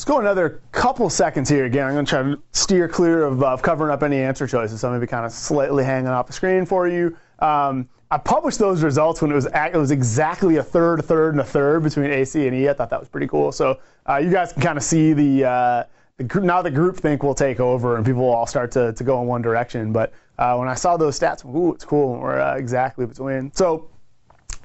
Go 0.07 0.19
another 0.19 0.61
couple 0.71 1.09
seconds 1.09 1.49
here 1.49 1.65
again. 1.65 1.85
I'm 1.85 1.93
going 1.93 2.05
to 2.05 2.09
try 2.09 2.23
to 2.23 2.41
steer 2.53 2.87
clear 2.87 3.25
of, 3.25 3.43
of 3.43 3.61
covering 3.61 3.91
up 3.91 4.03
any 4.03 4.17
answer 4.17 4.47
choices. 4.47 4.79
So 4.79 4.89
maybe 4.89 5.05
kind 5.05 5.25
of 5.25 5.31
slightly 5.31 5.83
hanging 5.83 6.07
off 6.07 6.27
the 6.27 6.33
screen 6.33 6.65
for 6.65 6.87
you. 6.87 7.15
Um, 7.39 7.89
I 8.09 8.17
published 8.17 8.57
those 8.57 8.83
results 8.83 9.21
when 9.21 9.31
it 9.31 9.35
was 9.35 9.47
it 9.47 9.75
was 9.75 9.91
exactly 9.91 10.55
a 10.55 10.63
third, 10.63 11.01
a 11.01 11.03
third, 11.03 11.33
and 11.33 11.41
a 11.41 11.43
third 11.43 11.83
between 11.83 12.09
AC 12.09 12.47
and 12.47 12.55
E. 12.55 12.69
I 12.69 12.73
thought 12.73 12.89
that 12.89 13.01
was 13.01 13.09
pretty 13.09 13.27
cool. 13.27 13.51
So 13.51 13.79
uh, 14.07 14.15
you 14.15 14.31
guys 14.31 14.53
can 14.53 14.61
kind 14.61 14.77
of 14.77 14.83
see 14.83 15.11
the, 15.11 15.43
uh, 15.43 15.83
the 16.15 16.39
now 16.39 16.61
the 16.61 16.71
group 16.71 16.95
think 16.95 17.21
will 17.21 17.35
take 17.35 17.59
over 17.59 17.97
and 17.97 18.05
people 18.05 18.21
will 18.21 18.33
all 18.33 18.47
start 18.47 18.71
to, 18.71 18.93
to 18.93 19.03
go 19.03 19.21
in 19.21 19.27
one 19.27 19.41
direction. 19.41 19.91
But 19.91 20.13
uh, 20.39 20.55
when 20.55 20.69
I 20.69 20.73
saw 20.73 20.95
those 20.95 21.19
stats, 21.19 21.43
ooh, 21.45 21.73
it's 21.73 21.83
cool. 21.83 22.17
We're 22.17 22.39
uh, 22.39 22.55
exactly 22.55 23.05
between. 23.05 23.51
So 23.51 23.89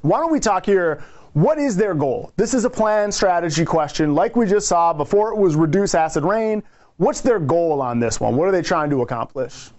why 0.02 0.20
don't 0.20 0.30
we 0.30 0.38
talk 0.38 0.64
here 0.64 1.02
what 1.34 1.58
is 1.58 1.76
their 1.76 1.94
goal? 1.94 2.32
This 2.36 2.52
is 2.52 2.64
a 2.64 2.70
plan 2.70 3.10
strategy 3.10 3.64
question. 3.64 4.14
Like 4.14 4.36
we 4.36 4.46
just 4.46 4.68
saw 4.68 4.92
before 4.92 5.32
it 5.32 5.38
was 5.38 5.56
reduce 5.56 5.94
acid 5.94 6.24
rain. 6.24 6.62
What's 6.98 7.22
their 7.22 7.38
goal 7.38 7.80
on 7.80 8.00
this 8.00 8.20
one? 8.20 8.36
What 8.36 8.48
are 8.48 8.52
they 8.52 8.62
trying 8.62 8.90
to 8.90 9.02
accomplish? 9.02 9.70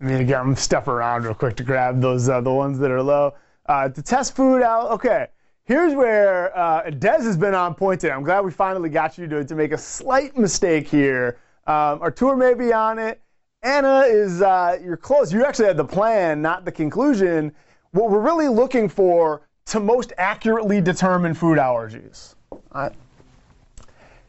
I 0.00 0.04
mean, 0.04 0.20
again, 0.20 0.38
I'm 0.38 0.46
gonna 0.46 0.56
step 0.56 0.88
around 0.88 1.24
real 1.24 1.34
quick 1.34 1.56
to 1.56 1.62
grab 1.62 2.00
those 2.00 2.28
uh, 2.28 2.40
the 2.40 2.52
ones 2.52 2.78
that 2.78 2.90
are 2.90 3.02
low. 3.02 3.34
Uh, 3.66 3.88
to 3.88 4.02
test 4.02 4.36
food 4.36 4.62
out, 4.62 4.90
okay. 4.92 5.28
Here's 5.64 5.94
where 5.94 6.56
uh, 6.56 6.84
Dez 6.84 7.24
has 7.24 7.36
been 7.36 7.54
on 7.54 7.74
point 7.74 8.00
today. 8.00 8.12
I'm 8.12 8.22
glad 8.22 8.44
we 8.44 8.52
finally 8.52 8.88
got 8.88 9.18
you 9.18 9.26
to, 9.26 9.44
to 9.44 9.54
make 9.56 9.72
a 9.72 9.78
slight 9.78 10.36
mistake 10.36 10.86
here. 10.86 11.38
Um, 11.66 12.00
Artur 12.00 12.36
may 12.36 12.54
be 12.54 12.72
on 12.72 13.00
it. 13.00 13.20
Anna 13.62 14.02
is, 14.02 14.42
uh, 14.42 14.78
you're 14.80 14.96
close. 14.96 15.32
You 15.32 15.44
actually 15.44 15.66
had 15.66 15.76
the 15.76 15.84
plan, 15.84 16.40
not 16.40 16.64
the 16.64 16.70
conclusion. 16.70 17.52
What 17.90 18.10
we're 18.10 18.20
really 18.20 18.46
looking 18.46 18.88
for 18.88 19.42
to 19.66 19.80
most 19.80 20.12
accurately 20.18 20.80
determine 20.80 21.34
food 21.34 21.58
allergies. 21.58 22.36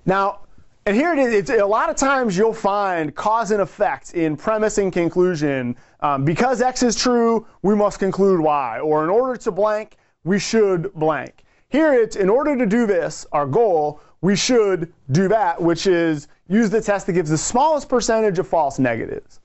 Now, 0.07 0.39
and 0.87 0.95
here 0.95 1.13
it 1.13 1.19
is. 1.19 1.49
A 1.49 1.65
lot 1.65 1.89
of 1.89 1.97
times 1.97 2.37
you'll 2.37 2.53
find 2.53 3.13
cause 3.13 3.51
and 3.51 3.61
effect 3.61 4.13
in 4.13 4.37
premise 4.37 4.77
and 4.77 4.93
conclusion. 4.93 5.75
Um, 5.99 6.23
because 6.23 6.61
X 6.61 6.81
is 6.81 6.95
true, 6.95 7.45
we 7.61 7.75
must 7.75 7.99
conclude 7.99 8.39
Y. 8.39 8.79
Or 8.79 9.03
in 9.03 9.09
order 9.09 9.37
to 9.37 9.51
blank, 9.51 9.97
we 10.23 10.39
should 10.39 10.93
blank. 10.93 11.43
Here 11.67 11.93
it's 11.93 12.15
in 12.15 12.29
order 12.29 12.55
to 12.55 12.65
do 12.65 12.87
this, 12.87 13.25
our 13.33 13.45
goal, 13.45 13.99
we 14.21 14.37
should 14.37 14.93
do 15.11 15.27
that, 15.27 15.61
which 15.61 15.87
is 15.87 16.29
use 16.47 16.69
the 16.69 16.79
test 16.79 17.05
that 17.07 17.13
gives 17.13 17.31
the 17.31 17.37
smallest 17.37 17.89
percentage 17.89 18.39
of 18.39 18.47
false 18.47 18.79
negatives. 18.79 19.41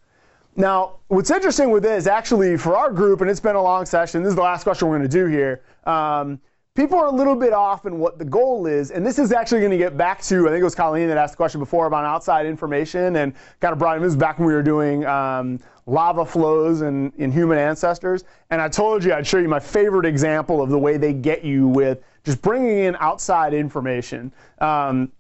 Now, 0.55 0.99
what's 1.09 1.33
interesting 1.33 1.71
with 1.71 1.83
this, 1.83 2.07
actually, 2.07 2.57
for 2.57 2.77
our 2.77 2.93
group, 2.93 3.21
and 3.21 3.29
it's 3.29 3.41
been 3.41 3.57
a 3.57 3.63
long 3.63 3.85
session, 3.85 4.23
this 4.23 4.31
is 4.31 4.37
the 4.37 4.43
last 4.43 4.63
question 4.63 4.87
we're 4.87 4.99
going 4.99 5.11
to 5.11 5.19
do 5.19 5.27
here. 5.27 5.63
Um, 5.87 6.41
people 6.75 6.99
are 6.99 7.07
a 7.07 7.13
little 7.13 7.37
bit 7.37 7.53
off 7.53 7.85
in 7.85 7.99
what 7.99 8.19
the 8.19 8.25
goal 8.25 8.67
is. 8.67 8.91
And 8.91 9.05
this 9.05 9.19
is 9.19 9.33
actually 9.33 9.61
going 9.61 9.73
to 9.73 9.79
get 9.79 9.97
back 9.97 10.23
to, 10.23 10.47
I 10.47 10.51
think 10.51 10.61
it 10.61 10.65
was 10.65 10.75
Colleen 10.75 11.09
that 11.09 11.19
asked 11.19 11.35
the 11.35 11.37
question 11.37 11.61
before 11.61 11.87
about 11.87 12.05
outside 12.05 12.47
information 12.47 13.17
and 13.17 13.35
kind 13.61 13.73
of 13.73 13.79
brought 13.79 13.97
him. 13.97 14.03
This 14.03 14.17
back 14.17 14.39
when 14.39 14.49
we 14.49 14.55
were 14.55 14.63
doing 14.63 15.05
um, 15.05 15.61
lava 15.87 16.25
flows 16.25 16.81
in, 16.81 17.13
in 17.19 17.31
human 17.31 17.59
ancestors. 17.59 18.25
And 18.51 18.61
I 18.61 18.69
told 18.69 19.05
you 19.05 19.13
I'd 19.13 19.27
show 19.27 19.39
you 19.39 19.49
my 19.49 19.61
favorite 19.61 20.07
example 20.07 20.63
of 20.63 20.71
the 20.71 20.79
way 20.79 20.97
they 20.97 21.13
get 21.13 21.45
you 21.45 21.69
with 21.69 22.03
just 22.25 22.41
bringing 22.41 22.79
in 22.79 22.97
outside 23.01 23.53
information. 23.53 24.33
Um, 24.61 25.13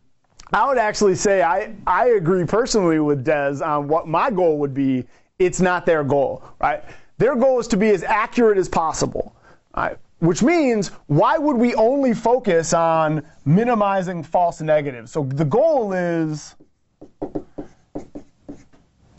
I 0.54 0.66
would 0.66 0.78
actually 0.78 1.16
say 1.16 1.42
I, 1.42 1.74
I 1.86 2.08
agree 2.10 2.44
personally 2.44 2.98
with 2.98 3.24
Des 3.24 3.62
on 3.62 3.88
what 3.88 4.06
my 4.06 4.30
goal 4.30 4.58
would 4.58 4.74
be. 4.74 5.04
It's 5.38 5.60
not 5.60 5.84
their 5.86 6.04
goal, 6.04 6.44
right? 6.60 6.84
Their 7.18 7.36
goal 7.36 7.58
is 7.58 7.66
to 7.68 7.76
be 7.76 7.90
as 7.90 8.02
accurate 8.04 8.58
as 8.58 8.68
possible. 8.68 9.34
Right? 9.76 9.96
Which 10.22 10.40
means 10.40 10.92
why 11.08 11.36
would 11.36 11.56
we 11.56 11.74
only 11.74 12.14
focus 12.14 12.72
on 12.72 13.24
minimizing 13.44 14.22
false 14.22 14.60
negatives? 14.60 15.10
So 15.10 15.24
the 15.24 15.44
goal 15.44 15.92
is 15.92 16.54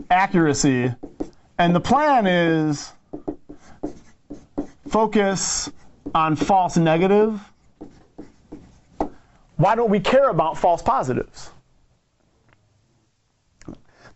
accuracy, 0.10 0.94
and 1.58 1.76
the 1.76 1.82
plan 1.82 2.26
is 2.26 2.94
focus 4.88 5.70
on 6.16 6.38
false 6.38 6.78
negative. 6.78 7.42
Why 9.58 9.76
don't 9.76 9.90
we 9.90 10.00
care 10.00 10.30
about 10.30 10.58
false 10.58 10.82
positives? 10.82 11.50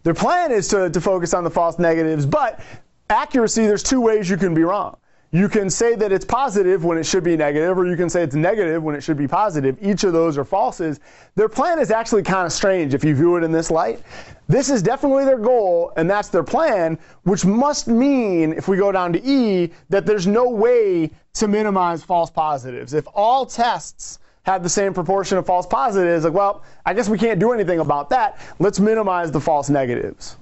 Their 0.03 0.13
plan 0.13 0.53
is 0.53 0.69
to, 0.69 0.89
to 0.89 1.01
focus 1.01 1.33
on 1.33 1.43
the 1.43 1.51
false 1.51 1.79
negatives, 1.79 2.25
but 2.25 2.61
accuracy, 3.09 3.67
there's 3.67 3.83
two 3.83 3.99
ways 3.99 4.29
you 4.29 4.37
can 4.37 4.53
be 4.53 4.63
wrong. 4.63 4.95
You 5.31 5.49
can 5.49 5.69
say 5.69 5.95
that 5.95 6.13
it's 6.13 6.23
positive 6.23 6.85
when 6.85 6.97
it 6.97 7.05
should 7.05 7.23
be 7.23 7.35
negative, 7.35 7.77
or 7.77 7.85
you 7.85 7.97
can 7.97 8.09
say 8.09 8.23
it's 8.23 8.35
negative 8.35 8.81
when 8.81 8.95
it 8.95 9.01
should 9.01 9.17
be 9.17 9.27
positive. 9.27 9.77
Each 9.81 10.05
of 10.05 10.13
those 10.13 10.37
are 10.37 10.45
falses. 10.45 10.99
Their 11.35 11.49
plan 11.49 11.79
is 11.79 11.91
actually 11.91 12.23
kind 12.23 12.45
of 12.45 12.53
strange 12.53 12.93
if 12.93 13.03
you 13.03 13.13
view 13.13 13.35
it 13.35 13.43
in 13.43 13.51
this 13.51 13.69
light. 13.69 14.01
This 14.47 14.69
is 14.69 14.81
definitely 14.81 15.25
their 15.25 15.37
goal, 15.37 15.91
and 15.97 16.09
that's 16.09 16.29
their 16.29 16.43
plan, 16.43 16.97
which 17.23 17.43
must 17.43 17.89
mean, 17.89 18.53
if 18.53 18.69
we 18.69 18.77
go 18.77 18.89
down 18.91 19.11
to 19.13 19.23
E, 19.23 19.69
that 19.89 20.05
there's 20.05 20.27
no 20.27 20.47
way 20.49 21.11
to 21.33 21.47
minimize 21.49 22.03
false 22.03 22.29
positives. 22.29 22.93
If 22.93 23.05
all 23.13 23.45
tests 23.45 24.19
have 24.43 24.63
the 24.63 24.69
same 24.69 24.93
proportion 24.93 25.37
of 25.37 25.45
false 25.45 25.67
positives, 25.67 26.23
like, 26.23 26.33
well, 26.33 26.63
I 26.85 26.93
guess 26.93 27.09
we 27.09 27.17
can't 27.17 27.37
do 27.37 27.51
anything 27.51 27.81
about 27.81 28.09
that. 28.11 28.39
Let's 28.59 28.79
minimize 28.79 29.29
the 29.29 29.41
false 29.41 29.69
negatives. 29.69 30.37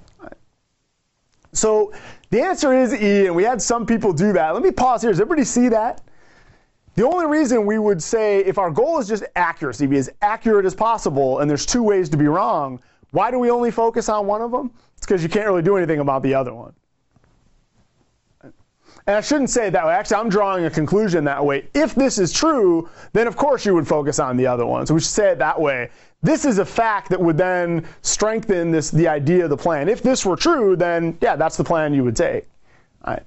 So 1.53 1.91
the 2.36 2.41
answer 2.41 2.74
is 2.74 2.94
E, 2.94 3.28
and 3.28 3.36
we 3.36 3.44
had 3.44 3.62
some 3.62 3.86
people 3.86 4.12
do 4.12 4.34
that. 4.34 4.53
Let 4.53 4.62
me 4.62 4.72
pause 4.72 5.02
here. 5.02 5.10
Does 5.10 5.22
everybody 5.22 5.45
see 5.45 5.70
that? 5.70 6.02
The 6.95 7.07
only 7.07 7.28
reason 7.28 7.66
we 7.66 7.80
would 7.80 8.03
say 8.03 8.40
if 8.40 8.57
our 8.57 8.70
goal 8.70 8.99
is 8.99 9.07
just 9.07 9.24
accuracy, 9.38 9.88
be 9.88 9.98
as 9.98 10.10
accurate 10.22 10.66
as 10.66 10.76
possible, 10.76 11.40
and 11.40 11.49
there's 11.49 11.66
two 11.66 11.82
ways 11.82 12.10
to 12.10 12.18
be 12.18 12.28
wrong, 12.28 12.82
why 13.12 13.32
do 13.32 13.40
we 13.40 13.49
only 13.49 13.72
focus 13.72 14.10
on 14.10 14.28
one 14.28 14.41
of 14.41 14.52
them? 14.52 14.72
It's 14.98 15.06
because 15.06 15.24
you 15.24 15.30
can't 15.30 15.45
really 15.45 15.62
do 15.62 15.78
anything 15.78 16.02
about 16.02 16.24
the 16.24 16.34
other 16.34 16.53
one. 16.53 16.74
And 19.07 19.16
I 19.16 19.22
shouldn't 19.22 19.49
say 19.49 19.68
it 19.68 19.72
that 19.72 19.86
way. 19.86 19.94
Actually, 19.94 20.18
I'm 20.18 20.30
drawing 20.30 20.66
a 20.66 20.70
conclusion 20.70 21.24
that 21.26 21.45
way. 21.45 21.70
If 21.74 21.95
this 21.95 22.18
is 22.18 22.34
true, 22.34 22.90
then 23.14 23.28
of 23.28 23.38
course 23.38 23.66
you 23.66 23.74
would 23.76 23.88
focus 23.88 24.20
on 24.20 24.36
the 24.36 24.48
other 24.48 24.66
one. 24.66 24.86
So 24.88 24.94
we 24.94 24.99
should 24.99 25.10
say 25.10 25.32
it 25.32 25.38
that 25.40 25.62
way. 25.62 25.90
This 26.26 26.43
is 26.43 26.57
a 26.57 26.65
fact 26.65 27.10
that 27.10 27.22
would 27.22 27.38
then 27.38 27.88
strengthen 28.02 28.72
this 28.72 28.89
the 28.89 29.07
idea 29.07 29.43
of 29.43 29.52
the 29.52 29.57
plan. 29.57 29.88
If 29.88 30.02
this 30.02 30.26
were 30.26 30.35
true, 30.35 30.76
then 30.76 31.15
yeah, 31.22 31.35
that's 31.35 31.56
the 31.56 31.64
plan 31.64 31.93
you 31.93 32.03
would 32.03 32.15
take. 32.15 32.47
All 33.03 33.14
right. 33.14 33.23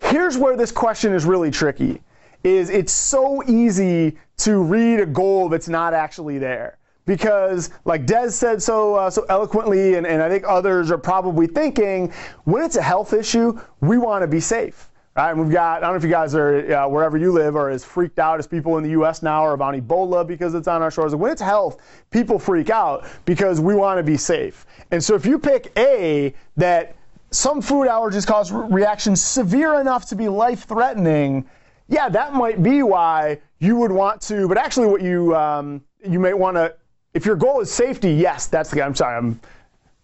Here's 0.00 0.36
where 0.36 0.54
this 0.54 0.70
question 0.70 1.14
is 1.14 1.24
really 1.24 1.50
tricky. 1.50 2.02
Is 2.44 2.68
it's 2.68 2.92
so 2.92 3.42
easy 3.44 4.18
to 4.38 4.62
read 4.62 5.00
a 5.00 5.06
goal 5.06 5.48
that's 5.48 5.68
not 5.68 5.94
actually 5.94 6.38
there 6.38 6.76
because 7.06 7.70
like 7.86 8.04
Des 8.04 8.30
said 8.30 8.62
so 8.62 8.94
uh, 8.94 9.08
so 9.08 9.24
eloquently 9.30 9.94
and, 9.94 10.06
and 10.06 10.22
I 10.22 10.28
think 10.28 10.44
others 10.46 10.90
are 10.90 10.98
probably 10.98 11.46
thinking 11.46 12.12
when 12.44 12.62
it's 12.62 12.76
a 12.76 12.82
health 12.82 13.14
issue 13.14 13.58
we 13.80 13.96
want 13.96 14.22
to 14.22 14.28
be 14.28 14.38
safe 14.38 14.87
Right, 15.18 15.32
and 15.32 15.40
we've 15.40 15.50
got, 15.50 15.78
I 15.78 15.80
don't 15.80 15.94
know 15.94 15.96
if 15.96 16.04
you 16.04 16.10
guys 16.10 16.32
are, 16.36 16.76
uh, 16.76 16.88
wherever 16.88 17.18
you 17.18 17.32
live, 17.32 17.56
are 17.56 17.70
as 17.70 17.84
freaked 17.84 18.20
out 18.20 18.38
as 18.38 18.46
people 18.46 18.78
in 18.78 18.84
the 18.84 18.90
U.S. 18.90 19.20
now 19.20 19.44
are 19.44 19.52
about 19.52 19.74
Ebola 19.74 20.24
because 20.24 20.54
it's 20.54 20.68
on 20.68 20.80
our 20.80 20.92
shores. 20.92 21.12
When 21.12 21.32
it's 21.32 21.42
health, 21.42 21.78
people 22.12 22.38
freak 22.38 22.70
out 22.70 23.04
because 23.24 23.60
we 23.60 23.74
want 23.74 23.98
to 23.98 24.04
be 24.04 24.16
safe. 24.16 24.64
And 24.92 25.02
so 25.02 25.16
if 25.16 25.26
you 25.26 25.40
pick 25.40 25.72
A, 25.76 26.32
that 26.56 26.94
some 27.32 27.60
food 27.60 27.88
allergies 27.88 28.24
cause 28.24 28.52
re- 28.52 28.68
reactions 28.70 29.20
severe 29.20 29.80
enough 29.80 30.08
to 30.10 30.14
be 30.14 30.28
life 30.28 30.68
threatening, 30.68 31.50
yeah, 31.88 32.08
that 32.10 32.34
might 32.34 32.62
be 32.62 32.84
why 32.84 33.40
you 33.58 33.74
would 33.74 33.90
want 33.90 34.20
to. 34.20 34.46
But 34.46 34.56
actually, 34.56 34.86
what 34.86 35.02
you, 35.02 35.34
um, 35.34 35.82
you 36.08 36.20
may 36.20 36.32
want 36.32 36.58
to, 36.58 36.76
if 37.12 37.26
your 37.26 37.34
goal 37.34 37.58
is 37.60 37.72
safety, 37.72 38.12
yes, 38.12 38.46
that's 38.46 38.70
the, 38.70 38.76
guy. 38.76 38.86
I'm 38.86 38.94
sorry, 38.94 39.16
I'm 39.16 39.40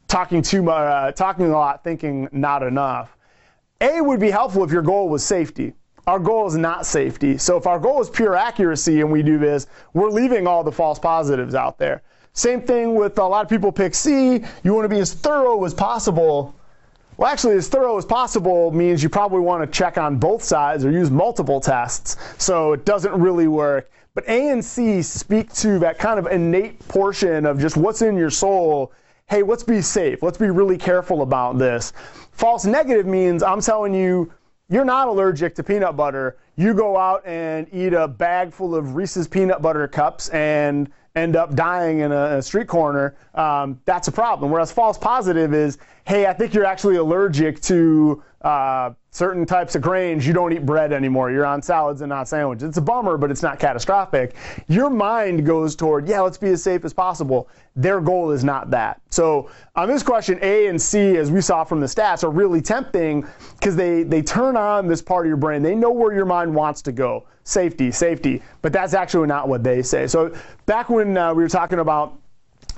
talking 0.09 0.43
too 0.43 0.65
much, 0.65 0.74
uh, 0.74 1.12
talking 1.12 1.45
a 1.45 1.51
lot, 1.51 1.85
thinking 1.85 2.28
not 2.32 2.65
enough. 2.65 3.16
A 3.80 4.01
would 4.01 4.20
be 4.20 4.30
helpful 4.30 4.64
if 4.64 4.70
your 4.70 4.82
goal 4.82 5.09
was 5.09 5.24
safety. 5.24 5.74
Our 6.06 6.18
goal 6.18 6.46
is 6.46 6.56
not 6.56 6.86
safety. 6.86 7.38
So 7.38 7.56
if 7.56 7.66
our 7.66 7.78
goal 7.78 8.01
is 8.01 8.10
pure 8.10 8.36
accuracy 8.36 9.01
and 9.01 9.10
we 9.10 9.22
do 9.22 9.38
this, 9.38 9.66
we're 9.94 10.10
leaving 10.10 10.46
all 10.46 10.62
the 10.62 10.72
false 10.72 10.98
positives 10.98 11.55
out 11.55 11.78
there. 11.78 12.02
Same 12.34 12.60
thing 12.60 12.94
with 12.94 13.18
a 13.18 13.24
lot 13.24 13.44
of 13.44 13.48
people 13.48 13.72
pick 13.72 13.94
C. 13.94 14.44
You 14.62 14.74
want 14.74 14.84
to 14.84 14.88
be 14.88 14.98
as 14.98 15.14
thorough 15.14 15.64
as 15.64 15.72
possible. 15.72 16.55
Well, 17.16 17.30
actually, 17.30 17.55
as 17.55 17.68
thorough 17.68 17.96
as 17.96 18.05
possible 18.05 18.72
means 18.72 19.02
you 19.02 19.09
probably 19.09 19.40
want 19.40 19.62
to 19.64 19.78
check 19.78 19.98
on 19.98 20.16
both 20.18 20.42
sides 20.42 20.84
or 20.84 20.90
use 20.90 21.10
multiple 21.10 21.60
tests. 21.60 22.16
So 22.38 22.72
it 22.72 22.84
doesn't 22.84 23.14
really 23.14 23.46
work. 23.46 23.90
But 24.14 24.28
A 24.28 24.51
and 24.51 24.64
C 24.64 25.01
speak 25.01 25.52
to 25.55 25.78
that 25.78 25.98
kind 25.98 26.18
of 26.18 26.26
innate 26.26 26.86
portion 26.88 27.46
of 27.46 27.59
just 27.60 27.76
what's 27.76 28.02
in 28.02 28.16
your 28.16 28.30
soul. 28.30 28.92
Hey, 29.26 29.42
let's 29.42 29.62
be 29.62 29.80
safe. 29.80 30.22
Let's 30.22 30.38
be 30.38 30.51
really 30.51 30.76
careful 30.76 31.22
about 31.22 31.59
this. 31.59 31.92
False 32.35 32.65
negative 32.65 33.06
means 33.06 33.43
I'm 33.43 33.61
telling 33.61 33.94
you, 33.94 34.32
you're 34.69 34.85
not 34.85 35.09
allergic 35.09 35.55
to 35.56 35.62
peanut 35.62 35.97
butter. 35.97 36.36
You 36.56 36.74
go 36.74 36.97
out 36.97 37.24
and 37.24 37.66
eat 37.73 37.93
a 37.93 38.09
bag 38.09 38.52
full 38.52 38.74
of 38.74 38.97
Reese's 38.97 39.28
peanut 39.28 39.62
butter 39.62 39.86
cups 39.86 40.28
and 40.31 40.90
end 41.15 41.36
up 41.36 41.55
dying 41.55 42.01
in 42.01 42.11
a, 42.11 42.39
a 42.39 42.43
street 42.43 42.66
corner. 42.66 43.16
Um, 43.35 43.81
that's 43.85 44.09
a 44.09 44.12
problem. 44.12 44.51
Whereas 44.51 44.73
false 44.73 44.98
positive 44.98 45.55
is, 45.55 45.78
hey, 46.06 46.27
I 46.27 46.32
think 46.32 46.55
you're 46.55 46.65
actually 46.65 46.97
allergic 46.97 47.61
to 47.62 48.23
uh, 48.43 48.90
certain 49.15 49.47
types 49.47 49.77
of 49.77 49.81
grains, 49.81 50.27
you 50.27 50.32
don't 50.32 50.53
eat 50.53 50.66
bread 50.66 50.93
anymore. 50.93 51.31
You're 51.31 51.47
on 51.47 51.62
salads 51.62 52.01
and 52.01 52.09
not 52.09 52.27
sandwiches. 52.27 52.65
It's 52.65 52.78
a 52.78 52.82
bummer, 52.82 53.16
but 53.16 53.31
it's 53.31 53.45
not 53.45 53.61
catastrophic. 53.61 54.35
Your 54.66 54.91
mind 54.91 55.47
goes 55.47 55.77
toward, 55.77 56.09
yeah, 56.09 56.20
let's 56.20 56.36
be 56.36 56.49
as 56.49 56.65
safe 56.65 56.85
as 56.85 56.93
possible. 56.93 57.49
Their 57.77 58.01
goal 58.01 58.32
is 58.32 58.43
not 58.43 58.70
that. 58.73 59.01
So 59.11 59.51
on 59.77 59.89
this 59.89 60.03
question, 60.03 60.41
A 60.43 60.66
and 60.66 60.82
C, 60.82 61.16
as 61.16 61.31
we 61.31 61.41
saw 61.41 61.62
from 61.62 61.78
the 61.78 61.86
stats, 61.86 62.24
are 62.24 62.31
really 62.31 62.61
tempting 62.61 63.24
because 63.53 63.77
they, 63.77 64.03
they 64.03 64.20
turn 64.20 64.57
on 64.57 64.89
this 64.89 65.01
part 65.01 65.27
of 65.27 65.28
your 65.28 65.36
brain. 65.36 65.62
They 65.62 65.77
know 65.77 65.93
where 65.93 66.12
your 66.12 66.27
mind 66.27 66.53
wants 66.53 66.82
to 66.82 66.93
go. 66.93 67.24
Safety, 67.45 67.93
safety. 67.93 68.43
But 68.62 68.73
that's 68.73 68.95
actually 68.95 69.28
not 69.28 69.49
what 69.49 69.62
they 69.62 69.81
say. 69.82 70.09
So 70.09 70.35
back 70.66 70.89
when 70.89 71.16
uh, 71.16 71.32
we 71.35 71.45
were 71.45 71.49
talking 71.49 71.78
about 71.78 72.19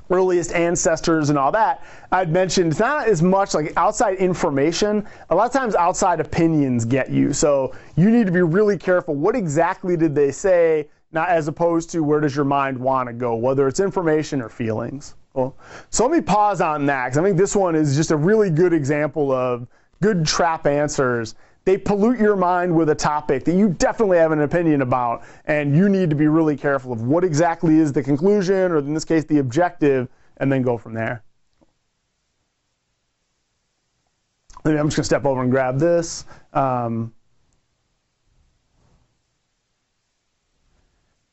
earliest 0.09 0.53
ancestors 0.53 1.29
and 1.29 1.37
all 1.37 1.51
that, 1.51 1.83
I'd 2.11 2.31
mentioned 2.31 2.71
it's 2.71 2.79
not 2.79 3.07
as 3.07 3.21
much 3.21 3.53
like 3.53 3.73
outside 3.77 4.17
information. 4.17 5.05
A 5.29 5.35
lot 5.35 5.47
of 5.47 5.53
times 5.53 5.75
outside 5.75 6.19
opinions 6.19 6.85
get 6.85 7.09
you. 7.09 7.33
So 7.33 7.73
you 7.95 8.09
need 8.09 8.25
to 8.25 8.31
be 8.31 8.41
really 8.41 8.77
careful. 8.77 9.15
What 9.15 9.35
exactly 9.35 9.97
did 9.97 10.15
they 10.15 10.31
say? 10.31 10.89
Not 11.11 11.29
as 11.29 11.47
opposed 11.47 11.89
to 11.91 12.03
where 12.03 12.19
does 12.19 12.35
your 12.35 12.45
mind 12.45 12.77
want 12.77 13.07
to 13.07 13.13
go, 13.13 13.35
whether 13.35 13.67
it's 13.67 13.79
information 13.79 14.41
or 14.41 14.49
feelings. 14.49 15.15
Well, 15.33 15.55
so 15.89 16.05
let 16.05 16.11
me 16.11 16.21
pause 16.21 16.61
on 16.61 16.85
that 16.87 17.05
because 17.05 17.17
I 17.17 17.23
think 17.23 17.37
this 17.37 17.55
one 17.55 17.75
is 17.75 17.95
just 17.95 18.11
a 18.11 18.17
really 18.17 18.49
good 18.49 18.73
example 18.73 19.31
of 19.31 19.67
good 20.01 20.25
trap 20.25 20.65
answers 20.65 21.35
they 21.67 21.77
pollute 21.77 22.17
your 22.17 22.37
mind 22.37 22.73
with 22.73 22.87
a 22.87 22.95
topic 22.95 23.43
that 23.43 23.53
you 23.53 23.67
definitely 23.67 24.17
have 24.17 24.31
an 24.31 24.39
opinion 24.39 24.81
about, 24.81 25.25
and 25.43 25.75
you 25.75 25.89
need 25.89 26.09
to 26.09 26.15
be 26.15 26.27
really 26.27 26.55
careful 26.55 26.93
of 26.93 27.01
what 27.01 27.25
exactly 27.25 27.77
is 27.77 27.91
the 27.91 28.01
conclusion, 28.01 28.71
or 28.71 28.77
in 28.77 28.93
this 28.93 29.03
case, 29.03 29.25
the 29.25 29.39
objective, 29.39 30.07
and 30.37 30.49
then 30.49 30.61
go 30.61 30.77
from 30.77 30.93
there. 30.93 31.23
I'm 34.63 34.75
just 34.75 34.77
going 34.77 34.89
to 34.89 35.03
step 35.03 35.25
over 35.25 35.41
and 35.41 35.51
grab 35.51 35.77
this. 35.77 36.23
Um, 36.53 37.13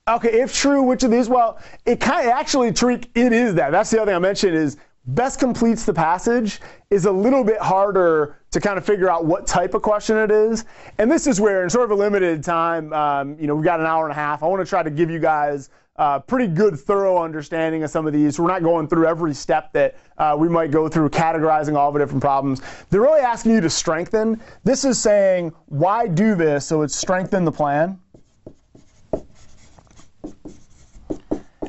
okay, 0.08 0.40
if 0.40 0.52
true, 0.52 0.82
which 0.82 1.04
of 1.04 1.12
these? 1.12 1.28
Well, 1.28 1.60
it 1.86 2.00
kind 2.00 2.26
of 2.26 2.32
actually, 2.32 2.72
Tariq, 2.72 3.06
it 3.14 3.32
is 3.32 3.54
that. 3.54 3.70
That's 3.70 3.88
the 3.88 4.02
other 4.02 4.10
thing 4.10 4.16
I 4.16 4.18
mentioned 4.18 4.56
is 4.56 4.78
best 5.06 5.38
completes 5.38 5.84
the 5.84 5.94
passage 5.94 6.60
is 6.90 7.04
a 7.04 7.12
little 7.12 7.44
bit 7.44 7.58
harder 7.58 8.38
to 8.50 8.60
kind 8.60 8.78
of 8.78 8.86
figure 8.86 9.10
out 9.10 9.24
what 9.24 9.46
type 9.46 9.74
of 9.74 9.82
question 9.82 10.16
it 10.16 10.30
is. 10.30 10.64
And 10.98 11.10
this 11.10 11.26
is 11.26 11.40
where, 11.40 11.62
in 11.62 11.70
sort 11.70 11.84
of 11.84 11.90
a 11.90 11.94
limited 11.94 12.42
time, 12.42 12.92
um, 12.92 13.36
you 13.38 13.46
know, 13.46 13.54
we've 13.54 13.64
got 13.64 13.80
an 13.80 13.86
hour 13.86 14.04
and 14.04 14.12
a 14.12 14.14
half. 14.14 14.42
I 14.42 14.46
want 14.46 14.64
to 14.64 14.68
try 14.68 14.82
to 14.82 14.90
give 14.90 15.10
you 15.10 15.18
guys 15.18 15.70
a 15.96 16.20
pretty 16.20 16.52
good, 16.52 16.78
thorough 16.78 17.22
understanding 17.22 17.82
of 17.84 17.90
some 17.90 18.06
of 18.06 18.12
these. 18.12 18.40
We're 18.40 18.48
not 18.48 18.62
going 18.62 18.88
through 18.88 19.06
every 19.06 19.34
step 19.34 19.72
that 19.74 19.96
uh, 20.18 20.34
we 20.38 20.48
might 20.48 20.70
go 20.70 20.88
through, 20.88 21.10
categorizing 21.10 21.76
all 21.76 21.92
the 21.92 22.00
different 22.00 22.22
problems. 22.22 22.62
They're 22.90 23.00
really 23.00 23.20
asking 23.20 23.52
you 23.52 23.60
to 23.60 23.70
strengthen. 23.70 24.40
This 24.64 24.84
is 24.84 25.00
saying, 25.00 25.52
why 25.66 26.08
do 26.08 26.34
this? 26.34 26.66
So 26.66 26.82
it's 26.82 26.96
strengthen 26.96 27.44
the 27.44 27.52
plan. 27.52 28.00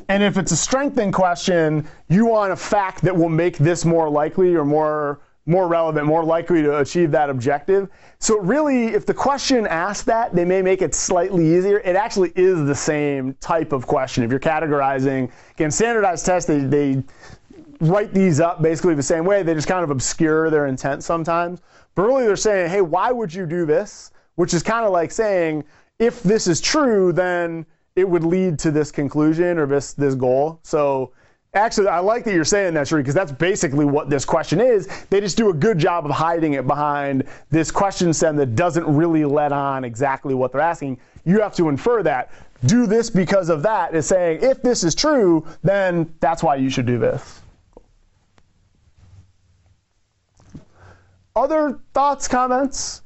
And 0.07 0.21
if 0.23 0.37
it's 0.37 0.51
a 0.51 0.57
strengthen 0.57 1.11
question, 1.11 1.87
you 2.09 2.25
want 2.25 2.51
a 2.51 2.55
fact 2.55 3.01
that 3.01 3.15
will 3.15 3.29
make 3.29 3.57
this 3.57 3.85
more 3.85 4.09
likely 4.09 4.55
or 4.55 4.65
more 4.65 5.19
more 5.47 5.67
relevant, 5.67 6.07
more 6.07 6.23
likely 6.25 6.63
to 6.63 6.79
achieve 6.79 7.11
that 7.11 7.29
objective. 7.29 7.87
So 8.17 8.39
really, 8.39 8.87
if 8.87 9.05
the 9.05 9.13
question 9.13 9.67
asks 9.67 10.03
that, 10.05 10.33
they 10.33 10.43
may 10.43 10.61
make 10.63 10.81
it 10.81 10.95
slightly 10.95 11.55
easier. 11.55 11.79
It 11.81 11.95
actually 11.95 12.31
is 12.35 12.65
the 12.65 12.73
same 12.73 13.35
type 13.35 13.71
of 13.71 13.85
question. 13.85 14.23
If 14.23 14.31
you're 14.31 14.39
categorizing, 14.39 15.31
again, 15.51 15.69
standardized 15.69 16.25
tests, 16.25 16.47
they, 16.47 16.59
they 16.59 17.03
write 17.79 18.11
these 18.11 18.39
up 18.39 18.63
basically 18.63 18.95
the 18.95 19.03
same 19.03 19.23
way. 19.23 19.43
They 19.43 19.53
just 19.53 19.67
kind 19.67 19.83
of 19.83 19.91
obscure 19.91 20.49
their 20.49 20.65
intent 20.65 21.03
sometimes. 21.03 21.61
But 21.93 22.03
really, 22.03 22.25
they're 22.25 22.35
saying, 22.35 22.71
hey, 22.71 22.81
why 22.81 23.11
would 23.11 23.31
you 23.31 23.45
do 23.45 23.67
this? 23.67 24.11
Which 24.35 24.53
is 24.53 24.63
kind 24.63 24.83
of 24.83 24.91
like 24.91 25.11
saying, 25.11 25.63
if 25.99 26.23
this 26.23 26.47
is 26.47 26.59
true, 26.59 27.13
then 27.13 27.67
it 27.95 28.07
would 28.07 28.25
lead 28.25 28.59
to 28.59 28.71
this 28.71 28.91
conclusion 28.91 29.57
or 29.57 29.65
this 29.65 29.93
this 29.93 30.15
goal. 30.15 30.59
So 30.63 31.13
actually, 31.53 31.87
I 31.87 31.99
like 31.99 32.25
that 32.25 32.33
you're 32.33 32.43
saying 32.43 32.73
that, 32.73 32.87
Sheree, 32.87 32.97
because 32.97 33.13
that's 33.13 33.31
basically 33.31 33.85
what 33.85 34.09
this 34.09 34.25
question 34.25 34.59
is. 34.59 34.87
They 35.09 35.21
just 35.21 35.37
do 35.37 35.49
a 35.49 35.53
good 35.53 35.77
job 35.77 36.05
of 36.05 36.11
hiding 36.11 36.53
it 36.53 36.67
behind 36.67 37.23
this 37.49 37.71
question 37.71 38.13
stem 38.13 38.35
that 38.35 38.55
doesn't 38.55 38.85
really 38.85 39.23
let 39.23 39.53
on 39.53 39.85
exactly 39.85 40.33
what 40.33 40.51
they're 40.51 40.61
asking. 40.61 40.99
You 41.23 41.39
have 41.39 41.55
to 41.55 41.69
infer 41.69 42.03
that. 42.03 42.31
Do 42.65 42.85
this 42.85 43.09
because 43.09 43.49
of 43.49 43.63
that 43.63 43.95
is 43.95 44.05
saying 44.05 44.39
if 44.41 44.61
this 44.61 44.83
is 44.83 44.93
true, 44.93 45.45
then 45.63 46.13
that's 46.19 46.43
why 46.43 46.55
you 46.55 46.69
should 46.69 46.85
do 46.85 46.99
this. 46.99 47.41
Other 51.35 51.79
thoughts, 51.93 52.27
comments? 52.27 53.01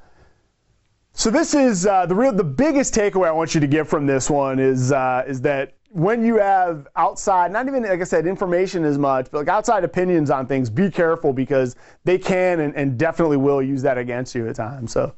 So 1.19 1.29
this 1.29 1.53
is 1.53 1.85
uh, 1.85 2.05
the 2.05 2.15
real, 2.15 2.31
the 2.31 2.45
biggest 2.45 2.93
takeaway 2.93 3.27
I 3.27 3.33
want 3.33 3.53
you 3.53 3.59
to 3.59 3.67
get 3.67 3.85
from 3.87 4.07
this 4.07 4.29
one 4.29 4.57
is 4.57 4.93
uh, 4.93 5.25
is 5.27 5.41
that 5.41 5.73
when 5.89 6.23
you 6.23 6.37
have 6.37 6.87
outside, 6.95 7.51
not 7.51 7.67
even 7.67 7.83
like 7.83 7.99
I 7.99 8.05
said, 8.05 8.25
information 8.25 8.85
as 8.85 8.97
much, 8.97 9.29
but 9.29 9.39
like 9.39 9.49
outside 9.49 9.83
opinions 9.83 10.31
on 10.31 10.47
things, 10.47 10.69
be 10.69 10.89
careful 10.89 11.33
because 11.33 11.75
they 12.05 12.17
can 12.17 12.61
and, 12.61 12.73
and 12.73 12.97
definitely 12.97 13.35
will 13.35 13.61
use 13.61 13.81
that 13.81 13.97
against 13.97 14.33
you 14.33 14.47
at 14.47 14.55
times. 14.55 14.93
So, 14.93 15.13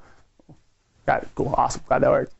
got 1.06 1.22
it. 1.22 1.30
Cool. 1.36 1.54
Awesome. 1.56 1.84
Glad 1.88 2.00
that 2.00 2.10
worked. 2.10 2.34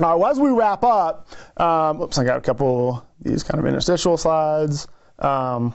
Now, 0.00 0.20
as 0.24 0.40
we 0.40 0.50
wrap 0.50 0.82
up, 0.82 1.28
um, 1.58 2.00
oops, 2.00 2.18
I 2.18 2.24
got 2.24 2.36
a 2.36 2.40
couple 2.40 3.06
these 3.20 3.44
kind 3.44 3.60
of 3.60 3.66
interstitial 3.66 4.16
slides. 4.16 4.88
Um, 5.20 5.72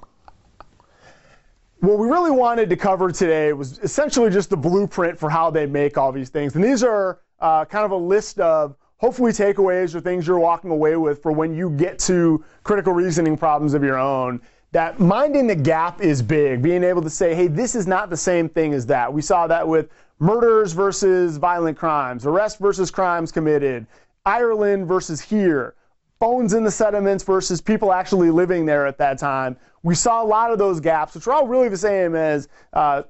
what 1.79 1.99
we 1.99 2.07
really 2.07 2.31
wanted 2.31 2.69
to 2.69 2.75
cover 2.75 3.11
today 3.11 3.53
was 3.53 3.79
essentially 3.79 4.29
just 4.29 4.49
the 4.49 4.57
blueprint 4.57 5.17
for 5.17 5.29
how 5.29 5.49
they 5.49 5.65
make 5.65 5.97
all 5.97 6.11
these 6.11 6.29
things. 6.29 6.55
And 6.55 6.63
these 6.63 6.83
are 6.83 7.19
uh, 7.39 7.65
kind 7.65 7.85
of 7.85 7.91
a 7.91 7.97
list 7.97 8.39
of 8.39 8.75
hopefully 8.97 9.31
takeaways 9.31 9.93
or 9.93 10.01
things 10.01 10.25
you're 10.25 10.39
walking 10.39 10.71
away 10.71 10.95
with 10.95 11.21
for 11.21 11.31
when 11.31 11.53
you 11.53 11.69
get 11.71 11.99
to 11.99 12.43
critical 12.63 12.93
reasoning 12.93 13.37
problems 13.37 13.73
of 13.73 13.83
your 13.83 13.97
own. 13.97 14.41
That 14.71 14.99
minding 14.99 15.47
the 15.47 15.55
gap 15.55 16.01
is 16.01 16.21
big, 16.21 16.61
being 16.61 16.83
able 16.83 17.01
to 17.01 17.09
say, 17.09 17.33
hey, 17.35 17.47
this 17.47 17.75
is 17.75 17.87
not 17.87 18.09
the 18.09 18.17
same 18.17 18.49
thing 18.49 18.73
as 18.73 18.85
that. 18.87 19.11
We 19.11 19.21
saw 19.21 19.47
that 19.47 19.65
with 19.65 19.89
murders 20.19 20.73
versus 20.73 21.37
violent 21.37 21.77
crimes, 21.77 22.25
arrest 22.25 22.59
versus 22.59 22.91
crimes 22.91 23.31
committed, 23.31 23.85
Ireland 24.25 24.87
versus 24.87 25.21
here, 25.21 25.75
bones 26.19 26.53
in 26.53 26.63
the 26.63 26.71
sediments 26.71 27.23
versus 27.23 27.61
people 27.61 27.93
actually 27.93 28.31
living 28.31 28.65
there 28.65 28.85
at 28.85 28.97
that 28.97 29.17
time 29.17 29.55
we 29.83 29.95
saw 29.95 30.21
a 30.21 30.25
lot 30.25 30.51
of 30.51 30.57
those 30.57 30.81
gaps, 30.81 31.15
which 31.15 31.27
are 31.27 31.33
all 31.33 31.47
really 31.47 31.69
the 31.69 31.77
same 31.77 32.13
as 32.13 32.49
uh, 32.73 33.03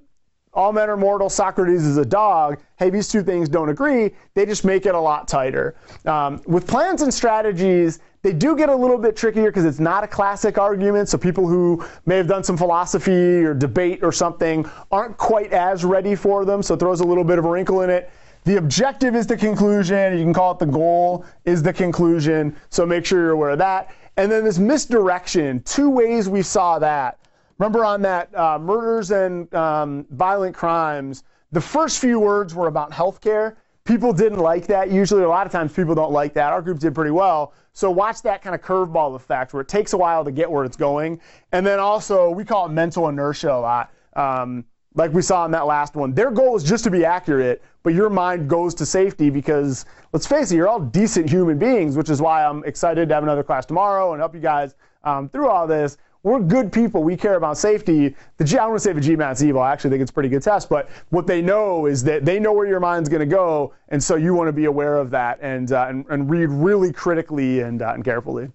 all 0.54 0.72
men 0.72 0.90
are 0.90 0.98
mortal, 0.98 1.30
Socrates 1.30 1.84
is 1.84 1.98
a 1.98 2.06
dog. 2.06 2.60
Hey, 2.78 2.92
these 2.92 3.08
two 3.08 3.24
things 3.24 3.50
don't 3.50 3.70
agree. 3.70 4.12
They 4.36 4.46
just 4.46 4.66
make 4.66 4.86
it 4.86 4.96
a 4.96 5.00
lot 5.00 5.28
tighter. 5.28 5.76
Um, 6.06 6.42
with 6.46 6.68
plans 6.68 7.02
and 7.02 7.14
strategies, 7.14 8.00
they 8.22 8.34
do 8.34 8.56
get 8.56 8.70
a 8.70 8.76
little 8.76 8.98
bit 8.98 9.16
trickier 9.16 9.48
because 9.48 9.66
it's 9.66 9.80
not 9.80 10.04
a 10.04 10.08
classic 10.08 10.58
argument. 10.58 11.10
So 11.10 11.18
people 11.18 11.48
who 11.48 11.86
may 12.06 12.18
have 12.18 12.28
done 12.28 12.44
some 12.44 12.58
philosophy 12.58 13.44
or 13.44 13.54
debate 13.54 14.04
or 14.04 14.12
something 14.12 14.70
aren't 14.92 15.18
quite 15.18 15.54
as 15.54 15.84
ready 15.84 16.16
for 16.16 16.46
them. 16.46 16.62
So 16.62 16.74
it 16.74 16.80
throws 16.80 17.02
a 17.02 17.06
little 17.06 17.24
bit 17.24 17.40
of 17.40 17.46
a 17.46 17.50
wrinkle 17.50 17.82
in 17.82 17.90
it. 17.90 18.12
The 18.48 18.56
objective 18.56 19.14
is 19.14 19.28
the 19.28 19.36
conclusion. 19.36 20.18
You 20.18 20.24
can 20.24 20.34
call 20.34 20.54
it 20.54 20.60
the 20.60 20.68
goal 20.68 21.26
is 21.44 21.62
the 21.62 21.74
conclusion. 21.74 22.56
So 22.70 22.86
make 22.86 23.06
sure 23.06 23.20
you're 23.20 23.32
aware 23.32 23.50
of 23.50 23.58
that. 23.58 23.94
And 24.16 24.32
then 24.32 24.46
this 24.46 24.58
misdirection, 24.58 25.62
two 25.64 25.90
ways 25.90 26.30
we 26.30 26.42
saw 26.42 26.80
that. 26.80 27.20
Remember 27.58 27.84
on 27.84 28.02
that 28.04 28.34
uh, 28.34 28.58
murders 28.58 29.12
and 29.12 29.54
um, 29.54 30.06
violent 30.12 30.56
crimes, 30.56 31.26
the 31.52 31.60
first 31.60 32.00
few 32.00 32.22
words 32.22 32.56
were 32.56 32.68
about 32.68 32.90
healthcare. 32.90 33.58
People 33.84 34.14
didn't 34.14 34.40
like 34.40 34.66
that. 34.68 34.92
Usually, 34.92 35.24
a 35.24 35.30
lot 35.30 35.46
of 35.46 35.52
times, 35.52 35.74
people 35.74 35.94
don't 35.94 36.14
like 36.14 36.34
that. 36.36 36.54
Our 36.54 36.62
group 36.62 36.80
did 36.80 36.96
pretty 36.96 37.12
well. 37.12 37.52
So, 37.74 37.92
watch 37.92 38.22
that 38.22 38.42
kind 38.42 38.56
of 38.56 38.62
curveball 38.62 39.14
effect 39.16 39.54
where 39.54 39.62
it 39.62 39.68
takes 39.68 39.92
a 39.92 39.98
while 39.98 40.24
to 40.24 40.32
get 40.32 40.50
where 40.50 40.64
it's 40.64 40.78
going. 40.78 41.20
And 41.52 41.66
then 41.66 41.80
also, 41.80 42.30
we 42.30 42.46
call 42.46 42.68
it 42.68 42.70
mental 42.70 43.10
inertia 43.10 43.52
a 43.52 43.60
lot. 43.60 43.92
Um, 44.16 44.64
like 44.98 45.14
we 45.14 45.22
saw 45.22 45.46
in 45.46 45.52
that 45.52 45.68
last 45.68 45.96
one. 45.96 46.14
Their 46.14 46.32
goal 46.32 46.56
is 46.58 46.64
just 46.64 46.84
to 46.86 46.92
be 46.92 47.06
accurate, 47.06 47.64
but 47.84 47.94
your 47.94 48.10
mind 48.10 48.50
goes 48.50 48.74
to 48.76 48.86
safety 48.86 49.30
because 49.30 49.86
let's 50.12 50.26
face 50.26 50.52
it, 50.52 50.56
you're 50.56 50.68
all 50.68 50.80
decent 50.80 51.30
human 51.30 51.58
beings, 51.58 51.96
which 51.96 52.10
is 52.10 52.22
why 52.22 52.44
I'm 52.44 52.64
excited 52.66 53.08
to 53.08 53.16
have 53.16 53.24
another 53.24 53.44
class 53.44 53.66
tomorrow 53.66 54.14
and 54.14 54.20
help 54.20 54.34
you 54.34 54.42
guys 54.42 54.76
um, 55.04 55.30
through 55.30 55.50
all 55.50 55.68
this. 55.68 55.98
We're 56.24 56.40
good 56.40 56.74
people. 56.74 57.04
We 57.04 57.16
care 57.16 57.36
about 57.36 57.58
safety. 57.58 58.16
The 58.38 58.44
G, 58.44 58.58
I 58.58 58.62
don't 58.62 58.72
want 58.72 58.82
to 58.82 58.84
say 58.84 58.94
the 58.94 59.00
GMAT's 59.00 59.44
evil. 59.44 59.62
I 59.62 59.72
actually 59.72 59.92
think 59.92 60.02
it's 60.02 60.12
a 60.12 60.14
pretty 60.14 60.30
good 60.30 60.42
test. 60.42 60.68
But 60.68 60.90
what 61.10 61.28
they 61.28 61.42
know 61.42 61.86
is 61.86 62.04
that 62.04 62.26
they 62.26 62.40
know 62.40 62.52
where 62.52 62.68
your 62.68 62.80
mind's 62.80 63.08
going 63.08 63.22
to 63.22 63.26
go, 63.26 63.74
and 63.90 64.04
so 64.04 64.16
you 64.16 64.34
want 64.34 64.48
to 64.48 64.52
be 64.52 64.66
aware 64.66 64.98
of 64.98 65.12
that 65.12 65.38
and 65.42 65.72
uh, 65.72 65.86
and, 65.88 66.06
and, 66.10 66.30
read 66.30 66.50
really 66.50 66.92
critically 66.92 67.62
and, 67.62 67.82
uh, 67.82 67.94
and 67.94 68.04
carefully. 68.04 68.50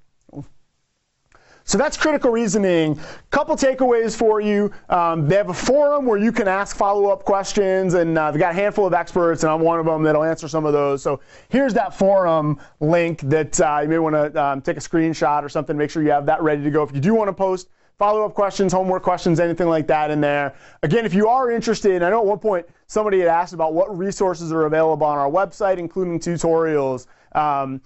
So 1.65 1.79
that's 1.79 1.97
critical 1.97 2.31
reasoning. 2.31 2.99
Couple 3.31 3.57
takeaways 3.57 4.17
for 4.17 4.41
you. 4.41 4.73
Um, 4.89 5.29
they 5.29 5.37
have 5.37 5.49
a 5.49 5.55
forum 5.55 6.07
where 6.07 6.19
you 6.19 6.33
can 6.33 6.49
ask 6.49 6.77
follow-up 6.77 7.25
questions, 7.25 7.95
and 7.95 8.19
uh, 8.19 8.31
they've 8.31 8.41
got 8.41 8.53
a 8.53 8.55
handful 8.55 8.87
of 8.87 8.95
experts, 8.95 9.43
and 9.43 9.53
I'm 9.53 9.61
one 9.61 9.79
of 9.79 9.87
them 9.87 10.03
that'll 10.03 10.25
answer 10.25 10.49
some 10.49 10.67
of 10.67 10.73
those. 10.73 11.03
So 11.03 11.21
here's 11.49 11.75
that 11.75 11.95
forum 11.95 12.59
link 12.81 13.21
that 13.23 13.61
uh, 13.61 13.81
you 13.83 13.89
may 13.89 13.99
want 13.99 14.15
to 14.15 14.43
um, 14.43 14.61
take 14.61 14.77
a 14.77 14.81
screenshot 14.81 15.43
or 15.43 15.49
something. 15.49 15.77
Make 15.77 15.91
sure 15.91 16.03
you 16.03 16.11
have 16.11 16.27
that 16.27 16.43
ready 16.43 16.63
to 16.63 16.71
go. 16.71 16.83
If 16.83 16.95
you 16.95 17.01
do 17.01 17.15
want 17.15 17.29
to 17.29 17.33
post 17.33 17.69
follow-up 17.99 18.35
questions, 18.35 18.73
homework 18.73 19.03
questions, 19.03 19.39
anything 19.39 19.69
like 19.69 19.87
that 19.87 20.11
in 20.11 20.21
there. 20.21 20.55
Again, 20.83 21.07
if 21.07 21.15
you 21.15 21.29
are 21.29 21.53
interested, 21.53 22.03
I 22.03 22.11
know 22.11 22.19
at 22.19 22.27
one 22.27 22.39
point 22.41 22.67
somebody 22.89 23.21
had 23.21 23.29
asked 23.29 23.53
about 23.53 23.75
what 23.75 23.97
resources 23.97 24.51
are 24.51 24.65
available 24.65 25.07
on 25.07 25.19
our 25.19 25.31
website, 25.31 25.79
including 25.79 26.19
tutorials. 26.19 27.07
Um, 27.37 27.81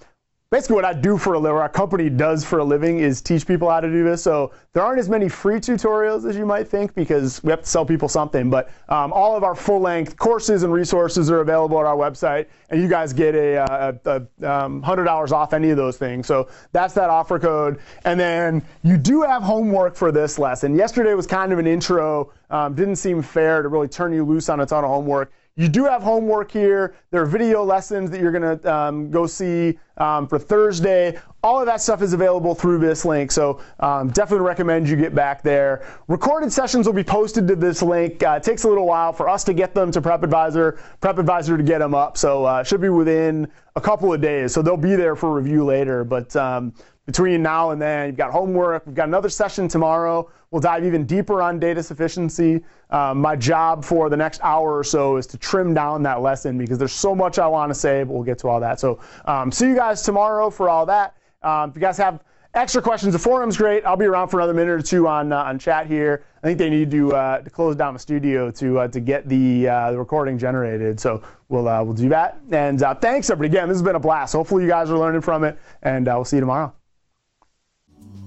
basically 0.50 0.76
what 0.76 0.84
I 0.84 0.92
do 0.92 1.18
for 1.18 1.34
a 1.34 1.38
living, 1.38 1.58
our 1.58 1.68
company 1.68 2.08
does 2.08 2.44
for 2.44 2.60
a 2.60 2.64
living 2.64 3.00
is 3.00 3.20
teach 3.20 3.46
people 3.46 3.68
how 3.68 3.80
to 3.80 3.90
do 3.90 4.04
this. 4.04 4.22
So 4.22 4.52
there 4.72 4.82
aren't 4.84 5.00
as 5.00 5.08
many 5.08 5.28
free 5.28 5.58
tutorials 5.58 6.28
as 6.28 6.36
you 6.36 6.46
might 6.46 6.68
think 6.68 6.94
because 6.94 7.42
we 7.42 7.50
have 7.50 7.62
to 7.62 7.66
sell 7.66 7.84
people 7.84 8.08
something. 8.08 8.48
But 8.48 8.70
um, 8.88 9.12
all 9.12 9.36
of 9.36 9.42
our 9.42 9.56
full 9.56 9.80
length 9.80 10.16
courses 10.16 10.62
and 10.62 10.72
resources 10.72 11.32
are 11.32 11.40
available 11.40 11.80
at 11.80 11.86
our 11.86 11.96
website, 11.96 12.46
and 12.70 12.80
you 12.80 12.88
guys 12.88 13.12
get 13.12 13.34
a, 13.34 13.56
a, 13.56 13.98
a 14.40 14.48
um, 14.48 14.82
$100 14.82 15.32
off 15.32 15.52
any 15.52 15.70
of 15.70 15.76
those 15.76 15.96
things. 15.96 16.28
So 16.28 16.48
that's 16.70 16.94
that 16.94 17.10
offer 17.10 17.40
code. 17.40 17.80
And 18.04 18.18
then 18.18 18.62
you 18.84 18.96
do 18.96 19.22
have 19.22 19.42
homework 19.42 19.96
for 19.96 20.12
this 20.12 20.38
lesson. 20.38 20.76
Yesterday 20.76 21.14
was 21.14 21.26
kind 21.26 21.52
of 21.52 21.58
an 21.58 21.66
intro, 21.66 22.32
um, 22.50 22.74
didn't 22.74 22.96
seem 22.96 23.20
fair 23.20 23.62
to 23.62 23.68
really 23.68 23.88
turn 23.88 24.12
you 24.12 24.24
loose 24.24 24.48
on 24.48 24.60
a 24.60 24.66
ton 24.66 24.84
of 24.84 24.90
homework. 24.90 25.32
You 25.58 25.70
do 25.70 25.86
have 25.86 26.02
homework 26.02 26.50
here. 26.50 26.94
There 27.10 27.22
are 27.22 27.26
video 27.26 27.64
lessons 27.64 28.10
that 28.10 28.20
you're 28.20 28.30
going 28.30 28.58
to 28.58 28.74
um, 28.74 29.10
go 29.10 29.26
see 29.26 29.78
um, 29.96 30.28
for 30.28 30.38
Thursday. 30.38 31.18
All 31.42 31.58
of 31.58 31.64
that 31.64 31.80
stuff 31.80 32.02
is 32.02 32.12
available 32.12 32.54
through 32.54 32.78
this 32.78 33.06
link, 33.06 33.32
so 33.32 33.60
um, 33.80 34.10
definitely 34.10 34.46
recommend 34.46 34.86
you 34.86 34.96
get 34.96 35.14
back 35.14 35.42
there. 35.42 35.86
Recorded 36.08 36.52
sessions 36.52 36.84
will 36.84 36.92
be 36.92 37.02
posted 37.02 37.48
to 37.48 37.56
this 37.56 37.80
link. 37.80 38.22
Uh, 38.22 38.32
it 38.32 38.42
takes 38.42 38.64
a 38.64 38.68
little 38.68 38.86
while 38.86 39.14
for 39.14 39.30
us 39.30 39.44
to 39.44 39.54
get 39.54 39.74
them 39.74 39.90
to 39.92 40.02
Prep 40.02 40.22
Advisor, 40.22 40.78
Prep 41.00 41.16
Advisor 41.16 41.56
to 41.56 41.62
get 41.62 41.78
them 41.78 41.94
up, 41.94 42.18
so 42.18 42.44
uh, 42.44 42.62
should 42.62 42.82
be 42.82 42.90
within 42.90 43.50
a 43.76 43.80
couple 43.80 44.12
of 44.12 44.20
days. 44.20 44.52
So 44.52 44.60
they'll 44.60 44.76
be 44.76 44.94
there 44.94 45.16
for 45.16 45.32
review 45.32 45.64
later. 45.64 46.04
But 46.04 46.36
um, 46.36 46.74
between 47.06 47.42
now 47.42 47.70
and 47.70 47.80
then, 47.80 48.08
you've 48.08 48.16
got 48.16 48.30
homework. 48.30 48.84
We've 48.84 48.94
got 48.94 49.08
another 49.08 49.30
session 49.30 49.68
tomorrow. 49.68 50.30
We'll 50.50 50.60
dive 50.60 50.84
even 50.84 51.04
deeper 51.04 51.42
on 51.42 51.58
data 51.58 51.82
sufficiency. 51.82 52.62
Um, 52.90 53.20
my 53.20 53.34
job 53.34 53.84
for 53.84 54.08
the 54.08 54.16
next 54.16 54.40
hour 54.42 54.78
or 54.78 54.84
so 54.84 55.16
is 55.16 55.26
to 55.28 55.38
trim 55.38 55.74
down 55.74 56.02
that 56.04 56.22
lesson 56.22 56.56
because 56.56 56.78
there's 56.78 56.92
so 56.92 57.14
much 57.14 57.38
I 57.38 57.46
want 57.46 57.70
to 57.70 57.74
say, 57.74 58.04
but 58.04 58.12
we'll 58.12 58.22
get 58.22 58.38
to 58.38 58.48
all 58.48 58.60
that. 58.60 58.78
So 58.78 59.00
um, 59.24 59.50
see 59.50 59.66
you 59.66 59.74
guys 59.74 60.02
tomorrow 60.02 60.50
for 60.50 60.68
all 60.68 60.86
that. 60.86 61.16
Um, 61.42 61.70
if 61.70 61.76
you 61.76 61.80
guys 61.80 61.98
have 61.98 62.22
extra 62.54 62.80
questions, 62.80 63.12
the 63.12 63.18
forum's 63.18 63.56
great. 63.56 63.84
I'll 63.84 63.96
be 63.96 64.06
around 64.06 64.28
for 64.28 64.38
another 64.40 64.54
minute 64.54 64.72
or 64.72 64.82
two 64.82 65.06
on 65.06 65.32
uh, 65.32 65.42
on 65.42 65.58
chat 65.58 65.86
here. 65.86 66.24
I 66.42 66.46
think 66.46 66.58
they 66.58 66.70
need 66.70 66.90
to 66.92 67.14
uh, 67.14 67.40
to 67.40 67.50
close 67.50 67.76
down 67.76 67.92
the 67.92 68.00
studio 68.00 68.50
to 68.52 68.80
uh, 68.80 68.88
to 68.88 69.00
get 69.00 69.28
the 69.28 69.68
uh, 69.68 69.90
the 69.92 69.98
recording 69.98 70.38
generated. 70.38 70.98
So 70.98 71.22
we'll 71.48 71.68
uh, 71.68 71.82
we'll 71.82 71.94
do 71.94 72.08
that. 72.08 72.38
And 72.50 72.82
uh, 72.82 72.94
thanks 72.94 73.30
everybody 73.30 73.56
again. 73.56 73.68
This 73.68 73.76
has 73.76 73.82
been 73.82 73.96
a 73.96 74.00
blast. 74.00 74.32
Hopefully 74.32 74.62
you 74.62 74.68
guys 74.68 74.90
are 74.90 74.98
learning 74.98 75.20
from 75.20 75.44
it, 75.44 75.58
and 75.82 76.06
we'll 76.06 76.24
see 76.24 76.36
you 76.36 76.40
tomorrow. 76.40 76.72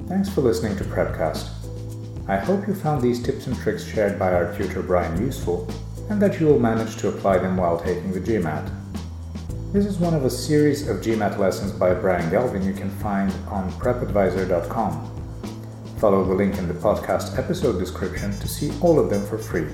Thanks 0.07 0.29
for 0.29 0.41
listening 0.41 0.75
to 0.77 0.83
Prepcast. 0.83 1.58
I 2.29 2.37
hope 2.37 2.67
you 2.67 2.75
found 2.75 3.01
these 3.01 3.23
tips 3.23 3.47
and 3.47 3.57
tricks 3.57 3.83
shared 3.83 4.19
by 4.19 4.31
our 4.31 4.55
tutor 4.55 4.83
Brian 4.83 5.19
useful 5.19 5.67
and 6.11 6.21
that 6.21 6.39
you 6.39 6.45
will 6.45 6.59
manage 6.59 6.95
to 6.97 7.07
apply 7.09 7.39
them 7.39 7.57
while 7.57 7.79
taking 7.79 8.11
the 8.11 8.21
GMAT. 8.21 8.71
This 9.73 9.87
is 9.87 9.97
one 9.97 10.13
of 10.13 10.25
a 10.25 10.29
series 10.29 10.87
of 10.87 10.97
GMAT 10.97 11.39
lessons 11.39 11.71
by 11.71 11.95
Brian 11.95 12.29
Galvin 12.29 12.63
you 12.63 12.73
can 12.73 12.91
find 12.91 13.33
on 13.47 13.71
prepadvisor.com. 13.71 15.11
Follow 15.97 16.23
the 16.23 16.35
link 16.35 16.59
in 16.59 16.67
the 16.67 16.73
podcast 16.75 17.35
episode 17.35 17.79
description 17.79 18.31
to 18.33 18.47
see 18.47 18.71
all 18.79 18.99
of 18.99 19.09
them 19.09 19.25
for 19.25 19.39
free. 19.39 19.65